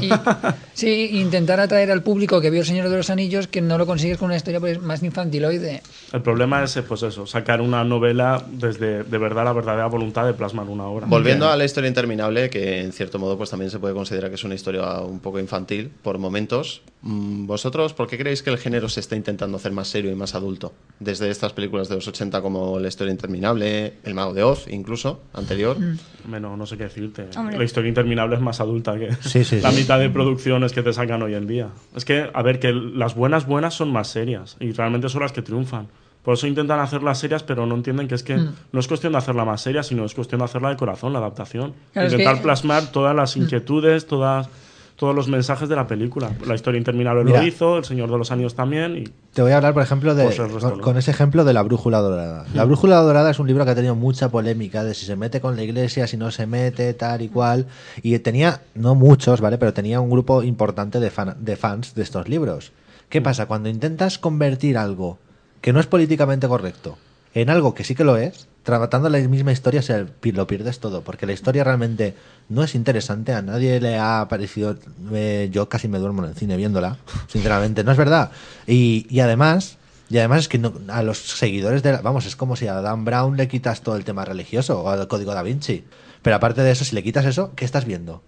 Y, 0.00 0.10
sí, 0.74 1.10
intentar 1.12 1.60
atraer 1.60 1.90
al 1.90 2.02
público 2.02 2.40
que 2.40 2.50
vio 2.50 2.60
El 2.60 2.66
Señor 2.66 2.88
de 2.88 2.96
los 2.96 3.10
Anillos 3.10 3.46
que 3.46 3.60
no 3.60 3.78
lo 3.78 3.86
consigues 3.86 4.18
con 4.18 4.26
una 4.26 4.36
historia 4.36 4.60
pues, 4.60 4.80
más 4.80 5.02
infantiloide. 5.02 5.82
El 6.12 6.22
problema 6.22 6.62
es, 6.64 6.78
pues 6.86 7.02
eso, 7.02 7.26
sacar 7.26 7.60
una 7.60 7.84
novela 7.84 8.44
desde 8.50 9.04
de 9.04 9.18
verdad 9.18 9.44
la 9.44 9.52
verdadera 9.52 9.86
voluntad 9.86 10.26
de 10.26 10.34
plasmar 10.34 10.66
una 10.68 10.84
obra. 10.84 11.06
Volviendo 11.06 11.48
a 11.48 11.56
la 11.56 11.64
historia 11.64 11.88
interminable, 11.88 12.50
que 12.50 12.80
en 12.80 12.92
cierto 12.92 13.18
modo 13.18 13.36
pues 13.38 13.50
también 13.50 13.70
se 13.70 13.78
puede 13.78 13.94
considerar 13.94 14.30
que 14.30 14.36
es 14.36 14.44
una 14.44 14.54
historia 14.54 15.00
un 15.00 15.20
poco 15.20 15.38
infantil 15.38 15.90
por 16.02 16.18
momentos. 16.18 16.82
Mm, 17.04 17.46
¿Vosotros 17.46 17.94
por 17.94 18.06
qué 18.08 18.18
creéis 18.18 18.42
que 18.42 18.50
el 18.50 18.58
género 18.58 18.88
se 18.88 19.00
está 19.00 19.14
intentando 19.16 19.56
hacer 19.56 19.72
más 19.72 19.88
serio 19.88 20.10
y 20.10 20.14
más 20.14 20.34
adulto? 20.34 20.72
Desde 20.98 21.30
estas 21.30 21.52
películas 21.52 21.88
de 21.88 21.94
los 21.96 22.08
80 22.08 22.40
como 22.42 22.78
La 22.80 22.88
historia 22.88 23.12
interminable, 23.12 23.94
El 24.02 24.14
mago 24.14 24.34
de 24.34 24.42
Oz, 24.42 24.66
incluso, 24.68 25.20
anterior. 25.32 25.76
Bueno, 26.24 26.56
no 26.56 26.66
sé 26.66 26.76
qué 26.76 26.84
decirte. 26.84 27.28
Hombre. 27.36 27.58
La 27.58 27.64
historia 27.64 27.88
interminable 27.88 28.36
es 28.36 28.42
más 28.42 28.60
adulta 28.60 28.98
que 28.98 29.12
Sí, 29.20 29.44
sí, 29.44 29.60
la 29.62 29.70
sí. 29.70 29.76
mitad 29.82 29.98
de 29.98 30.10
producciones 30.10 30.72
que 30.72 30.82
te 30.82 30.92
sacan 30.92 31.22
hoy 31.22 31.34
en 31.34 31.46
día. 31.46 31.68
Es 31.94 32.04
que, 32.04 32.28
a 32.32 32.42
ver, 32.42 32.58
que 32.58 32.72
las 32.72 33.14
buenas 33.14 33.46
buenas 33.46 33.74
son 33.74 33.92
más 33.92 34.08
serias 34.08 34.56
y 34.60 34.72
realmente 34.72 35.08
son 35.08 35.22
las 35.22 35.32
que 35.32 35.42
triunfan. 35.42 35.88
Por 36.22 36.32
eso 36.34 36.46
intentan 36.46 36.80
hacerlas 36.80 37.18
serias, 37.18 37.42
pero 37.42 37.66
no 37.66 37.74
entienden 37.74 38.08
que 38.08 38.14
es 38.14 38.22
que 38.22 38.36
Mm. 38.38 38.54
no 38.72 38.80
es 38.80 38.88
cuestión 38.88 39.12
de 39.12 39.18
hacerla 39.18 39.44
más 39.44 39.60
seria, 39.60 39.82
sino 39.82 40.06
es 40.06 40.14
cuestión 40.14 40.38
de 40.38 40.46
hacerla 40.46 40.70
de 40.70 40.76
corazón, 40.76 41.12
la 41.12 41.18
adaptación. 41.18 41.74
Claro, 41.92 42.08
es 42.08 42.14
Intentar 42.14 42.36
que- 42.36 42.42
plasmar 42.44 42.90
todas 42.92 43.14
las 43.14 43.36
Mm. 43.36 43.42
inquietudes, 43.42 44.06
todas, 44.06 44.48
todos 44.96 45.14
los 45.14 45.28
mensajes 45.28 45.68
de 45.68 45.76
la 45.76 45.86
película. 45.86 46.30
La 46.46 46.54
historia 46.54 46.78
interminable 46.78 47.24
Mira. 47.24 47.40
lo 47.40 47.46
hizo, 47.46 47.78
El 47.78 47.84
Señor 47.84 48.10
de 48.10 48.16
los 48.18 48.30
Anillos 48.30 48.54
también. 48.54 48.96
Y 48.96 49.04
Te 49.32 49.42
voy 49.42 49.50
a 49.52 49.56
hablar, 49.56 49.74
por 49.74 49.82
ejemplo, 49.82 50.14
de, 50.14 50.24
Pues 50.24 50.40
con, 50.80 50.96
ese 50.96 51.10
ejemplo 51.10 51.44
de 51.44 51.52
la 51.52 51.62
brújula 51.62 51.98
dorada. 52.00 52.44
La 52.54 52.64
Mm. 52.64 52.68
brújula 52.68 52.96
dorada 52.98 53.30
es 53.30 53.38
un 53.38 53.46
libro 53.48 53.64
que 53.64 53.72
ha 53.72 53.74
tenido 53.74 53.94
mucha 53.96 54.28
polémica 54.28 54.84
de 54.84 54.94
si 54.94 55.04
se 55.06 55.16
mete 55.16 55.40
con 55.40 55.56
la 55.56 55.62
iglesia, 55.64 56.06
si 56.06 56.16
no 56.16 56.30
se 56.30 56.46
mete, 56.46 56.94
tal 56.94 57.22
y 57.22 57.28
cual. 57.28 57.66
Y 58.02 58.16
tenía, 58.20 58.60
no 58.74 58.94
muchos, 58.94 59.40
¿vale? 59.40 59.58
Pero 59.58 59.72
tenía 59.74 60.00
un 60.00 60.10
grupo 60.10 60.42
importante 60.44 61.00
de, 61.00 61.10
fan- 61.10 61.36
de 61.40 61.56
fans 61.56 61.94
de 61.94 62.02
estos 62.02 62.28
libros. 62.28 62.72
¿Qué 63.08 63.20
Mm. 63.20 63.24
pasa? 63.24 63.46
Cuando 63.46 63.68
intentas 63.68 64.18
convertir 64.18 64.78
algo 64.78 65.18
que 65.60 65.72
no 65.72 65.80
es 65.80 65.86
políticamente 65.86 66.46
correcto 66.46 66.96
en 67.34 67.50
algo 67.50 67.74
que 67.74 67.84
sí 67.84 67.94
que 67.94 68.04
lo 68.04 68.16
es, 68.16 68.48
tratando 68.62 69.08
la 69.10 69.18
misma 69.18 69.52
historia 69.52 69.82
se 69.82 70.06
lo 70.32 70.46
pierdes 70.46 70.80
todo, 70.80 71.02
porque 71.02 71.26
la 71.26 71.32
historia 71.32 71.64
realmente 71.64 72.14
no 72.48 72.62
es 72.62 72.74
interesante, 72.74 73.32
a 73.32 73.42
nadie 73.42 73.80
le 73.80 73.98
ha 73.98 74.26
parecido, 74.28 74.76
eh, 75.12 75.48
yo 75.52 75.68
casi 75.68 75.88
me 75.88 75.98
duermo 75.98 76.22
en 76.24 76.30
el 76.30 76.36
cine 76.36 76.56
viéndola, 76.56 76.96
sinceramente, 77.28 77.84
no 77.84 77.92
es 77.92 77.98
verdad. 77.98 78.30
Y, 78.66 79.06
y 79.10 79.20
además, 79.20 79.76
y 80.08 80.18
además 80.18 80.40
es 80.40 80.48
que 80.48 80.58
no- 80.58 80.72
a 80.88 81.02
los 81.02 81.18
seguidores 81.18 81.82
de, 81.82 81.92
la- 81.92 82.00
vamos, 82.02 82.24
es 82.26 82.36
como 82.36 82.56
si 82.56 82.66
a 82.68 82.74
Dan 82.80 83.04
Brown 83.04 83.36
le 83.36 83.48
quitas 83.48 83.82
todo 83.82 83.96
el 83.96 84.04
tema 84.04 84.24
religioso 84.24 84.80
o 84.82 84.88
al 84.88 85.06
código 85.08 85.34
da 85.34 85.42
Vinci. 85.42 85.84
Pero 86.22 86.36
aparte 86.36 86.62
de 86.62 86.70
eso, 86.70 86.84
si 86.84 86.94
le 86.94 87.02
quitas 87.02 87.26
eso, 87.26 87.52
¿qué 87.54 87.64
estás 87.66 87.84
viendo? 87.84 88.22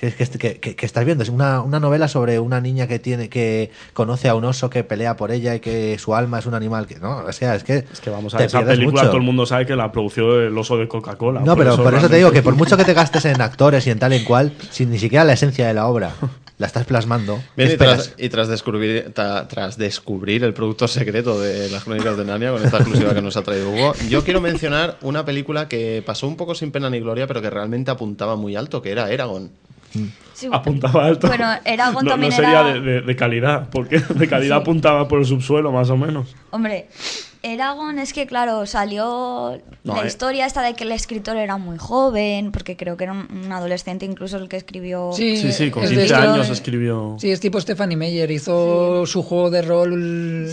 ¿Qué, 0.00 0.12
qué- 0.12 0.26
qué- 0.26 0.58
qué- 0.60 0.74
qué 0.76 0.86
estás 0.86 1.04
viendo? 1.04 1.22
Es 1.22 1.28
una, 1.28 1.60
una 1.60 1.78
novela 1.78 2.08
sobre 2.08 2.38
una 2.38 2.60
niña 2.60 2.86
que 2.86 2.98
tiene 2.98 3.28
que 3.28 3.70
conoce 3.92 4.28
a 4.28 4.34
un 4.34 4.44
oso 4.44 4.70
que 4.70 4.82
pelea 4.82 5.16
por 5.16 5.30
ella 5.30 5.54
y 5.54 5.60
que 5.60 5.98
su 5.98 6.14
alma 6.14 6.38
es 6.38 6.46
un 6.46 6.54
animal 6.54 6.86
que 6.86 6.98
no, 6.98 7.18
o 7.18 7.32
sea, 7.32 7.54
es 7.54 7.64
que 7.64 7.84
es 7.92 8.00
que 8.00 8.08
vamos 8.10 8.34
a 8.34 8.38
ver, 8.38 8.46
esa 8.46 8.64
película 8.64 9.02
mucho. 9.02 9.06
todo 9.08 9.16
el 9.18 9.22
mundo 9.22 9.44
sabe 9.46 9.66
que 9.66 9.76
la 9.76 9.92
produció 9.92 10.40
el 10.40 10.56
oso 10.56 10.78
de 10.78 10.88
Coca-Cola. 10.88 11.40
No, 11.40 11.54
pero 11.56 11.76
por 11.76 11.94
eso 11.94 12.08
te 12.08 12.16
digo 12.16 12.30
que 12.32 12.42
por 12.42 12.54
mucho 12.56 12.76
que 12.76 12.84
te 12.84 12.94
gastes 12.94 13.24
en 13.26 13.40
actores 13.42 13.86
y 13.86 13.90
en 13.90 13.98
tal 13.98 14.12
y 14.14 14.16
en 14.16 14.24
cual, 14.24 14.52
sin 14.70 14.90
ni 14.90 14.98
siquiera 14.98 15.24
la 15.24 15.34
esencia 15.34 15.66
de 15.66 15.74
la 15.74 15.86
obra 15.86 16.12
la 16.56 16.66
estás 16.66 16.84
plasmando, 16.84 17.36
¿qué 17.56 17.64
Bien, 17.64 17.72
y 17.72 17.76
tras, 17.78 18.14
y 18.18 18.28
tras 18.28 18.48
descubrir, 18.48 19.12
ta- 19.14 19.48
tras 19.48 19.78
descubrir 19.78 20.44
el 20.44 20.52
producto 20.52 20.88
secreto 20.88 21.40
de 21.40 21.70
las 21.70 21.84
crónicas 21.84 22.18
de 22.18 22.24
Narnia 22.26 22.52
con 22.52 22.62
esta 22.62 22.76
exclusiva 22.78 23.14
que 23.14 23.22
nos 23.22 23.36
ha 23.38 23.42
traído 23.42 23.70
Hugo, 23.70 23.94
yo 24.10 24.24
quiero 24.24 24.42
mencionar 24.42 24.98
una 25.00 25.24
película 25.24 25.68
que 25.68 26.02
pasó 26.04 26.26
un 26.28 26.36
poco 26.36 26.54
sin 26.54 26.70
pena 26.70 26.90
ni 26.90 27.00
gloria, 27.00 27.26
pero 27.26 27.40
que 27.40 27.48
realmente 27.48 27.90
apuntaba 27.90 28.36
muy 28.36 28.56
alto, 28.56 28.82
que 28.82 28.90
era 28.92 29.10
Eragon. 29.10 29.50
Sí, 30.34 30.48
Apuntaba 30.50 31.04
alto. 31.06 31.26
Bueno, 31.26 31.46
Eragon 31.64 32.04
no, 32.06 32.16
no 32.16 32.30
sería 32.30 32.60
era- 32.60 32.72
de, 32.74 32.80
de- 32.80 33.00
de 33.02 33.16
calidad, 33.16 33.68
porque 33.70 33.98
de 34.14 34.28
calidad 34.28 34.56
Sí. 34.56 34.62
apuntaba 34.62 35.06
por 35.08 35.18
el 35.18 35.26
subsuelo, 35.26 35.70
más 35.72 35.90
o 35.90 35.96
menos. 35.98 36.34
Hombre, 36.50 36.88
Eragon 37.42 37.98
es 37.98 38.12
que, 38.12 38.26
claro, 38.26 38.64
salió 38.66 39.58
No, 39.84 39.96
la 39.96 40.04
eh. 40.04 40.06
historia 40.06 40.46
esta 40.46 40.62
de 40.62 40.74
que 40.74 40.84
el 40.84 40.92
escritor 40.92 41.36
era 41.36 41.56
muy 41.58 41.76
joven, 41.78 42.52
porque 42.52 42.76
creo 42.76 42.96
que 42.96 43.04
era 43.04 43.12
un, 43.12 43.52
adolescente 43.52 44.04
incluso 44.06 44.36
el 44.38 44.48
que 44.48 44.56
escribió... 44.56 45.10
Sí, 45.12 45.36
Sí, 45.36 45.52
sí, 45.52 45.70
con 45.70 45.82
es 45.84 45.90
de 45.90 45.96
15 45.96 46.14
esto- 46.14 46.30
años 46.32 46.48
escribió. 46.50 47.16
Sí, 47.18 47.30
es 47.30 47.40
tipo 47.40 47.60
Stephanie 47.60 47.96
Meyer. 47.96 48.30
Hizo 48.30 49.04
su 49.06 49.22
juego 49.22 49.50
de 49.50 49.62
rol 49.62 50.48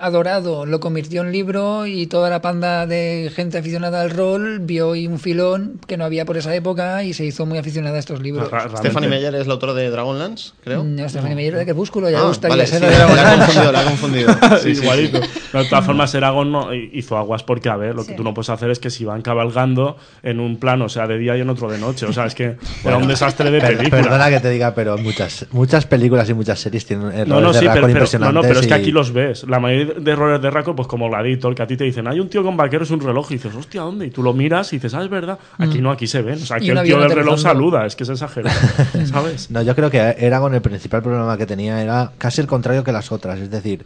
adorado, 0.00 0.66
lo 0.66 0.80
convirtió 0.80 1.22
en 1.22 1.32
libro 1.32 1.86
y 1.86 2.06
toda 2.06 2.30
la 2.30 2.40
panda 2.40 2.86
de 2.86 3.30
gente 3.34 3.58
aficionada 3.58 4.00
al 4.02 4.10
rol 4.10 4.58
vio 4.60 4.92
ahí 4.92 5.06
un 5.06 5.18
filón 5.18 5.80
que 5.86 5.96
no 5.96 6.04
había 6.04 6.24
por 6.24 6.36
esa 6.36 6.54
época 6.54 7.04
y 7.04 7.12
se 7.12 7.24
hizo 7.24 7.46
muy 7.46 7.58
aficionada 7.58 7.96
a 7.96 8.00
estos 8.00 8.20
libros. 8.20 8.48
Stephanie 8.78 9.08
Meyer 9.08 9.34
es 9.34 9.46
la 9.46 9.54
autora 9.54 9.74
de 9.74 9.90
Dragonlance, 9.90 10.52
creo. 10.64 10.84
No, 10.84 11.08
Stephanie 11.08 11.34
Meyer 11.36 11.56
de 11.56 11.64
Crepúsculo, 11.64 12.10
ya 12.10 12.20
Ah, 12.20 12.28
gustaría 12.28 12.56
vale, 12.56 12.66
sí, 12.66 12.74
de 12.74 12.80
la- 12.80 12.88
la 12.88 12.94
he 12.94 12.98
Dragonlance. 12.98 13.38
confundido, 13.38 13.72
la 13.72 13.82
he 13.82 13.84
confundido. 13.84 14.28
Sí, 14.62 14.68
igualito. 14.70 15.20
Pero 15.52 15.64
de 15.64 15.70
todas 15.70 15.84
formas, 15.84 16.14
Eragon 16.14 16.50
no 16.52 16.74
hizo 16.74 17.16
aguas 17.16 17.42
porque, 17.42 17.68
a 17.68 17.76
ver, 17.76 17.94
lo 17.94 18.04
que 18.04 18.14
tú 18.14 18.22
no 18.24 18.34
puedes 18.34 18.50
hacer 18.50 18.70
es 18.70 18.78
que 18.78 18.90
si 18.90 19.04
van 19.04 19.22
cabalgando 19.22 19.96
en 20.22 20.40
un 20.40 20.58
plano, 20.58 20.86
o 20.86 20.88
sea, 20.88 21.06
de 21.06 21.18
día 21.18 21.36
y 21.36 21.40
en 21.40 21.50
otro 21.50 21.70
de 21.70 21.78
noche. 21.78 22.06
O 22.06 22.12
sea, 22.12 22.26
es 22.26 22.34
que 22.34 22.56
era 22.84 22.96
un 22.96 23.06
desastre 23.08 23.50
de 23.50 23.60
per- 23.60 23.76
película. 23.78 24.02
Perdona 24.02 24.30
que 24.30 24.40
te 24.40 24.50
diga, 24.50 24.74
pero 24.74 24.96
muchas 24.98 25.46
muchas 25.52 25.86
películas 25.86 26.28
y 26.30 26.34
muchas 26.34 26.58
series 26.60 26.84
tienen 26.86 27.06
errores 27.08 27.28
No, 27.28 27.40
no, 27.40 27.52
de 27.52 27.58
sí, 27.58 27.60
pero, 27.60 27.72
pero- 27.74 27.86
no, 27.86 27.90
impresionantes. 27.92 28.34
no, 28.34 28.40
pero 28.42 28.60
es 28.60 28.66
que 28.66 28.72
y- 28.74 28.76
aquí 28.76 28.90
los 28.90 29.12
ves. 29.12 29.44
La 29.48 29.58
mayoría 29.60 29.87
de 29.96 30.10
errores 30.10 30.40
de 30.42 30.50
Raco, 30.50 30.74
pues 30.76 30.88
como 30.88 31.08
Gladiator, 31.08 31.54
que 31.54 31.62
a 31.62 31.66
ti 31.66 31.76
te 31.76 31.84
dicen, 31.84 32.06
hay 32.08 32.20
un 32.20 32.28
tío 32.28 32.42
con 32.42 32.56
vaqueros 32.56 32.90
y 32.90 32.94
un 32.94 33.00
reloj, 33.00 33.30
y 33.30 33.34
dices, 33.34 33.54
hostia, 33.54 33.82
¿dónde? 33.82 34.06
Y 34.06 34.10
tú 34.10 34.22
lo 34.22 34.32
miras 34.32 34.72
y 34.72 34.76
dices, 34.76 34.94
ah, 34.94 35.02
es 35.02 35.10
verdad. 35.10 35.38
Aquí 35.58 35.78
Mm. 35.78 35.82
no, 35.82 35.90
aquí 35.90 36.06
se 36.06 36.22
ven. 36.22 36.34
O 36.36 36.38
sea, 36.46 36.56
aquí 36.58 36.70
el 36.70 36.82
tío 36.82 36.98
del 37.00 37.10
reloj 37.10 37.38
saluda, 37.40 37.86
es 37.86 37.96
que 37.96 38.04
es 38.04 38.08
exagerado. 38.10 38.58
¿Sabes? 39.06 39.50
No, 39.50 39.62
yo 39.62 39.74
creo 39.74 39.90
que 39.90 39.98
Eragon 40.18 40.54
el 40.54 40.62
principal 40.62 41.02
problema 41.02 41.36
que 41.36 41.46
tenía 41.46 41.82
era 41.82 42.12
casi 42.18 42.40
el 42.40 42.46
contrario 42.46 42.84
que 42.84 42.92
las 42.92 43.10
otras. 43.12 43.38
Es 43.40 43.50
decir, 43.50 43.84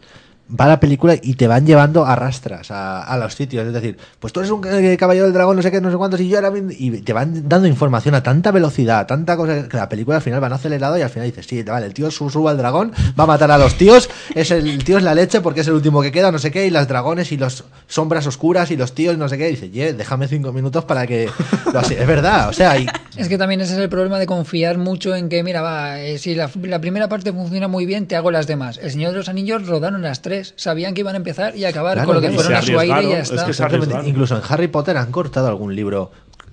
va 0.49 0.67
la 0.67 0.79
película 0.79 1.15
y 1.21 1.33
te 1.35 1.47
van 1.47 1.65
llevando 1.65 2.05
a 2.05 2.15
rastras 2.15 2.67
a, 2.69 3.17
los 3.17 3.33
sitios. 3.33 3.65
Es 3.65 3.73
decir, 3.73 3.97
pues 4.19 4.33
tú 4.33 4.39
eres 4.41 4.51
un 4.51 4.65
eh, 4.67 4.97
caballero 4.97 5.25
del 5.25 5.33
dragón, 5.33 5.55
no 5.55 5.61
sé 5.61 5.71
qué, 5.71 5.79
no 5.81 5.89
sé 5.89 5.97
cuántos, 5.97 6.19
y 6.21 6.27
yo 6.29 6.51
bien- 6.51 6.73
Y 6.77 6.91
te 7.01 7.13
van 7.13 7.47
dando 7.47 7.67
información 7.67 8.15
a 8.15 8.23
tanta 8.23 8.51
velocidad, 8.51 8.99
a 8.99 9.07
tanta 9.07 9.37
cosa, 9.37 9.67
que 9.67 9.77
la 9.77 9.89
película 9.89 10.17
al 10.17 10.21
final 10.23 10.39
van 10.41 10.53
acelerado 10.53 10.97
y 10.97 11.01
al 11.01 11.09
final 11.09 11.27
dices, 11.27 11.45
sí, 11.45 11.63
vale, 11.63 11.85
el 11.85 11.93
tío 11.93 12.11
su- 12.11 12.29
sube 12.29 12.49
al 12.51 12.57
dragón, 12.57 12.91
va 13.19 13.23
a 13.23 13.27
matar 13.27 13.51
a 13.51 13.57
los 13.57 13.77
tíos, 13.77 14.09
es 14.35 14.51
el, 14.51 14.83
tío 14.83 14.97
es 14.97 15.03
la 15.03 15.15
leche 15.15 15.41
porque 15.41 15.61
es 15.61 15.67
el 15.67 15.73
último 15.73 16.01
que 16.01 16.11
queda, 16.11 16.31
no 16.31 16.39
sé 16.39 16.51
qué, 16.51 16.67
y 16.67 16.69
las 16.69 16.87
dragones 16.87 17.31
y 17.31 17.37
los 17.37 17.63
sombras 17.87 18.27
oscuras 18.27 18.69
y 18.71 18.77
los 18.77 18.93
tíos, 18.93 19.17
no 19.17 19.29
sé 19.29 19.37
qué. 19.37 19.47
Y 19.47 19.51
dice, 19.51 19.69
ye, 19.69 19.93
déjame 19.93 20.27
cinco 20.27 20.51
minutos 20.51 20.85
para 20.85 21.07
que. 21.07 21.29
lo 21.71 21.79
así. 21.79 21.93
Es 21.93 22.07
verdad, 22.07 22.49
o 22.49 22.53
sea, 22.53 22.75
Es 23.17 23.29
que 23.29 23.37
también 23.37 23.61
ese 23.61 23.73
es 23.73 23.79
el 23.79 23.89
problema 23.89 24.17
de 24.17 24.25
confiar 24.25 24.79
mucho 24.79 25.15
en 25.15 25.29
que, 25.29 25.43
mira, 25.43 25.61
va, 25.61 25.99
eh, 25.99 26.17
si 26.17 26.33
la, 26.33 26.49
la 26.63 26.81
primera 26.81 27.07
parte 27.09 27.31
funciona 27.31 27.67
muy 27.67 27.85
bien, 27.85 28.07
te 28.07 28.15
hago 28.15 28.31
las 28.31 28.47
demás. 28.47 28.79
El 28.81 28.89
Señor 28.89 29.11
de 29.11 29.17
los 29.19 29.29
Anillos 29.29 29.67
rodaron 29.67 30.01
las 30.01 30.23
tres, 30.23 30.32
sabían 30.55 30.93
que 30.93 31.01
iban 31.01 31.13
a 31.15 31.17
empezar 31.17 31.55
y 31.55 31.65
acabar 31.65 31.93
Claro, 31.93 32.07
con 32.07 32.15
lo 32.15 32.21
que 32.21 32.31
fueron 32.31 32.53
a 32.55 32.61
su 32.61 32.77
aire 32.79 33.03
y 33.03 33.09
ya 33.09 33.19
está. 33.19 33.47
Exactamente. 33.47 33.95
Incluso 34.09 34.35
en 34.35 34.41
Harry 34.49 34.67
Potter 34.67 34.97
han 34.97 35.11
cortado 35.11 35.47
algún 35.47 35.75
libro 35.75 36.11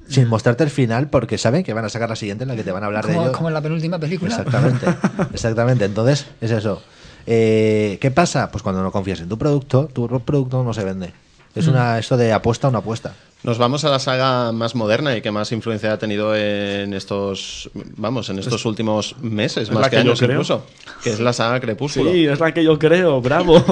sin 0.08 0.26
mostrarte 0.28 0.64
el 0.64 0.70
final 0.70 1.08
porque 1.08 1.38
saben 1.38 1.62
que 1.62 1.72
van 1.72 1.84
a 1.84 1.88
sacar 1.88 2.08
la 2.08 2.16
siguiente 2.16 2.42
en 2.44 2.48
la 2.48 2.56
que 2.56 2.64
te 2.64 2.72
van 2.72 2.82
a 2.82 2.86
hablar 2.86 3.06
de 3.06 3.12
Como, 3.14 3.26
ello. 3.26 3.32
como 3.32 3.48
en 3.48 3.54
la 3.54 3.60
penúltima 3.60 3.98
película. 3.98 4.30
Exactamente, 4.36 4.86
exactamente. 5.32 5.84
Entonces, 5.84 6.26
es 6.40 6.50
eso. 6.50 6.82
Eh, 7.26 7.98
¿Qué 8.00 8.10
pasa? 8.10 8.50
Pues 8.50 8.62
cuando 8.62 8.82
no 8.82 8.90
confías 8.90 9.20
en 9.20 9.28
tu 9.28 9.38
producto, 9.38 9.88
tu 9.92 10.08
producto 10.20 10.64
no 10.64 10.74
se 10.74 10.84
vende. 10.84 11.12
Es 11.54 11.66
Mm. 11.66 11.70
una 11.70 11.98
eso 11.98 12.16
de 12.16 12.32
apuesta 12.32 12.66
a 12.66 12.70
una 12.70 12.78
apuesta. 12.80 13.14
Nos 13.42 13.56
vamos 13.56 13.84
a 13.84 13.90
la 13.90 13.98
saga 13.98 14.52
más 14.52 14.74
moderna 14.74 15.16
y 15.16 15.22
que 15.22 15.30
más 15.30 15.50
influencia 15.52 15.92
ha 15.92 15.98
tenido 15.98 16.36
en 16.36 16.92
estos, 16.92 17.70
vamos, 17.96 18.28
en 18.28 18.38
estos 18.38 18.66
últimos 18.66 19.16
meses, 19.22 19.64
es 19.64 19.70
más 19.70 19.84
que, 19.84 19.96
que 19.96 19.96
años 20.02 20.18
creo. 20.18 20.32
incluso, 20.32 20.66
que 21.02 21.10
es 21.10 21.20
la 21.20 21.32
saga 21.32 21.58
Crepúsculo, 21.58 22.12
Sí, 22.12 22.26
es 22.26 22.38
la 22.38 22.52
que 22.52 22.62
yo 22.62 22.78
creo, 22.78 23.20
bravo. 23.22 23.64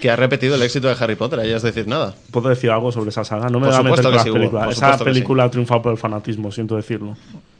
que 0.00 0.10
ha 0.10 0.16
repetido 0.16 0.54
el 0.54 0.62
éxito 0.62 0.88
de 0.88 0.96
Harry 0.98 1.14
Potter, 1.14 1.40
ahí 1.40 1.50
es 1.50 1.62
decir 1.62 1.86
nada. 1.86 2.14
¿Puedo 2.30 2.48
decir 2.48 2.70
algo 2.70 2.90
sobre 2.90 3.10
esa 3.10 3.24
saga? 3.24 3.48
No 3.48 3.60
me 3.60 3.68
voy 3.68 3.76
a 3.76 3.82
meter 3.82 4.04
que 4.04 4.10
las 4.10 4.22
sí, 4.22 4.30
películas. 4.30 4.72
Esa 4.72 4.98
película 4.98 5.44
ha 5.44 5.50
triunfado 5.50 5.82
por 5.82 5.92
el 5.92 5.98
fanatismo, 5.98 6.50
siento 6.50 6.76
decirlo. 6.76 7.16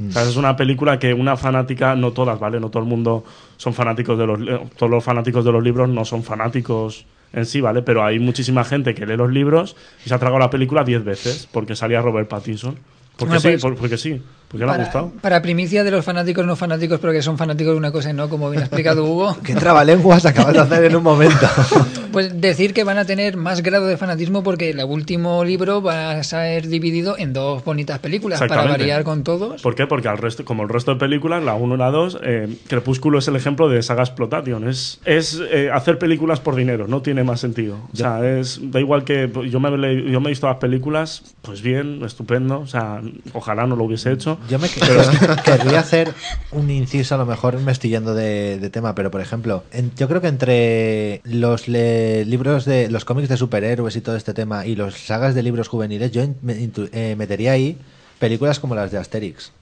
O 0.09 0.13
sea, 0.13 0.23
es 0.23 0.37
una 0.37 0.57
película 0.57 0.99
que 0.99 1.13
una 1.15 1.37
fanática, 1.37 1.95
no 1.95 2.13
todas, 2.13 2.39
¿vale? 2.39 2.59
No 2.59 2.71
todo 2.71 2.83
el 2.83 2.89
mundo 2.89 3.25
son 3.57 3.75
fanáticos 3.75 4.19
de 4.19 4.27
los... 4.27 4.41
Todos 4.77 4.91
los 4.91 5.05
fanáticos 5.05 5.45
de 5.45 5.53
los 5.53 5.63
libros 5.63 5.89
no 5.89 6.05
son 6.05 6.23
fanáticos 6.23 7.05
en 7.33 7.47
sí, 7.47 7.61
¿vale? 7.61 7.83
Pero 7.83 8.05
hay 8.05 8.19
muchísima 8.19 8.65
gente 8.65 8.95
que 8.95 9.07
lee 9.07 9.17
los 9.17 9.31
libros 9.31 9.77
y 10.05 10.09
se 10.09 10.15
ha 10.15 10.19
tragado 10.19 10.39
la 10.41 10.51
película 10.51 10.85
10 10.85 11.05
veces 11.05 11.49
porque 11.51 11.77
salía 11.77 12.01
Robert 12.03 12.29
Pattinson. 12.29 12.77
Porque 13.17 13.35
Bueno, 13.35 13.41
sí, 13.41 13.49
pues- 13.49 13.63
por- 13.63 13.77
porque 13.77 13.97
sí, 13.99 14.23
porque 14.51 14.65
le 14.67 14.71
ha 14.73 14.75
Para, 14.75 14.85
gustado. 14.85 15.13
para 15.21 15.43
primicia 15.43 15.85
de 15.85 15.93
los 15.93 16.05
fanáticos 16.05 16.45
no 16.45 16.57
fanáticos, 16.57 16.99
pero 16.99 17.13
que 17.13 17.23
son 17.23 17.39
fanáticos 17.39 17.73
de 17.73 17.79
una 17.79 17.93
cosa 17.93 18.11
y 18.11 18.15
no, 18.15 18.29
como 18.29 18.51
bien 18.51 18.63
ha 18.63 18.67
explicado 18.67 19.05
Hugo. 19.05 19.37
¿Qué 19.45 19.55
trabalenguas 19.55 20.27
acabas 20.27 20.55
de 20.55 20.59
hacer 20.59 20.85
en 20.85 20.97
un 20.97 21.05
momento? 21.05 21.47
Pues 22.11 22.41
decir 22.41 22.75
que 22.75 22.83
van 22.83 22.99
a 22.99 23.05
tener 23.05 23.37
más 23.37 23.63
grado 23.63 23.87
de 23.87 23.97
fanatismo 23.97 24.43
porque 24.43 24.71
el 24.71 24.83
último 24.83 25.45
libro 25.45 25.81
va 25.81 26.11
a 26.11 26.25
ser 26.25 26.67
dividido 26.67 27.17
en 27.17 27.33
dos 27.33 27.65
bonitas 27.65 28.01
películas 28.01 28.41
para 28.41 28.65
variar 28.65 29.05
con 29.05 29.23
todos. 29.23 29.63
¿Por 29.63 29.77
qué? 29.77 29.87
Porque 29.87 30.09
al 30.09 30.19
resto, 30.19 30.45
como 30.45 30.65
el 30.65 30.69
resto 30.71 30.93
de 30.93 30.99
películas, 30.99 31.45
la 31.45 31.55
1 31.55 31.77
y 31.77 31.79
la 31.79 31.93
2, 31.93 32.19
eh, 32.25 32.57
Crepúsculo 32.67 33.21
es 33.21 33.29
el 33.29 33.37
ejemplo 33.37 33.69
de 33.69 33.81
saga 33.85 34.03
exploitation. 34.03 34.69
Es, 34.69 34.99
es 35.05 35.41
eh, 35.53 35.71
hacer 35.73 35.99
películas 36.01 36.41
por 36.41 36.57
dinero, 36.57 36.89
no 36.89 37.01
tiene 37.01 37.23
más 37.23 37.39
sentido. 37.39 37.77
O 37.93 37.97
sea, 37.97 38.27
es, 38.27 38.59
da 38.61 38.81
igual 38.81 39.05
que 39.05 39.29
pues, 39.29 39.53
yo 39.53 39.61
me, 39.61 39.71
yo 40.11 40.21
me 40.21 40.27
he 40.27 40.31
visto 40.31 40.49
las 40.49 40.57
películas, 40.57 41.37
pues 41.43 41.63
bien, 41.63 42.03
estupendo. 42.05 42.59
O 42.59 42.67
sea, 42.67 43.01
ojalá 43.35 43.69
no 43.69 43.77
lo 43.77 43.85
hubiese 43.85 44.11
hecho. 44.11 44.40
Yo 44.49 44.59
me 44.59 44.69
Pero- 44.69 45.37
querría 45.45 45.81
hacer 45.81 46.15
un 46.53 46.71
inciso, 46.71 47.15
a 47.15 47.19
lo 47.19 47.27
mejor 47.27 47.59
me 47.61 47.73
estoy 47.73 47.91
yendo 47.91 48.15
de, 48.15 48.59
de 48.59 48.71
tema, 48.71 48.95
pero 48.95 49.11
por 49.11 49.21
ejemplo, 49.21 49.65
en- 49.73 49.93
yo 49.97 50.09
creo 50.09 50.21
que 50.21 50.29
entre 50.29 51.21
los 51.25 51.69
le- 51.69 52.25
libros 52.25 52.65
de 52.65 52.89
los 52.91 53.05
cómics 53.05 53.29
de 53.29 53.37
superhéroes 53.37 53.95
y 53.97 54.01
todo 54.01 54.17
este 54.17 54.35
tema 54.35 54.67
y 54.67 54.75
los 54.77 54.95
sagas 54.97 55.35
de 55.35 55.43
libros 55.43 55.69
juveniles, 55.69 56.11
yo 56.13 56.23
in- 56.23 56.37
me- 56.43 56.57
intu- 56.59 56.89
eh, 56.93 57.15
metería 57.17 57.53
ahí 57.53 57.79
películas 58.19 58.59
como 58.61 58.75
las 58.75 58.91
de 58.91 58.99
Asterix, 58.99 59.53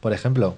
por 0.00 0.12
ejemplo. 0.12 0.56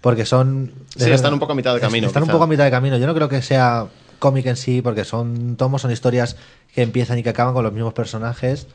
Porque 0.00 0.26
son. 0.26 0.72
Sí, 0.96 1.10
están 1.10 1.32
un 1.32 1.38
poco 1.40 1.52
a 1.52 1.54
mitad 1.56 1.74
de 1.74 1.80
camino, 1.80 2.06
Están 2.06 2.24
un 2.24 2.28
poco 2.28 2.44
a 2.44 2.46
mitad 2.46 2.64
de 2.64 2.70
camino. 2.70 2.98
Yo 2.98 3.06
no 3.06 3.14
creo 3.14 3.28
que 3.30 3.40
sea 3.40 3.86
cómic 4.18 4.44
en 4.46 4.56
sí, 4.56 4.82
porque 4.82 5.04
son 5.04 5.56
tomos, 5.56 5.80
son 5.80 5.90
historias 5.92 6.36
que 6.74 6.82
empiezan 6.82 7.18
y 7.18 7.22
que 7.22 7.30
acaban 7.30 7.54
con 7.54 7.64
los 7.64 7.72
mismos 7.72 7.94
personajes. 7.94 8.66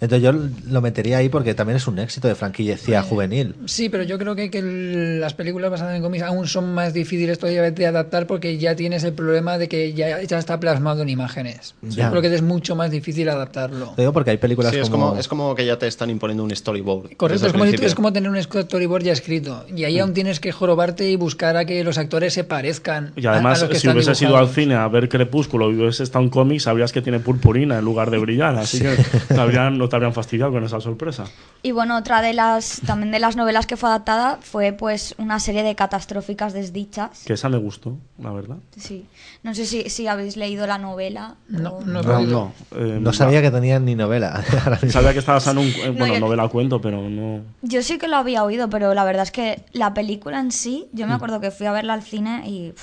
Entonces 0.00 0.22
yo 0.22 0.32
lo 0.70 0.80
metería 0.82 1.18
ahí 1.18 1.28
porque 1.28 1.54
también 1.54 1.76
es 1.76 1.86
un 1.86 1.98
éxito 1.98 2.28
de 2.28 2.34
franquicia 2.34 3.02
juvenil. 3.02 3.54
Sí, 3.66 3.88
pero 3.88 4.02
yo 4.02 4.18
creo 4.18 4.34
que, 4.36 4.50
que 4.50 4.58
el- 4.58 5.20
las 5.20 5.34
películas 5.34 5.70
basadas 5.70 5.96
en 5.96 6.02
cómics 6.02 6.22
aún 6.24 6.46
son 6.46 6.74
más 6.74 6.92
difíciles 6.94 7.38
todavía 7.38 7.70
de 7.70 7.86
adaptar 7.86 8.26
porque 8.26 8.58
ya 8.58 8.76
tienes 8.76 9.04
el 9.04 9.12
problema 9.12 9.58
de 9.58 9.68
que 9.68 9.92
ya, 9.94 10.22
ya 10.22 10.38
está 10.38 10.60
plasmado 10.60 11.02
en 11.02 11.08
imágenes. 11.08 11.74
Ya. 11.82 12.04
Yo 12.04 12.10
creo 12.10 12.22
que 12.22 12.34
es 12.34 12.42
mucho 12.42 12.76
más 12.76 12.90
difícil 12.90 13.28
adaptarlo. 13.28 13.92
Te 13.96 14.02
digo 14.02 14.12
porque 14.12 14.30
hay 14.30 14.36
películas 14.36 14.72
Sí, 14.72 14.78
es 14.78 14.90
como... 14.90 15.08
como, 15.08 15.20
es 15.20 15.28
como 15.28 15.54
que 15.54 15.64
ya 15.66 15.78
te 15.78 15.86
están 15.86 16.10
imponiendo 16.10 16.44
un 16.44 16.54
storyboard. 16.54 17.16
Correcto, 17.16 17.46
es 17.46 17.52
como, 17.94 18.08
es 18.08 18.12
tener 18.14 18.30
un 18.30 18.42
storyboard 18.42 19.02
ya 19.02 19.12
escrito. 19.12 19.64
Y 19.74 19.84
ahí 19.84 19.98
aún 19.98 20.12
tienes 20.12 20.40
que 20.40 20.52
jorobarte 20.52 21.08
y 21.10 21.16
buscar 21.16 21.56
a 21.56 21.64
que 21.64 21.82
los 21.84 21.98
actores 21.98 22.34
se 22.34 22.44
parezcan. 22.44 23.12
Y 23.16 23.26
a- 23.26 23.30
a 23.30 23.34
además, 23.34 23.64
que 23.64 23.78
si 23.78 23.88
hubieses 23.88 24.20
ido 24.22 24.36
al 24.36 24.48
cine 24.48 24.74
a 24.74 24.86
ver 24.88 25.08
Crepúsculo 25.08 25.70
y 25.70 25.76
hubieses 25.76 26.00
estado 26.00 26.24
en 26.24 26.30
cómic, 26.30 26.60
sabrías 26.60 26.92
que 26.92 27.02
tiene 27.02 27.18
purpurina 27.20 27.78
en 27.78 27.84
lugar 27.84 28.10
de 28.10 28.18
brillar. 28.18 28.56
Así 28.56 28.80
que 28.80 28.96
habrían- 29.38 29.85
no 29.86 29.90
te 29.90 29.96
habrían 29.96 30.12
fastidiado 30.12 30.52
con 30.52 30.64
esa 30.64 30.80
sorpresa. 30.80 31.24
Y 31.62 31.70
bueno, 31.72 31.96
otra 31.96 32.20
de 32.22 32.34
las 32.34 32.80
también 32.86 33.12
de 33.12 33.18
las 33.18 33.36
novelas 33.36 33.66
que 33.66 33.76
fue 33.76 33.88
adaptada 33.88 34.38
fue 34.42 34.72
pues 34.72 35.14
una 35.18 35.38
serie 35.40 35.62
de 35.62 35.74
catastróficas 35.74 36.52
desdichas. 36.52 37.22
Que 37.24 37.34
esa 37.34 37.48
me 37.48 37.56
gustó, 37.58 37.96
la 38.18 38.32
verdad. 38.32 38.56
Sí. 38.76 39.06
No 39.42 39.54
sé 39.54 39.64
si, 39.66 39.88
si 39.88 40.06
habéis 40.08 40.36
leído 40.36 40.66
la 40.66 40.78
novela. 40.78 41.36
No, 41.48 41.70
o- 41.74 41.80
no, 41.82 42.02
No, 42.02 42.20
no. 42.22 42.52
eh, 42.76 42.98
No 43.00 43.12
sabía 43.12 43.40
que 43.42 43.50
tenían 43.50 43.84
ni 43.84 43.94
novela. 43.94 44.42
Sabía 44.90 45.12
que 45.12 45.20
estaba 45.20 45.36
basada 45.36 45.60
en 45.60 45.66
un, 45.66 45.72
eh, 45.72 45.90
bueno, 45.96 46.14
yo- 46.14 46.20
novela 46.20 46.48
cuento, 46.48 46.80
pero 46.80 47.00
no. 47.08 47.42
Yo 47.62 47.82
sí 47.82 47.98
que 47.98 48.08
lo 48.08 48.16
había 48.16 48.42
oído, 48.44 48.68
pero 48.68 48.92
la 48.94 49.04
verdad 49.04 49.22
es 49.22 49.30
que 49.30 49.62
la 49.72 49.94
película 49.94 50.40
en 50.40 50.50
sí, 50.52 50.88
yo 50.92 51.06
me 51.06 51.14
acuerdo 51.14 51.40
que 51.40 51.50
fui 51.50 51.66
a 51.66 51.72
verla 51.72 51.94
al 51.94 52.02
cine 52.02 52.42
y 52.48 52.74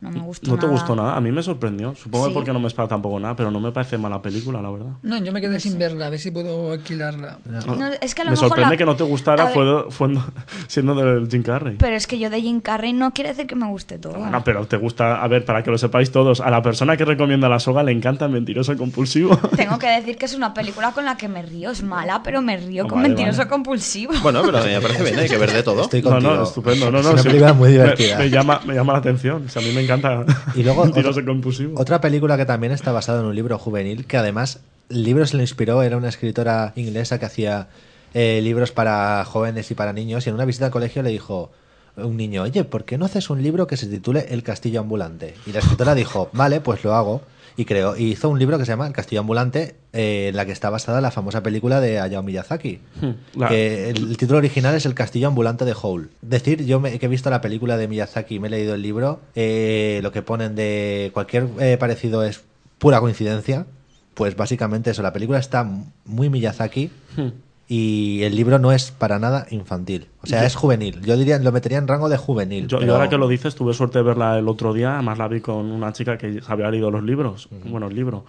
no 0.00 0.10
me 0.10 0.20
gustó. 0.20 0.50
¿No 0.50 0.56
te 0.56 0.62
nada. 0.66 0.72
gustó 0.78 0.96
nada? 0.96 1.16
A 1.16 1.20
mí 1.20 1.30
me 1.30 1.42
sorprendió. 1.42 1.94
Supongo 1.94 2.26
Sí. 2.28 2.32
porque 2.34 2.52
no 2.52 2.58
me 2.60 2.66
esperaba 2.68 2.88
tampoco 2.88 3.20
nada, 3.20 3.36
pero 3.36 3.50
no 3.50 3.60
me 3.60 3.70
parece 3.72 3.98
mala 3.98 4.20
película, 4.22 4.62
la 4.62 4.70
verdad. 4.70 4.90
No, 5.02 5.18
yo 5.18 5.32
me 5.32 5.40
quedé 5.40 5.60
sin 5.60 5.78
verla, 5.78 6.06
a 6.06 6.10
ver 6.10 6.18
si 6.18 6.30
puedo 6.30 6.72
alquilarla. 6.72 7.38
No, 7.44 7.88
es 8.00 8.14
que 8.14 8.22
a 8.22 8.24
lo 8.24 8.30
me 8.30 8.34
mejor 8.36 8.48
sorprende 8.48 8.70
la- 8.74 8.76
que 8.78 8.84
no 8.86 8.96
te 8.96 9.04
gustara 9.04 9.48
fue, 9.48 9.90
fue 9.90 10.08
siendo 10.68 10.94
del 10.94 11.28
Jim 11.28 11.42
Carrey. 11.42 11.76
Pero 11.78 11.96
es 11.96 12.06
que 12.06 12.18
yo 12.18 12.30
de 12.30 12.40
Jim 12.40 12.60
Carrey 12.60 12.92
no 12.92 13.12
quiere 13.12 13.30
decir 13.30 13.46
que 13.46 13.54
me 13.56 13.66
guste 13.68 13.98
todo. 13.98 14.14
Bueno, 14.14 14.42
pero 14.44 14.66
te 14.66 14.76
gusta, 14.76 15.22
a 15.22 15.28
ver, 15.28 15.44
para 15.44 15.62
que 15.62 15.70
lo 15.70 15.78
sepáis 15.78 16.10
todos, 16.10 16.40
a 16.40 16.50
la 16.50 16.62
persona 16.62 16.96
que 16.96 17.04
recomienda 17.04 17.48
la 17.48 17.58
soga 17.60 17.82
le 17.82 17.92
encanta 17.92 18.28
Mentiroso 18.28 18.76
Compulsivo. 18.76 19.36
Tengo 19.56 19.78
que 19.78 19.88
decir 19.88 20.16
que 20.16 20.24
es 20.26 20.34
una 20.34 20.54
película 20.54 20.92
con 20.92 21.04
la 21.04 21.16
que 21.16 21.28
me 21.28 21.42
río. 21.42 21.70
Es 21.70 21.82
mala, 21.82 22.22
pero 22.22 22.40
me 22.42 22.56
río 22.56 22.84
Oh, 22.84 22.88
con 22.88 22.98
vale, 22.98 23.08
Mentiroso 23.10 23.38
vale. 23.38 23.50
Compulsivo. 23.50 24.12
Bueno, 24.22 24.42
pero 24.44 24.64
me 24.64 24.80
parece 24.80 25.02
bien, 25.04 25.18
hay 25.18 25.28
que 25.28 25.36
ver 25.38 25.52
de 25.52 25.62
todo. 25.62 25.82
Estoy 25.82 26.00
No, 26.02 26.10
contigo. 26.10 26.34
no, 26.34 26.42
estupendo. 26.44 26.90
No, 26.90 26.98
Es 27.00 27.04
no, 27.04 27.12
una 27.12 27.22
sí, 27.22 27.28
película 27.28 27.52
muy 27.52 27.68
me- 27.68 27.72
divertida. 27.74 28.18
Me, 28.18 28.30
llama, 28.30 28.60
me 28.64 28.74
llama 28.74 28.92
la 28.94 28.98
atención. 29.00 29.44
O 29.46 29.48
sea, 29.48 29.60
a 29.60 29.64
mí 29.64 29.72
me 29.72 29.82
encanta 29.82 29.89
Y 30.54 30.62
luego 30.62 30.84
Compulsivo. 31.24 31.80
Otra 31.80 32.00
película 32.00 32.36
que 32.36 32.46
también 32.46 32.72
está 32.72 32.92
basada 32.92 33.20
en 33.20 33.26
un 33.26 33.34
libro 33.34 33.58
juvenil, 33.58 34.06
que 34.06 34.16
además 34.16 34.60
el 34.88 35.04
libro 35.04 35.26
se 35.26 35.36
lo 35.36 35.42
inspiró, 35.42 35.82
era 35.82 35.96
una 35.96 36.08
escritora 36.08 36.72
inglesa 36.76 37.18
que 37.18 37.26
hacía 37.26 37.68
eh, 38.14 38.40
libros 38.42 38.72
para 38.72 39.24
jóvenes 39.24 39.70
y 39.70 39.74
para 39.74 39.92
niños, 39.92 40.26
y 40.26 40.30
en 40.30 40.34
una 40.34 40.44
visita 40.44 40.66
al 40.66 40.72
colegio 40.72 41.02
le 41.02 41.10
dijo 41.10 41.50
un 41.96 42.16
niño, 42.16 42.42
oye, 42.42 42.64
¿por 42.64 42.84
qué 42.84 42.98
no 42.98 43.04
haces 43.04 43.30
un 43.30 43.42
libro 43.42 43.66
que 43.66 43.76
se 43.76 43.86
titule 43.86 44.26
El 44.30 44.42
Castillo 44.42 44.80
Ambulante? 44.80 45.34
Y 45.46 45.52
la 45.52 45.60
escritora 45.60 45.94
dijo, 45.94 46.30
vale, 46.32 46.60
pues 46.60 46.84
lo 46.84 46.94
hago. 46.94 47.22
Y 47.60 47.66
creó, 47.66 47.94
hizo 47.94 48.30
un 48.30 48.38
libro 48.38 48.56
que 48.58 48.64
se 48.64 48.72
llama 48.72 48.86
El 48.86 48.94
Castillo 48.94 49.20
Ambulante, 49.20 49.74
eh, 49.92 50.28
en 50.30 50.36
la 50.36 50.46
que 50.46 50.52
está 50.52 50.70
basada 50.70 51.02
la 51.02 51.10
famosa 51.10 51.42
película 51.42 51.78
de 51.82 52.00
Hayao 52.00 52.22
Miyazaki. 52.22 52.80
Hmm, 53.02 53.10
Que 53.48 53.90
el, 53.90 54.08
el 54.10 54.16
título 54.16 54.38
original 54.38 54.74
es 54.74 54.86
El 54.86 54.94
Castillo 54.94 55.28
Ambulante 55.28 55.66
de 55.66 55.74
Howl. 55.78 56.08
Decir, 56.22 56.64
yo 56.64 56.80
me- 56.80 56.98
que 56.98 57.04
he 57.04 57.08
visto 57.10 57.28
la 57.28 57.42
película 57.42 57.76
de 57.76 57.86
Miyazaki 57.86 58.36
y 58.36 58.38
me 58.40 58.46
he 58.48 58.50
leído 58.50 58.74
el 58.74 58.80
libro, 58.80 59.20
eh, 59.34 60.00
lo 60.02 60.10
que 60.10 60.22
ponen 60.22 60.54
de 60.54 61.10
cualquier 61.12 61.48
eh, 61.60 61.76
parecido 61.78 62.24
es 62.24 62.40
pura 62.78 62.98
coincidencia. 62.98 63.66
Pues 64.14 64.36
básicamente 64.36 64.90
eso, 64.92 65.02
la 65.02 65.12
película 65.12 65.38
está 65.38 65.68
muy 66.06 66.30
Miyazaki 66.30 66.90
Hmm. 67.16 67.28
Y 67.72 68.22
el 68.24 68.34
libro 68.34 68.58
no 68.58 68.72
es 68.72 68.90
para 68.90 69.20
nada 69.20 69.46
infantil. 69.50 70.08
O 70.22 70.26
sea, 70.26 70.40
Yo- 70.40 70.46
es 70.48 70.56
juvenil. 70.56 71.00
Yo 71.02 71.16
diría, 71.16 71.38
lo 71.38 71.52
metería 71.52 71.78
en 71.78 71.86
rango 71.86 72.08
de 72.08 72.16
juvenil. 72.16 72.66
Yo, 72.66 72.78
ahora 72.92 73.08
que 73.08 73.16
lo 73.16 73.28
dices, 73.28 73.54
tuve 73.54 73.74
suerte 73.74 73.98
de 73.98 74.02
verla 74.02 74.36
el 74.38 74.48
otro 74.48 74.72
día, 74.72 74.94
además 74.94 75.18
la 75.18 75.28
vi 75.28 75.40
con 75.40 75.70
una 75.70 75.92
chica 75.92 76.18
que 76.18 76.40
había 76.48 76.68
leído 76.70 76.90
los 76.90 77.04
libros, 77.04 77.48
bueno, 77.66 77.86
el 77.86 77.94
libro, 77.94 78.24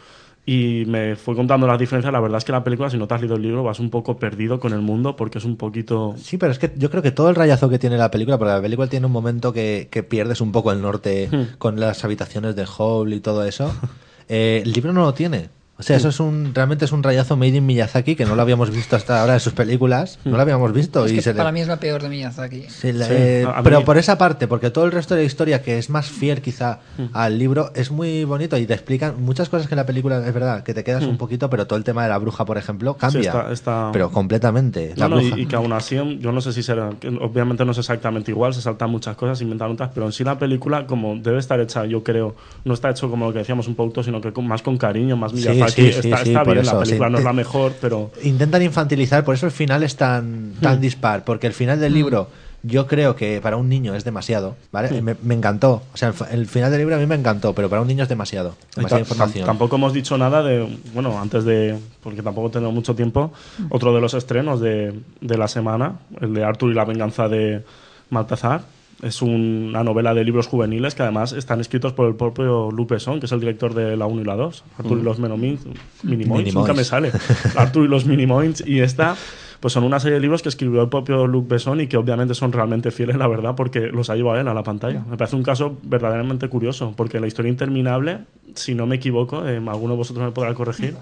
y 0.46 0.84
me 0.86 1.16
fue 1.16 1.36
contando 1.36 1.66
las 1.66 1.80
diferencias. 1.80 2.14
La 2.14 2.20
verdad 2.20 2.38
es 2.38 2.46
que 2.46 2.52
la 2.52 2.64
película, 2.64 2.92
si 2.92 2.98
no 2.98 3.08
te 3.08 3.16
has 3.16 3.22
leído 3.22 3.36
el 3.36 3.42
libro, 3.42 3.64
vas 3.64 3.80
un 3.80 3.90
poco 3.90 4.18
perdido 4.20 4.60
con 4.60 4.74
el 4.74 4.82
mundo 4.82 5.16
porque 5.16 5.40
es 5.40 5.46
un 5.46 5.58
poquito... 5.58 6.14
Sí, 6.18 6.38
pero 6.38 6.52
es 6.52 6.60
que 6.60 6.72
yo 6.78 6.92
creo 6.92 7.02
que 7.02 7.12
todo 7.12 7.30
el 7.30 7.36
rayazo 7.36 7.68
que 7.68 7.80
tiene 7.80 7.98
la 7.98 8.12
película, 8.12 8.38
porque 8.38 8.54
la 8.54 8.62
película 8.62 8.88
tiene 8.90 9.08
un 9.08 9.12
momento 9.12 9.54
que, 9.54 9.88
que 9.90 10.04
pierdes 10.04 10.40
un 10.42 10.52
poco 10.52 10.72
el 10.72 10.82
norte 10.84 11.30
Hmm. 11.32 11.58
con 11.58 11.80
las 11.80 12.04
habitaciones 12.06 12.56
de 12.56 12.66
Howl 12.78 13.12
y 13.14 13.20
todo 13.22 13.44
eso, 13.44 13.74
eh, 14.30 14.62
el 14.64 14.72
libro 14.72 14.94
no 14.94 15.02
lo 15.02 15.14
tiene. 15.16 15.50
O 15.82 15.84
sea, 15.84 15.98
eso 15.98 16.10
es 16.10 16.20
un 16.20 16.52
realmente 16.54 16.86
es 16.86 16.92
un 16.92 17.04
rayazo 17.04 17.36
made 17.36 17.50
in 17.58 17.66
Miyazaki 17.66 18.16
que 18.16 18.26
no 18.26 18.36
lo 18.36 18.42
habíamos 18.42 18.70
visto 18.72 18.96
hasta 18.96 19.20
ahora 19.22 19.34
en 19.34 19.40
sus 19.40 19.54
películas, 19.54 20.20
no 20.24 20.32
lo 20.38 20.42
habíamos 20.42 20.72
visto 20.74 21.06
Es 21.06 21.12
y 21.12 21.16
que 21.16 21.22
se 21.22 21.34
le- 21.34 21.38
para 21.38 21.52
mí 21.52 21.60
es 21.62 21.68
la 21.68 21.78
peor 21.80 22.02
de 22.04 22.10
Miyazaki. 22.10 22.62
Sí, 22.70 22.94
Sí, 22.94 23.00
eh, 23.10 23.46
mí- 23.48 23.54
pero 23.64 23.84
por 23.84 23.98
esa 23.98 24.18
parte, 24.18 24.48
porque 24.48 24.70
todo 24.70 24.86
el 24.86 24.92
resto 24.92 25.16
de 25.16 25.22
la 25.22 25.26
historia, 25.28 25.62
que 25.64 25.78
es 25.78 25.90
más 25.90 26.08
fiel 26.10 26.42
quizá 26.42 26.80
Hmm. 26.98 27.06
al 27.14 27.38
libro, 27.40 27.72
es 27.76 27.92
muy 27.92 28.24
bonito 28.24 28.58
y 28.58 28.66
te 28.66 28.74
explican 28.74 29.22
muchas 29.22 29.50
cosas 29.50 29.68
que 29.68 29.74
en 29.74 29.78
la 29.78 29.86
película 29.86 30.26
es 30.26 30.34
verdad, 30.34 30.64
que 30.64 30.74
te 30.74 30.84
quedas 30.84 31.04
un 31.04 31.18
poquito, 31.18 31.50
pero 31.50 31.66
todo 31.68 31.78
el 31.78 31.84
tema 31.84 32.04
de 32.04 32.10
la 32.10 32.18
bruja, 32.20 32.46
por 32.46 32.58
ejemplo, 32.58 32.96
cambia. 32.96 33.22
está- 33.22 33.52
está- 33.52 33.90
Pero 33.92 34.12
completamente. 34.12 34.94
La 34.96 35.08
No, 35.10 35.20
y, 35.20 35.46
que 35.48 35.56
aún 35.56 35.74
así, 35.74 35.96
yo 36.20 36.32
no 36.32 36.42
sé 36.42 36.54
si 36.54 36.64
será, 36.64 36.90
obviamente 37.22 37.66
no 37.66 37.72
es 37.72 37.78
exactamente 37.78 38.32
igual, 38.32 38.54
se 38.54 38.62
saltan 38.62 38.90
muchas 38.90 39.16
cosas, 39.16 39.42
inventan 39.42 39.72
otras, 39.72 39.90
pero 39.94 40.06
en 40.06 40.12
sí 40.12 40.24
la 40.24 40.38
película, 40.40 40.86
como 40.86 41.16
debe 41.18 41.40
estar 41.40 41.60
hecha, 41.60 41.86
yo 41.86 42.04
creo, 42.04 42.36
no 42.66 42.74
está 42.74 42.90
hecho 42.90 43.10
como 43.10 43.26
lo 43.28 43.34
que 43.34 43.40
decíamos 43.40 43.68
un 43.68 43.76
producto, 43.76 44.04
sino 44.04 44.22
que 44.22 44.32
con- 44.32 44.48
más 44.48 44.62
con 44.62 44.78
cariño, 44.78 45.16
más 45.18 45.32
Sí, 45.32 45.38
Miyazaki. 45.38 45.71
sí, 45.71 45.71
sí, 45.72 45.88
está 45.88 46.18
sí, 46.18 46.30
está 46.30 46.44
por 46.44 46.54
bien 46.54 46.66
eso, 46.66 46.76
la 46.78 46.84
película, 46.84 47.10
no 47.10 47.18
es 47.18 47.24
la 47.24 47.34
mejor, 47.34 47.74
pero... 47.82 48.12
Intentan 48.24 48.62
infantilizar, 48.62 49.24
por 49.24 49.36
eso 49.36 49.46
el 49.46 49.52
final 49.52 49.84
es 49.84 49.96
tan, 49.96 50.54
tan 50.62 50.78
Hmm. 50.78 50.82
dispar, 50.82 51.24
porque 51.24 51.48
el 51.48 51.54
final 51.54 51.80
del 51.80 51.94
libro 51.94 52.28
Yo 52.64 52.86
creo 52.86 53.16
que 53.16 53.42
para 53.42 53.58
un 53.58 53.70
niño 53.70 53.96
es 53.96 54.04
demasiado, 54.04 54.56
¿vale? 54.72 55.02
Me, 55.02 55.16
me 55.24 55.34
encantó. 55.34 55.82
O 55.96 55.98
sea, 55.98 56.14
el, 56.32 56.46
final 56.46 56.70
del 56.70 56.82
libro 56.82 56.96
a 56.96 57.00
mí 57.00 57.08
me 57.08 57.16
encantó, 57.16 57.56
pero 57.56 57.70
para 57.70 57.82
un 57.82 57.88
niño 57.88 58.04
es 58.04 58.10
demasiado. 58.10 58.56
Demasiada 58.76 59.00
información. 59.00 59.48
Tampoco 59.48 59.78
hemos 59.78 59.94
dicho 59.94 60.16
nada 60.16 60.44
de, 60.44 60.68
bueno, 60.94 61.20
antes 61.20 61.44
de, 61.44 61.80
porque 62.04 62.22
tampoco 62.22 62.52
tenemos 62.52 62.72
mucho 62.76 62.94
tiempo, 62.94 63.32
otro 63.70 63.96
de 63.96 64.02
los 64.02 64.14
estrenos 64.14 64.62
de, 64.62 64.94
de 65.22 65.38
la 65.40 65.48
semana, 65.48 66.02
el 66.22 66.36
de 66.36 66.44
Arthur 66.44 66.72
y 66.72 66.76
la 66.76 66.86
venganza 66.86 67.28
de 67.28 67.64
Maltazar. 68.12 68.62
Es 69.02 69.22
un- 69.22 69.68
una 69.70 69.84
novela 69.84 70.14
de 70.14 70.24
libros 70.24 70.48
juveniles 70.48 70.94
que 70.94 71.02
además 71.02 71.34
están 71.34 71.60
escritos 71.60 71.94
por 71.94 72.08
el 72.08 72.16
propio 72.16 72.70
Luc 72.72 72.90
Besson, 72.90 73.20
que 73.20 73.26
es 73.26 73.32
el 73.32 73.40
director 73.40 73.74
de 73.74 73.98
la 73.98 74.06
1 74.06 74.22
y 74.22 74.26
la 74.26 74.36
2. 74.36 74.64
Arthur 74.78 74.98
y 75.00 75.02
Mm. 75.02 75.06
los 75.06 75.20
Menomins, 75.20 75.62
Minimoins, 75.66 76.04
Minimoins. 76.04 76.54
nunca 76.56 76.74
me 76.74 76.84
sale. 76.84 77.12
Arthur 77.56 77.86
y 77.86 77.88
los 77.88 78.06
Minimoins. 78.06 78.64
Y 78.68 78.80
esta, 78.82 79.16
pues 79.60 79.74
son 79.74 79.84
una 79.86 80.00
serie 80.00 80.16
de 80.16 80.22
libros 80.22 80.44
que 80.44 80.50
escribió 80.50 80.84
el 80.84 80.90
propio 80.90 81.26
Luc 81.26 81.48
Besson 81.48 81.82
y 81.82 81.88
que 81.88 81.98
obviamente 81.98 82.36
son 82.36 82.52
realmente 82.52 82.92
fieles, 82.92 83.16
la 83.18 83.28
verdad, 83.28 83.56
porque 83.56 83.88
los 83.88 84.10
ha 84.12 84.16
llevado 84.16 84.40
él 84.40 84.48
a 84.48 84.54
la 84.54 84.62
pantalla. 84.64 85.04
Me 85.10 85.18
parece 85.18 85.36
un 85.36 85.44
caso 85.44 85.78
verdaderamente 85.82 86.48
curioso, 86.48 86.94
porque 86.96 87.20
la 87.20 87.26
historia 87.28 87.50
interminable, 87.50 88.20
si 88.54 88.76
no 88.76 88.86
me 88.86 88.98
equivoco, 88.98 89.48
eh, 89.48 89.58
alguno 89.58 89.94
de 89.94 89.98
vosotros 89.98 90.24
me 90.26 90.32
podrá 90.32 90.54
corregir, 90.54 90.96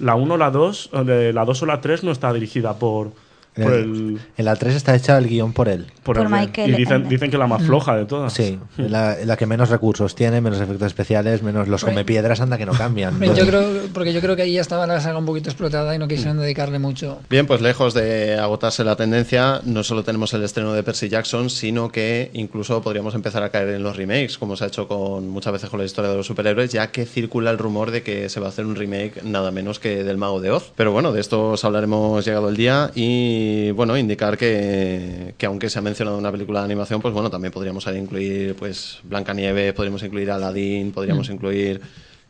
la 0.00 0.16
1, 0.16 0.36
la 0.36 0.50
2, 0.50 0.90
eh, 1.06 1.30
la 1.32 1.44
2 1.44 1.62
o 1.62 1.66
la 1.66 1.80
3 1.80 2.02
no 2.02 2.10
está 2.10 2.32
dirigida 2.32 2.78
por, 2.80 3.12
por 3.54 3.72
el... 3.72 4.18
En 4.36 4.44
la 4.44 4.56
3 4.56 4.74
está 4.74 4.94
hecha 4.94 5.16
el 5.18 5.28
guion 5.28 5.52
por 5.52 5.68
él. 5.68 5.86
Por 6.02 6.16
Por 6.16 6.26
el- 6.26 6.32
Michael 6.32 6.70
y 6.74 6.76
dicen- 6.76 7.08
dicen 7.08 7.30
que 7.30 7.38
la 7.38 7.46
más 7.46 7.62
floja 7.62 7.96
de 7.96 8.04
todas. 8.04 8.32
Sí, 8.32 8.58
la, 8.76 9.16
la 9.24 9.36
que 9.36 9.46
menos 9.46 9.70
recursos 9.70 10.14
tiene, 10.14 10.40
menos 10.40 10.60
efectos 10.60 10.86
especiales, 10.88 11.42
menos 11.42 11.68
los 11.68 11.84
come 11.84 12.04
piedras, 12.04 12.40
anda 12.40 12.58
que 12.58 12.66
no 12.66 12.72
cambian. 12.72 13.18
Yo 13.34 13.46
creo, 13.46 13.64
porque 13.92 14.12
yo 14.12 14.20
creo 14.20 14.36
que 14.36 14.42
ahí 14.42 14.52
ya 14.54 14.60
estaba 14.60 14.86
la 14.86 15.00
saga 15.00 15.18
un 15.18 15.26
poquito 15.26 15.48
explotada 15.50 15.94
y 15.94 15.98
no 15.98 16.08
quisieron 16.08 16.38
dedicarle 16.38 16.78
mucho. 16.78 17.18
Bien, 17.30 17.46
pues 17.46 17.60
lejos 17.60 17.94
de 17.94 18.38
agotarse 18.38 18.84
la 18.84 18.96
tendencia, 18.96 19.60
no 19.64 19.82
solo 19.82 20.04
tenemos 20.04 20.32
el 20.34 20.42
estreno 20.42 20.72
de 20.72 20.82
Percy 20.82 21.08
Jackson, 21.08 21.48
sino 21.50 21.90
que 21.90 22.30
incluso 22.34 22.82
podríamos 22.82 23.14
empezar 23.14 23.42
a 23.42 23.50
caer 23.50 23.68
en 23.70 23.82
los 23.82 23.96
remakes, 23.96 24.36
como 24.38 24.56
se 24.56 24.64
ha 24.64 24.66
hecho 24.66 24.86
con 24.88 25.28
muchas 25.28 25.52
veces 25.52 25.70
con 25.70 25.78
la 25.80 25.86
historia 25.86 26.10
de 26.10 26.16
los 26.16 26.26
superhéroes, 26.26 26.70
ya 26.72 26.90
que 26.90 27.06
circula 27.06 27.50
el 27.50 27.58
rumor 27.58 27.90
de 27.90 28.02
que 28.02 28.28
se 28.28 28.40
va 28.40 28.46
a 28.46 28.48
hacer 28.50 28.66
un 28.66 28.74
remake 28.76 29.22
nada 29.24 29.50
menos 29.50 29.78
que 29.78 30.04
del 30.04 30.18
Mago 30.18 30.40
de 30.40 30.50
Oz. 30.50 30.72
Pero 30.76 30.92
bueno, 30.92 31.12
de 31.12 31.20
esto 31.20 31.50
os 31.52 31.64
hablaremos 31.64 32.24
llegado 32.24 32.48
el 32.48 32.56
día 32.56 32.90
y 32.94 33.43
bueno, 33.72 33.96
indicar 33.96 34.36
que, 34.36 35.34
que 35.38 35.46
aunque 35.46 35.70
se 35.70 35.78
ha 35.78 35.82
mencionado 35.82 36.18
una 36.18 36.30
película 36.32 36.60
de 36.60 36.66
animación, 36.66 37.00
pues 37.00 37.14
bueno, 37.14 37.30
también 37.30 37.52
podríamos 37.52 37.86
incluir 37.86 38.54
pues 38.56 38.98
Blancanieves, 39.04 39.72
podríamos 39.72 40.02
incluir 40.02 40.30
Aladdin, 40.30 40.92
podríamos 40.92 41.28
Mm. 41.28 41.32
incluir 41.32 41.80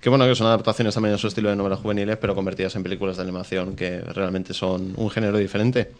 que 0.01 0.11
bueno, 0.11 0.27
que 0.27 0.35
son 0.35 0.47
adaptaciones 0.47 0.93
también 0.93 1.15
a 1.15 1.19
su 1.19 1.29
estilo 1.29 1.49
de 1.49 1.57
novelas 1.57 1.79
juveniles, 1.81 2.19
pero 2.19 2.35
convertidas 2.35 2.77
en 2.77 2.83
películas 2.83 3.17
de 3.17 3.23
animación 3.23 3.75
que 3.75 4.01
realmente 4.01 4.53
son 4.53 4.93
un 4.97 5.11
género 5.11 5.39
diferente. 5.39 5.93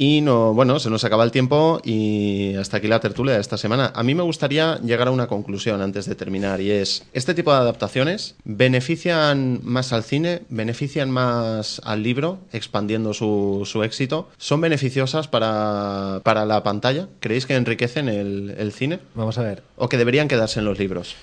Y 0.00 0.20
no, 0.20 0.54
bueno, 0.54 0.78
se 0.78 0.90
nos 0.90 1.02
acaba 1.02 1.24
el 1.24 1.32
tiempo 1.32 1.80
y 1.82 2.54
hasta 2.54 2.76
aquí 2.76 2.86
la 2.86 3.00
tertulia 3.00 3.34
de 3.34 3.40
esta 3.40 3.58
semana. 3.58 3.90
A 3.96 4.04
mí 4.04 4.14
me 4.14 4.22
gustaría 4.22 4.78
llegar 4.78 5.08
a 5.08 5.10
una 5.10 5.26
conclusión 5.26 5.82
antes 5.82 6.06
de 6.06 6.14
terminar 6.14 6.60
y 6.60 6.70
es, 6.70 7.04
¿este 7.12 7.34
tipo 7.34 7.52
de 7.52 7.58
adaptaciones 7.58 8.36
benefician 8.44 9.58
más 9.64 9.92
al 9.92 10.04
cine, 10.04 10.42
benefician 10.50 11.10
más 11.10 11.80
al 11.84 12.04
libro, 12.04 12.38
expandiendo 12.52 13.12
su, 13.12 13.62
su 13.66 13.82
éxito? 13.82 14.28
¿Son 14.38 14.60
beneficiosas 14.60 15.26
para, 15.26 16.20
para 16.22 16.46
la 16.46 16.62
pantalla? 16.62 17.08
¿Creéis 17.18 17.46
que 17.46 17.56
enriquecen 17.56 18.08
el, 18.08 18.54
el 18.56 18.70
cine? 18.70 19.00
Vamos 19.16 19.36
a 19.38 19.42
ver. 19.42 19.64
¿O 19.74 19.88
que 19.88 19.96
deberían 19.96 20.28
quedarse 20.28 20.60
en 20.60 20.66
los 20.66 20.78
libros? 20.78 21.16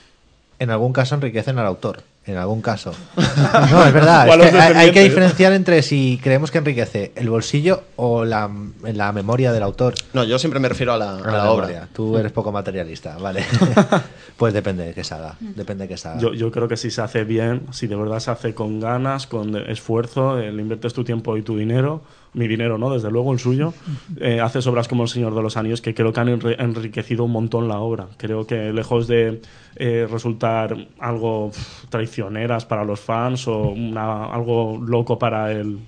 En 0.60 0.70
algún 0.70 0.92
caso 0.92 1.16
enriquecen 1.16 1.60
al 1.60 1.66
autor. 1.66 2.04
En 2.28 2.38
algún 2.38 2.62
caso. 2.62 2.92
No, 3.72 3.86
es 3.86 3.94
verdad. 3.94 4.28
Es 4.28 4.52
que 4.52 4.58
hay, 4.58 4.74
hay 4.74 4.92
que 4.92 5.02
diferenciar 5.04 5.54
entre 5.54 5.82
si 5.82 6.20
creemos 6.24 6.52
que 6.52 6.58
enriquece 6.60 7.12
el 7.16 7.30
bolsillo 7.30 7.84
o 7.98 8.24
la, 8.26 8.50
la 8.82 9.12
memoria 9.12 9.52
del 9.52 9.62
autor. 9.64 9.94
No, 10.14 10.24
yo 10.24 10.40
siempre 10.40 10.60
me 10.60 10.68
refiero 10.70 10.94
a 10.94 10.98
la, 10.98 11.12
a 11.12 11.16
A 11.18 11.20
la 11.20 11.32
la 11.38 11.52
obra. 11.52 11.68
memoria. 11.68 11.90
Tú 11.94 12.18
eres 12.18 12.32
poco 12.32 12.52
materialista, 12.52 13.18
vale. 13.18 13.44
pues 14.38 14.54
depende 14.54 14.86
de 14.86 14.94
qué 14.94 15.04
saga. 15.04 15.36
Depende 15.40 15.84
de 15.86 15.90
qué 15.90 15.98
saga. 15.98 16.20
Yo, 16.20 16.34
yo 16.34 16.52
creo 16.52 16.68
que 16.68 16.78
si 16.78 16.92
se 16.92 17.02
hace 17.02 17.24
bien, 17.24 17.64
si 17.72 17.88
de 17.88 17.96
verdad 17.96 18.20
se 18.20 18.32
hace 18.32 18.54
con 18.54 18.80
ganas, 18.80 19.28
con 19.28 19.56
esfuerzo, 19.70 20.40
eh, 20.40 20.52
le 20.52 20.62
inviertes 20.62 20.94
tu 20.94 21.04
tiempo 21.04 21.38
y 21.38 21.42
tu 21.42 21.58
dinero, 21.58 22.02
mi 22.36 22.48
dinero, 22.48 22.78
¿no? 22.78 22.94
Desde 22.94 23.10
luego 23.10 23.34
el 23.34 23.40
suyo, 23.40 23.74
eh, 24.20 24.40
haces 24.42 24.68
obras 24.68 24.88
como 24.88 25.04
El 25.04 25.10
Señor 25.10 25.34
de 25.34 25.42
los 25.42 25.58
Anillos 25.58 25.82
que 25.82 25.94
creo 25.96 26.14
que 26.14 26.20
han 26.20 26.28
enri- 26.28 26.56
enriquecido 26.60 27.24
un 27.24 27.32
montón 27.32 27.68
la 27.68 27.80
obra. 27.80 28.08
Creo 28.18 28.46
que 28.46 28.72
lejos 28.74 29.08
de 29.08 29.42
eh, 29.78 30.08
resultar 30.12 30.76
algo 31.00 31.52
traicioneras 31.90 32.66
para 32.66 32.84
los 32.84 33.00
fans 33.00 33.48
o 33.48 33.74
algo 33.98 34.78
loco 34.86 35.18
para 35.18 35.52
el, 35.52 35.80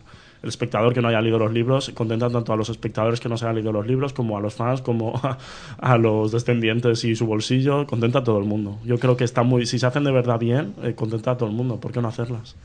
espectador 0.43 0.93
que 0.93 1.01
no 1.01 1.09
haya 1.09 1.19
leído 1.19 1.39
los 1.39 1.51
libros, 1.51 1.91
contentan 1.93 2.31
tanto 2.31 2.53
a 2.53 2.55
los 2.55 2.69
espectadores 2.69 3.19
que 3.19 3.27
no 3.27 3.35
se 3.37 3.43
hayan 3.45 3.55
leído 3.55 3.71
los 3.73 3.85
libros 3.85 4.13
como 4.13 4.37
a 4.37 4.39
los 4.39 4.53
fans, 4.53 4.81
como 4.81 5.13
a, 5.23 5.37
a 5.79 5.97
los 5.97 6.31
descendientes 6.31 7.03
y 7.03 7.15
su 7.15 7.25
bolsillo, 7.25 7.85
contenta 7.85 8.19
a 8.19 8.23
todo 8.23 8.37
el 8.39 8.45
mundo. 8.45 8.77
Yo 8.85 8.97
creo 8.99 9.17
que 9.17 9.25
está 9.25 9.43
muy, 9.43 9.65
si 9.65 9.77
se 9.79 9.85
hacen 9.85 10.05
de 10.05 10.11
verdad 10.11 10.39
bien, 10.39 10.73
eh, 10.83 10.93
contenta 10.95 11.31
a 11.31 11.37
todo 11.37 11.49
el 11.49 11.55
mundo, 11.55 11.79
¿por 11.81 11.91
qué 11.91 12.01
no 12.01 12.07
hacerlas? 12.07 12.55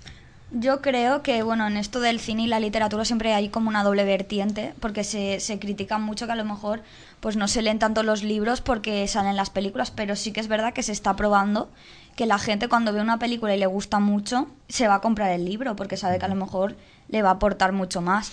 Yo 0.55 0.83
creo 0.83 1.23
que, 1.23 1.43
bueno, 1.43 1.67
en 1.67 1.79
esto 1.79 1.99
del 2.01 2.21
cine 2.21 2.43
y 2.43 2.47
la 2.47 2.61
literatura 2.61 3.07
siempre 3.07 3.33
hay 3.33 3.49
como 3.49 3.71
una 3.71 3.83
doble 3.83 4.05
vertiente, 4.05 4.75
porque 4.81 5.03
se, 5.03 5.41
se 5.41 5.59
critica 5.59 5.97
mucho 5.97 6.27
que 6.27 6.33
a 6.33 6.37
lo 6.37 6.45
mejor 6.45 6.83
pues 7.21 7.37
no 7.37 7.49
se 7.49 7.63
leen 7.63 7.79
tanto 7.79 8.03
los 8.03 8.23
libros 8.23 8.61
porque 8.61 9.09
salen 9.09 9.37
las 9.37 9.49
películas, 9.49 9.91
pero 9.91 10.15
sí 10.15 10.31
que 10.31 10.41
es 10.41 10.49
verdad 10.49 10.75
que 10.75 10.83
se 10.83 10.93
está 10.93 11.17
probando 11.17 11.71
que 12.17 12.27
la 12.27 12.39
gente 12.39 12.69
cuando 12.69 12.93
ve 12.93 13.01
una 13.01 13.19
película 13.19 13.55
y 13.55 13.59
le 13.59 13.67
gusta 13.67 13.99
mucho, 13.99 14.47
se 14.69 14.89
va 14.89 14.97
a 14.97 15.01
comprar 15.01 15.31
el 15.31 15.47
libro, 15.47 15.75
porque 15.75 15.97
sabe 15.97 16.19
que 16.19 16.27
a 16.27 16.29
lo 16.29 16.35
mejor 16.35 16.77
le 17.09 17.23
va 17.23 17.31
a 17.31 17.35
aportar 17.35 17.73
mucho 17.73 18.03
más. 18.03 18.31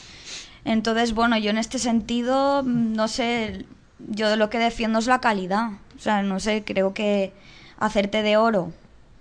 Entonces, 0.65 1.13
bueno, 1.13 1.37
yo 1.37 1.51
en 1.51 1.57
este 1.57 1.79
sentido, 1.79 2.63
mm, 2.63 2.93
no 2.93 3.07
sé, 3.07 3.65
yo 4.09 4.35
lo 4.35 4.49
que 4.49 4.59
defiendo 4.59 4.99
es 4.99 5.07
la 5.07 5.21
calidad. 5.21 5.71
O 5.95 5.99
sea, 5.99 6.21
no 6.21 6.41
sé, 6.41 6.63
creo 6.65 6.93
que 6.93 7.31
hacerte 7.77 8.23
de 8.23 8.35
oro, 8.35 8.73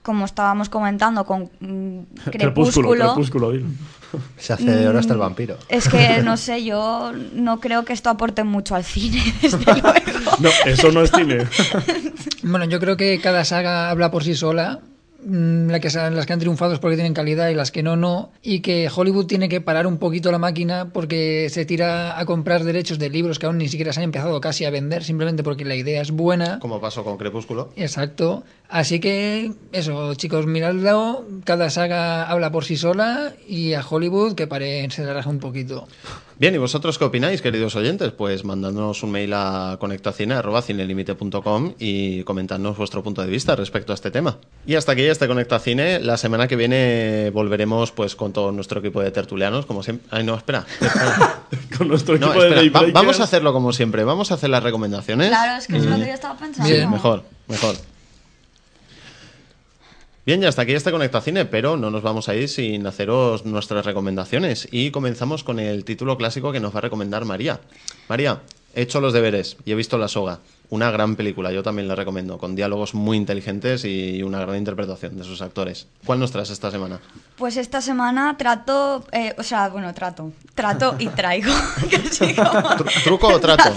como 0.09 0.25
estábamos 0.25 0.71
comentando 0.71 1.27
con 1.27 1.51
mm, 1.61 1.99
Crepúsculo, 2.31 2.89
Crepúsculo, 3.13 3.53
crepúsculo. 3.53 3.53
Se 4.39 4.55
hace 4.55 4.65
de 4.65 4.89
oro 4.89 4.99
hasta 4.99 5.13
el 5.13 5.19
vampiro. 5.19 5.59
es 5.69 5.87
que, 5.87 6.23
no 6.25 6.39
sé, 6.39 6.65
yo 6.65 7.13
no 7.35 7.61
creo 7.61 7.85
que 7.85 7.93
esto 7.93 8.09
aporte 8.09 8.43
mucho 8.43 8.75
al 8.75 8.85
cine, 8.85 9.23
desde 9.43 9.59
luego. 9.59 9.93
No, 10.41 10.49
eso 10.65 10.91
no 10.93 11.03
es 11.03 11.11
cine. 11.11 11.47
Bueno, 12.43 12.65
yo 12.65 12.81
creo 12.81 12.97
que 12.97 13.21
cada 13.21 13.45
saga 13.45 13.91
habla 13.91 14.11
por 14.11 14.25
sí 14.25 14.35
sola. 14.35 14.81
Mm, 15.27 15.69
La 15.69 15.81
que, 15.81 15.91
las 15.91 16.25
que 16.27 16.33
han 16.33 16.39
triunfado 16.39 16.73
es 16.73 16.79
porque 16.79 16.95
tienen 16.97 17.13
calidad 17.13 17.49
y 17.51 17.55
las 17.55 17.71
que 17.71 17.83
no, 17.83 17.97
no. 17.97 18.31
Y 18.41 18.61
que 18.61 18.89
Hollywood 18.95 19.27
tiene 19.27 19.49
que 19.51 19.61
parar 19.61 19.87
un 19.87 19.99
poquito 19.99 20.31
la 20.33 20.39
máquina 20.39 20.91
porque 20.91 21.49
se 21.51 21.67
tira 21.67 22.19
a 22.19 22.25
comprar 22.25 22.65
derechos 22.65 22.99
de 22.99 23.11
libros 23.11 23.39
que 23.39 23.47
aún 23.47 23.59
ni 23.59 23.69
siquiera 23.69 23.93
se 23.93 24.01
han 24.01 24.05
empezado 24.05 24.41
casi 24.41 24.65
a 24.65 24.71
vender, 24.71 25.05
simplemente 25.05 25.43
porque 25.43 25.65
la 25.67 25.75
idea 25.75 26.01
es 26.01 26.13
buena. 26.13 26.61
Como 26.61 26.81
pasó 26.81 27.05
con 27.05 27.19
Crepúsculo. 27.19 27.73
Exacto. 27.77 28.45
Así 28.71 29.01
que, 29.01 29.53
eso, 29.73 30.15
chicos, 30.15 30.47
miradlo. 30.47 31.25
Cada 31.45 31.71
saga 31.71 32.29
habla 32.29 32.53
por 32.53 32.67
sí 32.67 32.77
sola 32.77 33.33
y 33.49 33.73
a 33.73 33.81
Hollywood 33.87 34.35
que 34.35 34.47
pare, 34.47 34.91
se 34.91 35.07
relaja 35.07 35.31
un 35.31 35.39
poquito. 35.39 35.89
Bien, 36.39 36.55
¿y 36.55 36.59
vosotros 36.59 36.99
qué 36.99 37.05
opináis, 37.07 37.41
queridos 37.43 37.75
oyentes? 37.77 38.13
Pues 38.13 38.45
mandadnos 38.45 39.03
un 39.03 39.11
mail 39.11 39.33
a 39.35 39.79
conectacine.com 39.81 41.73
y 41.79 42.23
comentadnos 42.25 42.77
vuestro 42.77 43.03
punto 43.03 43.23
de 43.23 43.29
vista 43.29 43.57
respecto 43.57 43.93
a 43.93 43.95
este 43.95 44.11
tema. 44.11 44.37
Y 44.67 44.75
hasta 44.75 44.93
aquí 44.93 45.03
este 45.03 45.27
Conecta 45.27 45.59
Cine. 45.59 45.99
La 46.01 46.17
semana 46.17 46.47
que 46.47 46.57
viene 46.57 47.31
volveremos 47.33 47.91
pues 47.93 48.15
con 48.17 48.33
todo 48.33 48.53
nuestro 48.53 48.81
equipo 48.81 49.01
de 49.01 49.11
tertulianos, 49.11 49.67
como 49.67 49.83
siempre. 49.83 50.07
Ay, 50.11 50.25
no, 50.25 50.35
espera. 50.37 50.65
espera. 50.81 51.43
con 51.79 51.89
nuestro 51.89 52.19
No, 52.19 52.27
equipo 52.27 52.43
de 52.43 52.67
espera, 52.67 52.87
va- 52.87 52.93
vamos 52.93 53.19
a 53.19 53.25
hacerlo 53.25 53.53
como 53.53 53.73
siempre. 53.73 54.05
Vamos 54.05 54.31
a 54.31 54.35
hacer 54.35 54.51
las 54.51 54.63
recomendaciones. 54.63 55.29
Claro, 55.31 55.59
es 55.59 55.67
que 55.67 55.77
es 55.79 55.87
lo 55.87 55.97
que 55.97 56.07
yo 56.07 56.13
estaba 56.13 56.37
pensando. 56.39 56.73
Sí, 56.73 56.87
mejor, 56.87 57.25
mejor. 57.49 57.75
Bien, 60.29 60.43
ya 60.43 60.51
hasta 60.51 60.61
aquí 60.61 60.75
este 60.75 60.91
Conecta 60.91 61.23
Cine, 61.23 61.47
pero 61.47 61.79
no 61.79 61.91
nos 61.91 62.03
vamos 62.03 62.29
a 62.29 62.35
ir 62.35 62.51
sin 62.51 62.87
haceros 62.87 63.47
nuestras 63.47 63.87
recomendaciones. 63.87 64.69
Y 64.71 64.91
comenzamos 64.91 65.43
con 65.43 65.59
el 65.59 65.87
título 65.87 66.19
clásico 66.19 66.53
que 66.53 66.61
nos 66.61 66.75
va 66.75 66.81
a 66.81 66.83
recomendar 66.83 67.25
María. 67.25 67.61
María, 68.11 68.43
he 68.75 68.83
hecho 68.83 69.01
los 69.01 69.15
deberes 69.15 69.57
y 69.65 69.73
he 69.73 69.75
visto 69.75 69.97
La 69.97 70.07
Soga. 70.07 70.41
Una 70.69 70.91
gran 70.91 71.17
película, 71.17 71.51
yo 71.51 71.63
también 71.63 71.89
la 71.89 71.95
recomiendo, 71.95 72.37
con 72.37 72.55
diálogos 72.55 72.93
muy 72.93 73.17
inteligentes 73.17 73.87
y 73.87 74.23
una 74.23 74.39
gran 74.41 74.57
interpretación 74.57 75.17
de 75.17 75.25
sus 75.25 75.41
actores. 75.41 75.87
¿Cuál 76.05 76.19
nos 76.21 76.31
traes 76.31 76.51
esta 76.51 76.71
semana? 76.71 77.01
Pues 77.39 77.57
esta 77.57 77.81
semana 77.81 78.37
trato, 78.37 79.07
eh, 79.13 79.35
o 79.39 79.43
sea, 79.43 79.71
bueno, 79.71 79.95
trato, 79.95 80.33
trato 80.55 80.95
y 80.99 81.07
traigo. 81.09 81.51
¿Truco 83.05 83.29
o 83.29 83.41
trato? 83.41 83.71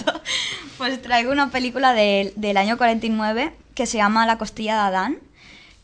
Pues 0.78 1.02
traigo 1.02 1.32
una 1.32 1.50
película 1.50 1.94
del- 1.94 2.34
del 2.36 2.58
año 2.58 2.78
49 2.78 3.54
que 3.74 3.86
se 3.86 4.00
llama 4.00 4.26
La 4.26 4.38
costilla 4.38 4.74
de 4.74 4.82
Adán, 4.82 5.18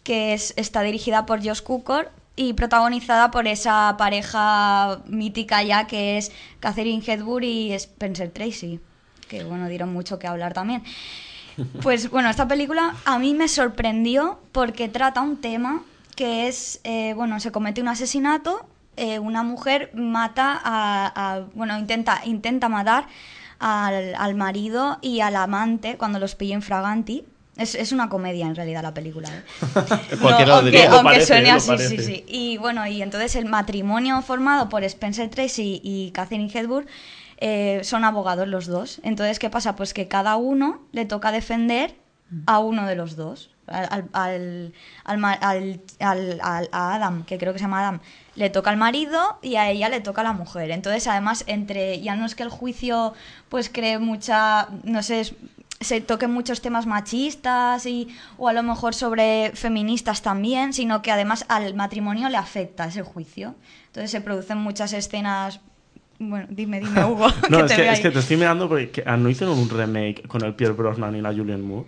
que 0.07 0.33
es, 0.33 0.53
está 0.55 0.83
dirigida 0.83 1.25
por 1.25 1.45
Josh 1.45 1.61
Cukor 1.61 2.09
y 2.37 2.53
protagonizada 2.53 3.29
por 3.29 3.45
esa 3.45 3.95
pareja 3.97 5.01
mítica 5.05 5.61
ya 5.63 5.85
que 5.85 6.17
es 6.17 6.31
Catherine 6.61 7.03
Hepburn 7.05 7.43
y 7.43 7.73
Spencer 7.73 8.29
Tracy, 8.31 8.79
que 9.27 9.43
bueno, 9.43 9.67
dieron 9.67 9.91
mucho 9.91 10.17
que 10.17 10.27
hablar 10.27 10.53
también. 10.53 10.81
Pues 11.83 12.09
bueno, 12.09 12.29
esta 12.29 12.47
película 12.47 12.95
a 13.03 13.19
mí 13.19 13.33
me 13.33 13.47
sorprendió 13.49 14.39
porque 14.53 14.87
trata 14.87 15.19
un 15.21 15.41
tema 15.41 15.81
que 16.15 16.47
es, 16.47 16.79
eh, 16.85 17.13
bueno, 17.15 17.39
se 17.41 17.51
comete 17.51 17.81
un 17.81 17.87
asesinato, 17.89 18.65
eh, 18.95 19.19
una 19.19 19.43
mujer 19.43 19.91
mata 19.93 20.57
a, 20.63 21.11
a- 21.33 21.39
bueno, 21.53 21.77
intenta, 21.77 22.21
intenta 22.25 22.69
matar 22.69 23.07
al, 23.59 24.15
al 24.15 24.35
marido 24.35 24.99
y 25.01 25.19
al 25.19 25.35
amante 25.35 25.97
cuando 25.97 26.19
los 26.19 26.35
pilla 26.35 26.53
infraganti. 26.55 27.25
Es, 27.57 27.75
es 27.75 27.91
una 27.91 28.09
comedia 28.09 28.45
en 28.45 28.55
realidad 28.55 28.83
la 28.83 28.93
película. 28.93 29.29
¿eh? 29.29 29.41
Lo 30.21 30.29
aunque, 30.29 30.65
diría. 30.65 30.89
aunque 30.91 31.03
parece, 31.03 31.25
suene 31.27 31.51
así, 31.51 31.61
sí, 31.65 31.67
parece. 31.67 32.03
sí. 32.03 32.23
Y 32.27 32.57
bueno, 32.57 32.85
y 32.87 33.01
entonces 33.01 33.35
el 33.35 33.45
matrimonio 33.45 34.21
formado 34.21 34.69
por 34.69 34.83
Spencer 34.83 35.29
Tracy 35.29 35.81
y 35.83 36.11
Catherine 36.11 36.49
Hepburn 36.53 36.87
eh, 37.39 37.81
son 37.83 38.03
abogados 38.03 38.47
los 38.47 38.67
dos. 38.67 38.99
Entonces, 39.03 39.39
¿qué 39.39 39.49
pasa? 39.49 39.75
Pues 39.75 39.93
que 39.93 40.07
cada 40.07 40.35
uno 40.35 40.81
le 40.91 41.05
toca 41.05 41.31
defender 41.31 41.95
a 42.45 42.59
uno 42.59 42.85
de 42.85 42.95
los 42.95 43.15
dos. 43.15 43.49
Al, 43.67 44.07
al, 44.13 44.73
al 45.03 45.23
al- 45.43 45.81
al- 45.99 46.39
al- 46.41 46.69
a 46.71 46.93
Adam, 46.95 47.25
que 47.25 47.37
creo 47.37 47.51
que 47.53 47.59
se 47.59 47.65
llama 47.65 47.81
Adam, 47.81 47.99
le 48.35 48.49
toca 48.49 48.69
al 48.69 48.77
marido 48.77 49.39
y 49.41 49.55
a 49.57 49.69
ella 49.69 49.89
le 49.89 49.99
toca 49.99 50.21
a 50.21 50.23
la 50.23 50.31
mujer. 50.33 50.71
Entonces, 50.71 51.05
además, 51.07 51.43
entre 51.47 51.99
ya 52.01 52.15
no 52.15 52.25
es 52.25 52.33
que 52.35 52.43
el 52.43 52.49
juicio 52.49 53.13
pues 53.49 53.69
cree 53.69 53.99
mucha, 53.99 54.69
no 54.83 55.03
sé, 55.03 55.19
es- 55.19 55.33
se 55.79 56.01
toquen 56.01 56.31
muchos 56.31 56.61
temas 56.61 56.85
machistas 56.85 57.85
y 57.85 58.07
o 58.37 58.47
a 58.47 58.53
lo 58.53 58.63
mejor 58.63 58.93
sobre 58.95 59.51
feministas 59.53 60.21
también, 60.21 60.73
sino 60.73 61.01
que 61.01 61.11
además 61.11 61.45
al 61.49 61.73
matrimonio 61.75 62.29
le 62.29 62.37
afecta 62.37 62.85
ese 62.85 63.03
juicio. 63.03 63.55
Entonces 63.87 64.11
se 64.11 64.21
producen 64.21 64.57
muchas 64.57 64.93
escenas. 64.93 65.59
Bueno, 66.19 66.47
dime, 66.49 66.79
dime, 66.79 67.05
Hugo. 67.05 67.27
No, 67.49 67.59
que 67.59 67.63
es 67.65 67.67
te 67.69 67.75
que, 67.75 67.89
es 67.91 67.99
que 67.99 68.09
te 68.11 68.19
estoy 68.19 68.37
mirando 68.37 68.67
porque 68.67 68.89
que- 68.89 69.03
ah, 69.05 69.17
no 69.17 69.29
hicieron 69.29 69.57
un 69.59 69.69
remake 69.69 70.27
con 70.27 70.43
el 70.43 70.55
Pierre 70.55 70.73
Brosnan 70.73 71.15
y 71.15 71.21
la 71.21 71.29
Julianne 71.33 71.63
Moore. 71.63 71.87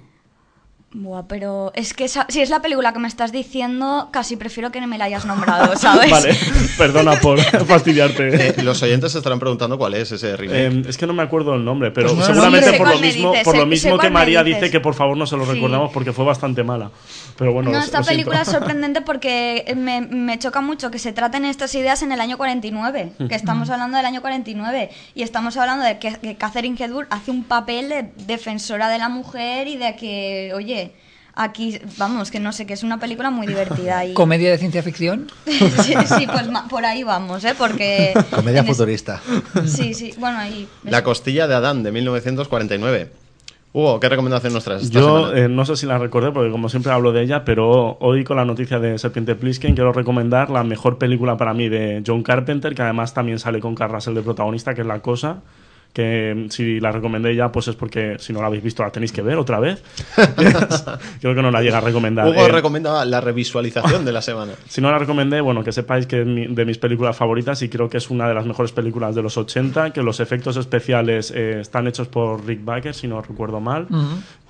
Buah, 0.92 1.28
pero 1.28 1.72
es 1.76 1.94
que 1.94 2.06
esa- 2.06 2.26
si 2.30 2.42
es 2.42 2.50
la 2.50 2.64
película 2.64 2.94
que 2.94 2.98
me 3.00 3.08
estás 3.08 3.32
diciendo, 3.32 4.10
casi 4.12 4.38
prefiero 4.38 4.72
que 4.72 4.82
no 4.82 4.88
me 4.88 4.98
la 4.98 5.06
hayas 5.06 5.24
nombrado, 5.24 5.76
¿sabes? 5.78 6.10
Vale, 6.10 6.36
perdona 6.80 7.12
por 7.20 7.40
fastidiarte. 7.68 8.50
Eh, 8.60 8.64
los 8.64 8.82
oyentes 8.82 9.12
se 9.12 9.20
estarán 9.20 9.38
preguntando 9.40 9.78
cuál 9.78 9.94
es 9.94 10.12
ese 10.12 10.36
remake. 10.36 10.58
Eh, 10.58 10.84
es 10.90 10.98
que 10.98 11.06
no 11.06 11.14
me 11.14 11.22
acuerdo 11.22 11.54
el 11.54 11.64
nombre, 11.64 11.92
pero 11.92 12.08
Pues 12.08 12.18
no, 12.20 12.26
seguramente 12.26 12.72
no, 12.72 12.78
por 12.80 12.90
lo 12.90 12.98
mismo, 13.00 13.30
dices, 13.32 13.44
por 13.44 13.58
lo 13.58 13.66
mismo 13.68 14.00
que 14.00 14.10
María 14.10 14.44
dice 14.44 14.72
que 14.72 14.80
por 14.80 14.96
favor 14.96 15.16
no 15.16 15.28
se 15.28 15.38
lo 15.38 15.46
Sí. 15.46 15.52
recordamos 15.54 15.92
porque 15.94 16.12
fue 16.12 16.26
bastante 16.26 16.64
mala. 16.64 16.90
Pero 17.38 17.54
bueno, 17.54 17.70
no, 17.70 17.78
lo- 17.78 17.84
esta 17.84 17.98
siento. 18.02 18.10
película 18.10 18.42
es 18.42 18.48
sorprendente 18.52 19.02
porque 19.02 19.72
me, 19.78 20.02
me 20.02 20.40
choca 20.40 20.60
mucho 20.62 20.90
que 20.90 20.98
se 20.98 21.14
traten 21.14 21.46
estas 21.46 21.76
ideas 21.76 22.02
en 22.02 22.12
el 22.14 22.20
año 22.20 22.36
49, 22.38 23.12
que 23.30 23.36
estamos 23.36 23.70
hablando 23.70 23.96
del 23.98 24.08
año 24.08 24.22
49 24.22 24.90
y 25.14 25.22
estamos 25.22 25.56
hablando 25.56 25.86
de 25.86 26.00
que, 26.00 26.16
que 26.16 26.36
Catherine 26.36 26.76
Hepburn 26.84 27.06
hace 27.12 27.30
un 27.30 27.44
papel 27.44 27.90
de 27.90 28.12
defensora 28.26 28.90
de 28.90 28.98
la 28.98 29.10
mujer 29.10 29.68
y 29.68 29.78
de 29.78 29.96
que, 29.96 30.52
oye, 30.56 30.79
aquí, 31.42 31.80
vamos, 31.98 32.32
que 32.32 32.40
no 32.40 32.52
sé, 32.52 32.66
que 32.66 32.74
es 32.74 32.84
una 32.84 33.00
película 33.00 33.30
muy 33.32 33.48
divertida 33.48 34.06
y... 34.06 34.14
Comedia 34.14 34.52
de 34.52 34.58
ciencia 34.58 34.84
ficción. 34.84 35.28
sí, 35.46 35.94
sí, 36.06 36.28
pues 36.32 36.48
por 36.70 36.86
ahí 36.86 37.04
vamos, 37.04 37.44
¿eh? 37.46 37.54
Porque... 37.58 38.14
Comedia 38.30 38.62
es- 38.62 38.68
futurista. 38.68 39.22
Sí, 39.66 39.94
sí, 39.94 40.14
bueno, 40.20 40.40
y... 40.46 40.68
La 40.84 41.04
costilla 41.04 41.48
de 41.48 41.56
Adán 41.56 41.82
de 41.84 41.92
1949. 41.92 43.12
Hugo, 43.72 44.00
¿qué 44.00 44.10
recomendación 44.10 44.52
nos 44.52 44.64
traes 44.64 44.82
esta 44.84 45.00
Yo 45.00 45.26
semana? 45.28 45.40
eh, 45.46 45.48
no 45.48 45.64
sé 45.64 45.76
si 45.76 45.86
la 45.86 46.00
recordé 46.00 46.32
porque 46.32 46.50
como 46.50 46.70
siempre 46.70 46.92
hablo 46.92 47.12
de 47.12 47.22
ella, 47.22 47.46
pero 47.46 47.98
hoy 48.00 48.24
con 48.24 48.38
la 48.38 48.44
noticia 48.44 48.80
de 48.80 48.98
Serpiente 48.98 49.36
Plisken 49.36 49.76
quiero 49.76 49.94
recomendar 49.94 50.50
la 50.50 50.64
mejor 50.64 50.98
película 50.98 51.38
para 51.38 51.54
mí 51.54 51.70
de 51.70 52.02
John 52.06 52.24
Carpenter, 52.24 52.74
que 52.74 52.82
además 52.82 53.14
también 53.14 53.38
sale 53.38 53.60
con 53.60 53.76
Carl 53.76 53.94
Russell 53.94 54.16
de 54.16 54.24
protagonista, 54.24 54.74
que 54.74 54.82
es 54.82 54.88
La 54.88 55.02
Cosa, 55.04 55.42
que 55.94 56.46
si 56.50 56.80
la 56.80 56.92
recomendé 56.92 57.36
ya 57.36 57.52
pues 57.52 57.68
es 57.68 57.76
porque 57.76 58.18
si 58.20 58.32
no 58.32 58.42
la 58.42 58.48
habéis 58.48 58.64
visto 58.64 58.84
la 58.84 58.92
tenéis 58.92 59.12
que 59.12 59.22
ver 59.22 59.38
otra 59.38 59.60
vez. 59.60 59.82
Creo 61.22 61.36
que 61.36 61.42
no 61.42 61.52
la 61.52 61.62
llega 61.62 61.80
a 61.80 61.82
recomendar. 61.82 62.28
Hugo 62.28 62.46
Eh, 62.46 62.50
recomienda 62.50 63.04
la 63.06 63.22
revisualización 63.22 64.06
de 64.06 64.12
la 64.12 64.22
semana. 64.22 64.54
si 64.68 64.82
no 64.82 64.92
la 64.92 65.00
recomendé, 65.00 65.42
bueno, 65.42 65.64
que 65.64 65.72
sepáis 65.72 66.06
que 66.08 66.22
es 66.22 66.28
mi- 66.28 66.48
de 66.48 66.66
mis 66.66 66.78
películas 66.78 67.16
favoritas 67.18 67.62
y 67.62 67.70
creo 67.70 67.90
que 67.90 67.98
es 67.98 68.10
una 68.10 68.28
de 68.28 68.34
las 68.34 68.46
mejores 68.46 68.72
películas 68.72 69.16
de 69.16 69.22
los 69.24 69.38
80, 69.38 69.92
que 69.92 70.02
los 70.04 70.20
efectos 70.20 70.58
especiales 70.58 71.32
eh, 71.36 71.60
están 71.62 71.88
hechos 71.88 72.08
por 72.08 72.46
Rick 72.46 72.64
Baker, 72.64 72.94
si 72.94 73.08
no 73.08 73.22
recuerdo 73.22 73.60
mal, 73.60 73.88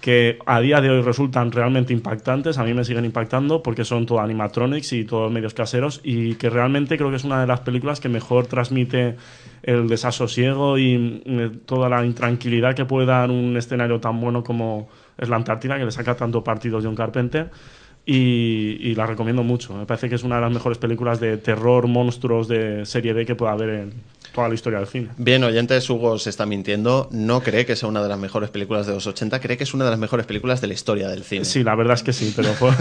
que 0.02 0.40
a 0.46 0.62
día 0.62 0.80
de 0.80 0.90
hoy 0.90 1.02
resultan 1.02 1.52
realmente 1.52 1.92
impactantes, 1.92 2.58
a 2.58 2.64
mí 2.64 2.74
me 2.74 2.86
siguen 2.86 3.06
impactando 3.06 3.62
porque 3.62 3.84
son 3.84 4.06
todo 4.06 4.20
animatronics 4.20 4.94
y 4.94 5.04
todos 5.04 5.32
medios 5.32 5.54
caseros 5.54 6.00
y 6.04 6.36
que 6.36 6.50
realmente 6.50 6.98
creo 6.98 7.10
que 7.10 7.18
es 7.18 7.26
una 7.26 7.42
de 7.42 7.48
las 7.48 7.62
películas 7.62 8.00
que 8.00 8.08
mejor 8.08 8.48
transmite 8.48 9.18
el 9.64 9.88
desasosiego 9.88 10.78
y 10.78 11.22
eh, 11.26 11.52
toda 11.66 11.90
la 11.90 12.06
intranquilidad 12.06 12.76
que 12.76 12.86
puede 12.86 13.08
dar 13.08 13.30
un 13.30 13.58
escenario 13.58 14.00
tan 14.00 14.20
bueno 14.22 14.44
como 14.44 14.88
es 15.18 15.28
la 15.28 15.36
Antártida, 15.36 15.78
que 15.78 15.86
le 15.86 15.92
saca 15.92 16.16
tanto 16.16 16.44
partido 16.44 16.80
John 16.82 16.96
Carpenter. 16.96 17.50
Y, 18.06 18.78
y 18.80 18.96
la 18.96 19.06
recomiendo 19.06 19.44
mucho. 19.44 19.76
Me 19.76 19.86
parece 19.86 20.10
que 20.10 20.16
es 20.16 20.24
una 20.24 20.36
de 20.36 20.42
las 20.42 20.52
mejores 20.52 20.80
películas 20.80 21.20
de 21.20 21.38
terror, 21.38 21.86
monstruos 21.86 22.48
de 22.48 22.84
serie 22.88 23.14
B 23.14 23.24
que 23.24 23.36
pueda 23.36 23.52
haber 23.52 23.70
en 23.70 23.94
toda 24.34 24.48
la 24.48 24.54
historia 24.56 24.80
del 24.80 24.88
cine. 24.88 25.10
Bien, 25.18 25.44
oyentes, 25.44 25.90
Hugo 25.90 26.18
se 26.20 26.30
está 26.30 26.46
mintiendo. 26.46 27.10
No 27.12 27.42
cree 27.42 27.66
que 27.66 27.76
sea 27.76 27.90
una 27.90 28.02
de 28.04 28.10
las 28.10 28.20
mejores 28.20 28.50
películas 28.50 28.86
de 28.88 28.94
los 28.94 29.06
80, 29.08 29.40
cree 29.40 29.58
que 29.58 29.64
es 29.64 29.74
una 29.74 29.86
de 29.86 29.92
las 29.92 30.00
mejores 30.00 30.26
películas 30.26 30.62
de 30.62 30.68
la 30.68 30.74
historia 30.74 31.08
del 31.10 31.24
cine. 31.24 31.46
Sí, 31.46 31.64
la 31.64 31.76
verdad 31.76 31.96
es 31.96 32.04
que 32.04 32.14
sí, 32.14 32.34
pero 32.36 32.50
fue- 32.54 32.72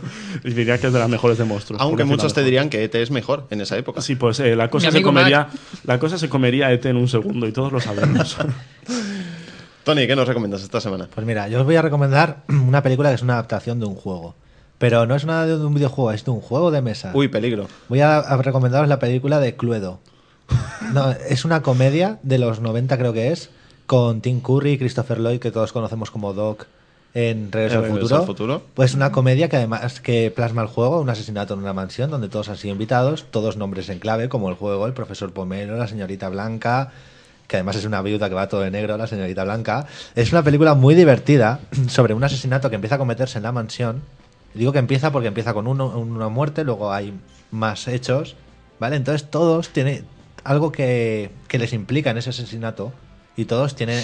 diría 0.44 0.78
que 0.78 0.88
es 0.88 0.92
de 0.92 0.98
las 0.98 1.08
mejores 1.08 1.38
de 1.38 1.44
monstruos. 1.44 1.80
Aunque 1.80 2.04
muchos 2.04 2.34
te 2.34 2.42
dirían 2.44 2.68
que 2.70 2.84
ET 2.84 2.94
es 2.96 3.10
mejor 3.10 3.46
en 3.50 3.60
esa 3.60 3.76
época. 3.76 4.00
Sí, 4.00 4.16
pues 4.16 4.38
eh, 4.40 4.54
la, 4.56 4.68
cosa 4.70 4.90
se 4.90 5.02
comería, 5.02 5.48
la 5.84 5.98
cosa 5.98 6.18
se 6.18 6.28
comería 6.28 6.72
ET 6.72 6.84
en 6.86 6.96
un 6.96 7.08
segundo 7.08 7.46
y 7.46 7.52
todos 7.52 7.72
lo 7.72 7.80
sabemos. 7.80 8.36
Tony, 9.84 10.06
¿qué 10.06 10.14
nos 10.14 10.28
recomiendas 10.28 10.62
esta 10.62 10.80
semana? 10.80 11.08
Pues 11.14 11.26
mira, 11.26 11.48
yo 11.48 11.60
os 11.60 11.64
voy 11.64 11.76
a 11.76 11.82
recomendar 11.82 12.42
una 12.48 12.82
película 12.82 13.08
que 13.08 13.14
es 13.14 13.22
una 13.22 13.34
adaptación 13.34 13.80
de 13.80 13.86
un 13.86 13.94
juego. 13.94 14.34
Pero 14.78 15.06
no 15.06 15.16
es 15.16 15.24
una 15.24 15.44
de 15.44 15.56
un 15.56 15.74
videojuego, 15.74 16.12
es 16.12 16.24
de 16.24 16.30
un 16.30 16.40
juego 16.40 16.70
de 16.70 16.82
mesa. 16.82 17.10
Uy, 17.14 17.26
peligro. 17.28 17.66
Voy 17.88 18.00
a, 18.00 18.18
a 18.18 18.36
recomendaros 18.36 18.88
la 18.88 18.98
película 19.00 19.40
de 19.40 19.56
Cluedo. 19.56 19.98
No, 20.92 21.10
es 21.10 21.44
una 21.44 21.62
comedia 21.62 22.18
de 22.22 22.38
los 22.38 22.60
90 22.60 22.96
creo 22.98 23.12
que 23.12 23.32
es, 23.32 23.50
con 23.86 24.20
Tim 24.20 24.40
Curry 24.40 24.72
y 24.72 24.78
Christopher 24.78 25.18
Lloyd, 25.18 25.38
que 25.38 25.50
todos 25.50 25.72
conocemos 25.72 26.10
como 26.10 26.32
Doc 26.32 26.66
en 27.14 27.50
Regreso, 27.50 27.78
al, 27.78 27.84
Regreso 27.84 28.00
futuro. 28.00 28.20
al 28.20 28.26
Futuro. 28.26 28.62
Pues 28.74 28.94
una 28.94 29.12
comedia 29.12 29.48
que 29.48 29.56
además 29.56 30.00
que 30.00 30.30
plasma 30.34 30.62
el 30.62 30.68
juego, 30.68 31.00
un 31.00 31.10
asesinato 31.10 31.54
en 31.54 31.60
una 31.60 31.72
mansión 31.72 32.10
donde 32.10 32.28
todos 32.28 32.48
han 32.48 32.56
sido 32.56 32.72
invitados, 32.72 33.26
todos 33.30 33.56
nombres 33.56 33.88
en 33.88 33.98
clave, 33.98 34.28
como 34.28 34.48
el 34.48 34.56
juego, 34.56 34.86
el 34.86 34.92
profesor 34.92 35.32
Pomelo, 35.32 35.76
la 35.76 35.88
señorita 35.88 36.28
Blanca, 36.28 36.92
que 37.46 37.56
además 37.56 37.76
es 37.76 37.86
una 37.86 38.02
viuda 38.02 38.28
que 38.28 38.34
va 38.34 38.48
todo 38.48 38.60
de 38.60 38.70
negro, 38.70 38.96
la 38.96 39.06
señorita 39.06 39.44
Blanca. 39.44 39.86
Es 40.14 40.32
una 40.32 40.42
película 40.42 40.74
muy 40.74 40.94
divertida 40.94 41.60
sobre 41.88 42.14
un 42.14 42.22
asesinato 42.22 42.68
que 42.68 42.76
empieza 42.76 42.96
a 42.96 42.98
cometerse 42.98 43.38
en 43.38 43.44
la 43.44 43.52
mansión. 43.52 44.02
Digo 44.54 44.72
que 44.72 44.78
empieza 44.78 45.12
porque 45.12 45.28
empieza 45.28 45.54
con 45.54 45.66
uno, 45.66 45.98
una 45.98 46.28
muerte, 46.28 46.64
luego 46.64 46.92
hay 46.92 47.14
más 47.50 47.88
hechos, 47.88 48.36
¿vale? 48.78 48.96
Entonces 48.96 49.30
todos 49.30 49.70
tienen 49.70 50.04
algo 50.44 50.72
que, 50.72 51.30
que 51.48 51.58
les 51.58 51.72
implica 51.72 52.10
en 52.10 52.18
ese 52.18 52.30
asesinato 52.30 52.92
y 53.36 53.44
todos 53.44 53.74
tienen 53.76 54.02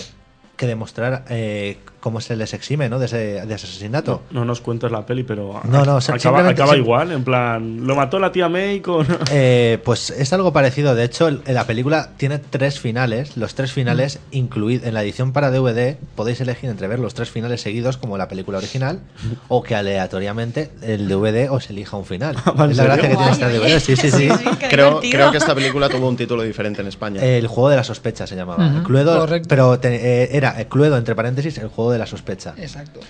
que 0.56 0.66
demostrar 0.66 1.24
eh, 1.28 1.78
cómo 2.04 2.20
se 2.20 2.36
les 2.36 2.52
exime, 2.52 2.90
¿no? 2.90 2.98
De 2.98 3.06
ese, 3.06 3.16
de 3.16 3.54
ese 3.54 3.66
asesinato. 3.66 4.20
No 4.30 4.44
nos 4.44 4.60
cuentes 4.60 4.92
la 4.92 5.06
peli, 5.06 5.22
pero 5.22 5.58
No, 5.64 5.86
no, 5.86 5.96
acaba, 5.96 6.76
igual, 6.76 7.12
en 7.12 7.24
plan, 7.24 7.86
lo 7.86 7.96
mató 7.96 8.18
la 8.18 8.30
tía 8.30 8.50
May 8.50 8.80
con... 8.80 9.06
Eh, 9.30 9.78
pues 9.84 10.10
es 10.10 10.30
algo 10.34 10.52
parecido. 10.52 10.94
De 10.94 11.02
hecho, 11.04 11.30
la 11.30 11.66
película 11.66 12.10
tiene 12.18 12.38
tres 12.38 12.78
finales. 12.78 13.38
Los 13.38 13.54
tres 13.54 13.72
finales, 13.72 14.18
incluidos 14.32 14.86
en 14.86 14.92
la 14.92 15.02
edición 15.02 15.32
para 15.32 15.50
DVD, 15.50 15.96
podéis 16.14 16.42
elegir 16.42 16.68
entre 16.68 16.88
ver 16.88 16.98
los 16.98 17.14
tres 17.14 17.30
finales 17.30 17.62
seguidos, 17.62 17.96
como 17.96 18.18
la 18.18 18.28
película 18.28 18.58
original, 18.58 19.00
o 19.48 19.62
que 19.62 19.74
aleatoriamente 19.74 20.72
el 20.82 21.08
DVD 21.08 21.50
os 21.50 21.70
elija 21.70 21.96
un 21.96 22.04
final. 22.04 22.36
¿en 22.58 22.70
es 22.70 22.76
la 22.76 22.84
gracia 22.84 23.08
que 23.08 23.16
tiene 23.16 23.58
Guay, 23.58 23.72
DVD. 23.72 23.80
Sí, 23.80 23.96
sí, 23.96 24.10
sí. 24.10 24.28
Creo, 24.68 25.00
creo 25.00 25.30
que 25.30 25.38
esta 25.38 25.54
película 25.54 25.88
tuvo 25.88 26.06
un 26.06 26.18
título 26.18 26.42
diferente 26.42 26.82
en 26.82 26.88
España. 26.88 27.24
El 27.24 27.46
juego 27.46 27.70
de 27.70 27.76
la 27.76 27.84
sospecha 27.84 28.26
se 28.26 28.36
llamaba. 28.36 28.82
Cluedo, 28.84 29.18
correcto. 29.20 29.48
pero 29.48 29.78
te- 29.80 29.94
eh, 30.24 30.28
era 30.36 30.52
Cluedo, 30.68 30.98
entre 30.98 31.14
paréntesis, 31.14 31.56
el 31.56 31.68
juego 31.68 31.92
de 31.92 31.93
la 31.98 32.06
sospecha. 32.06 32.54
Exacto. 32.56 33.00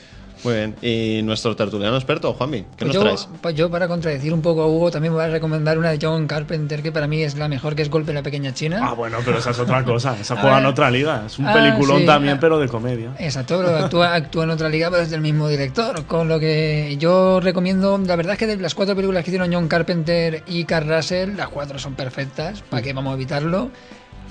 Muy 0.42 0.52
bien. 0.52 0.74
¿Y 0.82 1.22
nuestro 1.22 1.56
tertuliano 1.56 1.96
experto, 1.96 2.34
Juanmi? 2.34 2.62
¿Qué 2.62 2.66
Pues 2.80 2.86
nos 2.88 2.94
yo, 2.96 3.00
traes? 3.02 3.28
pues 3.40 3.54
yo, 3.54 3.70
para 3.70 3.88
contradecir 3.88 4.34
un 4.34 4.42
poco 4.42 4.60
a 4.60 4.66
Hugo, 4.66 4.90
también 4.90 5.14
voy 5.14 5.24
a 5.24 5.28
recomendar 5.28 5.78
una 5.78 5.90
de 5.90 5.98
John 6.02 6.26
Carpenter, 6.26 6.82
que 6.82 6.92
para 6.92 7.06
mí 7.06 7.22
es 7.22 7.36
la 7.38 7.48
mejor, 7.48 7.74
que 7.74 7.80
es 7.80 7.88
Golpe 7.88 8.10
en 8.10 8.16
la 8.16 8.22
Pequeña 8.22 8.52
China. 8.52 8.78
Ah, 8.82 8.92
bueno, 8.92 9.18
pero 9.24 9.38
esa 9.38 9.52
es 9.52 9.58
otra 9.58 9.82
cosa. 9.84 10.14
Esa 10.20 10.36
juega 10.36 10.58
en 10.58 10.66
otra 10.66 10.90
liga. 10.90 11.22
Es 11.24 11.38
un 11.38 11.46
Ah, 11.46 11.54
peliculón 11.54 12.00
sí. 12.00 12.04
también, 12.06 12.34
Ah. 12.36 12.40
pero 12.42 12.58
de 12.58 12.68
comedia. 12.68 13.12
Exacto, 13.18 13.56
pero 13.64 13.74
actúa, 13.78 14.12
actúa 14.14 14.44
en 14.44 14.50
otra 14.50 14.68
liga, 14.68 14.90
pero 14.90 15.02
es 15.02 15.10
del 15.10 15.22
mismo 15.22 15.48
director. 15.48 16.04
Con 16.04 16.28
lo 16.28 16.38
que 16.38 16.94
yo 16.98 17.40
recomiendo, 17.40 17.96
la 17.96 18.16
verdad 18.16 18.34
es 18.34 18.38
que 18.38 18.46
de 18.46 18.58
las 18.58 18.74
cuatro 18.74 18.94
películas 18.94 19.24
que 19.24 19.30
hicieron 19.30 19.50
John 19.50 19.66
Carpenter 19.66 20.42
y 20.46 20.64
Carl 20.64 20.86
Russell, 20.94 21.36
las 21.36 21.48
cuatro 21.48 21.78
son 21.78 21.94
perfectas, 21.94 22.60
¿para 22.68 22.82
qué 22.82 22.92
vamos 22.92 23.12
a 23.12 23.14
evitarlo? 23.14 23.70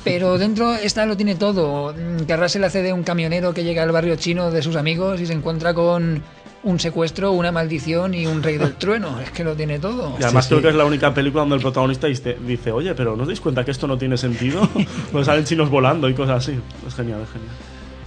Pero 0.03 0.37
dentro 0.37 0.73
esta 0.75 1.05
lo 1.05 1.15
tiene 1.15 1.35
todo. 1.35 1.93
Mm, 1.93 2.23
Carl 2.25 2.41
Russell 2.41 2.63
hace 2.63 2.81
de 2.81 2.91
un 2.93 3.03
camionero 3.03 3.53
que 3.53 3.63
llega 3.63 3.83
al 3.83 3.91
barrio 3.91 4.15
chino 4.17 4.51
de 4.51 4.61
sus 4.61 4.75
amigos 4.75 5.21
y 5.21 5.25
se 5.25 5.33
encuentra 5.33 5.73
con 5.73 6.21
un 6.63 6.79
secuestro, 6.79 7.31
una 7.31 7.51
maldición 7.51 8.13
y 8.13 8.25
un 8.25 8.41
rey 8.43 8.57
del 8.57 8.75
trueno. 8.75 9.19
Es 9.19 9.31
que 9.31 9.43
lo 9.43 9.55
tiene 9.55 9.79
todo. 9.79 10.15
Y 10.19 10.23
además 10.23 10.45
Sí, 10.45 10.49
creo 10.49 10.59
sí. 10.59 10.63
que 10.63 10.69
es 10.69 10.75
la 10.75 10.85
única 10.85 11.13
película 11.13 11.41
donde 11.41 11.55
el 11.57 11.61
protagonista 11.61 12.07
dice, 12.07 12.37
dice, 12.45 12.71
oye, 12.71 12.93
pero 12.95 13.15
¿no 13.15 13.23
os 13.23 13.27
dais 13.27 13.41
cuenta 13.41 13.63
que 13.65 13.71
esto 13.71 13.87
no 13.87 13.97
tiene 13.97 14.17
sentido? 14.17 14.67
pues 15.11 15.25
salen 15.25 15.45
chinos 15.45 15.69
volando 15.69 16.09
y 16.09 16.13
cosas 16.13 16.43
así. 16.47 16.59
Es 16.88 16.95
genial, 16.95 17.21
es 17.23 17.30
genial. 17.30 17.51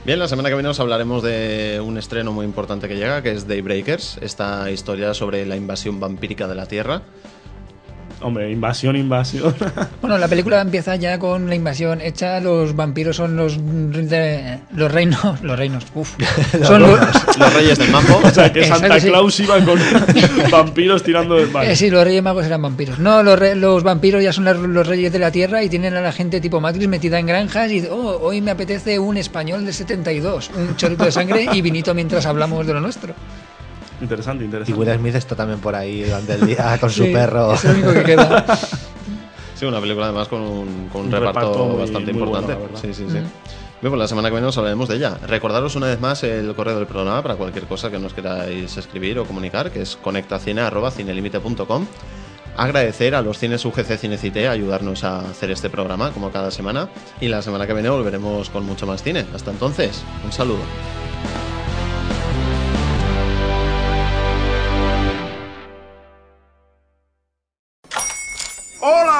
Bien, 0.04 0.18
la 0.20 0.28
semana 0.28 0.48
que 0.48 0.54
viene 0.54 0.68
os 0.68 0.78
hablaremos 0.78 1.22
de 1.22 1.82
un 1.84 1.98
estreno 1.98 2.30
muy 2.32 2.44
importante 2.46 2.86
que 2.88 2.94
llega, 2.94 3.22
que 3.22 3.32
es 3.32 3.48
Daybreakers, 3.48 4.18
esta 4.20 4.70
historia 4.70 5.12
sobre 5.14 5.44
la 5.46 5.56
invasión 5.56 5.98
vampírica 5.98 6.46
de 6.46 6.54
la 6.54 6.66
Tierra. 6.66 7.02
Hombre, 8.22 8.50
invasión, 8.50 8.96
invasión. 8.96 9.54
Bueno, 10.00 10.18
la 10.18 10.28
película 10.28 10.60
empieza 10.60 10.94
ya 10.96 11.18
con 11.18 11.48
la 11.48 11.54
invasión 11.54 12.00
hecha. 12.00 12.40
Los 12.40 12.74
vampiros 12.76 13.16
son 13.16 13.36
los 13.36 13.56
de- 13.58 14.58
los 14.74 14.90
reinos, 14.92 15.40
los 15.42 15.58
reinos. 15.58 15.84
Uf. 15.94 16.14
son 16.62 16.82
los, 16.82 16.98
Los 17.38 17.52
reyes 17.54 17.78
del 17.78 17.90
mambo. 17.90 18.20
O 18.24 18.30
sea, 18.30 18.52
que 18.52 18.60
Exacto, 18.60 18.80
Santa 18.82 19.00
sí. 19.00 19.08
Claus 19.08 19.40
iba 19.40 19.58
con 19.64 19.78
vampiros 20.50 21.02
tirando 21.02 21.34
del 21.34 21.50
mar. 21.50 21.64
Eh, 21.66 21.76
sí, 21.76 21.90
los 21.90 22.04
reyes 22.04 22.22
magos 22.22 22.46
eran 22.46 22.62
vampiros. 22.62 22.98
No, 22.98 23.22
los, 23.22 23.38
re- 23.38 23.54
los 23.56 23.82
vampiros 23.82 24.22
ya 24.22 24.32
son 24.32 24.44
los 24.74 24.86
reyes 24.86 25.12
de 25.12 25.18
la 25.18 25.30
tierra 25.30 25.62
y 25.62 25.68
tienen 25.68 25.94
a 25.94 26.00
la 26.00 26.12
gente 26.12 26.40
tipo 26.40 26.60
Matrix 26.60 26.88
metida 26.88 27.18
en 27.18 27.26
granjas 27.26 27.70
y 27.72 27.86
oh, 27.90 28.18
hoy 28.22 28.40
me 28.40 28.50
apetece 28.52 28.98
un 28.98 29.16
español 29.16 29.64
de 29.66 29.72
72, 29.72 30.50
un 30.56 30.76
chorrito 30.76 31.04
de 31.04 31.12
sangre 31.12 31.48
y 31.52 31.60
vinito 31.62 31.94
mientras 31.94 32.24
hablamos 32.26 32.66
de 32.66 32.72
lo 32.74 32.80
nuestro. 32.80 33.14
Interesante, 34.00 34.44
Y 34.44 34.46
interesante. 34.46 34.78
Will 34.80 34.98
Smith 34.98 35.14
está 35.14 35.34
también 35.34 35.58
por 35.60 35.74
ahí 35.74 36.02
durante 36.04 36.34
el 36.34 36.46
día 36.46 36.76
con 36.80 36.90
su 36.90 37.04
Sí, 37.04 37.12
perro. 37.12 37.54
Es 37.54 37.64
lo 37.64 37.70
único 37.70 37.92
que 37.94 38.02
queda. 38.04 38.44
Sí, 39.54 39.64
una 39.64 39.80
película 39.80 40.06
además 40.06 40.28
con 40.28 40.40
un, 40.42 40.88
con 40.92 41.02
un 41.02 41.06
Un 41.06 41.12
reparto, 41.12 41.40
reparto 41.40 41.64
muy- 41.66 41.78
bastante 41.80 42.12
muy 42.12 42.22
bueno, 42.28 42.40
importante. 42.50 42.76
sí, 42.80 42.92
sí, 42.94 43.04
sí. 43.08 43.18
Bien, 43.80 43.90
pues 43.92 43.98
la 43.98 44.08
semana 44.08 44.28
que 44.28 44.34
viene 44.34 44.46
os 44.48 44.56
hablaremos 44.58 44.88
de 44.88 44.96
ella. 44.96 45.16
Recordaros 45.26 45.76
una 45.76 45.86
vez 45.86 46.00
más 46.00 46.22
el 46.24 46.54
correo 46.54 46.76
del 46.76 46.86
programa 46.86 47.22
para 47.22 47.36
cualquier 47.36 47.64
cosa 47.66 47.90
que 47.90 47.98
nos 47.98 48.12
queráis 48.14 48.76
escribir 48.76 49.18
o 49.18 49.24
comunicar, 49.24 49.70
que 49.70 49.82
es 49.82 49.96
conectacine.cinelimite.com. 49.96 51.86
Agradecer 52.58 53.14
a 53.14 53.20
los 53.20 53.38
cines 53.38 53.64
UGC 53.66 53.98
Cinecité 53.98 54.48
ayudarnos 54.48 55.04
a 55.04 55.20
hacer 55.20 55.50
este 55.50 55.68
programa 55.68 56.10
como 56.10 56.30
cada 56.30 56.50
semana. 56.50 56.88
Y 57.20 57.28
la 57.28 57.42
semana 57.42 57.66
que 57.66 57.74
viene 57.74 57.90
volveremos 57.90 58.48
con 58.50 58.64
mucho 58.64 58.86
más 58.86 59.02
cine. 59.02 59.26
Hasta 59.34 59.50
entonces, 59.50 60.02
un 60.24 60.32
saludo. 60.32 60.60